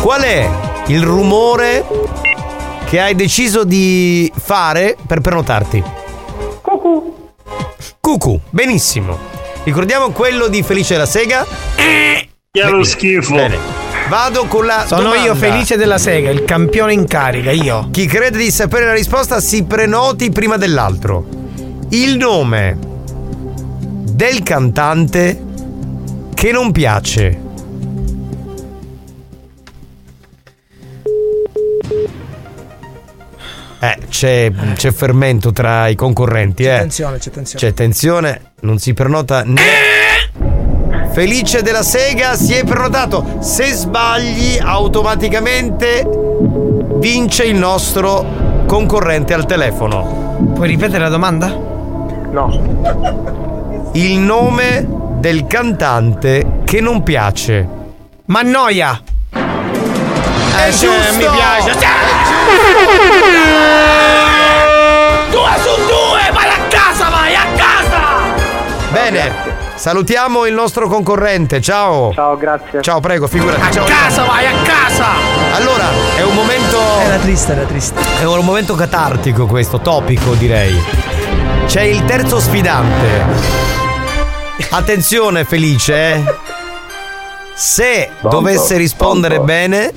Qual 0.00 0.22
è 0.22 0.48
il 0.86 1.02
rumore 1.02 1.84
che 2.86 3.00
hai 3.00 3.14
deciso 3.14 3.64
di 3.64 4.30
fare 4.34 4.96
per 5.06 5.20
prenotarti? 5.20 5.82
Cucù. 6.62 7.14
Cucù, 8.00 8.40
benissimo. 8.50 9.18
Ricordiamo 9.64 10.10
quello 10.10 10.48
di 10.48 10.62
Felice 10.62 10.94
della 10.94 11.06
Sega? 11.06 11.46
Che 11.76 12.28
lo 12.68 12.82
schifo. 12.82 13.34
Bene. 13.34 13.56
Vado 14.08 14.46
con 14.46 14.66
la 14.66 14.84
Sono 14.86 15.02
domanda. 15.02 15.22
io 15.24 15.34
Felice 15.36 15.76
della 15.76 15.98
Sega, 15.98 16.30
il 16.30 16.44
campione 16.44 16.92
in 16.92 17.06
carica, 17.06 17.50
io. 17.50 17.88
Chi 17.92 18.06
crede 18.06 18.38
di 18.38 18.50
sapere 18.50 18.86
la 18.86 18.94
risposta 18.94 19.40
si 19.40 19.62
prenoti 19.64 20.30
prima 20.30 20.56
dell'altro. 20.56 21.24
Il 21.90 22.16
nome 22.16 22.76
del 24.12 24.42
cantante 24.42 25.50
che 26.42 26.50
non 26.50 26.72
piace. 26.72 27.40
Eh, 33.78 33.98
c'è, 34.08 34.50
c'è 34.74 34.90
fermento 34.90 35.52
tra 35.52 35.86
i 35.86 35.94
concorrenti, 35.94 36.64
eh. 36.64 36.70
Attenzione, 36.70 37.18
c'è 37.18 37.28
attenzione. 37.28 37.64
C'è 37.64 37.74
tensione, 37.74 38.40
non 38.62 38.78
si 38.80 38.92
prenota 38.92 39.44
né. 39.44 39.60
Felice 41.12 41.62
della 41.62 41.84
Sega 41.84 42.34
si 42.34 42.54
è 42.54 42.64
prenotato. 42.64 43.36
Se 43.38 43.66
sbagli, 43.66 44.58
automaticamente 44.60 46.04
vince 46.96 47.44
il 47.44 47.54
nostro 47.54 48.64
concorrente 48.66 49.32
al 49.32 49.46
telefono. 49.46 50.50
Puoi 50.56 50.66
ripetere 50.66 51.04
la 51.04 51.08
domanda? 51.08 51.46
No. 52.32 53.90
Il 53.92 54.18
nome 54.18 55.01
del 55.22 55.46
cantante 55.46 56.44
che 56.64 56.80
non 56.80 57.04
piace. 57.04 57.64
Mannoia. 58.24 59.00
È 59.30 60.66
Eh, 60.66 60.72
sì, 60.72 60.86
giusto! 60.86 61.12
mi 61.16 61.24
piace. 61.30 61.78
Due 65.30 65.50
su 65.58 65.76
due, 65.86 66.30
vai 66.32 66.48
a 66.48 66.58
casa, 66.68 67.08
vai 67.08 67.34
a 67.36 67.44
casa! 67.54 68.00
Bene. 68.90 69.50
Salutiamo 69.76 70.44
il 70.46 70.54
nostro 70.54 70.88
concorrente. 70.88 71.60
Ciao. 71.60 72.12
Ciao, 72.12 72.36
grazie. 72.36 72.82
Ciao, 72.82 72.98
prego, 72.98 73.28
figurati. 73.28 73.60
A 73.60 73.70
Ciao. 73.70 73.84
casa, 73.84 74.24
vai 74.24 74.46
a 74.46 74.52
casa! 74.64 75.06
Allora, 75.54 75.84
è 76.16 76.22
un 76.22 76.34
momento. 76.34 76.80
Era 77.00 77.16
triste, 77.18 77.52
era 77.52 77.62
triste. 77.64 78.00
È 78.20 78.24
un 78.24 78.44
momento 78.44 78.74
catartico 78.74 79.46
questo, 79.46 79.78
topico 79.78 80.34
direi. 80.34 80.76
C'è 81.66 81.82
il 81.82 82.04
terzo 82.06 82.40
sfidante. 82.40 83.81
Attenzione 84.70 85.44
Felice. 85.44 85.94
eh. 86.14 86.24
Se 87.54 88.10
Pronto? 88.20 88.36
dovesse 88.36 88.76
rispondere 88.76 89.34
Pronto? 89.34 89.52
bene, 89.52 89.92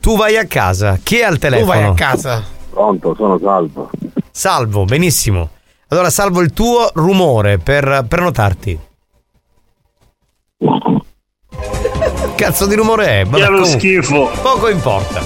tu 0.00 0.16
vai 0.16 0.36
a 0.36 0.46
casa. 0.46 0.98
Chi 1.02 1.18
è 1.18 1.24
al 1.24 1.38
telefono? 1.38 1.66
vai 1.72 1.82
a 1.84 1.94
casa. 1.94 2.42
Pronto, 2.70 3.14
sono 3.16 3.38
salvo. 3.42 3.90
Salvo, 4.30 4.84
benissimo. 4.84 5.50
Allora 5.88 6.10
salvo 6.10 6.40
il 6.40 6.52
tuo 6.52 6.90
rumore 6.94 7.58
per 7.58 8.04
prenotarti. 8.08 8.78
Cazzo 12.34 12.66
di 12.66 12.74
rumore 12.74 13.20
è? 13.20 13.24
Vabbè, 13.24 13.48
lo 13.48 13.64
schifo. 13.64 14.30
Poco 14.40 14.68
importa. 14.68 15.22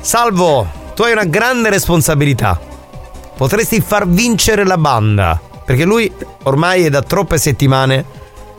Salvo, 0.00 0.66
tu 0.94 1.02
hai 1.02 1.12
una 1.12 1.24
grande 1.24 1.68
responsabilità. 1.68 2.58
Potresti 3.36 3.80
far 3.80 4.06
vincere 4.08 4.64
la 4.64 4.78
banda. 4.78 5.40
Perché 5.70 5.84
lui 5.84 6.12
ormai 6.42 6.86
è 6.86 6.90
da 6.90 7.00
troppe 7.00 7.38
settimane 7.38 8.04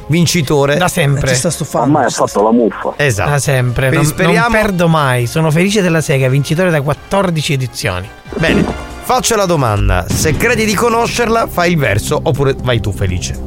vincitore. 0.07 0.77
Da 0.77 0.87
sempre. 0.87 1.27
Ci 1.27 1.35
sta 1.35 1.49
stufando. 1.49 1.87
Ormai 1.87 2.05
ha 2.05 2.09
fatto 2.09 2.41
la 2.41 2.53
muffa. 2.53 2.93
Esatto. 2.95 3.29
Da 3.31 3.37
sempre. 3.37 3.89
Non, 3.89 4.05
speriamo- 4.05 4.47
non 4.47 4.51
perdo 4.53 4.87
mai. 4.87 5.27
Sono 5.27 5.51
Felice 5.51 5.81
della 5.81 5.99
Sega, 5.99 6.29
vincitore 6.29 6.69
da 6.69 6.79
14 6.79 7.51
edizioni. 7.51 8.07
Bene, 8.37 8.63
faccio 9.01 9.35
la 9.35 9.45
domanda. 9.45 10.05
Se 10.07 10.37
credi 10.37 10.63
di 10.63 10.73
conoscerla, 10.73 11.47
fai 11.47 11.71
il 11.71 11.77
verso 11.77 12.17
oppure 12.23 12.55
vai 12.63 12.79
tu 12.79 12.93
felice. 12.93 13.37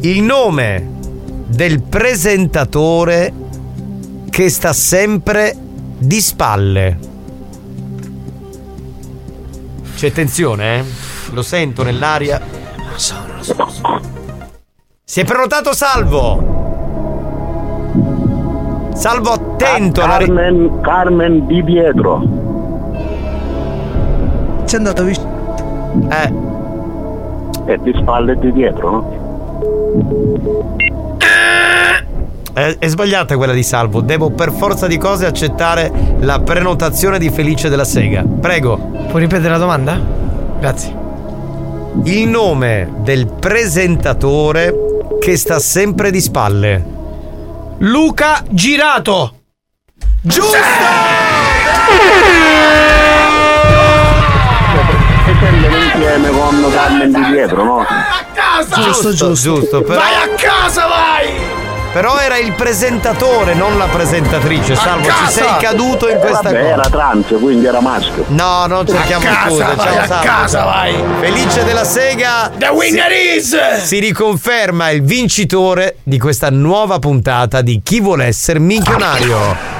Il 0.00 0.22
nome 0.22 0.88
del 1.48 1.82
presentatore 1.82 3.30
che 4.30 4.48
sta 4.48 4.72
sempre 4.72 5.54
di 5.98 6.18
spalle. 6.18 6.98
C'è 9.96 10.10
tensione, 10.12 10.78
eh? 10.78 10.84
Lo 11.32 11.42
sento 11.42 11.82
nell'aria. 11.82 12.40
Si 15.04 15.20
è 15.20 15.24
prenotato 15.24 15.72
Salvo. 15.72 16.58
Salvo 18.94 19.30
attento 19.30 20.02
alla 20.02 20.18
ri- 20.18 20.26
Carmen, 20.26 20.80
Carmen 20.82 21.46
Di 21.46 21.62
Pietro. 21.64 22.22
C'è 24.64 24.76
andato 24.76 25.04
vicino. 25.04 25.56
Eh. 26.10 26.32
È 27.64 27.76
di 27.78 27.92
spalle 27.96 28.32
e 28.32 28.38
di 28.38 28.52
dietro, 28.52 28.90
no? 28.90 29.18
È, 32.52 32.76
è 32.78 32.86
sbagliata 32.86 33.36
quella 33.36 33.52
di 33.52 33.62
Salvo. 33.62 34.00
Devo 34.00 34.30
per 34.30 34.52
forza 34.52 34.86
di 34.86 34.98
cose 34.98 35.26
accettare 35.26 35.90
la 36.18 36.40
prenotazione 36.40 37.18
di 37.18 37.30
Felice 37.30 37.68
della 37.68 37.84
Sega. 37.84 38.22
Prego. 38.22 38.76
Puoi 39.08 39.22
ripetere 39.22 39.50
la 39.50 39.58
domanda? 39.58 39.98
Grazie. 40.58 40.99
Il 42.04 42.28
nome 42.28 42.92
del 42.98 43.26
presentatore 43.26 44.74
che 45.20 45.36
sta 45.36 45.58
sempre 45.58 46.10
di 46.10 46.20
spalle. 46.20 46.84
Luca 47.78 48.42
Girato. 48.48 49.34
Giusto! 50.22 50.56
E 55.26 55.34
scendono 55.34 55.76
insieme 55.76 56.30
con 56.30 56.72
Carmen 56.72 57.12
Di 57.12 57.22
Pietro, 57.32 57.64
no? 57.64 57.86
Giusto, 58.82 59.10
giusto, 59.10 59.32
giusto. 59.32 59.82
Però, 59.82 60.00
Vai 60.00 60.14
a 60.14 60.28
casa, 60.36 60.86
vai! 60.86 61.39
Però 61.92 62.18
era 62.18 62.36
il 62.38 62.52
presentatore, 62.52 63.54
non 63.54 63.76
la 63.78 63.86
presentatrice. 63.86 64.74
Salvo, 64.76 65.08
ci 65.08 65.32
sei 65.32 65.56
caduto 65.58 66.08
in 66.08 66.16
Eh, 66.16 66.20
questa 66.20 66.42
vabbè, 66.42 66.60
cosa. 66.60 66.72
era 66.72 66.88
trans, 66.88 67.26
quindi 67.40 67.66
era 67.66 67.80
maschio. 67.80 68.24
No, 68.28 68.66
non 68.66 68.86
cerchiamo 68.86 69.26
A 69.28 69.32
casa, 69.32 69.48
scuse. 69.48 69.62
vai, 69.64 69.76
Ciao, 69.76 69.98
a 70.02 70.06
Salvo. 70.06 70.24
casa, 70.24 70.64
vai. 70.64 71.04
Felice 71.20 71.64
della 71.64 71.84
Sega. 71.84 72.50
The 72.56 72.68
winner 72.68 73.10
si, 73.12 73.36
is- 73.56 73.82
Si 73.84 73.98
riconferma 73.98 74.90
il 74.90 75.02
vincitore 75.02 75.96
di 76.02 76.18
questa 76.18 76.50
nuova 76.50 76.98
puntata 76.98 77.60
di 77.60 77.80
Chi 77.82 78.00
vuole 78.00 78.26
essere 78.26 78.58
minchionario. 78.58 79.79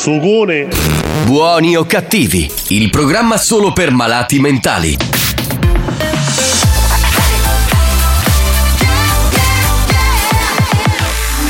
Sugone! 0.00 0.66
Buoni 1.26 1.76
o 1.76 1.84
cattivi, 1.84 2.50
il 2.68 2.88
programma 2.88 3.36
solo 3.36 3.70
per 3.74 3.90
malati 3.90 4.40
mentali. 4.40 4.96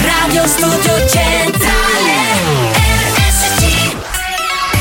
Radio 0.03 0.49
Studio 0.49 1.09
Centrale 1.09 2.13
RSC 3.15 3.95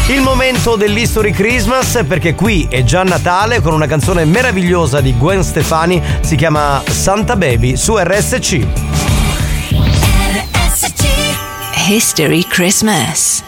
Il 0.07 0.21
momento 0.21 0.75
dell'History 0.75 1.29
Christmas 1.29 2.03
perché 2.07 2.33
qui 2.33 2.65
è 2.67 2.83
già 2.83 3.03
Natale 3.03 3.61
con 3.61 3.73
una 3.73 3.85
canzone 3.85 4.25
meravigliosa 4.25 4.99
di 4.99 5.15
Gwen 5.15 5.43
Stefani, 5.43 6.01
si 6.21 6.35
chiama 6.35 6.81
Santa 6.87 7.35
Baby 7.35 7.75
su 7.77 7.95
RSC. 7.95 8.65
History 11.87 12.43
Christmas. 12.47 13.38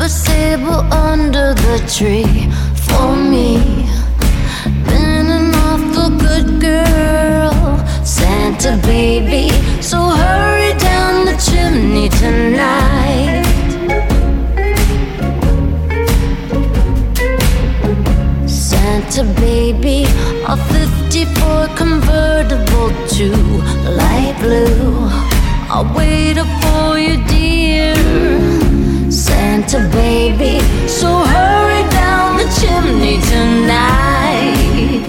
A 0.00 0.08
sable 0.08 0.80
under 0.92 1.54
the 1.54 1.78
tree 1.96 2.48
for 2.86 3.16
me. 3.16 3.88
Been 4.86 5.26
an 5.38 5.54
awful 5.54 6.10
good 6.18 6.60
girl, 6.60 7.54
Santa 8.04 8.78
baby. 8.86 9.50
So 9.80 9.98
hurry 10.00 10.72
down 10.78 11.24
the 11.24 11.36
chimney 11.46 12.08
tonight. 12.08 13.44
Santa 18.46 19.24
baby, 19.40 20.04
a 20.46 20.56
54 20.56 21.68
convertible 21.76 22.90
to 23.16 23.28
light 24.00 24.36
blue. 24.40 25.08
I'll 25.74 25.90
wait 25.94 26.38
up 26.38 26.48
for 26.62 26.98
you, 26.98 27.16
dear 27.26 28.71
Santa 29.32 29.80
baby. 29.88 30.60
So 30.86 31.08
hurry 31.32 31.82
down 31.90 32.36
the 32.36 32.48
chimney 32.60 33.16
tonight. 33.32 35.08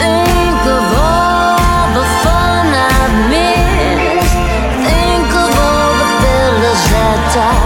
Think 0.00 0.62
of 0.76 0.86
all 1.04 1.86
the 1.98 2.06
fun 2.24 2.66
I've 2.88 3.16
missed. 3.34 4.34
Think 4.88 5.30
of 5.44 5.50
all 5.66 5.92
the 6.02 6.10
that 7.36 7.65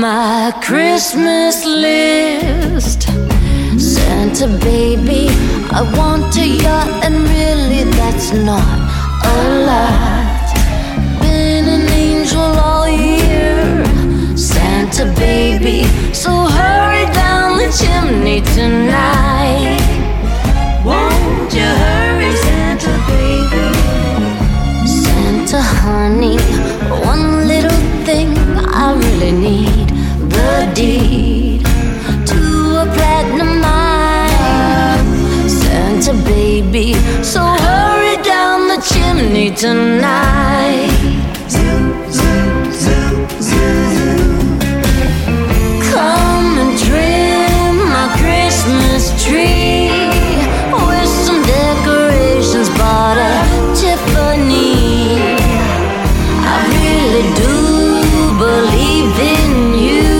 my 0.00 0.52
Christmas 0.62 1.64
list. 1.64 3.02
Santa 3.78 4.46
baby, 4.58 5.28
I 5.72 5.80
want 5.96 6.36
a 6.36 6.46
yacht, 6.46 7.04
and 7.04 7.14
really 7.14 7.84
that's 7.92 8.32
not 8.32 8.78
a 9.24 9.36
lot. 9.68 10.46
Been 11.20 11.66
an 11.76 11.88
angel 11.88 12.40
all 12.40 12.88
year, 12.88 13.84
Santa 14.36 15.06
baby. 15.16 15.84
So 16.12 16.30
hurry 16.30 17.06
down 17.14 17.56
the 17.56 17.70
chimney 17.80 18.40
tonight. 18.54 19.80
Won't 20.84 21.54
you 21.54 21.70
hurry, 21.84 22.32
Santa 22.44 22.92
baby? 23.08 23.68
Santa 24.86 25.60
honey, 25.62 26.36
one 27.06 27.48
little 27.48 27.80
thing 28.04 28.36
I 28.68 28.92
really 28.92 29.32
need 29.32 29.75
tonight. 39.56 40.90
Come 45.90 46.58
and 46.62 46.78
trim 46.78 47.76
my 47.88 48.06
Christmas 48.20 49.02
tree 49.24 49.88
with 50.88 51.08
some 51.24 51.42
decorations 51.42 52.68
bought 52.76 53.16
at 53.16 53.46
Tiffany. 53.80 55.38
I 56.44 56.56
really 56.76 57.26
do 57.42 57.54
believe 58.36 59.16
in 59.34 59.52
you. 59.88 60.16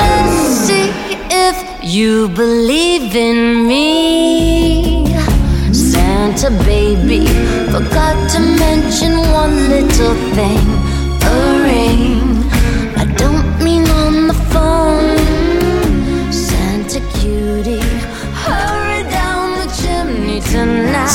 Let's 0.00 0.36
see 0.64 0.88
if 1.28 1.56
you 1.84 2.28
believe 2.28 3.14
in 3.14 3.63
me. 3.63 3.63
To 8.34 8.40
mention 8.40 9.16
one 9.30 9.54
little 9.68 10.14
thing 10.34 10.73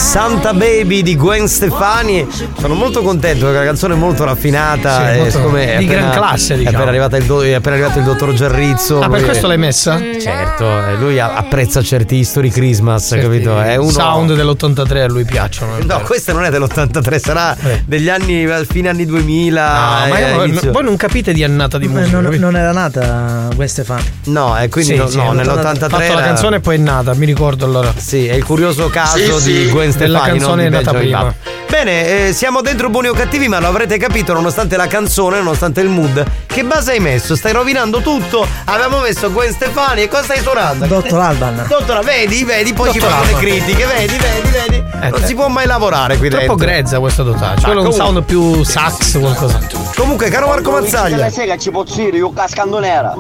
Santa 0.10 0.56
Baby 0.56 1.03
di 1.03 1.15
Gwen 1.15 1.48
Stefani. 1.48 2.27
Sono 2.60 2.73
molto 2.73 3.03
contento 3.03 3.45
perché 3.45 3.60
la 3.60 3.65
canzone 3.65 3.94
è 3.94 3.98
molto 3.98 4.23
raffinata. 4.23 5.11
Sì, 5.11 5.18
molto- 5.18 5.38
siccome 5.38 5.76
è 5.76 5.77
di 5.77 5.86
gran 5.86 6.06
appena- 6.07 6.26
classe, 6.26 6.53
È 6.56 6.57
diciamo. 6.57 6.76
appena 6.77 6.90
arrivato 6.90 7.15
il, 7.18 7.23
do- 7.26 7.44
è 7.44 7.53
appena 7.53 7.76
arrivato 7.76 7.99
il 7.99 8.06
dottor 8.06 8.34
Giarrizzo. 8.34 9.02
Ah, 9.02 9.07
per 9.07 9.23
questo 9.23 9.45
è- 9.45 9.49
l'hai 9.49 9.60
messa? 9.60 9.99
Certo, 10.19 10.65
eh, 10.88 10.95
lui 10.95 11.19
apprezza 11.19 11.84
certi 11.84 12.15
History 12.15 12.49
Christmas, 12.49 13.15
capito? 13.22 13.61
È 13.61 13.76
uno. 13.76 13.91
sound 13.91 14.34
dell'83 14.34 15.03
a 15.03 15.07
lui 15.07 15.26
piacciono. 15.26 15.76
è 15.77 15.81
No, 15.81 15.86
vero. 15.86 15.99
questa 16.07 16.34
non 16.34 16.44
è 16.44 16.49
dell'83, 16.49 17.19
sarà 17.19 17.56
degli 17.86 18.10
anni 18.10 18.48
fine 18.68 18.90
anni 18.90 19.06
2000. 19.06 19.64
Ah, 19.64 20.07
ma 20.07 20.18
eh, 20.18 20.31
io- 20.34 20.44
inizio- 20.45 20.72
voi 20.72 20.84
non 20.86 20.95
capite 20.98 21.34
di 21.34 21.44
annata 21.44 21.77
di 21.77 21.86
Eh, 21.86 21.90
musica. 21.90 22.19
non, 22.19 22.34
non 22.34 22.56
era 22.56 22.72
nata 22.72 23.48
Gwen 23.53 23.68
Stefani. 23.68 24.03
No, 24.26 24.57
e 24.57 24.69
quindi 24.69 24.94
Sì, 24.94 24.98
no, 24.98 25.07
sì, 25.07 25.18
no, 25.18 25.30
ha 25.30 25.34
nell'83 25.34 25.88
fatto 25.88 26.14
la 26.15 26.22
canzone 26.23 26.56
e 26.56 26.60
poi 26.61 26.76
è 26.77 26.80
nata, 26.80 27.14
mi 27.14 27.27
ricordo 27.27 27.65
allora. 27.65 27.94
Sì, 27.95 28.26
è 28.26 28.34
il 28.34 28.44
curioso 28.44 28.90
caso 28.90 29.38
Sì, 29.40 29.52
di 29.53 29.65
sì. 29.65 29.69
Gwen 29.69 29.98
Della 29.98 29.98
Stefani. 30.07 30.30
canzone 30.30 30.47
non 30.49 30.57
di 30.57 30.65
è 30.65 30.69
nata 30.69 30.91
Benjamin 30.97 31.34
prima. 31.34 31.57
Bene, 31.69 32.27
eh, 32.27 32.34
siamo 32.34 32.61
dentro 32.61 32.89
buoni 32.89 33.09
o 33.09 33.13
cattivi, 33.13 33.47
ma 33.47 33.59
lo 33.59 33.67
avrete 33.67 33.97
capito 33.97 34.34
nonostante 34.34 34.76
la 34.76 34.88
canzone, 34.88 35.38
nonostante 35.38 35.81
il 35.81 35.88
mood. 35.88 36.26
Che 36.47 36.63
base 36.63 36.93
hai 36.93 36.99
messo? 36.99 37.35
Stai 37.35 37.53
rovinando 37.53 38.01
tutto? 38.01 38.45
Avevamo 38.65 39.01
messo 39.01 39.31
Gwen 39.31 39.53
Stefani 39.53 40.01
e 40.01 40.07
cosa 40.07 40.23
stai 40.23 40.39
suonando? 40.39 40.88
Dottor 40.88 41.19
Alban. 41.19 41.65
Dottora, 41.67 42.01
vedi, 42.01 42.43
vedi, 42.43 42.73
poi 42.73 42.91
ci 42.91 42.97
Dottor 42.97 43.13
fanno 43.13 43.31
le 43.31 43.38
critiche, 43.38 43.85
vedi, 43.85 44.17
vedi, 44.17 44.49
vedi. 44.49 44.84
non 45.11 45.21
eh. 45.21 45.26
si 45.26 45.35
può 45.35 45.47
mai 45.47 45.67
lavorare 45.67 46.17
qui 46.17 46.30
Troppo 46.30 46.55
dentro. 46.55 46.65
grezza 46.65 46.99
questa 46.99 47.21
dotata. 47.21 47.55
Ci 47.55 47.67
Ma 47.67 47.73
vuole 47.73 47.88
un 47.88 47.93
sound 47.93 48.23
più 48.23 48.63
sax, 48.63 49.19
qualcosa. 49.19 49.59
Comunque, 49.95 50.30
caro 50.30 50.47
Marco 50.47 50.71
La 50.71 50.81
Mazzaglia, 50.81 51.30
sera 51.30 51.55
ci 51.55 51.69
pozzo 51.69 51.95
dire, 51.95 52.17
io 52.17 52.31
cascando 52.34 52.80
nera. 52.80 53.13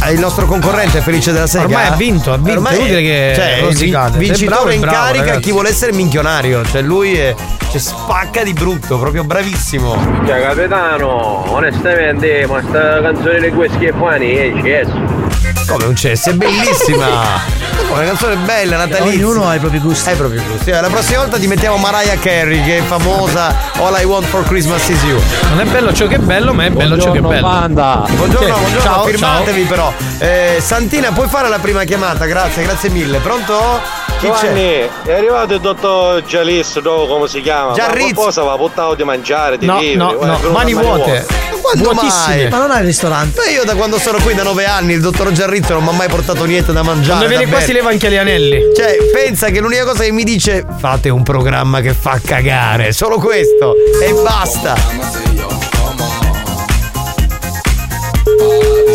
È 0.00 0.10
il 0.10 0.18
nostro 0.20 0.46
concorrente 0.46 1.00
felice 1.00 1.32
della 1.32 1.46
sega. 1.46 1.64
Ormai 1.64 1.86
ha 1.86 1.94
vinto, 1.96 2.32
ha 2.32 2.36
vinto, 2.36 2.52
Ormai 2.52 2.74
è 2.74 2.78
inutile 2.78 3.00
che 3.02 3.32
cioè, 3.34 3.60
rosicate. 3.60 4.16
è 4.16 4.18
Vincitore 4.18 4.70
è 4.70 4.74
in 4.74 4.80
bravo, 4.80 4.96
carica 4.96 5.24
ragazzi. 5.24 5.40
chi 5.40 5.50
vuole 5.52 5.68
essere 5.68 5.92
minchionario. 5.92 6.64
Cioè, 6.64 6.82
lui 6.82 7.14
è, 7.16 7.34
cioè, 7.70 7.80
spacca 7.80 8.42
di 8.42 8.52
brutto, 8.52 8.98
proprio 8.98 9.24
bravissimo. 9.24 10.22
Cioè, 10.26 10.40
capitano, 10.40 11.52
onestamente, 11.52 12.46
ma 12.46 12.62
sta 12.66 13.00
canzone 13.02 13.40
di 13.40 13.48
quei 13.50 13.68
schiaffani 13.70 14.34
è 14.34 14.52
cesso. 14.62 15.26
Come 15.66 15.84
un 15.84 15.96
cesso, 15.96 16.30
è 16.30 16.32
bellissima. 16.34 17.66
Una 17.90 18.04
canzone 18.04 18.36
bella, 18.36 18.76
natalizia. 18.76 19.26
Ognuno 19.26 19.48
ha 19.48 19.54
i 19.54 19.58
propri 19.58 19.78
gusti. 19.78 20.08
Hai 20.08 20.14
i 20.14 20.18
propri 20.18 20.38
gusti. 20.38 20.70
Eh, 20.70 20.80
La 20.80 20.88
prossima 20.88 21.20
volta 21.20 21.38
ti 21.38 21.46
mettiamo 21.46 21.76
Mariah 21.78 22.16
Carey, 22.18 22.62
che 22.64 22.78
è 22.78 22.82
famosa. 22.82 23.54
All 23.78 23.96
I 23.98 24.04
want 24.04 24.26
for 24.26 24.44
Christmas 24.44 24.86
is 24.88 25.02
you. 25.04 25.18
Non 25.50 25.60
è 25.60 25.64
bello 25.64 25.92
ciò 25.92 26.06
che 26.06 26.16
è 26.16 26.18
bello, 26.18 26.52
ma 26.52 26.64
è 26.66 26.70
bello 26.70 26.98
ciò 27.00 27.10
che 27.12 27.18
è 27.18 27.22
bello. 27.22 27.48
Buongiorno, 27.48 28.06
Sì, 28.06 28.50
buongiorno, 28.50 28.80
ciao, 28.80 29.04
firmatevi 29.04 29.62
però. 29.62 29.92
Eh, 30.18 30.58
Santina, 30.60 31.12
puoi 31.12 31.28
fare 31.28 31.48
la 31.48 31.58
prima 31.58 31.84
chiamata? 31.84 32.26
Grazie, 32.26 32.62
grazie 32.64 32.90
mille. 32.90 33.18
Pronto? 33.18 33.80
Chi 34.18 34.26
Giovanni, 34.26 34.50
c'è? 34.60 34.88
è 35.04 35.12
arrivato 35.12 35.54
il 35.54 35.60
dottor 35.60 36.24
Gialis, 36.24 36.74
no, 36.82 37.06
come 37.06 37.28
si 37.28 37.40
chiama? 37.40 37.72
Giarrizzo. 37.72 38.06
Ma 38.06 38.12
qualcosa 38.14 38.42
va 38.42 38.56
portato 38.56 38.94
di 38.96 39.04
mangiare, 39.04 39.58
di 39.58 39.66
No, 39.66 39.78
vivere. 39.78 39.96
no, 39.96 40.38
no, 40.42 40.50
mani 40.50 40.74
vuote. 40.74 41.24
Quando 41.60 41.92
mai? 41.92 42.48
Ma 42.48 42.58
non 42.58 42.70
hai 42.70 42.80
il 42.80 42.86
ristorante? 42.86 43.40
Ma 43.44 43.50
io 43.50 43.62
da 43.64 43.74
quando 43.74 43.98
sono 43.98 44.18
qui 44.22 44.32
da 44.34 44.42
nove 44.42 44.64
anni 44.64 44.94
il 44.94 45.00
dottor 45.00 45.30
Giarrizzo 45.32 45.74
non 45.74 45.82
mi 45.84 45.90
ha 45.90 45.92
mai 45.92 46.08
portato 46.08 46.44
niente 46.46 46.72
da 46.72 46.82
mangiare. 46.82 47.18
Quando 47.18 47.28
viene 47.28 47.44
da 47.44 47.50
qua 47.50 47.60
si 47.68 47.74
leva 47.74 47.90
anche 47.90 48.10
gli 48.10 48.16
anelli. 48.16 48.62
Cioè, 48.74 48.96
pensa 49.12 49.50
che 49.50 49.60
l'unica 49.60 49.84
cosa 49.84 50.02
che 50.02 50.10
mi 50.10 50.24
dice 50.24 50.64
fate 50.78 51.10
un 51.10 51.22
programma 51.22 51.82
che 51.82 51.92
fa 51.92 52.18
cagare, 52.18 52.92
solo 52.92 53.18
questo 53.18 53.74
e 54.02 54.10
basta. 54.22 54.74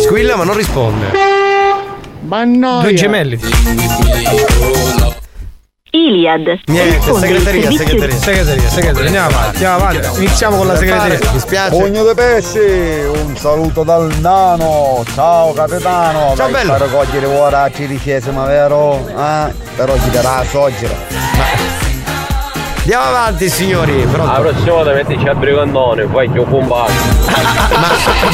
Squilla 0.02 0.34
ma 0.34 0.42
non 0.42 0.56
risponde. 0.56 1.06
Due 2.80 2.94
gemelli. 2.94 3.38
Iliad. 5.94 6.58
Niente, 6.66 7.14
segreteria, 7.14 7.70
segreteria. 7.70 8.16
Segreteria, 8.16 8.68
segreteria. 8.68 9.06
Andiamo 9.06 9.28
avanti, 9.28 9.64
andiamo 9.64 9.76
avanti. 9.76 10.16
Iniziamo 10.24 10.56
con 10.56 10.66
la 10.66 10.76
segreteria. 10.76 11.30
Mi 11.32 11.38
spiace. 11.38 11.70
Pugno 11.70 12.04
di 12.04 12.14
pesci, 12.14 12.58
un 12.58 13.36
saluto 13.36 13.84
dal 13.84 14.12
nano, 14.18 15.04
ciao 15.14 15.52
capitano. 15.52 16.34
Ciao, 16.36 16.48
bello. 16.48 16.72
a 16.72 16.78
raccogliere 16.78 17.26
ora 17.26 17.62
a 17.62 17.70
tredicesima, 17.70 18.44
vero? 18.44 19.08
Ah, 19.14 19.48
però 19.76 19.94
ci 19.96 20.10
darà 20.10 20.38
la 20.38 20.44
soggera. 20.44 20.94
Andiamo 22.78 23.04
avanti 23.04 23.48
signori, 23.48 24.04
La 24.04 24.10
pronto? 24.10 24.40
prossima 24.40 24.72
volta 24.72 24.92
mettici 24.92 25.26
a 25.28 25.34
brigandone, 25.34 26.06
fai 26.12 26.30
che 26.30 26.38
ho 26.40 26.44
bombato. 26.44 26.92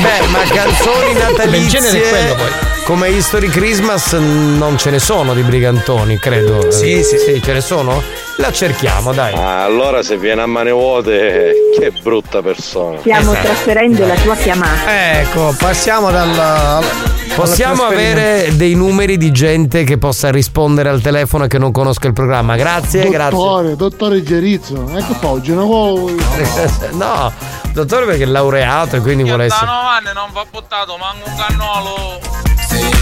Beh, 0.01 0.27
ma 0.29 0.39
canzoni 0.53 1.13
Beh, 1.51 1.57
il 1.59 1.69
genere 1.69 2.03
è 2.03 2.09
quello 2.09 2.35
natalizie 2.35 2.35
poi. 2.35 2.70
Come 2.91 3.11
History 3.11 3.47
Christmas 3.47 4.15
non 4.15 4.77
ce 4.77 4.91
ne 4.91 4.99
sono 4.99 5.33
di 5.33 5.43
brigantoni, 5.43 6.19
credo. 6.19 6.73
Sì, 6.73 7.05
sì. 7.05 7.19
Sì, 7.19 7.41
ce 7.41 7.53
ne 7.53 7.61
sono? 7.61 8.03
La 8.39 8.51
cerchiamo, 8.51 9.13
dai. 9.13 9.33
Ah, 9.33 9.63
allora 9.63 10.03
se 10.03 10.19
viene 10.19 10.43
a 10.43 10.47
mani 10.47 10.73
vuote, 10.73 11.55
che 11.79 11.93
brutta 12.03 12.43
persona. 12.43 12.99
Stiamo 12.99 13.31
trasferendo 13.31 14.05
la 14.05 14.17
tua 14.17 14.35
chiamata. 14.35 15.21
Ecco, 15.21 15.55
passiamo 15.57 16.11
dal. 16.11 16.85
Possiamo 17.37 17.85
avere 17.85 18.57
dei 18.57 18.75
numeri 18.75 19.17
di 19.17 19.31
gente 19.31 19.85
che 19.85 19.97
possa 19.97 20.33
rispondere 20.33 20.89
al 20.89 21.01
telefono 21.01 21.45
e 21.45 21.47
che 21.47 21.59
non 21.59 21.71
conosca 21.71 22.09
il 22.09 22.13
programma. 22.13 22.57
Grazie, 22.57 23.09
grazie. 23.09 23.39
Dottore, 23.39 23.77
dottore 23.77 24.23
Gerizzo, 24.25 24.91
ecco 24.97 25.15
fa 25.15 25.29
oggi 25.29 25.55
cosa. 25.55 26.89
No, 26.91 27.33
dottore 27.73 28.07
perché 28.07 28.25
è 28.25 28.27
laureato 28.27 28.97
e 28.97 29.01
quindi 29.01 29.23
vuole 29.23 29.45
essere. 29.45 29.65
Giovanni 29.65 30.11
non 30.13 30.31
va 30.33 30.45
buttato, 30.51 30.97
manco 30.97 31.29
un 31.29 31.37
cannolo. 31.37 32.59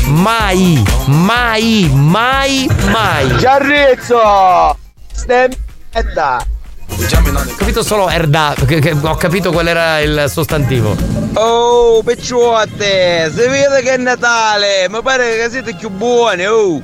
Mai, 0.06 0.82
mai, 1.06 1.90
mai, 1.92 2.68
mai. 2.90 3.36
Giarrizzo! 3.36 4.76
Stemmetta! 5.12 6.44
Ho 6.90 7.54
capito 7.56 7.82
solo 7.82 8.08
Erda, 8.08 8.54
che- 8.66 8.80
che- 8.80 8.96
ho 9.00 9.14
capito 9.16 9.52
qual 9.52 9.66
era 9.68 10.00
il 10.00 10.24
sostantivo. 10.28 10.96
Oh, 11.34 12.02
picciotte! 12.02 13.30
Si 13.30 13.46
vede 13.48 13.82
che 13.82 13.92
è 13.94 13.96
Natale! 13.96 14.86
Mi 14.88 15.00
pare 15.02 15.36
che 15.36 15.50
siete 15.50 15.74
più 15.74 15.90
buoni, 15.90 16.46
oh! 16.46 16.80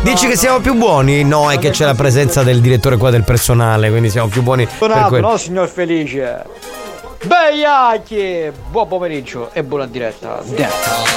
Dici 0.00 0.26
che 0.28 0.36
siamo 0.36 0.60
più 0.60 0.74
buoni? 0.74 1.22
No, 1.24 1.50
è 1.50 1.58
che 1.58 1.70
c'è 1.70 1.84
la 1.84 1.94
presenza 1.94 2.42
del 2.42 2.60
direttore 2.60 2.96
qua 2.96 3.10
del 3.10 3.24
personale, 3.24 3.90
quindi 3.90 4.08
siamo 4.10 4.28
più 4.28 4.42
buoni 4.42 4.66
quello. 5.08 5.28
no 5.28 5.36
signor 5.36 5.68
Felice? 5.68 6.44
Beiacchi! 7.24 8.50
Buon 8.70 8.88
pomeriggio 8.88 9.50
e 9.52 9.62
buona 9.62 9.86
diretta. 9.86 10.40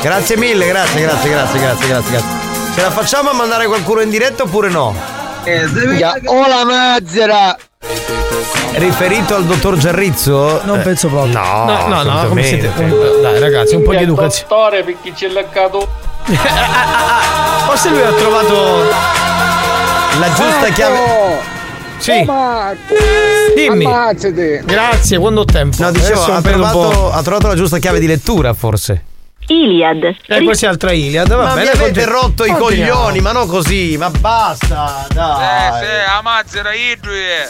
Grazie 0.02 0.38
mille, 0.38 0.68
grazie, 0.68 1.02
grazie, 1.02 1.30
grazie, 1.30 1.60
grazie, 1.60 1.88
grazie, 1.88 2.12
grazie. 2.12 2.38
Ce 2.74 2.82
la 2.82 2.92
facciamo 2.92 3.30
a 3.30 3.34
mandare 3.34 3.68
qualcuno 3.68 4.02
in 4.02 4.10
diretta 4.10 4.44
oppure 4.44 4.70
no? 4.70 4.96
Oh 6.26 6.48
la 6.48 6.64
mazzera! 6.66 7.56
Riferito 8.74 9.36
al 9.36 9.46
dottor 9.46 9.78
Giarrizzo? 9.78 10.62
Non 10.64 10.80
Eh, 10.80 10.84
penso 10.84 11.08
proprio. 11.10 11.34
No, 11.34 11.66
No, 11.66 11.88
no, 11.88 12.04
no, 12.04 12.28
come 12.28 12.44
siete? 12.44 12.72
Dai, 13.22 13.40
ragazzi, 13.40 13.76
un 13.76 13.84
po' 13.84 13.92
di 13.92 14.04
educazione. 14.04 14.48
Dottore, 14.48 14.84
perché 14.84 15.12
c'è 15.14 15.28
leccato. 15.28 15.88
Forse 17.66 17.90
lui 17.90 18.02
ha 18.02 18.12
trovato 18.14 18.84
La 20.20 20.28
giusta 20.34 20.70
chiave. 20.74 21.58
Sì. 22.00 22.26
Dimmi. 23.56 23.86
Ammazzati. 23.86 24.62
Grazie, 24.64 25.18
quando 25.20 25.42
ho 25.42 25.46
tempo. 25.46 25.84
No, 25.84 25.92
dicevo, 25.92 26.24
ha 26.24 26.42
trovato, 26.42 27.12
ha 27.12 27.22
trovato 27.22 27.48
la 27.48 27.56
giusta 27.56 27.78
chiave 27.78 28.00
di 28.00 28.08
lettura, 28.08 28.54
forse. 28.54 29.04
Iliad. 29.48 30.16
E 30.28 30.44
questa 30.44 30.68
è 30.68 30.70
altra 30.70 30.92
Iliad. 30.92 31.28
Va 31.28 31.36
ma 31.38 31.54
bene, 31.56 31.62
mi 31.62 31.68
avete 31.70 31.80
continu- 32.04 32.10
rotto 32.12 32.46
i 32.46 32.52
continuiamo. 32.52 32.94
coglioni, 33.00 33.20
ma 33.20 33.32
non 33.32 33.48
così, 33.48 33.98
ma 33.98 34.10
basta, 34.12 35.06
Eh, 35.10 35.14
dai. 35.14 35.84
sì, 35.84 35.90
a 36.18 36.22
mazzera, 36.22 36.70
idrie. 36.74 37.48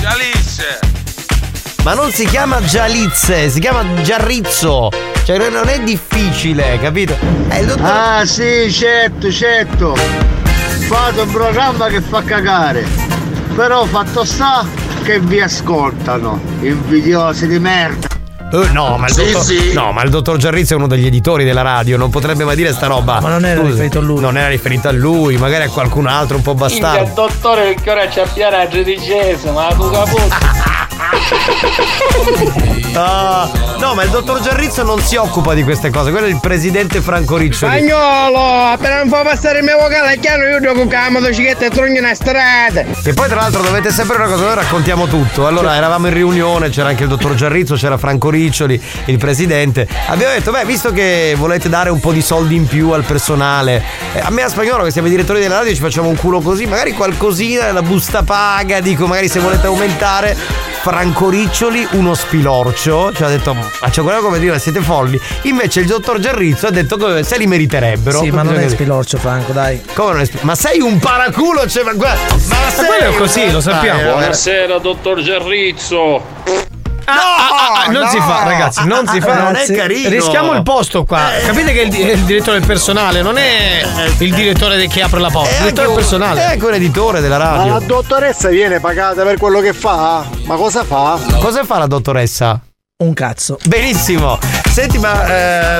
Gialisse. 0.00 0.78
Ma 1.84 1.94
non 1.94 2.10
si 2.10 2.24
chiama 2.26 2.60
Gializze, 2.62 3.48
si 3.50 3.60
chiama 3.60 3.84
Giarrizzo. 4.02 4.88
Cioè, 5.24 5.50
non 5.50 5.68
è 5.68 5.80
difficile, 5.80 6.78
capito? 6.80 7.16
Eh, 7.48 7.60
il 7.60 7.66
dottor... 7.66 7.84
Ah 7.84 8.24
sì, 8.24 8.72
certo, 8.72 9.30
certo. 9.30 9.94
Fate 10.88 11.20
un 11.20 11.30
programma 11.30 11.86
che 11.88 12.00
fa 12.00 12.22
cagare. 12.22 12.84
Però 13.56 13.84
fatto 13.86 14.24
sta 14.24 14.64
che 15.02 15.18
vi 15.18 15.40
ascoltano. 15.40 16.40
Invidiosi 16.60 17.46
di 17.48 17.58
merda. 17.58 18.06
Eh, 18.52 18.68
no, 18.70 18.96
ma 18.96 19.06
il 19.08 19.12
Sì, 19.12 19.24
dottor, 19.24 19.42
sì. 19.42 19.72
no, 19.72 19.90
ma 19.92 20.02
il 20.02 20.10
dottor 20.10 20.36
Giarrizzo 20.36 20.74
è 20.74 20.76
uno 20.76 20.86
degli 20.86 21.06
editori 21.06 21.44
della 21.44 21.62
radio, 21.62 21.96
non 21.96 22.10
potrebbe 22.10 22.44
mai 22.44 22.54
dire 22.54 22.72
sta 22.72 22.86
roba. 22.86 23.18
Ma 23.20 23.28
non 23.30 23.44
era 23.44 23.58
Scusi. 23.60 23.70
riferito 23.72 23.98
a 23.98 24.02
lui. 24.02 24.20
Non 24.20 24.36
era 24.36 24.48
riferito 24.48 24.88
a 24.88 24.92
lui, 24.92 25.36
magari 25.36 25.64
a 25.64 25.68
qualcun 25.68 26.06
altro 26.06 26.36
un 26.36 26.42
po' 26.42 26.52
Il 26.52 26.56
bastardo. 26.58 27.12
dottore 27.14 27.72
perché 27.74 27.90
ora 27.90 28.06
c'è 28.06 28.20
a 28.22 28.26
piare 28.32 28.62
a 28.62 28.66
tredicesima, 28.66 29.52
ma 29.52 29.68
tu 29.74 29.90
caputo. 29.90 30.64
Ah, 32.98 33.50
no, 33.78 33.92
ma 33.92 34.04
il 34.04 34.10
dottor 34.10 34.40
Giarrizzo 34.40 34.82
non 34.82 34.98
si 35.00 35.16
occupa 35.16 35.52
di 35.52 35.62
queste 35.62 35.90
cose, 35.90 36.10
quello 36.10 36.26
è 36.26 36.30
il 36.30 36.40
presidente 36.40 37.02
Franco 37.02 37.36
Riccioli. 37.36 37.72
Spagnolo, 37.72 38.72
appena 38.72 38.96
non 38.96 39.08
fa 39.10 39.20
passare 39.20 39.58
il 39.58 39.64
mio 39.64 39.76
vocale 39.76 40.14
è 40.14 40.18
chiaro 40.18 40.48
io 40.48 40.60
devo 40.60 40.72
con 40.72 40.88
la 40.88 41.10
motocicletta 41.10 41.66
e 41.66 41.70
trogno 41.70 42.00
una 42.00 42.14
strada. 42.14 42.84
E 43.04 43.12
poi 43.12 43.28
tra 43.28 43.36
l'altro 43.36 43.60
dovete 43.60 43.90
sapere 43.90 44.22
una 44.22 44.30
cosa, 44.30 44.44
noi 44.44 44.54
raccontiamo 44.54 45.06
tutto. 45.08 45.46
Allora 45.46 45.76
eravamo 45.76 46.06
in 46.06 46.14
riunione, 46.14 46.70
c'era 46.70 46.88
anche 46.88 47.02
il 47.02 47.10
dottor 47.10 47.34
Giarrizzo, 47.34 47.74
c'era 47.74 47.98
Franco 47.98 48.30
Riccioli, 48.30 48.82
il 49.06 49.18
presidente. 49.18 49.86
Abbiamo 50.06 50.32
detto, 50.32 50.50
beh, 50.50 50.64
visto 50.64 50.90
che 50.90 51.34
volete 51.36 51.68
dare 51.68 51.90
un 51.90 52.00
po' 52.00 52.12
di 52.12 52.22
soldi 52.22 52.54
in 52.54 52.66
più 52.66 52.92
al 52.92 53.04
personale, 53.04 53.82
eh, 54.14 54.20
a 54.20 54.30
me 54.30 54.42
a 54.42 54.48
spagnolo 54.48 54.84
che 54.84 54.90
siamo 54.90 55.08
i 55.08 55.10
direttori 55.10 55.40
della 55.40 55.58
radio 55.58 55.74
ci 55.74 55.80
facciamo 55.80 56.08
un 56.08 56.16
culo 56.16 56.40
così, 56.40 56.64
magari 56.64 56.92
qualcosina, 56.92 57.70
la 57.72 57.82
busta 57.82 58.22
paga, 58.22 58.80
dico, 58.80 59.06
magari 59.06 59.28
se 59.28 59.38
volete 59.38 59.66
aumentare. 59.66 60.74
Franco 60.86 61.28
Riccioli, 61.28 61.84
uno 61.94 62.14
spilorcio, 62.14 63.12
ci 63.12 63.24
ha 63.24 63.28
detto, 63.28 63.54
ma 63.54 63.90
c'è 63.90 64.02
quello 64.02 64.20
come 64.20 64.38
dire, 64.38 64.56
siete 64.60 64.80
folli. 64.80 65.20
Invece 65.42 65.80
il 65.80 65.86
dottor 65.86 66.20
Giarrizzo 66.20 66.68
ha 66.68 66.70
detto 66.70 66.96
che 66.96 67.24
se 67.24 67.38
li 67.38 67.46
meriterebbero. 67.48 68.20
Sì, 68.20 68.30
ma 68.30 68.42
non 68.42 68.56
è 68.56 68.68
spilorcio, 68.68 69.18
Franco, 69.18 69.50
dai. 69.50 69.82
Come 69.94 70.12
non 70.12 70.20
è 70.20 70.24
spi- 70.26 70.38
Ma 70.42 70.54
sei 70.54 70.80
un 70.80 71.00
paraculo, 71.00 71.66
cioè, 71.66 71.82
ma 71.82 71.92
guarda. 71.92 72.32
Ma 72.32 72.70
sei 72.70 72.86
quello 72.86 73.12
è 73.12 73.16
così, 73.16 73.50
lo 73.50 73.60
sappiamo. 73.60 74.00
Dai, 74.00 74.10
Buonasera, 74.12 74.78
dottor 74.78 75.20
Gerrizzo. 75.22 76.22
Ah, 77.06 77.84
ah, 77.86 77.90
non 77.90 78.02
no! 78.02 78.08
si 78.08 78.18
fa, 78.18 78.42
ragazzi, 78.44 78.84
non 78.86 79.06
si 79.06 79.18
Ah, 79.18 79.20
fa. 79.20 79.42
non 79.42 79.54
è 79.56 79.66
carino. 79.72 80.08
Rischiamo 80.08 80.52
il 80.54 80.62
posto 80.62 81.04
qua. 81.04 81.22
Capite 81.44 81.72
che 81.72 81.80
il, 81.82 81.88
di- 81.88 82.00
il 82.02 82.20
direttore 82.24 82.58
del 82.58 82.66
personale 82.66 83.22
non 83.22 83.38
è 83.38 83.86
il 84.18 84.34
direttore 84.34 84.86
che 84.88 85.02
apre 85.02 85.20
la 85.20 85.30
porta, 85.30 85.50
il 85.50 85.56
direttore 85.58 85.86
del 85.86 85.96
È 85.96 85.98
personale. 85.98 86.44
anche 86.44 86.64
un 86.66 86.74
editore 86.74 87.20
della 87.20 87.38
Ma 87.38 87.44
radio. 87.56 87.72
la 87.74 87.80
dottoressa 87.80 88.48
viene 88.48 88.80
pagata 88.80 89.22
per 89.22 89.38
quello 89.38 89.60
che 89.60 89.72
fa? 89.72 90.24
Ma 90.44 90.56
cosa 90.56 90.84
fa? 90.84 91.18
Cosa 91.38 91.64
fa 91.64 91.78
la 91.78 91.86
dottoressa? 91.86 92.60
Un 92.98 93.12
cazzo. 93.12 93.58
Benissimo. 93.64 94.38
Senti, 94.72 94.96
ma 94.96 95.26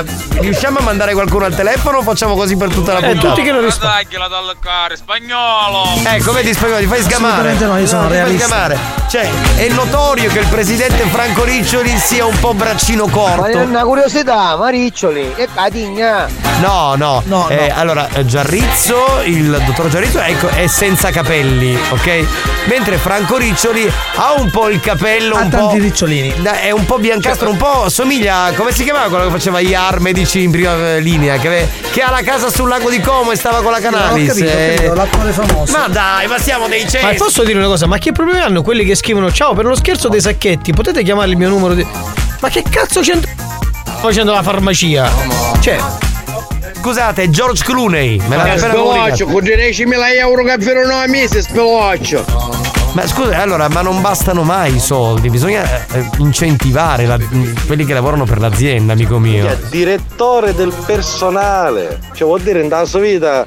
eh, 0.01 0.03
riusciamo 0.39 0.77
a 0.77 0.81
mandare 0.83 1.13
qualcuno 1.13 1.45
al 1.45 1.55
telefono 1.55 1.97
o 1.97 2.01
facciamo 2.03 2.35
così 2.35 2.55
per 2.55 2.69
tutta 2.69 2.93
la 2.93 2.99
Eh, 2.99 3.07
puntata? 3.13 3.29
tutti 3.29 3.41
che 3.41 3.51
non 3.51 3.63
rispondono. 3.63 4.01
Dagliela 4.03 4.27
dal 4.27 4.55
care, 4.61 4.95
spagnolo. 4.97 5.85
Eh, 6.13 6.21
come 6.21 6.43
ti 6.43 6.53
spagnolo, 6.53 6.79
ti 6.79 6.85
fai 6.85 7.01
sgamare. 7.01 7.53
No, 7.53 7.75
io 7.79 7.87
sono 7.87 8.03
ti 8.03 8.07
fai 8.09 8.17
realista. 8.17 8.45
sgamare. 8.45 8.77
Cioè, 9.09 9.27
è 9.55 9.67
notorio 9.69 10.29
che 10.29 10.39
il 10.39 10.45
presidente 10.45 11.03
Franco 11.05 11.43
Riccioli 11.43 11.97
sia 11.97 12.23
un 12.23 12.37
po' 12.39 12.53
braccino 12.53 13.07
corto. 13.07 13.57
una 13.57 13.83
curiosità, 13.83 14.55
Mariccioli, 14.55 15.33
che 15.33 15.47
cadigna. 15.51 16.27
No, 16.59 16.93
no. 16.95 17.23
No, 17.25 17.49
Eh, 17.49 17.67
no. 17.69 17.73
Allora, 17.77 18.09
eh, 18.13 18.25
Giarrizzo, 18.25 19.21
il 19.23 19.59
dottor 19.65 19.87
Giarrizzo 19.89 20.19
ecco, 20.21 20.49
è 20.49 20.67
senza 20.67 21.09
capelli, 21.09 21.75
ok? 21.89 22.25
Mentre 22.65 22.97
Franco 22.97 23.37
Riccioli 23.37 23.91
ha 24.17 24.33
un 24.33 24.51
po' 24.51 24.69
il 24.69 24.79
capello 24.81 25.35
Ha 25.35 25.41
un 25.41 25.49
po'. 25.49 25.57
tanti 25.57 25.79
ricciolini. 25.79 26.41
Da- 26.41 26.59
È 26.59 26.69
un 26.71 26.85
po' 26.85 26.97
biancastro, 27.07 27.49
un 27.49 27.55
po' 27.57 27.87
somiglia. 27.87 28.51
Come 28.53 28.73
si 28.73 28.83
chiamava 28.83 29.07
quello 29.07 29.25
che 29.25 29.31
faceva 29.31 29.61
gli 29.61 29.73
AR 29.73 30.01
medici 30.01 30.43
in 30.43 30.51
prima 30.51 30.95
eh, 30.95 30.99
linea? 30.99 31.37
Che, 31.37 31.47
ave- 31.47 31.69
che 31.91 32.01
ha 32.01 32.11
la 32.11 32.21
casa 32.21 32.49
sul 32.49 32.67
lago 32.67 32.89
di 32.89 32.99
Como 32.99 33.31
e 33.31 33.37
stava 33.37 33.61
con 33.61 33.71
la 33.71 33.77
Ho 33.77 33.81
Canalis. 33.81 34.27
capito, 34.27 34.45
ho 34.45 34.49
eh. 34.49 34.73
capito, 34.75 34.93
l'attore 34.93 35.31
famoso. 35.31 35.71
Ma 35.77 35.87
dai, 35.87 36.27
ma 36.27 36.37
siamo 36.37 36.67
dei 36.67 36.83
Ma 36.83 36.89
cessi. 36.89 37.15
posso 37.15 37.43
dire 37.43 37.57
una 37.59 37.67
cosa? 37.67 37.87
Ma 37.87 37.97
che 37.97 38.11
problemi 38.11 38.41
hanno 38.41 38.61
quelli 38.61 38.83
che 38.83 38.95
scrivono 38.95 39.31
ciao 39.31 39.53
per 39.53 39.65
lo 39.65 39.75
scherzo 39.75 40.09
dei 40.09 40.19
sacchetti? 40.19 40.73
Potete 40.73 41.01
chiamare 41.03 41.29
il 41.29 41.37
mio 41.37 41.47
numero 41.47 41.73
di. 41.73 41.87
Ma 42.39 42.49
che 42.49 42.63
cazzo 42.69 42.99
c'entra? 42.99 43.31
facendo 43.99 44.31
la 44.31 44.43
farmacia? 44.43 45.09
Cioè, 45.59 45.77
Scusate, 46.79 47.29
George 47.29 47.63
Clooney. 47.63 48.19
Me 48.27 48.35
l'ha 48.35 48.43
appena 48.43 48.57
speloccio, 48.57 49.25
con 49.25 49.43
10.000 49.43 50.15
euro 50.17 50.43
che 50.43 50.51
avevano 50.51 50.93
a 50.93 51.07
mese, 51.07 51.41
speloccio. 51.41 52.23
Ma 52.97 53.05
scusa, 53.05 53.37
allora, 53.43 53.69
ma 53.69 53.83
non 53.83 54.01
bastano 54.01 54.41
mai 54.41 54.73
i 54.77 54.79
soldi, 54.79 55.29
bisogna 55.29 55.63
eh, 55.91 56.09
incentivare 56.17 57.05
la- 57.05 57.19
quelli 57.67 57.85
che 57.85 57.93
lavorano 57.93 58.25
per 58.25 58.39
l'azienda, 58.39 58.93
amico 58.93 59.19
mio. 59.19 59.55
Direttore 59.69 60.55
del 60.55 60.73
personale. 60.83 61.99
Cioè 62.13 62.25
vuol 62.27 62.41
dire 62.41 62.63
in 62.63 62.81
sua 62.85 62.99
vita 62.99 63.45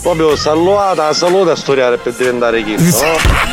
proprio 0.00 0.34
salutata 0.34 1.08
la 1.08 1.12
salute 1.12 1.50
a 1.50 1.56
studiare 1.56 1.98
per 1.98 2.14
diventare 2.14 2.64
chi. 2.64 2.74
No? 2.74 2.84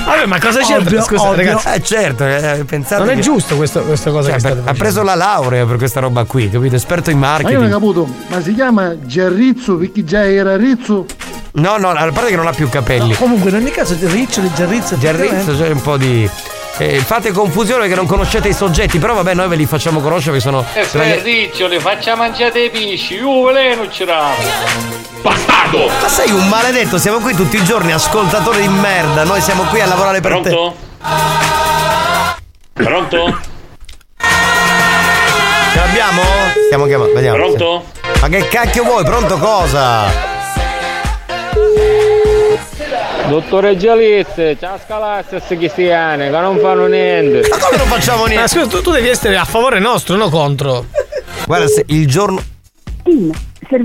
vabbè, 0.05 0.25
ma 0.27 0.39
cosa 0.39 0.59
c'entra? 0.61 0.77
Ovvio, 0.77 1.01
Scusa, 1.01 1.23
ovvio. 1.23 1.35
ragazzi. 1.43 1.67
Eh 1.73 1.83
certo, 1.83 2.25
eh, 2.25 2.63
pensate 2.65 3.03
Non 3.03 3.09
è 3.17 3.19
giusto 3.19 3.57
questo, 3.57 3.81
questa 3.81 4.11
cosa 4.11 4.27
cioè, 4.29 4.33
che 4.35 4.39
state 4.39 4.61
ha 4.63 4.73
preso 4.73 5.03
la 5.03 5.15
laurea 5.15 5.65
per 5.65 5.75
questa 5.75 5.99
roba 5.99 6.23
qui, 6.23 6.49
capito? 6.49 6.75
Esperto 6.75 7.09
in 7.09 7.17
Ma 7.19 7.37
io 7.39 7.59
non 7.59 7.69
ho 7.69 7.69
marketing. 7.69 7.71
caputo, 7.73 8.07
ma 8.29 8.41
si 8.41 8.55
chiama 8.55 8.95
Gerrizzo 9.05 9.75
perché 9.75 10.05
già 10.05 10.25
era 10.25 10.55
Rizzo? 10.55 11.05
No, 11.55 11.77
no, 11.77 11.89
a 11.89 12.11
parte 12.11 12.29
che 12.29 12.35
non 12.35 12.47
ha 12.47 12.51
più 12.51 12.67
capelli. 12.67 13.13
Comunque, 13.15 13.49
in 13.51 13.57
ogni 13.57 13.69
caso, 13.71 13.95
Riccioli, 13.99 14.51
Gerrizzo, 14.55 14.97
Gerrizzo 14.97 15.55
c'è 15.55 15.69
un 15.69 15.81
po' 15.81 15.97
di. 15.97 16.27
eh, 16.79 16.97
fate 16.99 17.31
confusione 17.31 17.81
perché 17.81 17.93
non 17.95 18.07
conoscete 18.07 18.47
i 18.47 18.53
soggetti, 18.53 18.97
però 18.97 19.13
vabbè, 19.13 19.35
noi 19.35 19.47
ve 19.49 19.55
li 19.57 19.67
facciamo 19.67 19.99
conoscere 20.01 20.37
perché 20.37 20.49
sono. 20.49 20.65
E 20.73 20.89
tra 20.89 21.03
gli- 21.03 21.09
Ferriccioli, 21.11 21.79
faccia 21.79 22.15
mangiare 22.15 22.63
i 22.65 22.69
pisci, 22.71 23.15
io 23.15 23.43
veleno 23.43 23.85
c'era. 23.87 24.29
Bastardo! 25.21 25.89
Ma 26.01 26.07
sei 26.07 26.31
un 26.31 26.47
maledetto, 26.49 26.97
siamo 26.97 27.19
qui 27.19 27.35
tutti 27.35 27.57
i 27.57 27.63
giorni, 27.63 27.91
ascoltatori 27.91 28.61
di 28.61 28.67
merda. 28.67 29.23
Noi 29.23 29.39
siamo 29.39 29.61
qui 29.65 29.79
a 29.79 29.85
lavorare 29.85 30.21
per 30.21 30.39
te. 30.41 30.49
Pronto? 30.49 30.75
Pronto? 32.73 33.37
Ce 35.71 35.79
l'abbiamo? 35.79 36.21
Stiamo 36.65 36.85
chiamando, 36.85 37.13
vediamo. 37.13 37.37
Pronto? 37.37 37.83
Ma 38.21 38.27
che 38.27 38.47
cacchio 38.47 38.83
vuoi? 38.83 39.03
Pronto 39.03 39.37
cosa? 39.37 40.31
Dottore 43.27 43.77
Gialisse, 43.77 44.57
ciao 44.59 44.77
scalazzi 44.83 45.35
a 45.35 45.41
cristiane, 45.41 46.29
che 46.29 46.37
non 46.39 46.59
fanno 46.59 46.87
niente. 46.87 47.47
Ma 47.49 47.57
come 47.57 47.77
non 47.77 47.87
facciamo 47.87 48.23
Ma 48.23 48.27
niente? 48.27 48.47
scusa, 48.49 48.67
tu, 48.67 48.81
tu 48.81 48.91
devi 48.91 49.07
essere 49.07 49.37
a 49.37 49.45
favore 49.45 49.79
nostro, 49.79 50.15
non 50.17 50.29
contro. 50.29 50.85
Guarda, 51.45 51.67
se 51.67 51.83
il 51.87 52.07
giorno. 52.07 52.41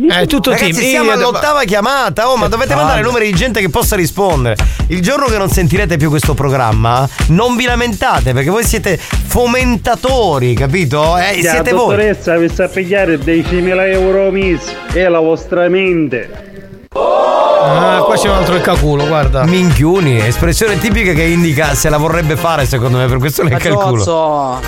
È 0.09 0.27
tutto 0.27 0.51
Ragazzi, 0.51 0.73
team. 0.73 0.90
siamo 0.90 1.12
all'ottava 1.12 1.65
chiamata. 1.65 2.31
Oh, 2.31 2.36
ma 2.36 2.48
dovete 2.48 2.74
mandare 2.74 3.01
numeri 3.01 3.27
di 3.31 3.35
gente 3.35 3.60
che 3.60 3.70
possa 3.70 3.97
rispondere. 3.97 4.56
Il 4.89 5.01
giorno 5.01 5.27
che 5.27 5.39
non 5.39 5.48
sentirete 5.48 5.97
più 5.97 6.10
questo 6.10 6.35
programma, 6.35 7.09
non 7.28 7.56
vi 7.56 7.65
lamentate 7.65 8.32
perché 8.35 8.51
voi 8.51 8.65
siete 8.65 8.98
fomentatori, 8.98 10.55
capito? 10.55 11.16
Eh, 11.16 11.40
siete 11.40 11.70
voi. 11.73 11.97
dottoressa 11.97 12.36
vi 12.36 12.48
sta 12.48 12.65
a 12.65 12.69
pigliare 12.69 13.16
10.000 13.16 13.93
euro 13.93 14.31
mesi. 14.31 14.74
È 14.93 15.06
la 15.09 15.20
vostra 15.20 15.69
mente. 15.69 16.47
Ah, 16.94 18.02
qua 18.05 18.16
c'è 18.16 18.28
un 18.28 18.36
altro 18.36 18.55
leccaculo, 18.55 19.06
guarda. 19.06 19.44
Minchiuni, 19.44 20.24
espressione 20.27 20.78
tipica 20.78 21.12
che 21.12 21.23
indica 21.23 21.74
se 21.74 21.89
la 21.89 21.98
vorrebbe 21.98 22.36
fare, 22.36 22.66
secondo 22.66 22.98
me, 22.98 23.06
per 23.06 23.19
questo 23.19 23.43
lecca 23.43 23.69
il 23.69 23.74
culo. 23.74 23.97
Cazzo, 23.97 24.60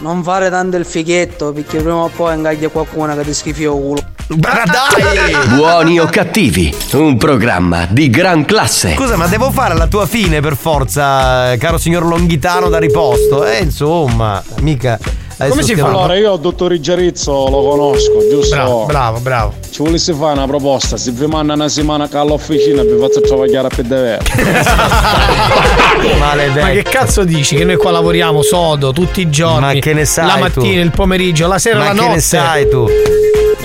non 0.00 0.22
fare 0.22 0.50
tanto 0.50 0.76
il 0.76 0.84
fighetto 0.84 1.52
perché 1.52 1.78
prima 1.78 1.96
o 1.96 2.08
poi 2.14 2.34
ingaglia 2.34 2.68
qualcuno 2.68 3.16
che 3.16 3.24
ti 3.24 3.34
schifi 3.34 3.62
il 3.62 3.70
culo. 3.70 4.00
Dai! 4.26 5.54
Buoni 5.56 6.00
o 6.00 6.06
cattivi, 6.06 6.74
un 6.92 7.18
programma 7.18 7.86
di 7.90 8.08
gran 8.08 8.44
classe. 8.44 8.94
Scusa, 8.94 9.16
ma 9.16 9.26
devo 9.26 9.50
fare 9.50 9.74
la 9.74 9.86
tua 9.86 10.06
fine 10.06 10.40
per 10.40 10.56
forza, 10.56 11.54
caro 11.58 11.76
signor 11.76 12.06
Longhitano 12.06 12.68
da 12.68 12.78
riposto? 12.78 13.44
Eh, 13.44 13.62
insomma, 13.62 14.42
mica. 14.60 14.98
Adesso 15.36 15.50
Come 15.50 15.62
si 15.62 15.74
fa? 15.74 15.86
Allora, 15.88 16.16
io 16.16 16.34
il 16.34 16.40
dottor 16.40 16.78
Giarizzo 16.78 17.32
lo 17.48 17.62
conosco, 17.62 18.18
giusto? 18.30 18.54
Bravo, 18.54 18.84
bravo, 18.86 19.18
bravo. 19.20 19.52
Ci 19.70 19.82
volessi 19.82 20.12
fare 20.12 20.32
una 20.34 20.46
proposta, 20.46 20.96
se 20.96 21.10
vi 21.10 21.26
manda 21.26 21.54
una 21.54 21.68
settimana 21.68 22.08
qua 22.08 22.20
all'officina 22.20 22.82
vi 22.82 22.96
faccio 22.98 23.20
per 23.68 23.84
davvero. 23.84 24.22
Maledetto. 26.18 26.60
Ma 26.60 26.70
che 26.70 26.82
cazzo 26.82 27.24
dici? 27.24 27.56
Che 27.56 27.64
noi 27.64 27.76
qua 27.76 27.90
lavoriamo 27.90 28.42
sodo 28.42 28.92
tutti 28.92 29.20
i 29.20 29.30
giorni. 29.30 29.60
Ma 29.60 29.72
che 29.74 29.92
ne 29.92 30.04
sai 30.04 30.26
La 30.26 30.32
tu? 30.34 30.60
mattina, 30.60 30.82
il 30.82 30.90
pomeriggio, 30.90 31.46
la 31.46 31.58
sera, 31.58 31.78
Ma 31.78 31.84
la 31.86 31.90
che 31.92 31.96
notte. 32.00 32.12
ne 32.14 32.20
sai 32.20 32.68
tu? 32.68 32.86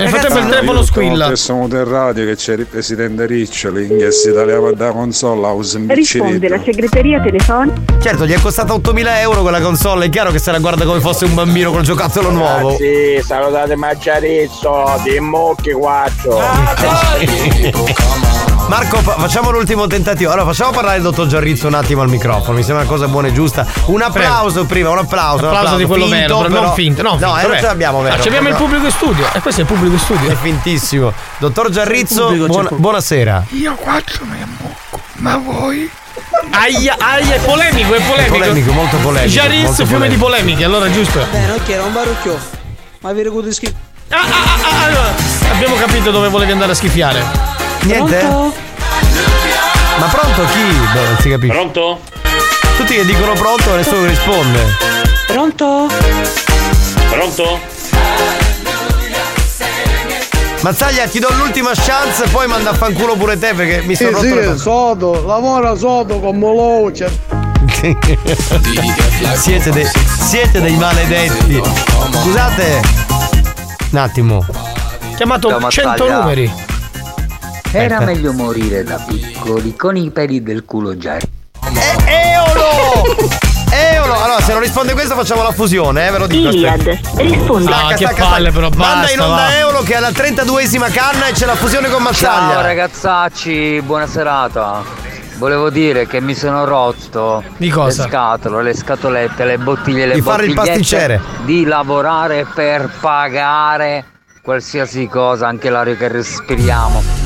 Nel 0.00 0.08
frattempo 0.08 0.38
il 0.38 0.46
telefono 0.46 0.82
squilla. 0.82 1.36
Siamo 1.36 1.68
del 1.68 1.84
radio 1.84 2.24
che 2.24 2.34
c'è 2.34 2.54
il 2.54 2.66
presidente 2.66 3.26
Riccioli 3.26 3.86
che 3.86 4.10
si 4.10 4.32
tagliava 4.32 4.72
da 4.72 4.92
console 4.92 5.46
a 5.46 5.52
un 5.52 5.86
Risponde 5.88 6.48
la 6.48 6.58
segreteria 6.64 7.20
telefonica. 7.20 7.98
Certo, 8.00 8.26
gli 8.26 8.32
è 8.32 8.40
costata 8.40 8.72
8000 8.72 9.20
euro 9.20 9.42
quella 9.42 9.60
console. 9.60 10.06
È 10.06 10.08
chiaro 10.08 10.30
che 10.30 10.38
se 10.38 10.52
la 10.52 10.58
guarda 10.58 10.86
come 10.86 11.00
fosse 11.00 11.26
un 11.26 11.34
bambino 11.34 11.70
col 11.70 11.82
giocattolo 11.82 12.30
nuovo. 12.30 12.76
Sì, 12.76 13.20
salutate 13.22 13.76
Maggiarizzo, 13.76 14.98
di 15.04 15.20
Mocchi 15.20 15.72
4. 15.72 16.38
Marco, 18.70 18.98
fa- 18.98 19.16
facciamo 19.18 19.50
l'ultimo 19.50 19.88
tentativo. 19.88 20.30
Allora, 20.30 20.46
facciamo 20.46 20.70
parlare 20.70 20.98
il 20.98 21.02
dottor 21.02 21.26
Giarrizzo 21.26 21.66
un 21.66 21.74
attimo 21.74 22.02
al 22.02 22.08
microfono. 22.08 22.56
Mi 22.56 22.62
sembra 22.62 22.84
una 22.84 22.92
cosa 22.92 23.08
buona 23.08 23.26
e 23.26 23.32
giusta. 23.32 23.66
Un 23.86 24.00
applauso 24.00 24.64
prima, 24.64 24.90
un 24.90 24.98
applauso. 24.98 25.42
Un 25.48 25.54
applauso 25.56 25.76
di 25.76 25.84
quello 25.86 26.04
finto, 26.06 26.36
vero, 26.38 26.48
però 26.48 26.62
non 26.66 26.74
finto. 26.74 27.02
No, 27.02 27.08
No, 27.10 27.16
finto, 27.16 27.26
eh, 27.26 27.40
non 27.42 27.50
vero. 27.50 27.54
ce 27.60 27.66
l'abbiamo 27.66 28.00
vero. 28.00 28.14
Ah, 28.14 28.20
ci 28.20 28.28
abbiamo 28.28 28.48
il 28.48 28.54
pubblico 28.54 28.84
in 28.84 28.90
studio. 28.92 29.26
E 29.32 29.40
questo 29.40 29.60
è 29.60 29.64
il 29.64 29.70
pubblico 29.70 29.92
in 29.94 29.98
studio. 29.98 30.30
È 30.30 30.36
fintissimo. 30.36 31.12
Dottor 31.38 31.68
Giarrizzo, 31.70 32.26
pubblico, 32.26 32.46
buona- 32.46 32.68
buonasera. 32.70 33.44
Io 33.48 33.74
quattro 33.74 34.24
mi 34.24 34.40
ammocco, 34.40 35.00
ma 35.14 35.36
voi? 35.36 35.90
Aia, 36.52 36.96
aia, 36.96 37.34
è 37.34 37.40
polemico, 37.40 37.92
è 37.94 38.00
polemico. 38.02 38.36
polemico, 38.36 38.72
molto 38.72 38.96
polemico, 38.98 39.32
Giarizzo, 39.32 39.62
molto 39.66 39.86
fiume 39.86 40.06
polemico. 40.06 40.14
di 40.14 40.16
polemiche, 40.30 40.64
allora 40.64 40.90
giusto. 40.92 41.18
Ok, 41.18 41.68
non 41.76 41.92
barucchio. 41.92 42.38
Ma 43.00 43.12
vi 43.12 43.22
ricordo 43.24 43.48
di 43.48 43.52
schifo. 43.52 43.72
Ah, 44.10 44.16
ah, 44.18 44.20
ah, 44.22 44.84
allora, 44.84 45.12
abbiamo 45.52 45.74
capito 45.74 46.12
dove 46.12 46.28
volevi 46.28 46.52
andare 46.52 46.70
a 46.70 46.74
schiffiare. 46.76 47.59
Niente? 47.82 48.22
Ma 48.22 50.06
pronto 50.06 50.44
chi? 50.52 50.62
Beh, 50.92 51.06
non 51.06 51.16
si 51.20 51.28
capisce. 51.30 51.52
Pronto? 51.54 52.00
Tutti 52.76 52.94
che 52.94 53.04
dicono 53.04 53.32
pronto 53.32 53.74
nessuno 53.76 54.06
risponde. 54.06 54.76
Pronto? 55.26 55.88
Pronto? 57.10 57.58
Mazzaglia, 60.62 61.06
ti 61.06 61.18
do 61.18 61.28
l'ultima 61.32 61.70
chance, 61.74 62.24
poi 62.30 62.46
manda 62.46 62.70
a 62.70 62.74
fanculo 62.74 63.16
pure 63.16 63.38
te 63.38 63.54
perché 63.54 63.80
mi 63.82 63.94
Sì, 63.96 64.04
sono 64.04 64.16
rotto 64.18 64.34
le 64.34 64.40
sì, 64.42 64.46
palle. 64.46 64.58
sodo, 64.58 65.26
lavora 65.26 65.74
sodo 65.74 66.20
con 66.20 66.36
Moloce. 66.36 67.18
siete, 69.36 69.70
dei, 69.70 69.86
siete 70.28 70.60
dei 70.60 70.76
maledetti. 70.76 71.62
Scusate. 72.22 72.80
Un 73.92 73.98
attimo. 73.98 74.44
Chiamato 75.16 75.48
Ciao, 75.48 75.70
100 75.70 75.88
Mazzaglia. 75.88 76.68
Era 77.72 78.00
meglio 78.00 78.32
morire 78.32 78.82
da 78.82 78.96
piccoli 78.96 79.76
con 79.76 79.96
i 79.96 80.10
peli 80.10 80.42
del 80.42 80.64
culo 80.64 80.96
già. 80.96 81.18
Eolo! 82.04 83.04
Eolo! 83.70 84.12
Allora, 84.20 84.40
se 84.40 84.52
non 84.52 84.60
risponde 84.60 84.92
questo 84.92 85.14
facciamo 85.14 85.44
la 85.44 85.52
fusione, 85.52 86.08
eh, 86.08 86.10
ve 86.10 86.18
lo 86.18 86.26
dico. 86.26 86.48
Iliad, 86.48 86.98
rispondi. 87.14 87.70
Ah, 87.70 87.94
che 87.94 88.12
palle, 88.16 88.50
però, 88.50 88.70
Manda 88.70 89.02
basta, 89.02 89.12
in 89.12 89.20
onda 89.20 89.34
va. 89.36 89.56
Eolo 89.56 89.82
che 89.82 89.92
è 89.92 89.96
alla 89.96 90.08
32esima 90.08 90.90
canna 90.92 91.28
e 91.28 91.32
c'è 91.32 91.46
la 91.46 91.54
fusione 91.54 91.88
con 91.88 92.02
Mazzaglia. 92.02 92.54
Ciao 92.54 92.62
ragazzacci, 92.62 93.82
buona 93.82 94.08
serata. 94.08 94.82
Volevo 95.36 95.70
dire 95.70 96.08
che 96.08 96.20
mi 96.20 96.34
sono 96.34 96.64
rotto 96.64 97.42
Di 97.56 97.70
cosa? 97.70 98.02
le 98.02 98.08
scatole, 98.10 98.62
le 98.64 98.74
scatolette, 98.74 99.44
le 99.44 99.58
bottiglie, 99.58 100.06
le 100.06 100.14
Di 100.14 100.22
fare 100.22 100.44
il 100.44 100.54
pasticcere. 100.54 101.20
Di 101.44 101.64
lavorare 101.64 102.46
per 102.52 102.90
pagare 103.00 104.04
qualsiasi 104.42 105.06
cosa, 105.06 105.46
anche 105.46 105.70
l'aria 105.70 105.94
che 105.94 106.08
respiriamo. 106.08 107.19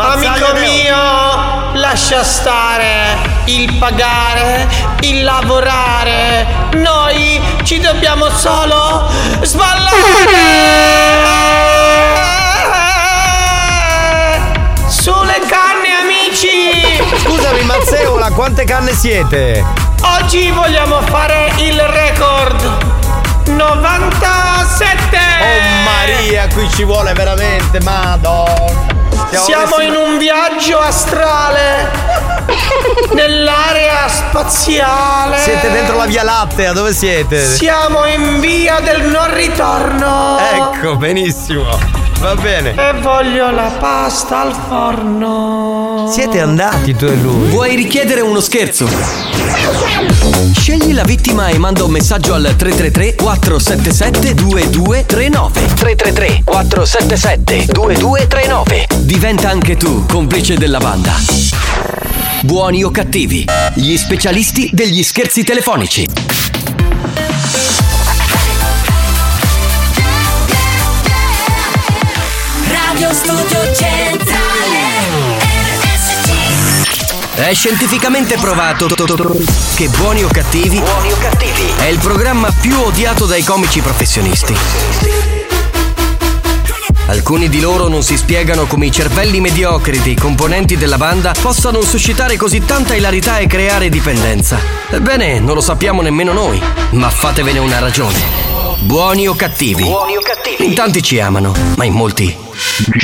Mazzaglia 0.00 0.48
Amico 0.48 0.60
mio, 0.60 1.78
lascia 1.78 2.24
stare 2.24 3.18
il 3.44 3.70
pagare, 3.74 4.66
il 5.00 5.22
lavorare. 5.22 6.46
Noi 6.72 7.38
ci 7.64 7.78
dobbiamo 7.80 8.30
solo 8.30 9.06
sballare. 9.42 9.90
Sulle 14.88 15.38
canne, 15.46 15.92
amici! 16.00 16.96
Scusami, 17.22 17.60
Mazzeola, 17.64 18.30
quante 18.30 18.64
canne 18.64 18.94
siete? 18.94 19.62
Oggi 20.00 20.50
vogliamo 20.50 21.02
fare 21.02 21.52
il 21.58 21.78
record. 21.78 22.86
97! 23.44 25.18
Oh 25.42 25.82
Maria, 25.84 26.46
qui 26.54 26.70
ci 26.70 26.84
vuole 26.84 27.12
veramente, 27.12 27.78
madonna. 27.82 28.99
Siamo 29.32 29.78
in 29.80 29.94
un 29.94 30.18
viaggio 30.18 30.78
astrale 30.80 32.29
nell'area 33.14 34.08
spaziale. 34.08 35.38
Siete 35.38 35.70
dentro 35.70 35.96
la 35.96 36.06
Via 36.06 36.22
Lattea, 36.22 36.72
dove 36.72 36.92
siete? 36.92 37.44
Siamo 37.44 38.04
in 38.06 38.40
via 38.40 38.80
del 38.80 39.02
non 39.02 39.34
ritorno. 39.34 40.38
Ecco, 40.38 40.96
benissimo. 40.96 41.64
Va 42.20 42.34
bene. 42.34 42.74
E 42.74 42.92
voglio 43.00 43.50
la 43.50 43.72
pasta 43.78 44.42
al 44.42 44.54
forno. 44.68 46.06
Siete 46.12 46.40
andati 46.40 46.94
tu 46.94 47.06
e 47.06 47.14
lui. 47.14 47.48
Vuoi 47.48 47.74
richiedere 47.74 48.20
uno 48.20 48.40
scherzo? 48.40 48.86
Scegli 50.52 50.92
la 50.92 51.04
vittima 51.04 51.48
e 51.48 51.56
manda 51.56 51.82
un 51.84 51.90
messaggio 51.90 52.34
al 52.34 52.54
333 52.56 53.14
477 53.14 54.34
2239 54.34 55.74
333 55.74 56.42
477 56.44 57.72
2239 57.72 58.86
Diventa 58.98 59.48
anche 59.48 59.76
tu 59.76 60.04
complice 60.06 60.58
della 60.58 60.78
banda. 60.78 61.99
Buoni 62.42 62.82
o 62.82 62.90
cattivi, 62.90 63.44
gli 63.74 63.96
specialisti 63.96 64.70
degli 64.72 65.02
scherzi 65.02 65.44
telefonici. 65.44 66.06
Radio 72.66 73.12
Studio 73.12 73.74
Centrale 73.74 74.78
È 77.34 77.52
scientificamente 77.52 78.36
provato 78.38 78.86
che 79.74 79.88
Buoni 79.88 80.22
o 80.24 80.28
cattivi 80.28 80.80
è 81.76 81.84
il 81.84 81.98
programma 81.98 82.50
più 82.52 82.78
odiato 82.80 83.26
dai 83.26 83.42
comici 83.42 83.80
professionisti. 83.80 85.39
Alcuni 87.10 87.48
di 87.48 87.58
loro 87.58 87.88
non 87.88 88.04
si 88.04 88.16
spiegano 88.16 88.66
come 88.66 88.86
i 88.86 88.92
cervelli 88.92 89.40
mediocri 89.40 90.00
dei 90.00 90.14
componenti 90.14 90.76
della 90.76 90.96
banda 90.96 91.32
possano 91.32 91.82
suscitare 91.82 92.36
così 92.36 92.64
tanta 92.64 92.94
ilarità 92.94 93.38
e 93.38 93.48
creare 93.48 93.88
dipendenza. 93.88 94.60
Ebbene, 94.88 95.40
non 95.40 95.56
lo 95.56 95.60
sappiamo 95.60 96.02
nemmeno 96.02 96.32
noi, 96.32 96.62
ma 96.92 97.10
fatevene 97.10 97.58
una 97.58 97.80
ragione. 97.80 98.16
Buoni 98.82 99.26
o 99.26 99.34
cattivi? 99.34 99.84
In 100.58 100.72
tanti 100.74 101.02
ci 101.02 101.18
amano, 101.18 101.52
ma 101.74 101.84
in 101.84 101.94
molti 101.94 102.32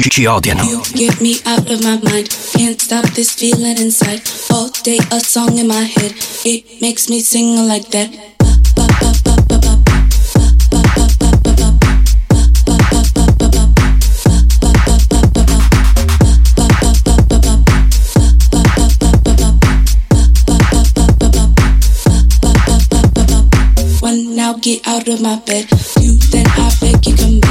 ci- 0.01 0.09
ci 0.09 0.25
odiano. 0.25 0.63
You 0.63 0.81
get 0.95 1.19
me 1.19 1.37
out 1.45 1.69
of 1.69 1.81
my 1.83 1.99
mind. 2.01 2.29
Can't 2.53 2.81
stop 2.81 3.11
this 3.11 3.33
feeling 3.35 3.77
inside. 3.77 4.23
All 4.51 4.71
day 4.85 4.99
a 5.11 5.19
song 5.19 5.59
in 5.59 5.67
my 5.67 5.85
head. 5.97 6.15
It 6.45 6.65
makes 6.81 7.09
me 7.09 7.21
sing 7.21 7.67
like 7.67 7.89
that. 7.89 8.36
Now 24.47 24.53
get 24.59 24.87
out 24.87 25.09
of 25.09 25.21
my 25.21 25.37
bed. 25.41 25.67
Two 25.69 26.13
then 26.31 26.47
I 26.47 26.73
beg 26.81 27.05
you 27.05 27.17
come 27.17 27.41
back. 27.41 27.46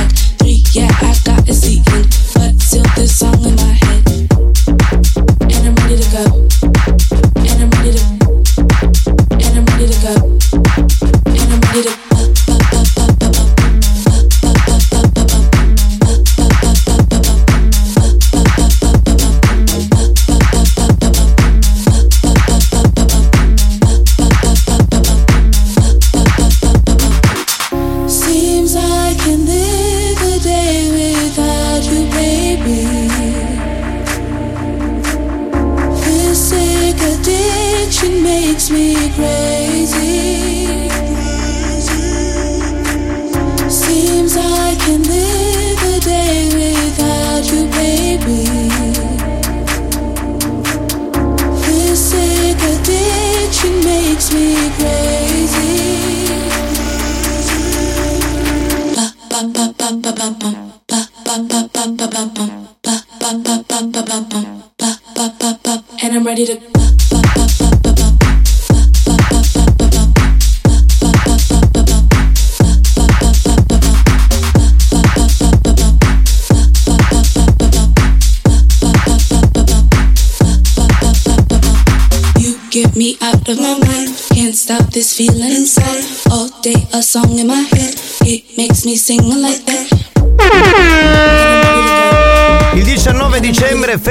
Sing 89.06 89.35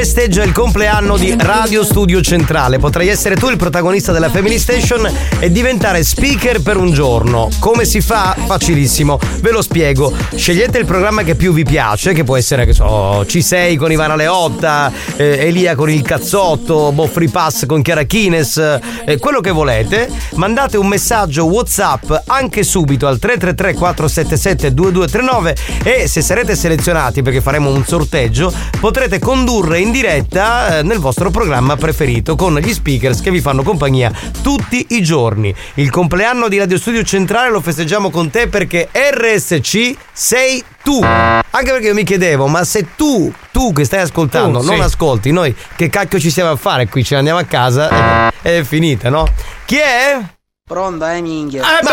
festeggia 0.04 0.42
il 0.42 0.52
compleanno 0.52 1.16
di 1.16 1.34
Radio 1.34 1.82
Studio 1.82 2.20
Centrale. 2.20 2.78
Potrai 2.78 3.08
essere 3.08 3.36
tu 3.36 3.48
il 3.48 3.56
protagonista 3.56 4.12
della 4.12 4.28
Family 4.28 4.58
Station 4.58 5.10
e 5.38 5.50
diventare 5.50 6.04
speaker 6.04 6.60
per 6.60 6.76
un 6.76 6.92
giorno. 6.92 7.48
Come 7.58 7.86
si 7.86 8.02
fa? 8.02 8.36
Facilissimo, 8.44 9.18
ve 9.40 9.50
lo 9.50 9.62
spiego. 9.62 10.12
Scegliete 10.34 10.76
il 10.76 10.84
programma 10.84 11.22
che 11.22 11.36
più 11.36 11.54
vi 11.54 11.64
piace, 11.64 12.12
che 12.12 12.22
può 12.22 12.36
essere, 12.36 12.66
che 12.66 12.74
so, 12.74 13.22
C6 13.22 13.78
con 13.78 13.92
Ivana 13.92 14.14
Leotta, 14.14 14.92
eh, 15.16 15.46
Elia 15.46 15.74
con 15.74 15.88
il 15.88 16.02
cazzotto, 16.02 16.92
boh, 16.92 17.06
Free 17.06 17.30
Pass 17.30 17.64
con 17.64 17.80
Chiara 17.80 18.02
Kines, 18.02 18.58
eh, 19.06 19.18
quello 19.18 19.40
che 19.40 19.52
volete. 19.52 20.10
Mandate 20.34 20.76
un 20.76 20.86
messaggio 20.86 21.46
WhatsApp 21.46 22.12
anche 22.26 22.62
subito 22.62 23.06
al 23.06 23.18
333 23.18 23.72
477 23.72 24.74
2239 24.74 25.56
e 25.82 26.08
se 26.08 26.20
sarete 26.20 26.54
selezionati 26.54 27.22
perché 27.22 27.40
faremo 27.40 27.70
un 27.70 27.86
sorteggio 27.86 28.52
potrete 28.80 29.18
condurre 29.18 29.78
in 29.78 29.92
diretta 29.94 30.78
eh, 30.78 30.82
nel 30.82 30.98
vostro 30.98 31.30
programma 31.30 31.76
preferito 31.76 32.34
con 32.34 32.58
gli 32.58 32.72
speakers 32.72 33.20
che 33.20 33.30
vi 33.30 33.40
fanno 33.40 33.62
compagnia 33.62 34.10
tutti 34.42 34.86
i 34.88 35.02
giorni. 35.02 35.54
Il 35.74 35.90
compleanno 35.90 36.48
di 36.48 36.58
Radio 36.58 36.78
Studio 36.78 37.04
Centrale 37.04 37.48
lo 37.50 37.60
festeggiamo 37.60 38.10
con 38.10 38.28
te 38.28 38.48
perché 38.48 38.88
RSC 38.90 39.94
sei 40.12 40.64
tu. 40.82 41.00
Anche 41.00 41.70
perché 41.70 41.86
io 41.86 41.94
mi 41.94 42.02
chiedevo, 42.02 42.48
ma 42.48 42.64
se 42.64 42.88
tu, 42.96 43.32
tu 43.52 43.72
che 43.72 43.84
stai 43.84 44.00
ascoltando, 44.00 44.58
Tu, 44.58 44.66
non 44.66 44.76
sì. 44.78 44.82
ascolti, 44.82 45.30
noi 45.30 45.54
che 45.76 45.88
cacchio 45.88 46.18
ci 46.18 46.30
stiamo 46.30 46.50
a 46.50 46.56
fare 46.56 46.88
qui? 46.88 47.04
Ce 47.04 47.12
ne 47.14 47.18
andiamo 47.20 47.38
a 47.38 47.44
casa 47.44 48.32
e 48.42 48.58
è 48.58 48.64
finita, 48.64 49.10
no? 49.10 49.28
Chi 49.64 49.76
è? 49.76 50.33
Pronta, 50.66 51.12
eh, 51.14 51.20
minchia. 51.20 51.60
Eh 51.60 51.82
beh, 51.82 51.90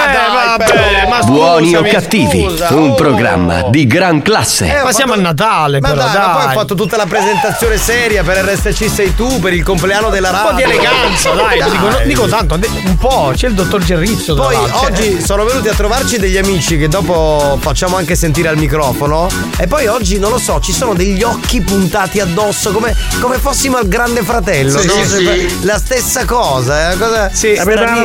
vabbè, 0.57 1.07
ma 1.09 1.19
Buoni 1.23 1.75
o 1.75 1.81
cattivi, 1.81 2.47
scusa. 2.47 2.69
un 2.73 2.91
Oh. 2.91 2.95
programma 2.95 3.63
di 3.63 3.85
gran 3.85 4.21
classe. 4.21 4.65
Eh, 4.79 4.81
Ma 4.81 4.93
siamo 4.93 5.11
a 5.11 5.17
Natale, 5.17 5.81
Ma 5.81 5.89
però, 5.89 6.01
dai, 6.03 6.13
ma 6.13 6.19
dai. 6.25 6.31
poi 6.35 6.45
hai 6.45 6.55
fatto 6.55 6.75
tutta 6.75 6.95
la 6.95 7.05
presentazione 7.05 7.75
seria 7.75 8.23
per 8.23 8.37
RSC 8.45 8.89
sei 8.89 9.13
tu, 9.13 9.41
per 9.41 9.51
il 9.51 9.61
compleanno 9.63 10.07
della 10.09 10.29
Un 10.29 10.35
radio. 10.35 10.49
po' 10.51 10.55
di 10.55 10.61
eleganza, 10.63 11.31
dai, 11.31 11.61
dico, 11.69 11.89
non 11.89 12.01
dico 12.05 12.27
tanto, 12.29 12.53
un 12.85 12.97
po', 12.97 13.33
c'è 13.35 13.47
il 13.49 13.55
dottor 13.55 13.83
Gerrizzo. 13.83 14.35
Poi. 14.35 14.55
Cioè, 14.55 14.85
oggi 14.89 15.21
sono 15.21 15.43
venuti 15.43 15.67
a 15.67 15.73
trovarci 15.73 16.17
degli 16.17 16.37
amici 16.37 16.77
che 16.77 16.87
dopo 16.87 17.57
facciamo 17.59 17.97
anche 17.97 18.15
sentire 18.15 18.47
al 18.47 18.55
microfono. 18.55 19.27
E 19.57 19.67
poi 19.67 19.87
oggi, 19.87 20.17
non 20.17 20.31
lo 20.31 20.37
so, 20.39 20.61
ci 20.61 20.71
sono 20.71 20.93
degli 20.93 21.23
occhi 21.23 21.59
puntati 21.59 22.21
addosso 22.21 22.71
come, 22.71 22.95
come 23.19 23.37
fossimo 23.37 23.75
al 23.75 23.89
grande 23.89 24.23
fratello. 24.23 24.79
Sì, 24.79 24.87
no? 24.87 24.93
sì, 24.93 25.05
sì. 25.07 25.65
La 25.65 25.77
stessa 25.77 26.23
cosa, 26.23 26.91
eh? 26.93 26.97
cosa 26.97 27.29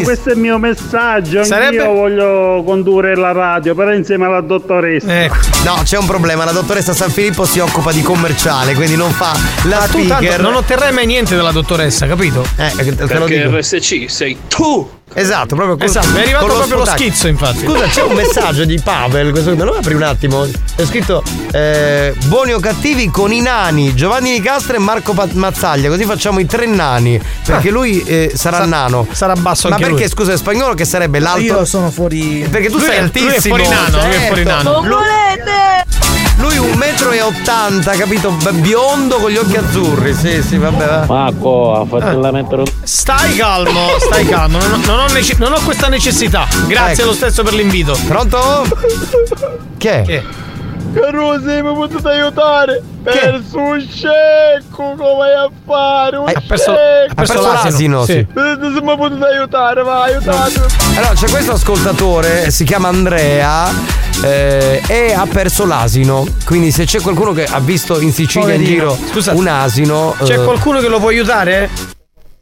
questo 0.03 0.31
è 0.31 0.33
il 0.33 0.39
mio 0.59 0.69
messaggio. 0.70 1.39
Anch'io 1.39 1.45
Sarebbe- 1.45 1.85
voglio 1.85 2.62
condurre 2.65 3.15
la 3.16 3.33
radio, 3.33 3.74
però 3.74 3.93
insieme 3.93 4.27
alla 4.27 4.41
dottoressa. 4.41 5.07
No, 5.65 5.81
c'è 5.83 5.99
un 5.99 6.07
problema. 6.07 6.45
La 6.45 6.53
dottoressa 6.53 6.93
San 6.93 7.11
Filippo 7.11 7.45
si 7.45 7.59
occupa 7.59 7.93
di 7.93 8.03
commerciale, 8.03 8.74
quindi 8.74 8.97
non 8.97 9.11
fa 9.11 9.33
la 9.65 9.78
Ma 9.78 9.87
speaker. 9.87 10.41
non 10.41 10.55
otterrai 10.55 10.93
mai 10.93 11.07
niente 11.07 11.35
dalla 11.37 11.53
dottoressa, 11.53 12.07
capito? 12.07 12.45
Eh, 12.57 12.95
te 12.95 13.19
lo 13.19 13.27
dico. 13.27 13.57
RSC 13.57 14.05
sei 14.09 14.37
tu. 14.49 14.89
Esatto, 15.15 15.55
proprio 15.55 15.77
col- 15.77 15.87
Esatto, 15.87 16.15
è 16.15 16.20
arrivato 16.23 16.45
proprio 16.47 16.77
lo 16.77 16.85
sputacchio. 16.85 17.07
schizzo, 17.07 17.28
infatti. 17.28 17.61
Scusa, 17.65 17.87
c'è 17.87 18.03
un 18.03 18.15
messaggio 18.15 18.65
di 18.65 18.78
Pavel. 18.83 19.31
Questo, 19.31 19.57
me 19.57 19.65
lo 19.65 19.74
apri 19.77 19.95
un 19.95 20.03
attimo? 20.03 20.45
È 20.74 20.85
scritto 20.85 21.23
eh, 21.53 22.15
Buoni 22.27 22.53
o 22.53 22.59
cattivi 22.61 23.09
con 23.11 23.33
i 23.33 23.41
nani, 23.41 23.95
Giovanni 23.95 24.33
Nicastra 24.33 24.77
e 24.77 24.78
Marco 24.78 25.15
Pa- 25.15 25.28
Mazzaglia. 25.33 25.89
Così 25.89 26.05
facciamo 26.05 26.39
i 26.39 26.45
tre 26.47 26.66
nani. 26.66 27.19
Perché 27.47 27.69
Ah. 27.69 27.73
lui 27.73 28.03
eh, 28.05 28.33
sarà 28.35 28.59
Sa- 28.59 28.65
nano. 28.66 29.07
Sarà 29.11 29.35
basso 29.35 29.69
Ma 29.69 29.77
anche 29.77 29.87
perché, 29.87 30.03
lui. 30.03 30.11
scusa, 30.12 30.33
è 30.33 30.37
spagnolo 30.37 30.74
che 30.74 30.85
sarebbe 30.85 31.19
l'alto? 31.19 31.41
Io 31.41 31.65
sono 31.65 31.91
fuori. 31.91 32.47
Perché 32.51 32.69
tu 32.69 32.77
Lui 32.77 32.85
sei 32.85 32.97
è- 32.97 33.01
altissimo. 33.01 33.28
lui 33.28 33.37
è 33.37 33.41
fuori 33.41 33.69
nano, 33.69 34.07
lui 34.07 34.15
è 34.16 34.27
fuori 34.27 34.45
certo. 34.45 34.62
nano. 34.70 34.87
Lui- 34.87 35.05
Lui 37.07 37.07
un 37.07 37.07
metro 37.07 37.12
e 37.12 37.20
ottanta, 37.23 37.93
capito? 37.93 38.31
B- 38.31 38.51
Biondo 38.61 39.16
con 39.16 39.31
gli 39.31 39.37
occhi 39.37 39.57
azzurri. 39.57 40.12
Sì, 40.15 40.43
sì, 40.43 40.57
vabbè. 40.59 40.87
va. 40.87 41.05
Marco, 41.07 41.74
ha 41.81 41.85
fatto 41.87 42.11
il 42.11 42.19
lamento. 42.19 42.65
Stai 42.83 43.37
calmo, 43.37 43.89
stai 43.99 44.27
calmo, 44.27 44.59
non 44.59 44.73
ho, 44.73 44.77
non 44.87 44.99
ho 45.01 45.07
nece- 45.12 45.37
non 45.39 45.53
ho 45.53 45.61
questa 45.65 45.89
necessità. 45.89 46.47
Grazie 46.66 47.03
Ecco. 47.03 47.05
lo 47.07 47.12
stesso 47.15 47.43
per 47.45 47.55
l'invito. 47.55 47.97
Pronto? 48.07 48.65
Che? 49.78 50.03
Che? 50.07 50.24
Carusi, 50.95 51.61
mi 51.62 51.74
potete 51.74 52.09
aiutare? 52.09 52.83
Perso 53.03 53.59
un 53.59 53.81
scecco, 53.89 54.95
come 54.97 55.31
a 55.31 55.49
fare? 55.66 56.16
Un 56.16 56.28
Ha 56.28 56.43
perso- 56.47 56.73
ha 56.73 57.15
perso 57.15 57.41
l'asino, 57.43 58.05
sì. 58.05 58.12
Eh, 58.15 58.27
Se 58.35 58.81
mi 58.83 58.97
potete 58.97 59.24
aiutare, 59.27 59.83
vai, 59.83 60.12
aiutatemi. 60.15 60.65
Allora, 60.97 61.12
c'è 61.15 61.28
questo 61.28 61.53
ascoltatore, 61.53 62.51
si 62.51 62.65
chiama 62.65 62.89
Andrea 62.89 63.70
eh, 64.23 64.83
e 64.87 65.13
ha 65.13 65.27
perso 65.27 65.67
l'asino. 65.67 66.27
Quindi 66.45 66.71
se 66.71 66.85
c'è 66.85 67.01
qualcuno 67.01 67.33
che 67.33 67.45
ha 67.45 67.61
visto 67.61 68.01
in 68.01 68.13
Sicilia 68.13 68.55
in 68.55 68.63
Poverino. 68.63 68.95
giro 68.95 69.11
Scusa, 69.11 69.33
un 69.35 69.47
asino... 69.47 70.15
C'è 70.23 70.39
eh, 70.39 70.45
qualcuno 70.45 70.81
che 70.81 70.89
lo 70.89 70.99
può 70.99 71.09
aiutare? 71.09 71.95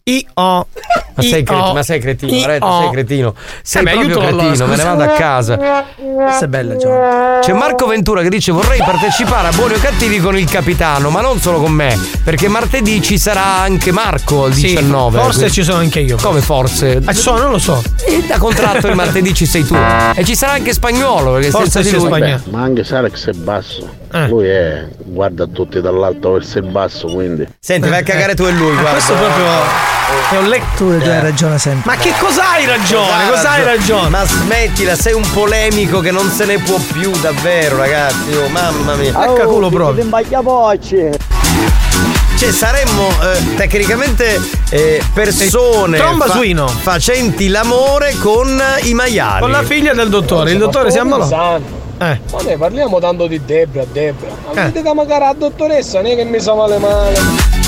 Io. 0.07 0.27
Ma 0.37 1.23
sei, 1.23 1.43
cretino, 1.45 1.73
ma 1.73 1.83
sei 1.83 1.99
cretino. 1.99 2.47
Retta, 2.47 2.79
sei 2.81 2.91
cretino. 2.91 3.35
Sei 3.63 3.81
Eh, 3.81 3.85
beh, 3.85 3.91
proprio 3.93 4.19
cretino, 4.19 4.67
me 4.67 4.77
ne 4.77 4.83
vado 4.83 5.03
a 5.03 5.07
casa. 5.15 5.57
Questa 5.57 6.45
è 6.45 6.49
bella, 6.49 6.77
Giovanni. 6.77 7.41
C'è 7.41 7.53
Marco 7.55 7.87
Ventura 7.87 8.21
che 8.21 8.29
dice 8.29 8.53
vorrei 8.53 8.81
partecipare 8.81 9.49
a 9.49 9.53
Buoni 9.53 9.73
o 9.75 9.79
Cattivi 9.79 10.19
con 10.21 10.37
il 10.37 10.45
capitano, 10.51 11.09
ma 11.09 11.23
non 11.23 11.39
solo 11.41 11.59
con 11.59 11.73
me, 11.73 11.99
perché 12.23 12.49
martedì 12.49 13.01
ci 13.01 13.17
sarà 13.17 13.61
anche 13.61 13.93
Marco 13.93 14.45
al 14.45 14.53
Sì, 14.53 14.67
19. 14.67 15.17
forse 15.19 15.35
quindi- 15.39 15.53
ci 15.55 15.63
sono 15.65 15.79
anche 15.79 16.01
io. 16.01 16.19
Come 16.21 16.41
forse? 16.43 17.01
Ah, 17.03 17.13
ci 17.15 17.21
sono, 17.23 17.39
non 17.39 17.53
lo 17.53 17.59
so. 17.59 17.83
E 18.05 18.25
da 18.27 18.37
contratto 18.37 18.87
il 18.89 18.95
martedì 18.97 19.33
ci 19.33 19.47
sei 19.47 19.65
tu. 19.65 19.75
E 19.75 20.23
ci 20.23 20.37
sarà 20.37 20.53
anche 20.53 20.75
spagnolo, 20.75 21.33
perché 21.33 21.49
Forse 21.49 21.71
senza 21.83 21.91
di 21.91 21.97
lui... 21.97 22.07
spagnolo. 22.09 22.43
Ma 22.51 22.61
anche 22.63 22.85
se 22.85 22.95
Alex 22.95 23.29
è 23.31 23.33
basso. 23.33 23.89
Eh. 24.13 24.29
Lui 24.29 24.47
è. 24.49 24.87
guarda 24.99 25.47
tutti 25.47 25.81
dall'alto 25.81 26.33
verso 26.33 26.59
il 26.59 26.65
basso, 26.67 27.07
quindi. 27.09 27.47
Senti, 27.59 27.89
vai 27.89 28.01
a 28.01 28.03
cagare 28.03 28.35
tu 28.35 28.45
e 28.45 28.53
lui, 28.53 28.73
guarda. 28.73 28.91
Questo 28.91 29.15
proprio 29.15 29.45
è 30.31 30.37
un 30.37 30.49
letto. 30.49 30.65
Tu 30.77 30.85
hai 30.85 31.21
ragione 31.21 31.59
sempre. 31.59 31.91
Ma 31.91 31.97
che 31.97 32.13
cos'hai 32.19 32.67
ragione? 32.67 33.31
Cos'hai 33.31 33.65
ragione? 33.65 34.09
Ma 34.09 34.25
smettila, 34.25 34.97
sei 34.97 35.15
un 35.15 35.25
polemico 35.33 36.01
che 36.01 36.11
non 36.11 36.31
se 36.31 36.45
ne 36.45 36.59
può 36.59 36.79
più, 36.93 37.11
davvero, 37.21 37.77
ragazzi. 37.77 38.35
Oh, 38.37 38.49
mamma 38.49 38.95
mia. 38.95 39.11
Ecca 39.11 39.45
culo 39.45 39.69
proprio. 39.71 40.05
Cioè, 42.37 42.51
saremmo 42.51 43.09
eh, 43.23 43.55
tecnicamente 43.55 44.41
eh, 44.71 45.01
persone 45.13 45.97
Tromba 45.99 46.29
suino. 46.29 46.67
facenti 46.67 47.49
l'amore 47.49 48.17
con 48.19 48.61
i 48.83 48.93
maiali. 48.93 49.41
Con 49.41 49.51
la 49.53 49.63
figlia 49.63 49.95
del 49.95 50.09
dottore. 50.09 50.51
Il 50.51 50.59
dottore 50.59 50.91
si 50.91 50.99
ammalò. 50.99 51.61
Eh. 51.99 52.21
Ma 52.33 52.43
noi 52.43 52.57
parliamo 52.57 52.99
tanto 52.99 53.27
di 53.27 53.45
Debra, 53.45 53.85
Debra. 53.91 54.29
Ma 54.47 54.51
Eh. 54.53 54.55
vedete 54.65 54.83
che 54.83 54.95
magari 54.95 55.25
la 55.25 55.35
dottoressa 55.37 56.01
non 56.03 56.11
è 56.11 56.17
che 56.17 56.25
mi 56.25 56.41
sa 56.41 56.55
male 56.55 56.79
male. 56.79 57.19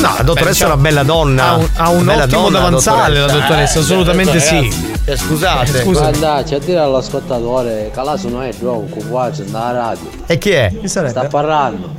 No, 0.00 0.14
la 0.16 0.22
dottoressa 0.22 0.64
è 0.64 0.66
una 0.66 0.76
bella 0.76 1.02
donna. 1.04 1.44
Ha 1.50 1.54
un, 1.56 1.68
ha 1.76 1.88
un 1.90 2.04
Bella 2.04 2.24
ottimo 2.24 2.42
donna, 2.42 2.58
davanzale 2.58 3.18
la 3.20 3.26
dottoressa, 3.26 3.78
Eh, 3.78 3.82
assolutamente 3.82 4.32
ragazzi, 4.32 4.70
sì. 4.70 4.96
eh, 5.06 5.16
scusate. 5.16 5.82
Scusa. 5.82 6.00
Guarda, 6.10 6.42
c'è 6.42 6.54
a 6.56 6.58
dire 6.58 6.78
all'ascoltatore 6.80 7.90
che 7.94 8.02
là 8.02 8.18
non 8.24 8.42
è 8.42 8.50
gioco, 8.58 8.96
qua 9.08 9.30
c'è 9.30 9.44
nella 9.44 9.72
radio. 9.72 10.10
E 10.26 10.38
chi 10.38 10.50
è? 10.50 10.72
Chi 10.80 10.88
sarebbe? 10.88 11.10
Sta 11.12 11.26
parlando. 11.28 11.90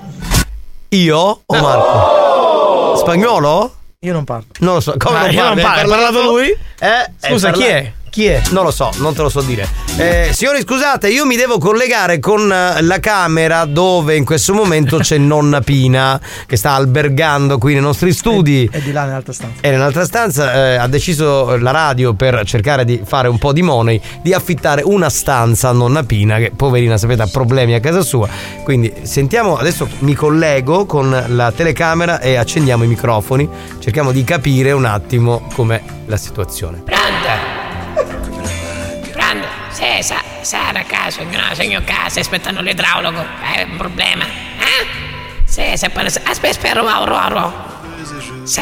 Io 0.89 1.17
o 1.45 1.59
Marco? 1.59 2.95
Spagnolo? 2.97 3.71
Io 4.01 4.13
non 4.13 4.23
parlo. 4.25 4.45
Non 4.59 4.75
lo 4.75 4.79
so. 4.79 4.93
Come 4.97 5.17
Ah, 5.17 5.21
non 5.25 5.31
io 5.33 5.43
non 5.43 5.59
parlo, 5.59 5.93
ha 5.93 5.97
parlato 5.97 6.21
lui? 6.23 6.49
Eh? 6.49 7.11
Scusa, 7.17 7.51
chi 7.51 7.63
è? 7.63 7.91
Chi 8.17 8.25
è? 8.25 8.41
Non 8.49 8.63
lo 8.63 8.71
so, 8.71 8.89
non 8.97 9.13
te 9.13 9.21
lo 9.21 9.29
so 9.29 9.41
dire. 9.41 9.69
Eh, 9.95 10.31
signori, 10.33 10.61
scusate, 10.61 11.07
io 11.07 11.23
mi 11.23 11.35
devo 11.35 11.59
collegare 11.59 12.17
con 12.17 12.51
eh, 12.51 12.81
la 12.81 12.99
camera 12.99 13.65
dove 13.65 14.15
in 14.15 14.25
questo 14.25 14.55
momento 14.55 14.97
c'è 14.97 15.19
nonna 15.21 15.61
Pina 15.61 16.19
che 16.47 16.55
sta 16.55 16.71
albergando 16.71 17.59
qui 17.59 17.73
nei 17.73 17.81
nostri 17.83 18.11
studi. 18.11 18.67
È 18.71 18.79
di 18.79 18.91
là 18.91 19.03
nell'altra 19.03 19.33
stanza. 19.33 19.61
E 19.61 19.69
nell'altra 19.69 20.03
stanza 20.03 20.51
eh, 20.51 20.75
ha 20.77 20.87
deciso 20.87 21.57
la 21.57 21.69
radio 21.69 22.15
per 22.15 22.41
cercare 22.43 22.85
di 22.85 22.99
fare 23.05 23.27
un 23.27 23.37
po' 23.37 23.53
di 23.53 23.61
money 23.61 24.01
di 24.23 24.33
affittare 24.33 24.81
una 24.83 25.11
stanza 25.11 25.69
a 25.69 25.73
nonna 25.73 26.01
Pina 26.01 26.39
che 26.39 26.51
poverina 26.55 26.97
sapete 26.97 27.21
ha 27.21 27.27
problemi 27.27 27.75
a 27.75 27.79
casa 27.79 28.01
sua 28.01 28.27
quindi 28.63 28.91
sentiamo 29.03 29.57
adesso 29.57 29.87
mi 29.99 30.15
collego 30.15 30.87
con 30.87 31.25
la 31.27 31.51
telecamera 31.51 32.19
e 32.19 32.35
accendiamo 32.35 32.83
i 32.83 32.87
microfoni 32.87 33.47
cerchiamo 33.77 34.11
di 34.11 34.23
capire 34.23 34.71
un 34.71 34.85
attimo 34.85 35.47
com'è 35.53 35.79
la 36.07 36.17
situazione 36.17 36.81
Prende, 36.83 37.56
sì, 40.01 40.03
sa, 40.03 40.23
Sara 40.41 40.83
caso, 40.83 41.23
no, 41.23 41.53
segno 41.53 41.81
casa, 41.83 42.19
aspettano 42.19 42.61
l'idraulico, 42.61 43.21
è 43.55 43.63
un 43.69 43.77
problema. 43.77 44.25
Eh? 44.25 44.85
Sì, 45.45 45.63
se 45.75 45.89
pare, 45.89 46.07
aspetta, 46.07 46.29
aspetta, 46.49 46.73
ro, 46.73 47.05
ro, 47.05 47.27
ro. 47.27 47.53
Sì, 48.43 48.61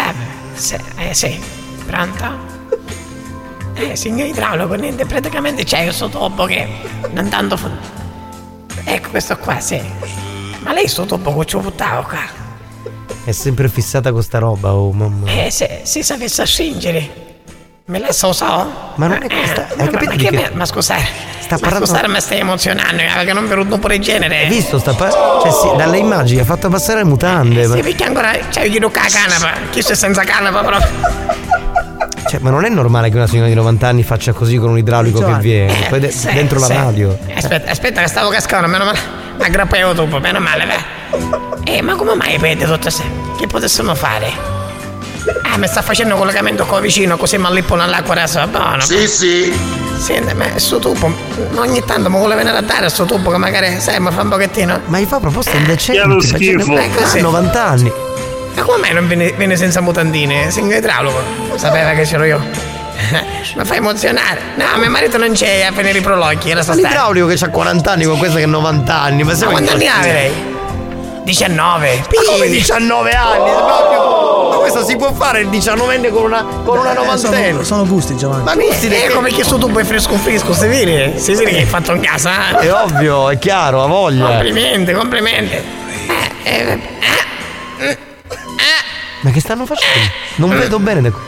sì, 0.53 0.75
eh 0.97 1.13
sì, 1.13 1.39
pronto? 1.85 2.53
Eh, 3.75 3.95
signor 3.95 4.27
idraulico, 4.27 4.73
niente, 4.75 5.05
praticamente 5.05 5.63
c'è 5.65 5.83
questo 5.83 6.07
topo 6.09 6.45
che 6.45 6.67
non 7.11 7.27
tanto... 7.29 7.57
fu- 7.57 7.69
Ecco 8.87 9.09
questo 9.09 9.37
qua, 9.37 9.59
sì. 9.59 9.81
Ma 10.59 10.71
lei 10.73 10.87
sto 10.87 11.05
topo 11.05 11.35
che 11.37 11.45
ci 11.45 11.55
ho 11.55 11.59
buttato 11.59 12.07
qua? 12.07 12.43
è 13.25 13.31
sempre 13.31 13.67
fissata 13.69 14.11
con 14.11 14.21
sta 14.21 14.37
roba 14.37 14.75
oh 14.75 14.91
mamma 14.91 15.27
Eh, 15.31 15.49
se, 15.49 15.81
si 15.83 16.03
sapesse 16.03 16.45
stringere. 16.45 17.24
Me 17.87 17.99
la 17.99 18.11
so 18.11 18.33
so? 18.33 18.45
Ma 18.95 19.05
non 19.07 19.21
è 19.21 19.27
questa. 19.27 19.67
Hai 19.77 19.87
capito 19.89 20.11
ma, 20.11 20.15
che 20.17 20.29
che? 20.29 20.49
ma 20.53 20.65
scusare. 20.65 21.05
Sta 21.39 21.57
ma 21.61 21.69
parlando- 21.69 22.07
mi 22.11 22.19
stai 22.19 22.39
emozionando, 22.39 22.99
eh, 23.03 23.09
perché 23.13 23.31
non 23.33 23.47
venuto 23.47 23.77
pure 23.77 23.95
il 23.95 24.01
genere. 24.01 24.39
Hai 24.39 24.47
visto? 24.47 24.79
Sta 24.79 24.93
pa- 24.95 25.11
cioè, 25.11 25.51
sì, 25.51 25.69
dalle 25.77 25.99
immagini 25.99 26.39
ha 26.41 26.45
fatto 26.45 26.67
passare 26.69 26.99
le 26.99 27.05
mutande. 27.05 27.67
ma- 27.67 27.75
Sì, 27.75 27.81
perché 27.81 28.03
ancora 28.05 28.31
c'è 28.49 28.67
chi 28.71 28.79
tocca 28.79 29.01
la 29.03 29.07
canapa. 29.09 29.59
Chi 29.69 29.83
sei 29.83 29.95
senza 29.95 30.23
canapa 30.23 30.63
proprio? 30.63 30.89
Cioè, 32.27 32.39
ma 32.39 32.49
non 32.49 32.65
è 32.65 32.69
normale 32.69 33.09
che 33.11 33.17
una 33.17 33.27
signora 33.27 33.49
di 33.49 33.53
90 33.53 33.87
anni 33.87 34.01
faccia 34.01 34.33
così 34.33 34.57
con 34.57 34.71
un 34.71 34.79
idraulico 34.79 35.19
che 35.19 35.25
Giovanni. 35.25 35.43
viene. 35.43 35.85
Poi 35.87 35.99
de- 35.99 36.11
Sì, 36.11 36.33
dentro 36.33 36.57
la 36.57 36.65
sì. 36.65 36.73
radio. 36.73 37.15
Aspetta, 37.35 37.69
aspetta 37.69 38.01
che 38.01 38.07
stavo 38.07 38.29
cascando, 38.29 38.67
meno 38.67 38.85
male. 38.85 38.99
Mi 39.37 39.43
aggrappato 39.43 39.93
dopo, 39.93 40.17
meno 40.19 40.39
male, 40.39 40.65
beh. 40.65 41.71
Eh, 41.71 41.81
ma 41.83 41.93
come 41.93 42.15
mai 42.15 42.39
perde 42.39 42.65
tutto 42.65 42.89
se? 42.89 43.03
Che 43.37 43.45
potessimo 43.45 43.93
fare? 43.93 44.54
Ah, 45.43 45.57
mi 45.57 45.67
sta 45.67 45.81
facendo 45.81 46.15
collegamento 46.15 46.65
qua 46.65 46.79
vicino, 46.79 47.17
così 47.17 47.37
mi 47.37 47.45
allippo 47.45 47.75
nell'acqua 47.75 48.13
adesso, 48.13 48.39
va 48.39 48.47
buono. 48.47 48.81
Sì, 48.81 49.07
sì. 49.07 49.57
Senti, 49.97 50.33
ma 50.33 50.45
sto 50.57 50.77
tubo, 50.79 51.11
ogni 51.55 51.83
tanto 51.85 52.09
mi 52.09 52.17
vuole 52.17 52.35
venire 52.35 52.57
a 52.57 52.61
dare 52.61 52.89
sto 52.89 53.05
tubo 53.05 53.31
che 53.31 53.37
magari, 53.37 53.79
sai, 53.79 53.99
mi 53.99 54.11
fa 54.11 54.21
un 54.21 54.29
pochettino. 54.29 54.81
Ma 54.85 54.99
gli 54.99 55.05
fa 55.05 55.19
proposte 55.19 55.55
indecenti. 55.57 56.27
Schifo. 56.27 56.77
Eh, 56.77 56.89
ha 57.01 57.21
90 57.21 57.65
anni. 57.65 57.91
Ma 58.55 58.61
come 58.61 58.77
mai 58.79 58.93
non 58.93 59.07
viene, 59.07 59.31
viene 59.31 59.55
senza 59.55 59.81
mutandine? 59.81 60.51
Segno 60.51 60.75
idraulico. 60.75 61.21
Sapeva 61.55 61.91
che 61.91 62.03
c'ero 62.03 62.23
io. 62.25 62.39
mi 63.55 63.65
fa 63.65 63.75
emozionare. 63.75 64.39
No, 64.55 64.65
mio 64.77 64.89
marito 64.89 65.17
non 65.17 65.31
c'è 65.33 65.63
a 65.63 65.71
finire 65.71 65.97
i 65.97 66.01
prologhi, 66.01 66.49
era 66.49 66.57
Ma 66.57 66.63
sta 66.63 66.73
stare. 66.73 66.87
l'idraulico 66.87 67.27
che 67.27 67.43
ha 67.43 67.49
40 67.49 67.91
anni 67.91 68.03
con 68.05 68.17
questa 68.17 68.37
che 68.37 68.43
ha 68.43 68.47
90 68.47 69.01
anni. 69.01 69.23
Ma, 69.23 69.33
Ma 69.37 69.45
quanti 69.47 69.69
anni 69.71 69.87
ha 69.87 70.01
lei? 70.01 70.53
19. 71.25 71.97
Ma 71.97 72.31
come 72.31 72.47
19 72.47 73.11
anni? 73.11 73.49
Proprio- 73.51 74.49
Ma 74.51 74.55
questo 74.57 74.85
si 74.85 74.95
può 74.95 75.11
fare 75.13 75.41
il 75.41 75.49
19enne 75.49 76.09
con 76.11 76.23
una, 76.23 76.43
con 76.63 76.77
una 76.77 76.91
Eh, 76.91 76.95
sono, 76.95 77.03
novantenne? 77.13 77.63
sono 77.63 77.85
gusti, 77.85 78.15
Giovanni. 78.15 78.43
Ma 78.43 78.55
gusti 78.55 78.87
Eh, 78.87 79.09
come 79.09 79.31
che 79.31 79.43
sto 79.43 79.57
tubo 79.57 79.79
è 79.79 79.83
fresco 79.83 80.15
fresco, 80.17 80.53
si 80.53 80.67
vede? 80.67 81.17
Si 81.19 81.33
vede 81.33 81.51
che 81.51 81.57
hai 81.57 81.65
fatto 81.65 81.93
in 81.93 82.01
casa? 82.01 82.59
eh? 82.59 82.67
È 82.67 82.73
ovvio, 82.73 83.29
è 83.29 83.37
chiaro, 83.39 83.83
ha 83.83 83.87
voglia. 83.87 84.25
Complimenti, 84.27 84.93
complimenti. 84.93 85.53
Eh, 85.55 85.61
eh, 86.43 86.79
eh, 87.79 87.97
Ma 89.21 89.31
che 89.31 89.39
stanno 89.39 89.65
facendo? 89.65 90.07
Non 90.35 90.49
vedo 90.51 90.77
bene 90.79 91.01
da 91.01 91.09
qui. 91.11 91.21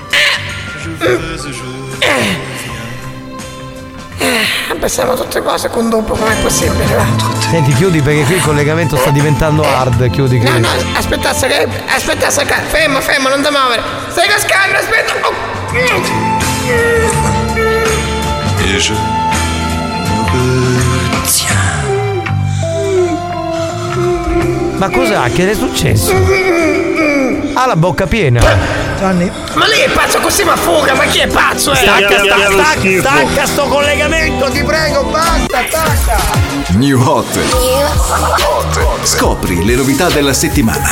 Eh, 4.19 4.75
pensiamo 4.79 5.11
a 5.11 5.15
tutte 5.15 5.41
cose 5.41 5.69
con 5.69 5.89
dopo, 5.89 6.13
com'è 6.15 6.35
possibile? 6.41 6.95
va? 6.95 7.05
Senti, 7.49 7.73
chiudi 7.73 8.01
perché 8.01 8.23
qui 8.23 8.35
il 8.35 8.41
collegamento 8.41 8.95
sta 8.97 9.09
diventando 9.11 9.63
hard. 9.63 10.09
Chiudi, 10.09 10.37
No, 10.39 10.43
chiudi. 10.45 10.59
no, 10.61 10.69
aspetta, 10.97 11.29
aspetta, 11.29 12.27
aspetta, 12.27 12.55
fermo, 12.67 12.99
fermo, 13.01 13.29
non 13.29 13.41
ti 13.41 13.49
muovere. 13.51 13.81
Stai 14.09 14.27
cascando, 14.27 14.77
aspetta. 14.77 15.13
Oh. 15.21 15.33
Et 18.59 18.79
je 18.79 18.93
me 18.93 18.99
retiens. 21.21 21.55
Ma 24.77 24.89
cos'ha? 24.89 25.27
Che 25.29 25.49
è 25.49 25.53
successo? 25.55 26.11
Ha 27.53 27.65
la 27.65 27.75
bocca 27.75 28.05
piena. 28.05 28.39
Gianni. 28.97 29.31
Ma 29.53 29.67
lei 29.67 29.81
è 29.81 29.89
pazzo 29.89 30.19
così 30.19 30.43
ma 30.43 30.55
fuga, 30.55 30.95
ma 30.95 31.05
chi 31.05 31.19
è 31.19 31.27
pazzo? 31.27 31.71
Eh? 31.71 31.75
Stacca, 31.75 32.17
stacca, 32.17 32.51
stacca, 32.51 32.99
stacca 32.99 33.45
sto 33.45 33.67
collegamento, 33.67 34.49
ti 34.49 34.63
prego, 34.63 35.03
basta, 35.03 35.63
stacca. 35.67 36.17
New 36.69 36.99
Hot. 36.99 37.39
Scopri 39.03 39.63
le 39.63 39.75
novità 39.75 40.09
della 40.09 40.33
settimana. 40.33 40.91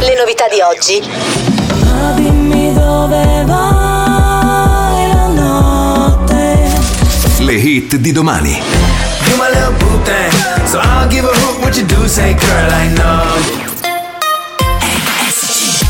Le 0.00 0.16
novità 0.16 0.48
di 0.48 0.60
oggi. 0.60 1.02
Ma 1.84 2.12
dimmi 2.12 2.72
dove 2.72 3.44
vai 3.46 3.83
girl 12.34 12.70
I 12.70 12.92
know. 12.92 13.24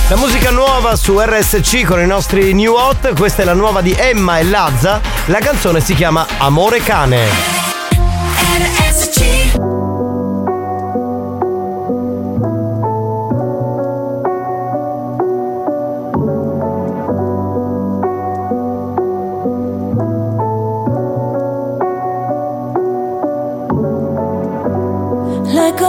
La 0.08 0.16
musica 0.16 0.50
nuova 0.50 0.94
su 0.94 1.18
RSC 1.18 1.82
con 1.82 2.00
i 2.00 2.06
nostri 2.06 2.52
new 2.52 2.74
hot, 2.74 3.18
questa 3.18 3.42
è 3.42 3.44
la 3.44 3.54
nuova 3.54 3.80
di 3.80 3.92
Emma 3.92 4.38
e 4.38 4.44
Lazza, 4.44 5.00
la 5.24 5.40
canzone 5.40 5.80
si 5.80 5.94
chiama 5.94 6.24
Amore 6.38 6.78
cane. 6.78 7.26
Le 8.58 9.63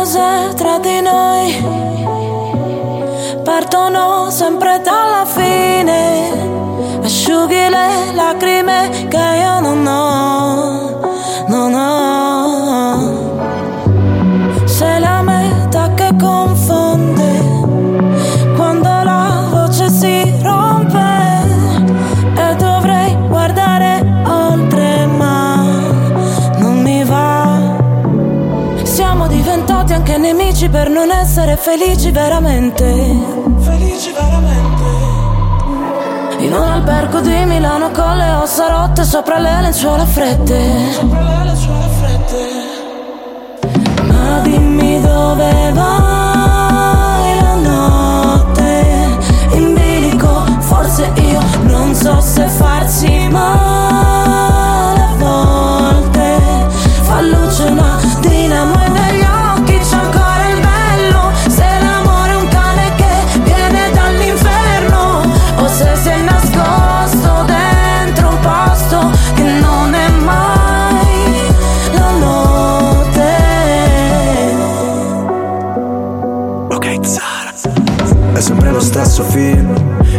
cose 0.05 0.53
tra 0.55 0.77
di 0.77 1.01
noi 1.01 1.51
partono 3.43 4.29
sempre 4.29 4.79
dalla 4.83 5.25
fine. 5.25 6.29
Asciughi 7.01 7.69
le 7.69 8.13
lacrime 8.13 9.07
che 9.09 9.17
io 9.17 9.59
non 9.61 9.87
ho, 9.87 10.84
per 30.75 30.89
non 30.89 31.09
essere 31.09 31.55
felici 31.55 32.11
veramente. 32.11 32.83
Felici 33.59 34.11
veramente. 34.11 34.83
In 36.39 36.51
un 36.51 36.63
albergo 36.63 37.21
di 37.21 37.45
Milano 37.45 37.91
con 37.91 38.17
le 38.17 38.29
ossa 38.33 38.67
rotte 38.67 39.05
sopra 39.05 39.39
le 39.39 39.61
lenzuola 39.61 40.05
fredde. 40.05 40.91
Sopra 40.91 41.21
le 41.21 41.45
lenzuola 41.45 41.87
fredde. 41.99 42.43
Ma 44.11 44.39
dimmi 44.39 44.99
dove 44.99 45.71
vai 45.71 47.39
la 47.39 47.55
notte. 47.55 48.85
In 49.51 49.73
bilico, 49.75 50.43
forse 50.59 51.09
io 51.15 51.39
non 51.61 51.95
so 51.95 52.19
se 52.19 52.49
farsi 52.49 53.29
male 53.29 54.99
a 54.99 55.15
volte. 55.19 56.37
Fa 57.03 57.21
luce 57.21 57.63
una 57.63 57.97
dinamo 58.19 58.83
e 58.83 59.04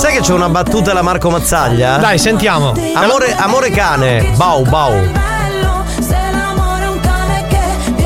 sai 0.00 0.14
che 0.14 0.20
c'è 0.22 0.32
una 0.32 0.48
battuta 0.48 0.92
alla 0.92 1.02
Marco 1.02 1.28
Mazzaglia? 1.28 1.98
Dai, 1.98 2.18
sentiamo. 2.18 2.72
Amore, 2.94 3.34
amore 3.36 3.70
cane, 3.70 4.32
bau 4.34 4.64
bau. 4.64 4.94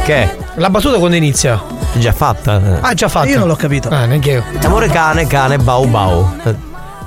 Che? 0.05 0.37
La 0.57 0.71
battuta 0.71 0.99
quando 0.99 1.15
inizia? 1.15 1.62
È 1.95 1.99
già 1.99 2.12
fatta. 2.12 2.61
Ah, 2.81 2.95
già 2.95 3.09
fatta. 3.09 3.29
Io 3.29 3.39
non 3.39 3.47
l'ho 3.47 3.55
capito. 3.55 3.91
Ah, 3.91 4.07
neanche 4.07 4.31
io. 4.33 4.45
Amore 4.65 4.89
cane, 4.89 5.29
cane, 5.29 5.57
bau 5.59 5.87
bau. 5.87 6.29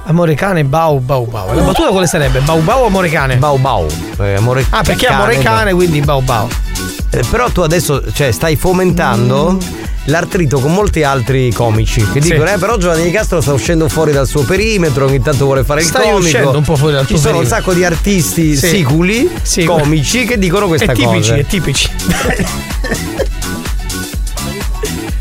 Amore 0.05 0.35
cane, 0.35 0.63
bau 0.63 0.99
bau 0.99 1.25
bau. 1.25 1.53
La 1.53 1.63
battuta 1.63 1.89
quale 1.89 2.07
sarebbe? 2.07 2.39
Bau 2.39 2.61
bau 2.61 2.83
o 2.83 2.85
amore 2.85 3.09
cane? 3.09 3.35
Bau 3.35 3.57
bau. 3.57 3.85
Eh, 4.21 4.35
amore 4.35 4.65
Ah, 4.69 4.83
perché 4.83 5.07
amore 5.07 5.37
cane, 5.39 5.73
quindi 5.73 5.99
bau 5.99 6.21
bau. 6.21 6.47
Eh, 7.09 7.23
però 7.29 7.49
tu 7.49 7.59
adesso 7.59 8.01
cioè, 8.13 8.31
stai 8.31 8.55
fomentando 8.55 9.57
l'artrito 10.07 10.59
con 10.59 10.73
molti 10.73 11.03
altri 11.03 11.51
comici 11.53 11.99
che. 12.11 12.21
Sì. 12.21 12.31
dicono 12.31 12.49
eh 12.49 12.57
però 12.57 12.77
Giovanni 12.77 13.03
Di 13.03 13.11
Castro 13.11 13.39
sta 13.41 13.53
uscendo 13.53 13.87
fuori 13.89 14.11
dal 14.11 14.27
suo 14.27 14.43
perimetro 14.43 15.05
ogni 15.05 15.21
tanto 15.21 15.45
vuole 15.45 15.63
fare 15.63 15.81
il 15.81 15.87
Stai 15.87 16.01
comico 16.03 16.19
uscendo 16.25 16.57
un 16.57 16.63
po' 16.63 16.75
fuori 16.75 16.93
dal 16.93 17.05
ci 17.05 17.13
tuo 17.13 17.21
sono 17.21 17.37
un 17.39 17.45
sacco 17.45 17.73
di 17.73 17.83
artisti 17.83 18.55
Sì. 18.55 18.67
siculi 18.67 19.29
Sì. 19.41 19.63
comici 19.65 20.25
che 20.25 20.37
dicono 20.37 20.67
questa 20.67 20.91
È 20.91 20.95
tipici, 20.95 21.17
cosa 21.29 21.35
è 21.35 21.45
tipici. 21.45 21.89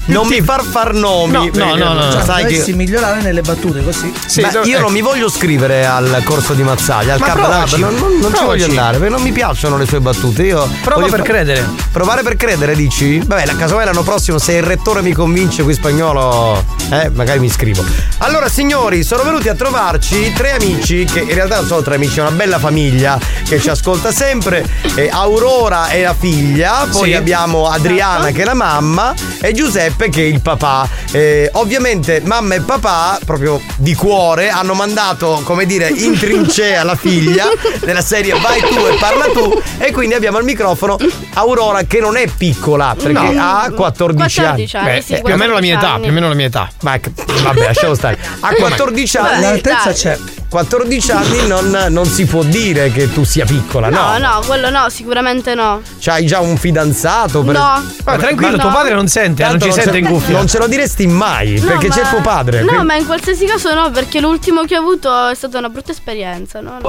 non 0.06 0.26
mi 0.28 0.40
far 0.42 0.62
far 0.62 0.92
nomi 0.94 1.50
No, 1.52 1.74
no, 1.74 1.74
no, 1.74 1.92
no, 1.94 2.12
cioè, 2.12 2.22
sai 2.24 2.44
che 2.46 2.72
migliorare 2.74 3.22
nelle 3.22 3.40
battute 3.40 3.82
così. 3.82 4.12
Ma 4.40 4.62
io 4.64 4.80
non 4.80 4.92
mi 4.92 5.00
voglio 5.00 5.26
iscrivere 5.26 5.86
al 5.86 6.20
corso 6.24 6.52
di 6.54 6.62
Mazzaglia, 6.62 7.14
al 7.14 7.20
Cabalab, 7.20 7.68
provaci. 7.68 7.80
non, 7.80 7.94
non- 7.94 8.18
non 8.20 8.34
ci 8.34 8.44
voglio 8.44 8.64
andare 8.66 8.98
perché 8.98 9.12
non 9.12 9.22
mi 9.22 9.32
piacciono 9.32 9.76
le 9.76 9.86
sue 9.86 10.00
battute. 10.00 10.42
Io 10.44 10.68
Prova 10.82 11.00
voglio 11.00 11.10
per 11.12 11.20
fa- 11.20 11.24
credere. 11.26 11.68
Provare 11.92 12.22
per 12.22 12.36
credere, 12.36 12.74
dici? 12.76 13.18
Vabbè, 13.24 13.46
la 13.46 13.56
casomai 13.56 13.84
l'anno 13.84 14.02
prossimo, 14.02 14.38
se 14.38 14.52
il 14.54 14.62
rettore 14.62 15.02
mi 15.02 15.12
convince 15.12 15.62
qui 15.62 15.74
spagnolo, 15.74 16.62
eh, 16.90 17.10
magari 17.10 17.38
mi 17.38 17.46
iscrivo. 17.46 17.84
Allora, 18.18 18.48
signori, 18.48 19.02
sono 19.02 19.22
venuti 19.22 19.48
a 19.48 19.54
trovarci 19.54 20.32
tre 20.32 20.52
amici, 20.52 21.04
che 21.04 21.20
in 21.20 21.34
realtà 21.34 21.56
non 21.56 21.66
sono 21.66 21.82
tre 21.82 21.94
amici, 21.96 22.18
è 22.18 22.22
una 22.22 22.30
bella 22.32 22.58
famiglia 22.58 23.18
che 23.46 23.60
ci 23.60 23.68
ascolta 23.70 24.12
sempre. 24.12 24.64
Eh, 24.94 25.08
Aurora 25.10 25.88
è 25.88 26.02
la 26.02 26.14
figlia, 26.18 26.86
poi 26.90 27.10
Sì. 27.10 27.14
abbiamo 27.14 27.68
Adriana 27.68 28.30
che 28.30 28.42
è 28.42 28.44
la 28.44 28.54
mamma 28.54 29.14
e 29.40 29.52
Giuseppe 29.52 29.95
che 29.96 30.22
è 30.22 30.24
il 30.26 30.40
papà. 30.40 30.88
Eh, 31.10 31.48
ovviamente 31.54 32.20
mamma 32.24 32.54
e 32.54 32.60
papà, 32.60 33.18
proprio 33.24 33.60
di 33.76 33.94
cuore, 33.94 34.48
hanno 34.50 34.74
mandato, 34.74 35.40
come 35.44 35.64
dire, 35.66 35.88
in 35.88 36.18
trincea 36.18 36.82
la 36.84 36.94
figlia 36.94 37.46
della 37.82 38.02
serie 38.02 38.34
Vai 38.38 38.60
tu 38.60 38.74
e 38.86 38.96
parla 39.00 39.26
tu. 39.26 39.60
E 39.78 39.90
quindi 39.92 40.14
abbiamo 40.14 40.38
al 40.38 40.44
microfono 40.44 40.96
Aurora 41.34 41.82
che 41.84 42.00
non 42.00 42.16
è 42.16 42.26
piccola, 42.28 42.94
perché 42.96 43.12
No. 43.12 43.42
ha 43.42 43.70
14, 43.74 44.40
14 44.40 44.76
anni, 44.76 44.92
Beh, 44.96 45.02
sì, 45.02 45.12
eh, 45.14 45.22
Più 45.22 45.32
o 45.34 45.36
meno 45.36 45.54
la 45.54 45.60
mia 45.60 45.74
14 45.74 45.78
età, 45.78 45.88
anni. 45.92 46.00
più 46.02 46.10
o 46.10 46.14
meno 46.14 46.28
la 46.28 46.34
mia 46.34 46.46
età. 46.46 46.70
ma 46.82 46.98
che- 46.98 47.12
vabbè, 47.42 47.64
lasciamo 47.64 47.94
stare. 47.94 48.18
A 48.40 48.52
14 48.54 49.16
anni. 49.16 49.40
L'altezza 49.42 49.92
c'è. 49.92 50.18
14 50.48 51.10
anni 51.12 51.46
non, 51.46 51.86
non 51.90 52.06
si 52.06 52.24
può 52.24 52.42
dire 52.44 52.90
che 52.92 53.12
tu 53.12 53.24
sia 53.24 53.44
piccola, 53.44 53.88
no? 53.88 54.16
No, 54.16 54.18
no, 54.18 54.40
quello 54.46 54.70
no, 54.70 54.88
sicuramente 54.88 55.54
no. 55.54 55.80
C'hai 56.00 56.24
già 56.26 56.38
un 56.40 56.56
fidanzato? 56.56 57.42
per- 57.42 57.54
No. 57.54 57.82
Ma 58.04 58.16
tranquillo, 58.16 58.52
No. 58.56 58.62
tuo 58.62 58.70
padre 58.70 58.94
non 58.94 59.08
sente, 59.08 59.42
eh, 59.42 59.46
non 59.48 59.58
Tanto 59.58 59.74
ci 59.74 59.80
sente 59.80 59.98
ce- 59.98 60.04
in 60.04 60.06
cuffia. 60.06 60.36
Non 60.36 60.46
ce 60.46 60.58
lo 60.58 60.66
diresti 60.68 61.06
mai, 61.06 61.58
No, 61.58 61.66
perché 61.66 61.88
ma- 61.88 61.94
c'è 61.94 62.02
tuo 62.08 62.20
padre. 62.20 62.60
No, 62.60 62.66
quindi- 62.68 62.86
ma 62.86 62.94
in 62.94 63.06
qualsiasi 63.06 63.44
caso 63.44 63.74
no, 63.74 63.90
perché 63.90 64.20
l'ultimo 64.20 64.62
che 64.64 64.76
ho 64.76 64.80
avuto 64.80 65.28
è 65.28 65.34
stata 65.34 65.58
una 65.58 65.68
brutta 65.68 65.90
esperienza, 65.92 66.60
no? 66.60 66.78
no. 66.80 66.88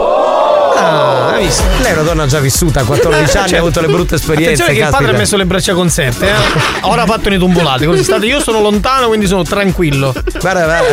Ah, 0.76 1.30
hai 1.34 1.46
visto? 1.46 1.64
Lei 1.82 1.92
è 1.92 1.94
una 1.94 2.04
donna 2.04 2.26
già 2.28 2.40
vissuta, 2.40 2.82
a 2.82 2.84
14 2.84 3.38
anni 3.38 3.48
Cioè, 3.50 3.58
ha 3.58 3.62
avuto 3.62 3.82
le 3.82 3.88
brutte 3.88 4.16
esperienze. 4.16 4.62
Attenzione 4.64 4.74
che 4.74 4.86
il 4.86 4.92
padre 4.92 4.98
caspita. 4.98 5.16
ha 5.16 5.20
messo 5.20 5.38
le 5.38 5.46
braccia 5.46 5.74
conserte, 5.74 6.28
eh. 6.30 6.34
Ora 6.82 7.02
ha 7.02 7.06
fatto 7.06 7.30
i 7.34 7.38
tombolate. 7.38 7.86
Così 7.88 8.04
state, 8.04 8.26
io 8.28 8.40
sono 8.40 8.62
lontano, 8.62 9.08
quindi 9.08 9.26
sono 9.26 9.42
tranquillo. 9.44 10.14
Guarda, 10.40 10.64
guarda, 10.66 10.84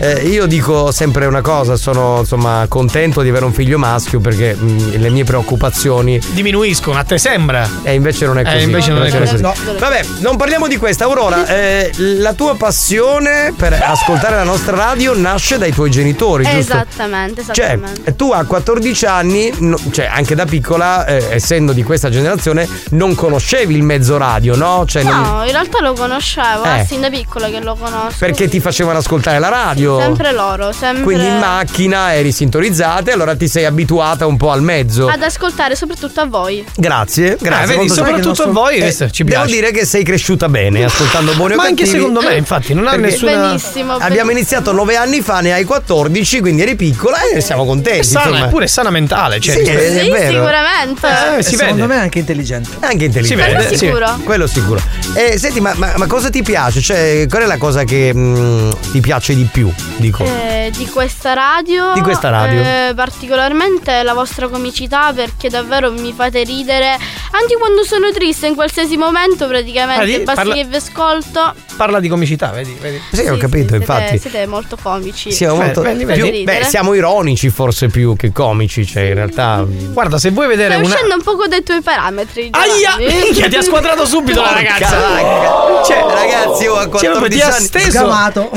eh, 0.00 0.26
io 0.28 0.46
dico 0.46 0.90
sempre 0.90 1.26
una 1.26 1.42
cosa, 1.42 1.76
sono 1.76 2.13
insomma 2.20 2.66
contento 2.68 3.22
di 3.22 3.28
avere 3.28 3.44
un 3.44 3.52
figlio 3.52 3.78
maschio 3.78 4.20
perché 4.20 4.54
mh, 4.54 4.98
le 4.98 5.10
mie 5.10 5.24
preoccupazioni 5.24 6.20
Diminuiscono, 6.32 6.98
a 6.98 7.04
te 7.04 7.18
sembra. 7.18 7.68
E 7.82 7.94
invece 7.94 8.26
non 8.26 8.38
è 8.38 8.42
Eh, 8.42 8.44
così. 8.52 8.62
invece 8.62 8.90
non 8.92 9.02
è 9.04 9.10
così. 9.18 9.36
Vabbè, 9.40 10.04
non 10.18 10.36
parliamo 10.36 10.66
di 10.68 10.76
questa. 10.76 11.04
Aurora, 11.04 11.46
eh, 11.46 11.90
la 11.96 12.32
tua 12.34 12.54
passione 12.56 13.52
per 13.56 13.72
ascoltare 13.82 14.36
la 14.36 14.42
nostra 14.44 14.76
radio 14.76 15.16
nasce 15.16 15.58
dai 15.58 15.72
tuoi 15.72 15.90
genitori, 15.90 16.44
giusto? 16.44 16.58
Esattamente, 16.74 17.42
Cioè, 17.50 17.64
esattamente. 17.64 18.16
tu 18.16 18.30
a 18.32 18.44
14 18.44 19.06
anni, 19.06 19.52
no- 19.58 19.78
cioè 19.92 20.06
anche 20.06 20.34
da 20.34 20.44
piccola, 20.44 21.04
eh, 21.06 21.26
essendo 21.30 21.72
di 21.72 21.82
questa 21.82 22.10
generazione, 22.10 22.68
non 22.90 23.14
conoscevi 23.14 23.74
il 23.74 23.82
mezzo 23.82 24.16
radio, 24.16 24.54
no? 24.56 24.84
Cioè, 24.86 25.02
non- 25.02 25.20
No, 25.20 25.44
in 25.44 25.50
realtà 25.52 25.80
lo 25.80 25.92
conoscevo, 25.94 26.64
Eh. 26.64 26.80
eh, 26.80 26.84
sin 26.84 27.00
da 27.00 27.10
piccola 27.10 27.48
che 27.48 27.60
lo 27.60 27.74
conosco. 27.78 28.16
perché 28.18 28.48
ti 28.48 28.60
facevano 28.60 28.98
ascoltare 28.98 29.38
la 29.38 29.48
radio? 29.48 29.98
Sempre 30.00 30.32
loro, 30.32 30.72
sempre. 30.72 31.02
Quindi 31.02 31.26
in 31.26 31.38
macchina 31.38 32.03
eri 32.12 32.32
sintonizzata 32.32 33.10
e 33.10 33.14
allora 33.14 33.34
ti 33.34 33.48
sei 33.48 33.64
abituata 33.64 34.26
un 34.26 34.36
po' 34.36 34.50
al 34.50 34.62
mezzo. 34.62 35.08
Ad 35.08 35.22
ascoltare 35.22 35.74
soprattutto 35.76 36.20
a 36.20 36.26
voi. 36.26 36.64
Grazie, 36.76 37.36
grazie. 37.40 37.74
Eh, 37.74 37.76
vedi, 37.76 37.88
soprattutto 37.88 38.34
simpatico. 38.34 38.48
a 38.48 38.52
voi, 38.52 38.76
Eh, 38.78 38.92
ci 39.10 39.24
Devo 39.24 39.40
piace. 39.42 39.54
dire 39.54 39.70
che 39.70 39.84
sei 39.86 40.02
cresciuta 40.04 40.48
bene 40.48 40.84
ascoltando 40.84 41.32
buoni 41.34 41.54
o 41.54 41.56
Ma 41.56 41.64
anche 41.64 41.86
secondo 41.86 42.20
me, 42.20 42.34
infatti, 42.36 42.74
non 42.74 42.86
ha 42.86 42.96
nessuna. 42.96 43.32
Benissimo. 43.46 43.92
Abbiamo 43.92 44.08
benissimo. 44.08 44.30
iniziato 44.32 44.72
nove 44.72 44.96
anni 44.96 45.20
fa, 45.20 45.40
ne 45.40 45.52
hai 45.52 45.64
14, 45.64 46.40
quindi 46.40 46.62
eri 46.62 46.76
piccola 46.76 47.18
e 47.34 47.40
siamo 47.40 47.64
contenti. 47.64 48.00
È 48.00 48.02
sana, 48.02 48.44
eppure 48.46 48.64
è 48.64 48.68
sana 48.68 48.90
mentale. 48.90 49.40
Cioè, 49.40 49.54
Sì, 49.54 49.60
è 49.62 50.00
Sì, 50.02 50.10
vero. 50.10 50.32
sicuramente. 50.44 51.08
Eh, 51.38 51.42
secondo 51.42 51.74
vede. 51.74 51.86
me 51.86 51.94
è 51.94 51.98
anche 51.98 52.18
intelligente. 52.18 52.70
È 52.80 52.86
anche 52.86 53.04
intelligente. 53.04 53.24
Si 53.26 53.34
vede, 53.34 53.54
Quello 53.54 53.68
sì. 53.76 53.84
sicuro. 53.86 54.20
Quello 54.24 54.46
sicuro. 54.46 54.82
Eh, 55.14 55.38
senti, 55.38 55.60
ma, 55.60 55.72
ma- 55.76 55.94
ma 55.96 56.06
cosa 56.06 56.30
ti 56.30 56.42
piace? 56.42 56.80
Cioè, 56.80 57.26
qual 57.28 57.42
è 57.42 57.46
la 57.46 57.56
cosa 57.58 57.84
che 57.84 58.12
mh, 58.12 58.76
ti 58.92 59.00
piace 59.00 59.34
di 59.34 59.48
più? 59.50 59.72
Dico. 59.96 60.24
Eh, 60.24 60.70
di 60.76 60.86
questa 60.88 61.32
radio. 61.34 61.92
Di 61.94 62.00
questa 62.00 62.28
radio. 62.30 62.60
eh, 62.60 62.92
particolarmente 62.94 64.02
la 64.02 64.12
vostra 64.14 64.48
comicità 64.48 65.12
perché 65.14 65.48
davvero 65.48 65.90
mi 65.92 66.12
fate 66.12 66.42
ridere 66.42 66.90
anche 67.30 67.56
quando 67.58 67.82
sono 67.84 68.10
triste 68.12 68.46
in 68.46 68.54
qualsiasi 68.54 68.96
momento 68.96 69.46
praticamente. 69.46 70.02
Ah, 70.02 70.04
lì 70.04 70.18
Basta 70.20 70.34
parla- 70.42 70.54
che 70.54 70.64
vi 70.64 70.76
ascolto. 70.76 71.54
Parla 71.76 71.98
di 72.00 72.08
comicità, 72.08 72.50
vedi? 72.50 72.76
vedi. 72.80 73.00
sì, 73.12 73.26
ho 73.26 73.34
Sì, 73.34 73.40
capito, 73.40 73.68
sì, 73.70 73.74
infatti. 73.76 74.02
Siete, 74.18 74.18
siete 74.30 74.46
molto 74.46 74.76
comici. 74.80 75.32
Siamo 75.32 75.56
Beh, 75.56 75.64
molto- 75.64 75.80
vedi, 75.82 76.04
più- 76.04 76.24
vedi. 76.24 76.44
beh, 76.44 76.64
siamo 76.64 76.94
ironici 76.94 77.48
forse 77.50 77.88
più 77.88 78.14
che 78.16 78.30
comici, 78.32 78.86
cioè 78.86 79.02
in 79.04 79.14
realtà. 79.14 79.64
Guarda, 79.66 80.18
se 80.18 80.30
vuoi 80.30 80.46
vedere 80.46 80.74
Stai 80.74 80.84
una. 80.84 80.94
uscendo 80.94 81.14
un 81.16 81.22
poco 81.22 81.46
dai 81.48 81.62
tuoi 81.64 81.80
parametri. 81.82 82.50
Aia! 82.52 82.96
Minchia, 83.24 83.48
ti 83.48 83.56
ha 83.56 83.62
squadrato 83.62 84.06
subito 84.06 84.40
la 84.40 84.52
ragazza. 84.52 85.82
Cioè, 85.84 86.04
ragazzi, 86.08 86.62
io 86.64 86.76
a 86.76 86.82
Cioè, 86.82 86.88
14 86.88 87.36
ti 87.36 87.40
ha 87.42 87.46
anni. 87.54 87.64
steso. 87.64 88.12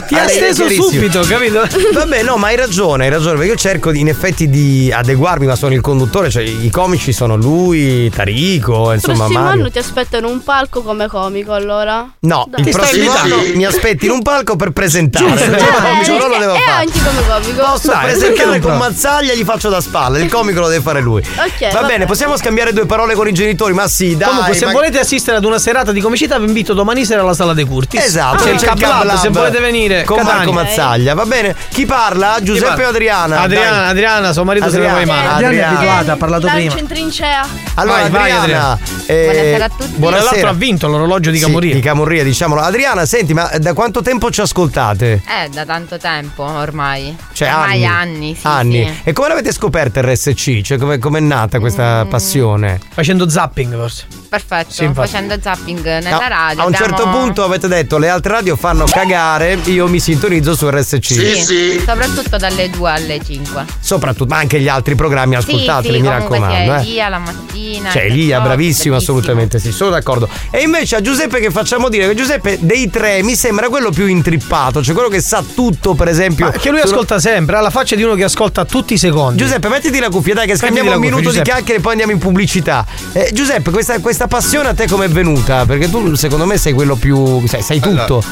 Ti 0.07 0.15
ha 0.15 0.23
Ah, 0.23 0.27
steso 0.27 0.69
subito, 0.69 1.22
capito? 1.22 1.68
Vabbè, 1.93 2.23
no, 2.23 2.38
ma 2.38 2.47
hai 2.47 2.55
ragione, 2.55 3.05
hai 3.05 3.09
ragione, 3.09 3.26
perché 3.35 3.47
io 3.47 3.55
cerco 3.55 3.91
di- 3.91 3.99
in 3.99 4.07
effetti 4.07 4.49
di 4.49 4.91
adeguarmi, 4.93 5.45
ma 5.45 5.55
sono 5.55 5.73
il 5.73 5.81
conduttore, 5.81 6.29
cioè 6.29 6.43
i 6.43 6.69
comici 6.69 7.11
sono 7.13 7.35
lui, 7.35 8.09
Tarico, 8.09 8.89
Il 8.91 8.95
insomma 8.95 9.17
prossimo 9.25 9.39
Mario. 9.39 9.59
anno 9.61 9.71
ti 9.71 9.77
aspettano 9.79 10.27
un 10.29 10.43
palco 10.43 10.81
come 10.81 11.07
comico 11.07 11.53
allora. 11.53 12.07
No, 12.21 12.45
Dai. 12.49 12.59
il 12.61 12.65
Ti 12.67 12.71
prossimo 12.71 13.11
anno 13.13 13.35
mi 13.55 13.65
aspetti 13.65 14.05
in 14.05 14.11
un 14.11 14.21
palco 14.21 14.55
per 14.55 14.71
presentare. 14.71 15.25
Giusto, 15.27 15.45
giusto. 15.45 15.57
il 15.57 15.73
comico 15.81 16.17
non 16.17 16.29
lo 16.29 16.37
devo 16.37 16.53
e 16.55 16.59
fare. 16.59 16.71
anche 16.85 16.99
come 17.03 17.27
comico. 17.27 17.63
Posso 17.71 17.87
Dai, 17.87 18.03
presentare 18.11 18.59
con 18.59 18.77
Mazzaglia 18.77 19.33
gli 19.33 19.43
faccio 19.43 19.69
da 19.69 19.81
spalla. 19.81 20.19
Il 20.19 20.29
comico 20.29 20.59
lo 20.59 20.67
deve 20.67 20.81
fare 20.81 21.01
lui. 21.01 21.21
Ok, 21.21 21.71
va 21.73 21.81
va 21.81 21.87
bene, 21.87 22.05
possiamo 22.05 22.37
scambiare 22.37 22.73
due 22.73 22.85
parole 22.85 23.13
con 23.15 23.27
i 23.27 23.33
genitori? 23.33 23.73
Ma 23.73 23.87
sì, 23.87 24.15
dai. 24.17 24.29
Comunque, 24.29 24.53
se 24.55 24.65
ma- 24.65 24.71
volete 24.71 24.99
assistere 24.99 25.37
ad 25.37 25.45
una 25.45 25.59
serata 25.59 25.91
di 25.91 26.01
comicità, 26.01 26.37
vi 26.39 26.45
invito 26.45 26.73
domani 26.73 27.05
sera 27.05 27.21
alla 27.21 27.33
sala 27.33 27.53
dei 27.53 27.65
Curtis. 27.65 28.03
Esatto, 28.03 28.43
c'è 28.43 28.51
il 28.51 28.61
Cab 28.61 28.79
Lab, 28.79 29.15
se 29.17 29.29
volete 29.29 29.59
venire. 29.59 30.03
con 30.03 30.17
Catania. 30.17 30.37
Marco 30.37 30.51
Mazzaglia, 30.51 31.13
va 31.13 31.25
bene? 31.25 31.55
Chi 31.69 31.85
parla? 31.85 32.37
Giuseppe 32.41 32.65
parla? 32.67 32.85
Adriana? 33.23 33.41
Adriana, 33.44 33.77
Dai. 33.80 33.89
Adriana, 33.89 34.34
suo 34.34 34.44
marito 34.44 34.69
se 34.69 34.77
ne 34.80 34.88
va 34.88 34.99
in 35.02 35.07
mano. 35.07 35.30
Adriana 35.30 35.38
è 35.38 35.45
Adriana. 35.60 35.77
abituata, 35.77 36.11
ha 36.14 36.18
parlato 36.18 36.48
prima. 36.48 36.77
in 36.80 36.88
trincea. 36.88 37.48
Allora, 37.76 38.02
Vai, 38.02 38.10
vai, 38.10 38.31
Adriana, 38.31 38.77
eh, 39.06 39.23
Buonasera 39.26 39.65
a 39.65 39.69
tutti. 39.69 39.76
Tra 39.77 39.85
l'altro 39.88 39.98
Buonasera. 39.99 40.49
ha 40.49 40.53
vinto 40.53 40.88
l'orologio 40.88 41.31
di 41.31 41.38
Sì, 41.38 41.44
Camorria. 41.45 41.73
di 41.73 41.80
Camorria, 41.81 42.23
diciamolo. 42.23 42.61
Adriana, 42.61 43.06
senti, 43.06 43.34
ma 43.34 43.49
da 43.60 43.73
quanto 43.73 44.02
tempo 44.02 44.30
ci 44.31 44.41
ascoltate? 44.41 45.22
Eh, 45.26 45.49
da 45.49 45.65
tanto 45.65 45.98
tempo 45.98 46.44
ormai. 46.44 47.15
Cioè, 47.34 47.52
ormai 47.53 47.85
anni. 47.85 48.15
anni, 48.18 48.35
sì. 48.35 48.48
Anni. 48.48 48.85
sì. 49.03 49.10
E 49.10 49.14
come 49.14 49.27
l'avete 49.30 49.52
scoperta 49.52 50.02
RSC? 50.02 50.61
Cioè, 50.61 50.77
come 50.99 51.18
è 51.18 51.22
nata 51.22 51.60
questa 51.60 52.03
Mm. 52.06 52.10
passione? 52.10 52.80
Facendo 52.94 53.30
zapping, 53.30 53.76
forse. 53.76 54.06
Perfetto, 54.30 54.72
Sì, 54.73 54.89
facendo 54.94 55.38
zapping 55.41 55.84
nella 55.85 56.10
No, 56.10 56.19
radio. 56.27 56.61
a 56.61 56.65
un 56.65 56.73
abbiamo- 56.73 56.76
certo 56.98 57.10
punto 57.10 57.44
avete 57.45 57.68
detto 57.69 57.98
le 57.98 58.10
altre 58.10 58.34
radio 58.34 58.56
fanno 58.57 58.84
cagare, 58.85 59.57
io 59.65 59.88
mi 59.88 59.99
sintonizzo 60.02 60.53
su 60.56 60.69
RSC. 60.69 61.02
Sì, 61.45 61.80
soprattutto 61.85 62.35
dalle 62.38 62.69
2 62.69 62.91
alle 62.91 63.06
5. 63.23 63.65
Soprattuteli, 63.79 64.29
ma 64.29 64.38
anche 64.38 64.59
gli 64.59 64.67
altri 64.67 64.95
programmi 64.95 65.35
ascoltateli, 65.35 65.88
sì, 65.88 65.93
sì, 65.95 66.01
mi 66.01 66.07
raccomando. 66.07 66.71
C'è 66.73 66.77
eh. 66.77 66.81
Elia 66.81 67.09
la 67.09 67.19
mattina. 67.19 67.89
Cioè, 67.89 68.03
il 68.03 68.11
Elia, 68.11 68.39
bravissimo, 68.41 68.95
assolutamente 68.95 69.59
sì, 69.59 69.71
sono 69.71 69.91
d'accordo. 69.91 70.27
E 70.49 70.61
invece 70.61 70.95
a 70.97 71.01
Giuseppe 71.01 71.39
che 71.39 71.51
facciamo 71.51 71.89
dire 71.89 72.07
che 72.07 72.15
Giuseppe 72.15 72.57
dei 72.61 72.89
tre 72.89 73.21
mi 73.23 73.35
sembra 73.35 73.69
quello 73.69 73.91
più 73.91 74.07
intrippato, 74.07 74.84
cioè 74.84 74.93
quello 74.93 75.09
che 75.09 75.21
sa 75.21 75.43
tutto, 75.55 75.93
per 75.93 76.07
esempio. 76.07 76.45
Ma 76.45 76.51
che 76.51 76.69
lui 76.69 76.79
sulla- 76.79 76.91
ascolta 76.91 77.19
sempre, 77.19 77.55
ha 77.57 77.61
la 77.61 77.69
faccia 77.69 77.95
di 77.95 78.03
uno 78.03 78.15
che 78.15 78.23
ascolta 78.23 78.65
tutti 78.65 78.93
i 78.93 78.97
secondi. 78.97 79.41
Giuseppe, 79.41 79.67
mettiti 79.69 79.99
la 79.99 80.09
cuffia, 80.09 80.34
dai, 80.34 80.47
che 80.47 80.55
scambiamo 80.55 80.89
un 80.89 80.95
cuffia, 80.95 81.09
minuto 81.09 81.29
di 81.29 81.38
Giuseppe. 81.38 81.49
chiacchiere 81.49 81.79
e 81.79 81.81
poi 81.81 81.91
andiamo 81.91 82.11
in 82.11 82.19
pubblicità. 82.19 82.85
Eh, 83.13 83.29
Giuseppe, 83.34 83.71
questa, 83.71 83.99
questa 83.99 84.27
passione 84.27 84.69
a 84.69 84.73
te 84.73 84.88
come 84.88 85.05
è 85.05 85.09
venuta? 85.09 85.65
Perché 85.65 85.89
tu, 85.89 86.15
secondo 86.15 86.45
me, 86.45 86.57
sei 86.57 86.73
quello 86.73 86.95
più. 86.95 87.45
sai, 87.47 87.61
sai 87.61 87.79
tutto. 87.79 88.23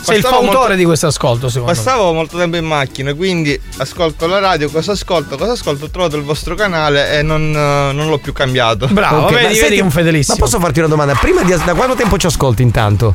Sei 0.00 0.16
il 0.16 0.22
fautore 0.22 0.56
molto, 0.56 0.74
di 0.74 0.84
questo 0.84 1.06
ascolto, 1.06 1.48
secondo 1.48 1.72
passavo 1.72 2.08
me. 2.08 2.16
molto 2.16 2.38
tempo 2.38 2.56
in 2.56 2.64
macchina, 2.64 3.14
quindi 3.14 3.60
ascolto 3.78 4.26
la 4.26 4.38
radio, 4.38 4.70
cosa 4.70 4.92
ascolto, 4.92 5.36
cosa 5.36 5.52
ascolto, 5.52 5.86
ho 5.86 5.90
trovato 5.90 6.16
il 6.16 6.22
vostro 6.22 6.54
canale 6.54 7.18
e 7.18 7.22
non, 7.22 7.54
eh, 7.54 7.92
non 7.92 8.08
l'ho 8.08 8.18
più 8.18 8.32
cambiato. 8.32 8.86
Bravo, 8.88 9.26
okay, 9.26 9.46
vedi, 9.46 9.60
vedi, 9.60 9.80
un 9.80 9.90
fedelissimo. 9.90 10.36
Ma 10.38 10.44
posso 10.44 10.60
farti 10.60 10.78
una 10.78 10.88
domanda? 10.88 11.14
Prima 11.14 11.42
di, 11.42 11.54
da 11.64 11.74
quanto 11.74 11.94
tempo 11.94 12.16
ci 12.16 12.26
ascolti 12.26 12.62
intanto? 12.62 13.14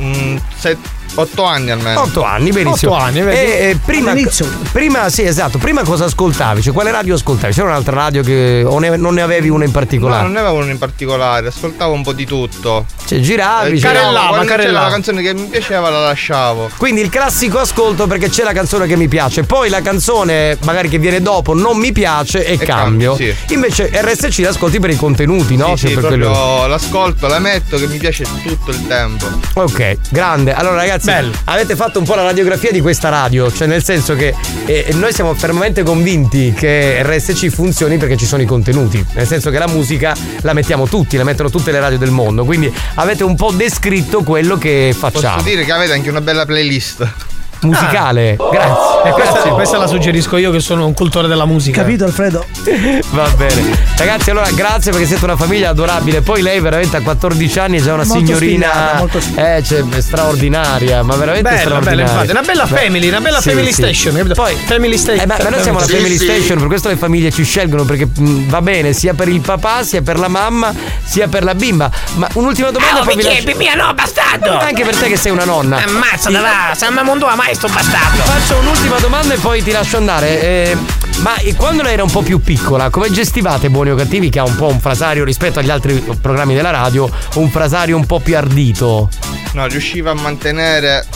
Mm, 0.00 0.36
sette 0.56 1.01
8 1.14 1.44
anni 1.44 1.70
almeno. 1.70 2.02
8 2.02 2.22
anni, 2.22 2.50
benissimo. 2.50 2.92
8 2.92 3.02
anni, 3.02 3.20
vedi? 3.20 3.38
E, 3.38 3.68
eh, 3.68 3.78
prima, 3.84 4.14
prima, 4.72 5.08
sì, 5.10 5.22
esatto. 5.22 5.58
Prima 5.58 5.82
cosa 5.82 6.06
ascoltavi? 6.06 6.62
Cioè, 6.62 6.72
quale 6.72 6.90
radio 6.90 7.14
ascoltavi? 7.14 7.52
C'era 7.52 7.68
un'altra 7.68 7.94
radio 7.94 8.22
che. 8.22 8.62
o 8.64 8.78
ne, 8.78 8.96
non 8.96 9.14
ne 9.14 9.22
avevi 9.22 9.48
una 9.48 9.64
in 9.64 9.70
particolare? 9.70 10.22
No, 10.22 10.28
non 10.28 10.32
ne 10.32 10.40
avevo 10.40 10.62
una 10.62 10.70
in 10.70 10.78
particolare, 10.78 11.48
ascoltavo 11.48 11.92
un 11.92 12.02
po' 12.02 12.12
di 12.12 12.24
tutto. 12.24 12.86
Cioè, 13.04 13.20
giravi, 13.20 13.76
eh, 13.76 13.80
carellavo, 13.80 14.32
giravo, 14.32 14.44
carellavo. 14.44 14.84
la 14.86 14.90
canzone 14.90 15.22
che 15.22 15.34
mi 15.34 15.46
piaceva 15.46 15.90
la 15.90 16.00
lasciavo. 16.00 16.70
Quindi 16.76 17.02
il 17.02 17.10
classico 17.10 17.58
ascolto 17.58 18.06
perché 18.06 18.30
c'è 18.30 18.42
la 18.42 18.52
canzone 18.52 18.86
che 18.86 18.96
mi 18.96 19.08
piace, 19.08 19.42
poi 19.42 19.68
la 19.68 19.82
canzone 19.82 20.56
magari 20.64 20.88
che 20.88 20.98
viene 20.98 21.20
dopo 21.20 21.54
non 21.54 21.76
mi 21.76 21.92
piace 21.92 22.44
e, 22.44 22.54
e 22.54 22.58
cambio. 22.58 23.14
cambio 23.14 23.34
sì. 23.46 23.54
Invece 23.54 23.90
RSC 23.92 24.38
l'ascolti 24.38 24.80
per 24.80 24.90
i 24.90 24.96
contenuti, 24.96 25.56
no? 25.56 25.76
Sì, 25.76 25.88
cioè, 25.88 25.88
sì, 25.90 25.94
per 25.94 26.06
quello... 26.06 26.66
l'ascolto, 26.66 27.26
la 27.26 27.38
metto 27.38 27.76
che 27.76 27.86
mi 27.86 27.98
piace 27.98 28.24
tutto 28.42 28.70
il 28.70 28.86
tempo. 28.86 29.26
Ok, 29.54 29.98
grande. 30.10 30.54
Allora 30.54 30.76
ragazzi 30.76 31.01
avete 31.44 31.74
fatto 31.74 31.98
un 31.98 32.04
po' 32.04 32.14
la 32.14 32.22
radiografia 32.22 32.70
di 32.70 32.80
questa 32.80 33.08
radio, 33.08 33.50
cioè 33.52 33.66
nel 33.66 33.82
senso 33.82 34.14
che 34.14 34.34
eh, 34.66 34.86
noi 34.92 35.12
siamo 35.12 35.34
fermamente 35.34 35.82
convinti 35.82 36.52
che 36.56 37.02
RSC 37.02 37.48
funzioni 37.48 37.96
perché 37.96 38.16
ci 38.16 38.26
sono 38.26 38.42
i 38.42 38.46
contenuti, 38.46 39.04
nel 39.14 39.26
senso 39.26 39.50
che 39.50 39.58
la 39.58 39.68
musica 39.68 40.14
la 40.42 40.52
mettiamo 40.52 40.86
tutti, 40.86 41.16
la 41.16 41.24
mettono 41.24 41.50
tutte 41.50 41.72
le 41.72 41.80
radio 41.80 41.98
del 41.98 42.10
mondo, 42.10 42.44
quindi 42.44 42.72
avete 42.94 43.24
un 43.24 43.34
po' 43.34 43.50
descritto 43.52 44.22
quello 44.22 44.56
che 44.58 44.94
facciamo. 44.96 45.36
Posso 45.36 45.48
dire 45.48 45.64
che 45.64 45.72
avete 45.72 45.92
anche 45.92 46.10
una 46.10 46.20
bella 46.20 46.46
playlist. 46.46 47.40
Musicale, 47.62 48.36
grazie. 48.50 49.02
E 49.04 49.10
questa, 49.12 49.38
questa 49.50 49.78
la 49.78 49.86
suggerisco 49.86 50.36
io 50.36 50.50
che 50.50 50.60
sono 50.60 50.84
un 50.86 50.94
cultore 50.94 51.28
della 51.28 51.44
musica. 51.46 51.80
Capito 51.82 52.04
Alfredo? 52.04 52.44
Va 53.10 53.28
bene. 53.36 53.70
Ragazzi, 53.96 54.30
allora 54.30 54.50
grazie 54.50 54.90
perché 54.90 55.06
siete 55.06 55.24
una 55.24 55.36
famiglia 55.36 55.70
adorabile. 55.70 56.22
Poi 56.22 56.42
lei 56.42 56.60
veramente 56.60 56.96
a 56.96 57.00
14 57.02 57.58
anni 57.60 57.78
è 57.78 57.82
già 57.82 57.94
una 57.94 58.04
Molto 58.04 58.24
signorina 58.24 58.94
molto 58.98 59.18
eh, 59.36 59.62
cioè, 59.64 59.82
straordinaria, 59.98 61.02
ma 61.02 61.14
veramente 61.16 61.48
Bella, 61.48 61.60
straordinaria. 61.60 62.04
bella, 62.04 62.10
infatti, 62.20 62.30
una 62.30 62.40
bella 62.42 62.64
Beh, 62.66 62.76
family, 62.84 63.08
una 63.08 63.20
bella 63.20 63.40
sì, 63.40 63.48
family 63.50 63.72
sì. 63.72 63.82
station. 63.82 64.32
Poi 64.34 64.54
family 64.66 64.96
station. 64.98 65.20
Eh, 65.22 65.26
ma, 65.26 65.36
ma 65.42 65.48
noi 65.50 65.62
siamo 65.62 65.78
la 65.78 65.84
Sì, 65.86 65.92
family 65.96 66.16
sì. 66.16 66.24
station, 66.24 66.58
per 66.58 66.66
questo 66.66 66.88
le 66.88 66.96
famiglie 66.96 67.30
ci 67.30 67.44
scelgono 67.44 67.84
perché 67.84 68.06
mh, 68.06 68.48
va 68.48 68.60
bene 68.62 68.92
sia 68.92 69.14
per 69.14 69.28
il 69.28 69.40
papà, 69.40 69.82
sia 69.84 70.02
per 70.02 70.18
la 70.18 70.28
mamma, 70.28 70.72
sia 71.04 71.28
per 71.28 71.44
la 71.44 71.54
bimba. 71.54 71.90
Ma 72.14 72.28
un'ultima 72.34 72.70
domanda 72.70 73.00
Oh, 73.00 73.04
perché? 73.04 73.22
lascio- 73.22 73.56
Mia 73.56 73.74
no, 73.74 73.92
bastardo! 73.94 74.58
Anche 74.58 74.84
per 74.84 74.96
te 74.96 75.08
che 75.08 75.16
sei 75.16 75.30
una 75.32 75.44
nonna. 75.44 75.76
Ammazza, 75.82 76.28
Sì. 76.28 76.32
da 76.32 76.40
là, 76.40 76.72
San 76.74 76.92
Mamondo 76.94 77.26
a 77.26 77.34
mai 77.34 77.51
sto 77.54 77.68
bastardo! 77.68 78.22
Faccio 78.22 78.58
un'ultima 78.58 78.98
domanda 78.98 79.34
e 79.34 79.38
poi 79.38 79.62
ti 79.62 79.70
lascio 79.70 79.96
andare. 79.96 80.40
Eh, 80.40 80.76
ma 81.20 81.34
quando 81.56 81.82
lei 81.82 81.92
era 81.92 82.02
un 82.02 82.10
po' 82.10 82.22
più 82.22 82.40
piccola, 82.40 82.90
come 82.90 83.10
gestivate 83.10 83.68
Buoni 83.70 83.90
o 83.90 83.94
Cattivi, 83.94 84.30
che 84.30 84.38
ha 84.38 84.44
un 84.44 84.56
po' 84.56 84.68
un 84.68 84.80
frasario 84.80 85.24
rispetto 85.24 85.58
agli 85.58 85.70
altri 85.70 85.94
programmi 86.20 86.54
della 86.54 86.70
radio, 86.70 87.10
un 87.34 87.50
frasario 87.50 87.96
un 87.96 88.06
po' 88.06 88.20
più 88.20 88.36
ardito? 88.36 89.08
No, 89.52 89.66
riusciva 89.66 90.12
a 90.12 90.14
mantenere 90.14 91.06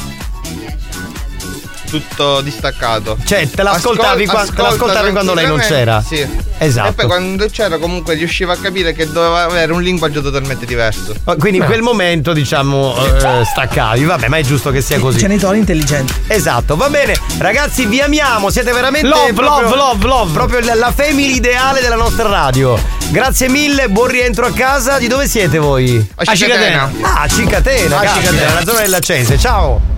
tutto 1.86 2.40
distaccato. 2.42 3.16
Cioè, 3.24 3.48
te 3.48 3.62
l'ascoltavi 3.62 4.24
Ascol- 4.24 4.44
qua- 4.46 4.54
te 4.54 4.62
l'ascoltavi 4.62 5.10
quando 5.12 5.34
lei 5.34 5.46
non 5.46 5.58
c'era? 5.58 6.02
Sì. 6.06 6.44
Esatto. 6.58 6.88
E 6.88 6.92
poi 6.92 7.06
quando 7.06 7.46
c'era 7.48 7.78
comunque 7.78 8.14
riusciva 8.14 8.54
a 8.54 8.56
capire 8.56 8.92
che 8.92 9.10
doveva 9.10 9.42
avere 9.42 9.72
un 9.72 9.82
linguaggio 9.82 10.22
totalmente 10.22 10.64
diverso. 10.66 11.14
Quindi 11.38 11.58
in 11.58 11.64
quel 11.64 11.82
momento, 11.82 12.32
diciamo, 12.32 12.94
eh, 12.96 13.44
staccavi. 13.44 14.04
Vabbè, 14.04 14.28
ma 14.28 14.38
è 14.38 14.42
giusto 14.42 14.70
che 14.70 14.80
sia 14.80 14.98
così. 14.98 15.18
Genitori 15.18 15.58
intelligenti. 15.58 16.12
Esatto, 16.26 16.76
va 16.76 16.88
bene. 16.88 17.14
Ragazzi, 17.38 17.86
vi 17.86 18.00
amiamo. 18.00 18.50
Siete 18.50 18.72
veramente. 18.72 19.06
Love, 19.08 19.32
proprio- 19.32 19.68
love, 19.68 19.76
love, 19.76 20.06
love. 20.06 20.32
Proprio 20.32 20.60
la- 20.60 20.74
la 20.74 20.92
family 20.92 21.34
ideale 21.36 21.80
della 21.80 21.96
nostra 21.96 22.28
radio. 22.28 22.78
Grazie 23.08 23.48
mille, 23.48 23.88
buon 23.88 24.08
rientro 24.08 24.46
a 24.46 24.52
casa. 24.52 24.98
Di 24.98 25.06
dove 25.08 25.28
siete 25.28 25.58
voi? 25.58 26.04
A 26.16 26.34
Cicatena. 26.34 26.90
Ah, 27.02 27.20
a 27.22 27.28
Cicatena, 27.28 27.98
A 28.00 28.06
Cicatena. 28.06 28.46
nella 28.48 28.64
zona 28.64 28.80
dell'Acense. 28.80 29.38
Ciao. 29.38 29.95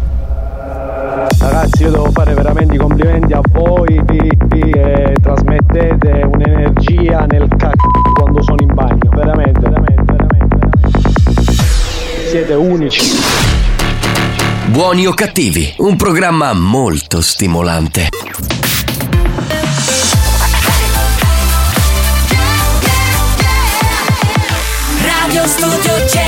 Ragazzi, 1.38 1.82
io 1.82 1.90
devo 1.90 2.10
fare 2.10 2.34
veramente 2.34 2.74
i 2.74 2.78
complimenti 2.78 3.32
a 3.32 3.40
voi 3.50 4.00
che 4.06 5.14
trasmettete 5.20 6.28
un'energia 6.32 7.26
nel 7.26 7.48
c***o 7.56 8.12
quando 8.14 8.42
sono 8.42 8.58
in 8.60 8.74
bagno. 8.74 9.10
Veramente, 9.14 9.60
veramente, 9.60 10.02
veramente, 10.04 10.56
veramente. 10.56 11.12
Siete 12.28 12.54
unici. 12.54 13.16
Buoni 14.66 15.06
o 15.06 15.14
cattivi, 15.14 15.74
un 15.78 15.96
programma 15.96 16.52
molto 16.52 17.20
stimolante. 17.22 18.08
Radio 25.02 25.46
Studio 25.46 26.06
Centrale 26.06 26.27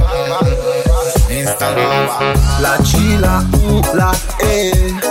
Instalava. 1.51 2.31
Instalava. 2.31 2.61
La 2.61 2.77
G, 2.77 3.19
la 3.19 3.45
U, 3.51 3.81
la 3.93 4.11
E. 4.39 5.10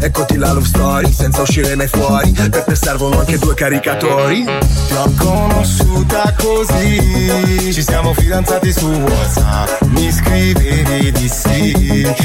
Eccoti 0.00 0.36
la 0.36 0.52
love 0.52 0.66
story 0.66 1.12
senza 1.12 1.42
uscire 1.42 1.74
mai 1.76 1.86
fuori. 1.88 2.30
Per 2.32 2.64
te 2.64 2.74
servono 2.74 3.20
anche 3.20 3.38
due 3.38 3.54
caricatori. 3.54 4.44
Ti 4.44 4.94
ho 4.94 5.12
conosciuta 5.16 6.34
così. 6.36 7.72
Ci 7.72 7.82
siamo 7.82 8.12
fidanzati 8.14 8.72
su 8.72 8.86
WhatsApp. 8.88 9.82
Mi 9.86 10.10
scrivevi 10.10 11.12
di 11.12 11.28
sì, 11.28 11.72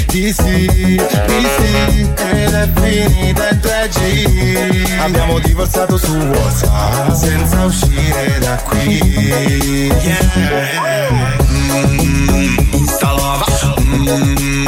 di 0.07 0.33
sì, 0.33 0.65
di 0.65 1.47
sì. 1.57 2.11
Ed 2.29 2.53
è 2.53 2.69
finita 2.73 3.49
in 3.49 3.59
3G 3.61 4.99
Abbiamo 5.01 5.39
divorziato 5.39 5.97
su 5.97 6.11
WhatsApp 6.15 7.11
Senza 7.13 7.63
uscire 7.65 8.37
da 8.39 8.55
qui. 8.63 9.91
Yeah. 10.01 10.25
Mm, 11.51 12.57
Instalava 12.73 13.45
Mm, 13.79 14.67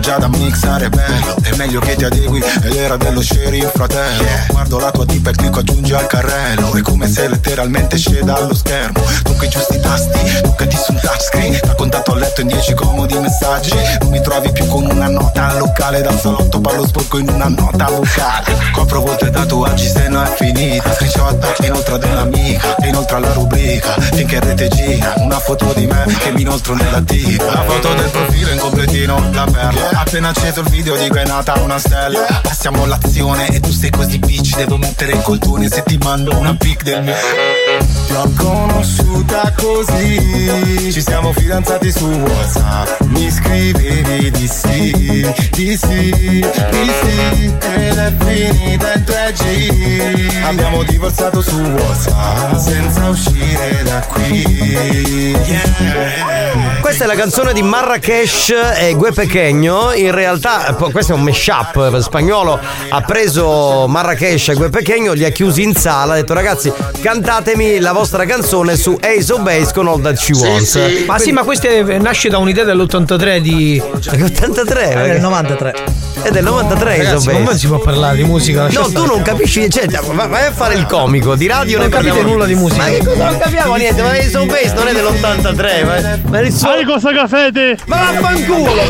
già 0.00 0.18
da 0.18 0.28
mixare 0.28 0.88
bello 0.88 1.39
È 1.50 1.56
meglio 1.56 1.80
che 1.80 1.96
ti 1.96 2.04
adegui 2.04 2.40
Ed 2.62 2.76
era 2.76 2.96
dello 2.96 3.20
sheriff 3.20 3.72
fratello. 3.72 4.24
Guardo 4.50 4.78
la 4.78 4.92
tua 4.92 5.04
tipa 5.04 5.30
e 5.30 5.32
clicco 5.32 5.58
aggiungi 5.58 5.92
al 5.92 6.06
carrello. 6.06 6.72
È 6.74 6.80
come 6.80 7.08
se 7.08 7.26
letteralmente 7.26 7.96
esce 7.96 8.22
dallo 8.22 8.54
schermo. 8.54 9.02
Tocca 9.24 9.46
i 9.46 9.48
giusti 9.48 9.80
tasti 9.80 10.40
Toccati 10.42 10.76
sul 10.76 11.00
touchscreen. 11.00 11.58
Da 11.64 11.74
contatto 11.74 12.12
a 12.12 12.16
letto 12.18 12.40
in 12.42 12.46
10 12.46 12.74
comodi 12.74 13.18
messaggi. 13.18 13.74
Non 14.00 14.10
mi 14.10 14.20
trovi 14.22 14.52
più 14.52 14.64
con 14.68 14.84
una 14.84 15.08
nota 15.08 15.48
al 15.48 15.58
locale 15.58 16.02
Dal 16.02 16.20
salotto. 16.20 16.60
Parlo 16.60 16.86
sporco 16.86 17.18
in 17.18 17.28
una 17.28 17.48
nota 17.48 17.86
vocale. 17.86 18.56
Copro 18.72 19.00
volte 19.00 19.30
tatuaggi 19.30 19.88
se 19.88 20.06
no 20.08 20.22
è 20.22 20.32
finita. 20.36 20.94
Screenshot 20.94 21.58
inoltre 21.64 21.94
ad 21.94 22.04
un'amica 22.04 22.76
E 22.76 22.88
inoltre 22.88 23.16
alla 23.16 23.32
rubrica. 23.32 23.94
Finché 24.12 24.38
rete 24.38 24.68
gira 24.68 25.14
Una 25.16 25.40
foto 25.40 25.72
di 25.74 25.86
me 25.86 26.04
che 26.20 26.30
mi 26.30 26.42
inoltro 26.42 26.74
nella 26.74 27.00
tica 27.00 27.44
La 27.44 27.64
foto 27.64 27.92
del 27.94 28.08
profilo 28.10 28.50
in 28.52 28.58
completino 28.58 29.30
La 29.32 29.46
perla. 29.50 29.88
Appena 29.94 30.28
acceso 30.28 30.60
il 30.60 30.68
video 30.68 30.96
dico 30.96 31.16
è 31.16 31.24
nata 31.40 31.60
una 31.62 31.78
stella. 31.78 32.40
Passiamo 32.42 32.82
all'azione 32.84 33.48
E 33.48 33.60
tu 33.60 33.70
sei 33.70 33.90
così 33.90 34.18
bitch 34.18 34.56
Devo 34.56 34.76
mettere 34.76 35.12
il 35.12 35.22
coltone 35.22 35.68
Se 35.68 35.82
ti 35.82 35.96
mando 35.96 36.36
una 36.36 36.54
pic 36.54 36.82
del 36.82 37.02
mio 37.02 37.14
Ti 38.06 38.12
ho 38.14 38.30
conosciuta 38.36 39.52
così 39.56 40.90
Ci 40.92 41.00
siamo 41.00 41.32
fidanzati 41.32 41.90
su 41.90 42.06
WhatsApp 42.06 43.00
Mi 43.06 43.30
scrivevi 43.30 44.30
di 44.30 44.46
sì, 44.48 45.32
di 45.50 45.76
sì, 45.76 46.10
di 46.70 46.92
sì 47.02 47.54
Ed 47.60 47.98
è 47.98 48.12
finita 48.18 48.92
in 48.94 49.04
3G 49.06 50.44
Abbiamo 50.44 50.82
divorziato 50.82 51.40
su 51.40 51.56
WhatsApp 51.56 52.54
Senza 52.56 53.08
uscire 53.08 53.82
da 53.84 54.00
qui 54.00 54.60
Yeah. 55.50 56.80
Questa 56.80 57.04
è 57.04 57.06
la 57.06 57.14
canzone 57.14 57.52
di 57.52 57.62
Marrakesh 57.62 58.52
e 58.76 58.94
Gue 58.94 59.12
Pequeño. 59.12 59.92
In 59.94 60.10
realtà, 60.12 60.74
questo 60.92 61.12
è 61.12 61.14
un 61.14 61.22
mashup 61.22 61.98
spagnolo. 61.98 62.58
Ha 62.88 63.00
preso 63.02 63.86
Marrakesh 63.88 64.48
e 64.48 64.54
Gue 64.54 64.70
Pequeño, 64.70 65.12
li 65.12 65.24
ha 65.24 65.30
chiusi 65.30 65.62
in 65.62 65.74
sala. 65.74 66.14
Ha 66.14 66.16
detto, 66.16 66.34
ragazzi, 66.34 66.72
cantatemi 67.00 67.79
la 67.80 67.92
vostra 67.92 68.24
canzone 68.24 68.76
su 68.76 68.96
Ace 69.00 69.32
of 69.32 69.40
Base 69.40 69.72
con 69.72 69.88
All 69.88 70.00
That 70.02 70.16
She 70.16 70.32
Wants. 70.34 70.78
Ma 71.06 71.18
sì, 71.18 71.32
ma 71.32 71.42
questo 71.42 71.66
è- 71.66 71.98
nasce 71.98 72.28
da 72.28 72.38
un'idea 72.38 72.64
dell'83 72.64 73.38
di. 73.38 73.82
83? 73.82 74.90
È 74.92 75.06
del 75.12 75.20
93. 75.20 75.74
È 76.22 76.30
del 76.30 76.44
93 76.44 77.00
Ace 77.00 77.14
of 77.14 77.24
Base. 77.24 77.38
me 77.38 77.56
si 77.56 77.66
può 77.66 77.78
parlare 77.78 78.16
di 78.16 78.24
musica. 78.24 78.64
No, 78.64 78.70
stare. 78.70 78.92
tu 78.92 79.04
non 79.06 79.22
capisci, 79.22 79.68
cioè, 79.70 79.86
va- 79.86 80.26
vai 80.26 80.46
a 80.46 80.52
fare 80.52 80.74
il 80.74 80.86
comico 80.86 81.34
di 81.34 81.46
radio. 81.46 81.78
Non 81.78 81.86
ne 81.86 81.92
capite 81.92 82.10
parliamo- 82.10 82.32
nulla 82.34 82.46
di 82.46 82.54
musica. 82.54 82.82
Ma 82.82 82.88
che 82.90 83.04
cosa 83.04 83.24
non 83.24 83.38
capiamo 83.38 83.74
niente? 83.76 84.02
Ma 84.02 84.10
Ace 84.10 84.36
of 84.36 84.46
Base 84.46 84.72
non 84.74 84.88
è 84.88 84.92
dell'83. 84.92 85.84
Ma, 85.84 86.18
ma 86.30 86.38
è 86.38 86.42
il 86.42 86.52
suo- 86.52 86.68
Sai 86.68 86.84
cosa 86.84 87.12
capete? 87.12 87.78
Ma 87.86 87.96
vaffanculo! 88.12 88.82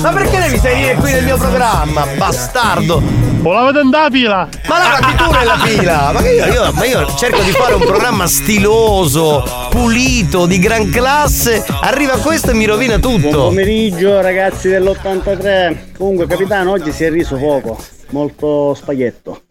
Ma 0.00 0.10
perché 0.10 0.38
devi 0.38 0.58
salire 0.58 0.94
qui 0.94 1.12
nel 1.12 1.24
mio 1.24 1.36
programma, 1.36 2.06
bastardo? 2.16 3.28
O 3.42 3.52
la 3.54 3.64
vedo 3.64 3.80
in 3.80 3.88
da 3.90 4.08
pila! 4.10 4.46
Ma 4.68 4.78
lavati 4.78 5.14
tu 5.16 5.30
nella 5.30 5.58
fila! 5.58 6.10
Ma, 6.12 6.20
che 6.20 6.28
io, 6.28 6.44
io- 6.46 6.72
ma 6.74 6.84
io 6.84 7.14
cerco 7.16 7.40
di 7.40 7.50
fare 7.52 7.72
un 7.74 7.80
programma 7.80 7.98
stiloso, 8.26 9.42
pulito, 9.70 10.46
di 10.46 10.58
gran 10.58 10.88
classe. 10.90 11.64
Arriva 11.82 12.16
questo 12.18 12.50
e 12.50 12.54
mi 12.54 12.64
rovina 12.64 12.98
Buon 12.98 13.20
tutto. 13.20 13.42
pomeriggio 13.44 14.20
ragazzi 14.20 14.68
dell'83. 14.68 15.96
Comunque 15.96 16.26
capitano 16.26 16.70
oggi 16.72 16.92
si 16.92 17.04
è 17.04 17.10
riso 17.10 17.36
poco, 17.36 17.78
molto 18.10 18.74
spaghetto. 18.74 19.42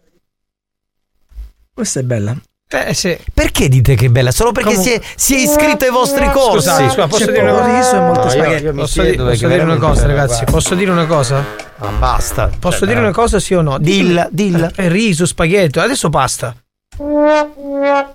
Questa 1.74 2.00
è 2.00 2.04
bella. 2.04 2.36
Eh 2.72 2.94
sì. 2.94 3.18
Perché 3.34 3.68
dite 3.68 3.96
che 3.96 4.08
è 4.08 4.10
bella? 4.10 4.32
Solo 4.32 4.52
perché 4.52 4.72
Come- 4.74 4.84
si, 4.84 4.92
è, 4.94 5.02
si 5.16 5.36
è 5.36 5.40
iscritto 5.40 5.86
ai 5.86 5.92
vostri 5.92 6.30
corsi. 6.32 6.68
Scusate, 6.68 6.90
scusa, 6.90 7.08
posso 7.08 7.26
C'è 7.26 7.32
dire 7.32 7.50
una 7.52 7.78
riso 7.78 7.96
e 7.96 8.00
molto 8.00 8.20
No, 8.20 8.26
io- 8.26 8.32
spaghetti. 8.32 8.72
Posso, 8.76 9.02
di- 9.04 9.16
posso 9.16 9.48
dire 9.48 9.64
una 9.64 9.78
cosa, 9.78 10.06
ragazzi? 10.08 10.34
guarda. 10.36 10.52
Posso 10.52 10.76
dire 10.76 10.92
una 10.92 11.06
cosa? 11.06 11.46
Ma 11.78 11.88
basta. 11.90 12.50
Posso 12.60 12.78
Cioè, 12.80 12.88
dire 12.88 13.00
una 13.00 13.12
cosa, 13.12 13.40
sì 13.40 13.54
o 13.56 13.62
no? 13.62 13.78
Dilla, 13.80 14.28
dilla. 14.32 14.72
Eh, 14.76 14.88
riso, 14.90 15.26
spaghetto, 15.26 15.80
adesso 15.80 16.10
pasta. 16.10 16.56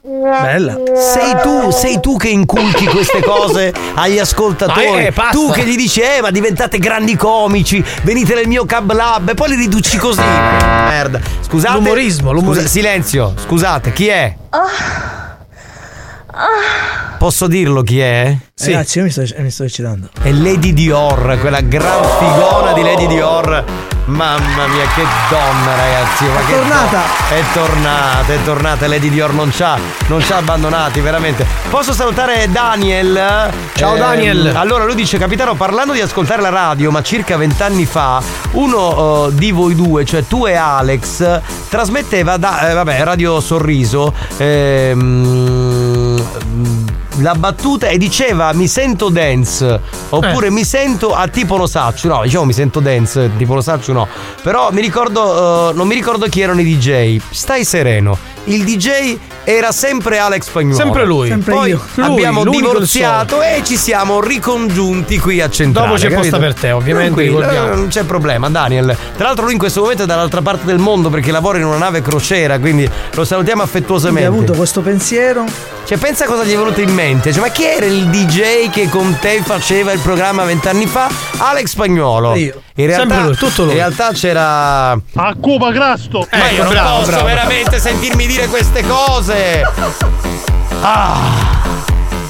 Bella. 0.02 0.76
Sei 0.94 1.36
tu, 1.42 1.70
sei 1.70 2.00
tu 2.00 2.16
che 2.16 2.28
inculchi 2.28 2.84
queste 2.86 3.22
cose 3.22 3.72
agli 3.94 4.18
ascoltatori. 4.18 5.06
Eh, 5.06 5.12
tu 5.30 5.50
che 5.50 5.64
gli 5.64 5.76
dici, 5.76 6.00
eh, 6.00 6.20
ma 6.20 6.30
diventate 6.30 6.78
grandi 6.78 7.16
comici, 7.16 7.82
venite 8.02 8.34
nel 8.34 8.46
mio 8.46 8.64
cab 8.66 8.92
lab 8.92 9.30
e 9.30 9.34
poi 9.34 9.50
li 9.50 9.56
riduci 9.56 9.96
così. 9.96 10.20
Merda. 10.20 11.20
Scusate. 11.40 11.74
L'umorismo, 11.74 12.32
l'umorismo. 12.32 12.54
Scusa- 12.66 12.68
silenzio, 12.68 13.34
scusate, 13.36 13.92
chi 13.92 14.08
è? 14.08 14.36
Posso 17.18 17.46
dirlo 17.46 17.82
chi 17.82 18.00
è? 18.00 18.36
Ragazzi, 18.58 18.98
io 18.98 19.04
mi 19.04 19.10
sto, 19.10 19.22
mi 19.38 19.50
sto 19.50 19.64
eccitando. 19.64 20.08
È 20.20 20.30
Lady 20.30 20.72
Dior, 20.74 21.38
quella 21.40 21.60
gran 21.60 22.02
figona 22.18 22.72
di 22.74 22.82
Lady 22.82 23.06
Dior. 23.06 23.64
Mamma 24.06 24.66
mia, 24.66 24.84
che 24.94 25.02
donna, 25.30 25.74
ragazzi! 25.76 26.24
Ma 26.26 26.40
È 26.40 26.44
che 26.44 26.52
tornata. 26.52 26.98
do- 26.98 27.34
È 27.34 27.42
tornata, 27.54 28.32
è 28.34 28.42
tornata. 28.44 28.86
Lady 28.86 29.08
Dior 29.08 29.32
non 29.32 29.50
ci 29.50 29.62
ha, 29.62 29.78
non 30.08 30.20
ci 30.20 30.30
ha 30.30 30.36
abbandonati, 30.36 31.00
veramente. 31.00 31.46
Posso 31.70 31.94
salutare 31.94 32.50
Daniel? 32.50 33.50
Ciao, 33.74 33.96
Daniel. 33.96 34.52
Allora, 34.54 34.84
lui 34.84 34.94
dice: 34.94 35.16
Capitano, 35.16 35.54
parlando 35.54 35.94
di 35.94 36.00
ascoltare 36.02 36.42
la 36.42 36.50
radio, 36.50 36.90
ma 36.90 37.02
circa 37.02 37.38
vent'anni 37.38 37.86
fa, 37.86 38.22
uno 38.52 39.28
eh, 39.28 39.34
di 39.36 39.50
voi 39.52 39.74
due, 39.74 40.04
cioè 40.04 40.26
tu 40.26 40.44
e 40.46 40.54
Alex, 40.54 41.40
trasmetteva 41.70 42.36
da 42.36 42.68
eh, 42.68 42.74
vabbè, 42.74 43.02
Radio 43.04 43.40
Sorriso. 43.40 44.12
ehm, 44.36 45.63
la 47.18 47.34
battuta 47.34 47.88
e 47.88 47.98
diceva 47.98 48.52
mi 48.52 48.66
sento 48.66 49.08
dance 49.08 49.80
oppure 50.08 50.50
mi 50.50 50.64
sento 50.64 51.14
a 51.14 51.28
tipo 51.28 51.56
lo 51.56 51.66
saccio 51.66 52.08
no 52.08 52.22
diciamo 52.22 52.44
mi 52.44 52.52
sento 52.52 52.80
dance 52.80 53.30
tipo 53.36 53.54
lo 53.54 53.60
saccio 53.60 53.92
no. 53.92 54.08
Però 54.42 54.70
mi 54.72 54.80
ricordo 54.80 55.70
eh, 55.70 55.74
non 55.74 55.86
mi 55.86 55.94
ricordo 55.94 56.26
chi 56.26 56.40
erano 56.40 56.60
i 56.60 56.76
DJ 56.76 57.20
stai 57.30 57.64
sereno. 57.64 58.16
Il 58.44 58.64
DJ 58.64 59.18
era 59.44 59.72
sempre 59.72 60.18
Alex 60.18 60.44
Spagnuolo 60.44 60.76
Sempre 60.76 61.04
lui. 61.04 61.28
Sempre 61.28 61.52
poi 61.52 61.68
io. 61.70 61.82
Lui, 61.94 62.06
abbiamo 62.06 62.44
divorziato 62.44 63.42
e 63.42 63.62
ci 63.64 63.76
siamo 63.76 64.20
ricongiunti 64.20 65.18
qui 65.18 65.40
a 65.40 65.48
Centrale 65.48 65.88
Dopo 65.88 65.98
c'è 65.98 66.08
capito? 66.08 66.20
posta 66.20 66.38
per 66.38 66.54
te, 66.54 66.70
ovviamente, 66.72 67.22
eh, 67.24 67.28
non 67.30 67.88
c'è 67.88 68.04
problema 68.04 68.48
Daniel 68.48 68.96
tra 69.16 69.26
l'altro 69.26 69.44
lui 69.44 69.52
in 69.52 69.58
questo 69.58 69.80
momento 69.82 70.02
è 70.02 70.06
dall'altra 70.06 70.42
parte 70.42 70.64
del 70.64 70.78
mondo 70.78 71.10
perché 71.10 71.30
lavora 71.30 71.58
in 71.58 71.64
una 71.64 71.76
nave 71.76 72.02
crociera 72.02 72.58
quindi 72.58 72.88
lo 73.12 73.24
salutiamo 73.24 73.62
Quindi 73.62 73.78
affettuosamente 73.78 74.24
ha 74.26 74.30
avuto 74.32 74.52
questo 74.54 74.80
pensiero. 74.80 75.44
cioè, 75.84 75.98
pensa 75.98 76.26
cosa 76.26 76.44
gli 76.44 76.52
è 76.52 76.56
venuto 76.56 76.80
in 76.80 76.92
mente. 76.92 77.32
Cioè, 77.32 77.40
ma 77.40 77.48
chi 77.48 77.64
era 77.64 77.86
il 77.86 78.06
DJ 78.08 78.70
che 78.70 78.88
con 78.88 79.16
te 79.20 79.42
faceva 79.42 79.92
il 79.92 80.00
programma 80.00 80.44
vent'anni 80.44 80.86
fa? 80.86 81.10
Alex 81.38 81.68
Spagnolo. 81.68 82.34
Io. 82.34 82.62
In 82.76 82.86
realtà. 82.86 83.26
In 83.26 83.68
realtà 83.70 84.10
c'era. 84.12 84.90
A 84.90 85.34
Cuba 85.40 85.70
Crasto! 85.72 86.26
ma 86.32 86.50
io 86.50 86.64
non 86.64 86.72
bravo, 86.72 86.96
posso 86.98 87.10
bravo. 87.10 87.24
veramente 87.26 87.78
sentirmi 87.78 88.26
dire 88.26 88.48
queste 88.48 88.82
cose. 88.84 89.62
Ah. 90.80 91.16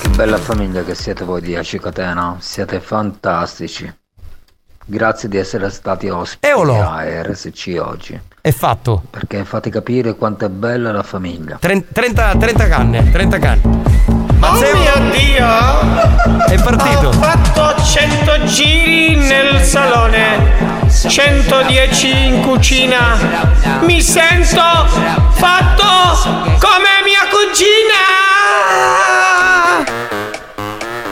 Che 0.03 0.09
bella 0.11 0.37
famiglia 0.37 0.83
che 0.85 0.95
siete 0.95 1.25
voi 1.25 1.41
di 1.41 1.57
Acicatena, 1.57 2.37
siete 2.41 2.81
fantastici. 2.81 3.91
Grazie 4.87 5.31
di 5.31 5.39
essere 5.39 5.71
stati 5.71 6.11
ospiti 6.11 6.47
Eolo. 6.47 6.79
a 6.87 7.03
RSC 7.23 7.79
oggi, 7.81 8.21
È 8.43 8.51
fatto. 8.51 9.03
perché 9.09 9.43
fate 9.47 9.71
capire 9.71 10.15
quanto 10.15 10.45
è 10.45 10.51
bella 10.51 10.93
la 10.93 11.03
famiglia. 11.03 11.57
Tren- 11.59 11.87
30, 11.91 12.37
30 12.37 12.69
canne, 12.69 13.11
30 13.11 13.39
canne. 13.39 14.14
Mazzeo 14.45 14.77
Oh 14.77 15.11
Dio! 15.11 15.47
è 16.49 16.61
partito. 16.61 17.09
Ho 17.09 17.13
fatto 17.13 17.83
100 17.83 18.45
giri 18.45 19.17
nel 19.17 19.63
salone, 19.63 20.87
110 21.07 22.27
in 22.27 22.43
cucina. 22.43 23.17
Mi 23.81 24.03
sento 24.03 24.61
fatto 25.33 25.85
come 26.59 27.01
mia 27.05 27.27
cugina! 27.31 29.34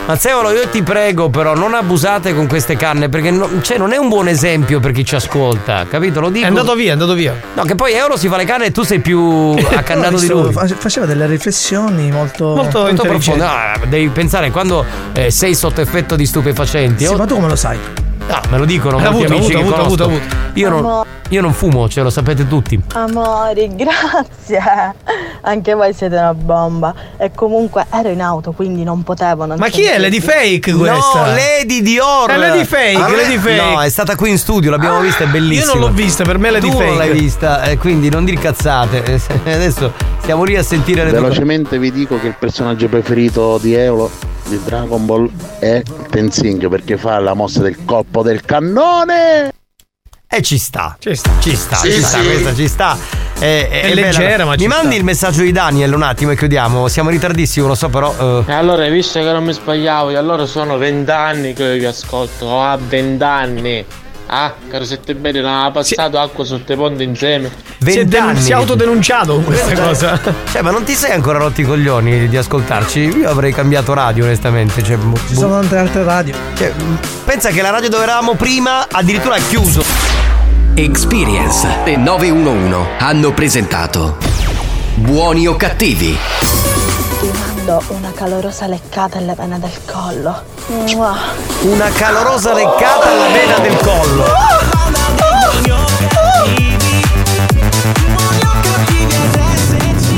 Mazzeo, 0.05 0.51
io 0.51 0.69
ti 0.69 0.83
prego, 0.83 1.31
però, 1.31 1.55
non 1.55 1.75
abusate 1.75 2.35
con 2.35 2.49
queste 2.49 2.77
canne, 2.77 3.09
perché 3.09 3.31
no- 3.31 3.49
cioè, 3.63 3.79
non 3.79 3.93
è 3.93 3.97
un 3.97 4.09
buon 4.09 4.27
esempio 4.29 4.81
per 4.81 4.91
chi 4.91 5.05
ci 5.05 5.15
ascolta, 5.15 5.87
capito? 5.89 6.21
Lo 6.21 6.29
dico. 6.29 6.45
È 6.45 6.49
andato 6.49 6.75
via, 6.75 6.89
è 6.91 6.93
andato 6.93 7.15
via. 7.15 7.35
No, 7.55 7.63
che 7.63 7.77
poi 7.77 7.93
Euro 7.95 8.17
si 8.17 8.27
fa 8.29 8.37
le 8.37 8.45
canne 8.45 8.67
e 8.67 8.71
tu 8.73 8.83
sei 8.83 8.99
più 8.99 9.55
accannato 9.75 10.17
di 10.19 10.27
lui. 10.27 10.53
fa- 10.53 10.67
Faceva 10.67 11.07
delle 11.07 11.27
riflessioni 11.27 12.11
molto. 12.11 12.55
Molto 12.57 12.81
Molto 12.81 13.03
profondo. 13.05 13.45
Ah, 13.45 13.79
devi 13.89 14.09
pensare 14.09 14.51
quando 14.51 14.85
eh, 15.13 15.31
sei 15.31 15.55
sotto 15.55 15.81
effetto 15.81 16.17
di 16.17 16.27
stupefacenti. 16.27 17.05
Sì, 17.05 17.11
oh, 17.13 17.17
ma 17.17 17.25
tu 17.25 17.35
come 17.35 17.49
lo 17.49 17.57
sai? 17.57 17.79
No, 18.33 18.41
me 18.51 18.59
lo 18.59 18.65
dicono 18.65 18.97
Ha 18.97 19.11
molti 19.11 19.25
avuto, 19.25 19.33
amici 19.35 19.53
avuto, 19.55 19.75
che 19.75 19.81
avuto, 19.81 20.05
avuto, 20.05 20.25
Io, 20.55 20.69
non, 20.71 21.05
io 21.29 21.41
non 21.41 21.53
fumo, 21.53 21.89
ce 21.89 22.03
lo 22.03 22.11
sapete 22.11 22.47
tutti. 22.49 22.81
Amore, 22.95 23.69
grazie. 23.77 24.61
Anche 25.43 25.75
voi 25.75 25.93
siete 25.93 26.17
una 26.17 26.35
bomba. 26.35 26.95
E 27.19 27.31
comunque 27.35 27.87
ero 27.91 28.09
in 28.09 28.23
auto, 28.23 28.53
quindi 28.53 28.85
non 28.85 29.03
potevo. 29.03 29.45
Non 29.45 29.59
Ma 29.59 29.69
chi 29.69 29.83
è 29.83 29.99
Lady. 29.99 30.21
Fake 30.21 30.73
questa? 30.73 31.27
No, 31.27 31.33
Lady 31.35 31.83
Dior. 31.83 32.31
È 32.31 32.37
Lady 32.37 32.65
Fake, 32.65 32.97
Ah, 32.97 33.09
Lady 33.09 33.39
Fake. 33.39 33.61
No, 33.61 33.81
è 33.83 33.89
stata 33.89 34.15
qui 34.15 34.31
in 34.31 34.39
studio, 34.39 34.71
l'abbiamo 34.71 35.01
vista, 35.01 35.25
è 35.25 35.27
bellissima. 35.27 35.73
Io 35.73 35.79
non 35.79 35.89
l'ho 35.89 35.95
vista, 35.95 36.25
per 36.25 36.39
me 36.39 36.49
è 36.49 36.51
Lady 36.53 36.69
tu 36.71 36.77
Fake. 36.77 36.89
non 36.89 36.97
l'hai 36.97 37.13
vista, 37.13 37.63
eh, 37.65 37.77
quindi 37.77 38.09
non 38.09 38.25
dir 38.25 38.39
cazzate. 38.39 39.03
Adesso 39.45 39.93
stiamo 40.21 40.45
lì 40.45 40.57
a 40.57 40.63
sentire 40.63 41.05
le. 41.05 41.11
Velocemente 41.11 41.79
vi 41.79 41.91
dico 41.91 42.19
che 42.21 42.29
il 42.29 42.37
personaggio 42.39 42.89
preferito 42.89 43.59
di 43.61 43.75
Eolo 43.75 44.11
di 44.53 44.61
Dragon 44.65 45.07
Ball 45.07 45.31
è 45.59 45.83
Tenzing 46.11 46.69
perché 46.69 46.99
fa 46.99 47.19
la 47.21 47.33
mossa 47.35 47.63
del 47.63 47.85
colpo 47.87 48.23
del 48.23 48.43
cannone. 48.43 49.51
E 50.35 50.43
ci 50.43 50.59
sta. 50.59 50.97
Ci 50.99 51.15
sta. 51.15 51.31
Ci 51.41 51.55
sta, 51.57 51.77
Sì, 51.77 51.93
ci 51.93 52.03
sta, 52.03 52.19
sì. 52.21 52.25
questa 52.25 52.55
ci 52.55 52.69
sta. 52.69 52.97
Eh, 53.39 53.69
È 53.69 53.89
bella. 53.89 54.07
leggera, 54.07 54.45
ma 54.45 54.53
Mi 54.53 54.59
ci 54.59 54.67
mandi 54.67 54.87
sta. 54.89 54.97
il 54.97 55.05
messaggio 55.05 55.43
di 55.43 55.53
Daniel 55.53 55.93
un 55.95 56.03
attimo 56.03 56.31
e 56.31 56.37
chiudiamo. 56.37 56.89
Siamo 56.89 57.09
in 57.11 57.17
ritardissimo, 57.17 57.67
lo 57.67 57.75
so, 57.75 57.89
però. 57.89 58.45
E 58.47 58.53
allora, 58.53 58.87
visto 58.89 59.19
che 59.21 59.31
non 59.33 59.45
mi 59.45 59.53
sbagliavo, 59.53 60.11
e 60.11 60.17
allora 60.17 60.47
sono 60.47 60.77
vent'anni 60.79 61.53
che 61.55 61.77
vi 61.79 61.85
ascolto, 61.85 62.47
ho 62.47 62.63
a 62.63 62.79
vent'anni. 62.79 63.85
Ah, 64.27 64.55
caro 64.71 64.85
sette 64.85 65.15
bene, 65.15 65.41
non 65.41 65.53
ha 65.53 65.71
passato 65.71 66.19
acqua 66.19 66.45
sotto 66.45 66.73
i 66.73 66.77
ponti 66.77 67.03
insieme. 67.03 67.51
Si 67.79 67.99
è, 67.99 68.05
denun- 68.07 68.37
si 68.39 68.51
è 68.53 68.55
autodenunciato 68.55 69.35
con 69.35 69.45
questa 69.45 69.75
cosa. 69.75 70.21
Cioè, 70.51 70.63
ma 70.63 70.71
non 70.71 70.85
ti 70.85 70.95
sei 70.95 71.11
ancora 71.13 71.39
rotti 71.39 71.61
i 71.61 71.65
coglioni 71.65 72.29
di 72.29 72.37
ascoltarci? 72.39 73.01
Io 73.19 73.29
avrei 73.29 73.53
cambiato 73.53 73.93
radio, 73.93 74.25
onestamente. 74.25 74.83
Cioè, 74.83 74.97
bu- 74.97 75.19
Ci 75.29 75.35
sono 75.35 75.61
tante 75.61 75.77
altre 75.77 76.03
radio. 76.05 76.35
cioè, 76.57 76.73
pensa 77.27 77.51
che 77.51 77.61
la 77.61 77.71
radio 77.71 77.91
dove 77.91 78.05
eravamo 78.05 78.35
prima 78.35 78.87
addirittura 78.91 79.35
ha 79.35 79.41
chiuso. 79.49 79.85
Experience 80.75 81.69
e 81.85 81.97
911 81.97 82.77
hanno 82.99 83.33
presentato 83.33 84.17
Buoni 84.95 85.47
o 85.47 85.57
cattivi? 85.57 86.17
Do 87.65 87.83
una 87.89 88.13
calorosa 88.13 88.67
leccata 88.67 89.19
alla 89.19 89.35
vena 89.35 89.59
del 89.59 89.71
collo. 89.87 90.43
Mua. 90.67 91.17
Una 91.63 91.89
calorosa 91.91 92.53
leccata 92.55 93.09
alla 93.11 93.29
vena 93.29 93.59
del 93.59 93.77
collo. 93.77 94.25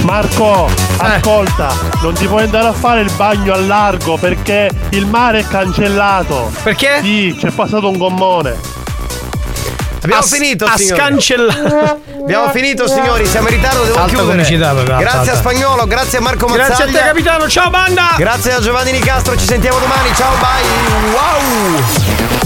Marco, 0.02 0.68
ascolta, 0.98 1.72
non 2.02 2.12
ti 2.14 2.26
puoi 2.26 2.42
andare 2.44 2.68
a 2.68 2.72
fare 2.72 3.00
il 3.00 3.10
bagno 3.16 3.54
al 3.54 3.66
largo 3.66 4.16
perché 4.16 4.70
il 4.90 5.06
mare 5.06 5.40
è 5.40 5.46
cancellato. 5.46 6.52
Perché? 6.62 7.00
Sì, 7.02 7.34
c'è 7.38 7.50
passato 7.50 7.88
un 7.88 7.96
gommone. 7.96 8.54
Abbiamo 10.02 10.20
A- 10.22 10.26
finito, 10.26 10.66
a 10.66 10.76
signori. 10.76 11.00
scancellato. 11.00 12.00
Abbiamo 12.24 12.48
finito, 12.50 12.88
signori. 12.88 13.26
Siamo 13.26 13.48
in 13.48 13.54
ritardo, 13.56 13.82
devo 13.84 13.96
Alta 13.96 14.08
chiudere. 14.08 14.30
comicità, 14.30 14.70
proprio, 14.72 14.96
alta, 14.96 15.10
Grazie 15.10 15.32
a. 15.32 15.36
Spagnolo, 15.36 15.86
grazie 15.86 16.18
a 16.18 16.20
Marco 16.22 16.46
Mazzaglia. 16.46 16.66
Grazie 16.68 16.84
a 16.84 16.88
te, 16.88 17.06
capitano. 17.06 17.48
Ciao, 17.48 17.68
banda. 17.70 18.14
Grazie 18.16 18.52
a 18.52 18.60
Giovanni 18.60 18.92
Nicastro, 18.92 19.36
ci 19.36 19.44
sentiamo 19.44 19.78
domani. 19.78 20.08
Ciao, 20.14 20.32
bye. 20.38 21.12
Wow. 21.12 22.43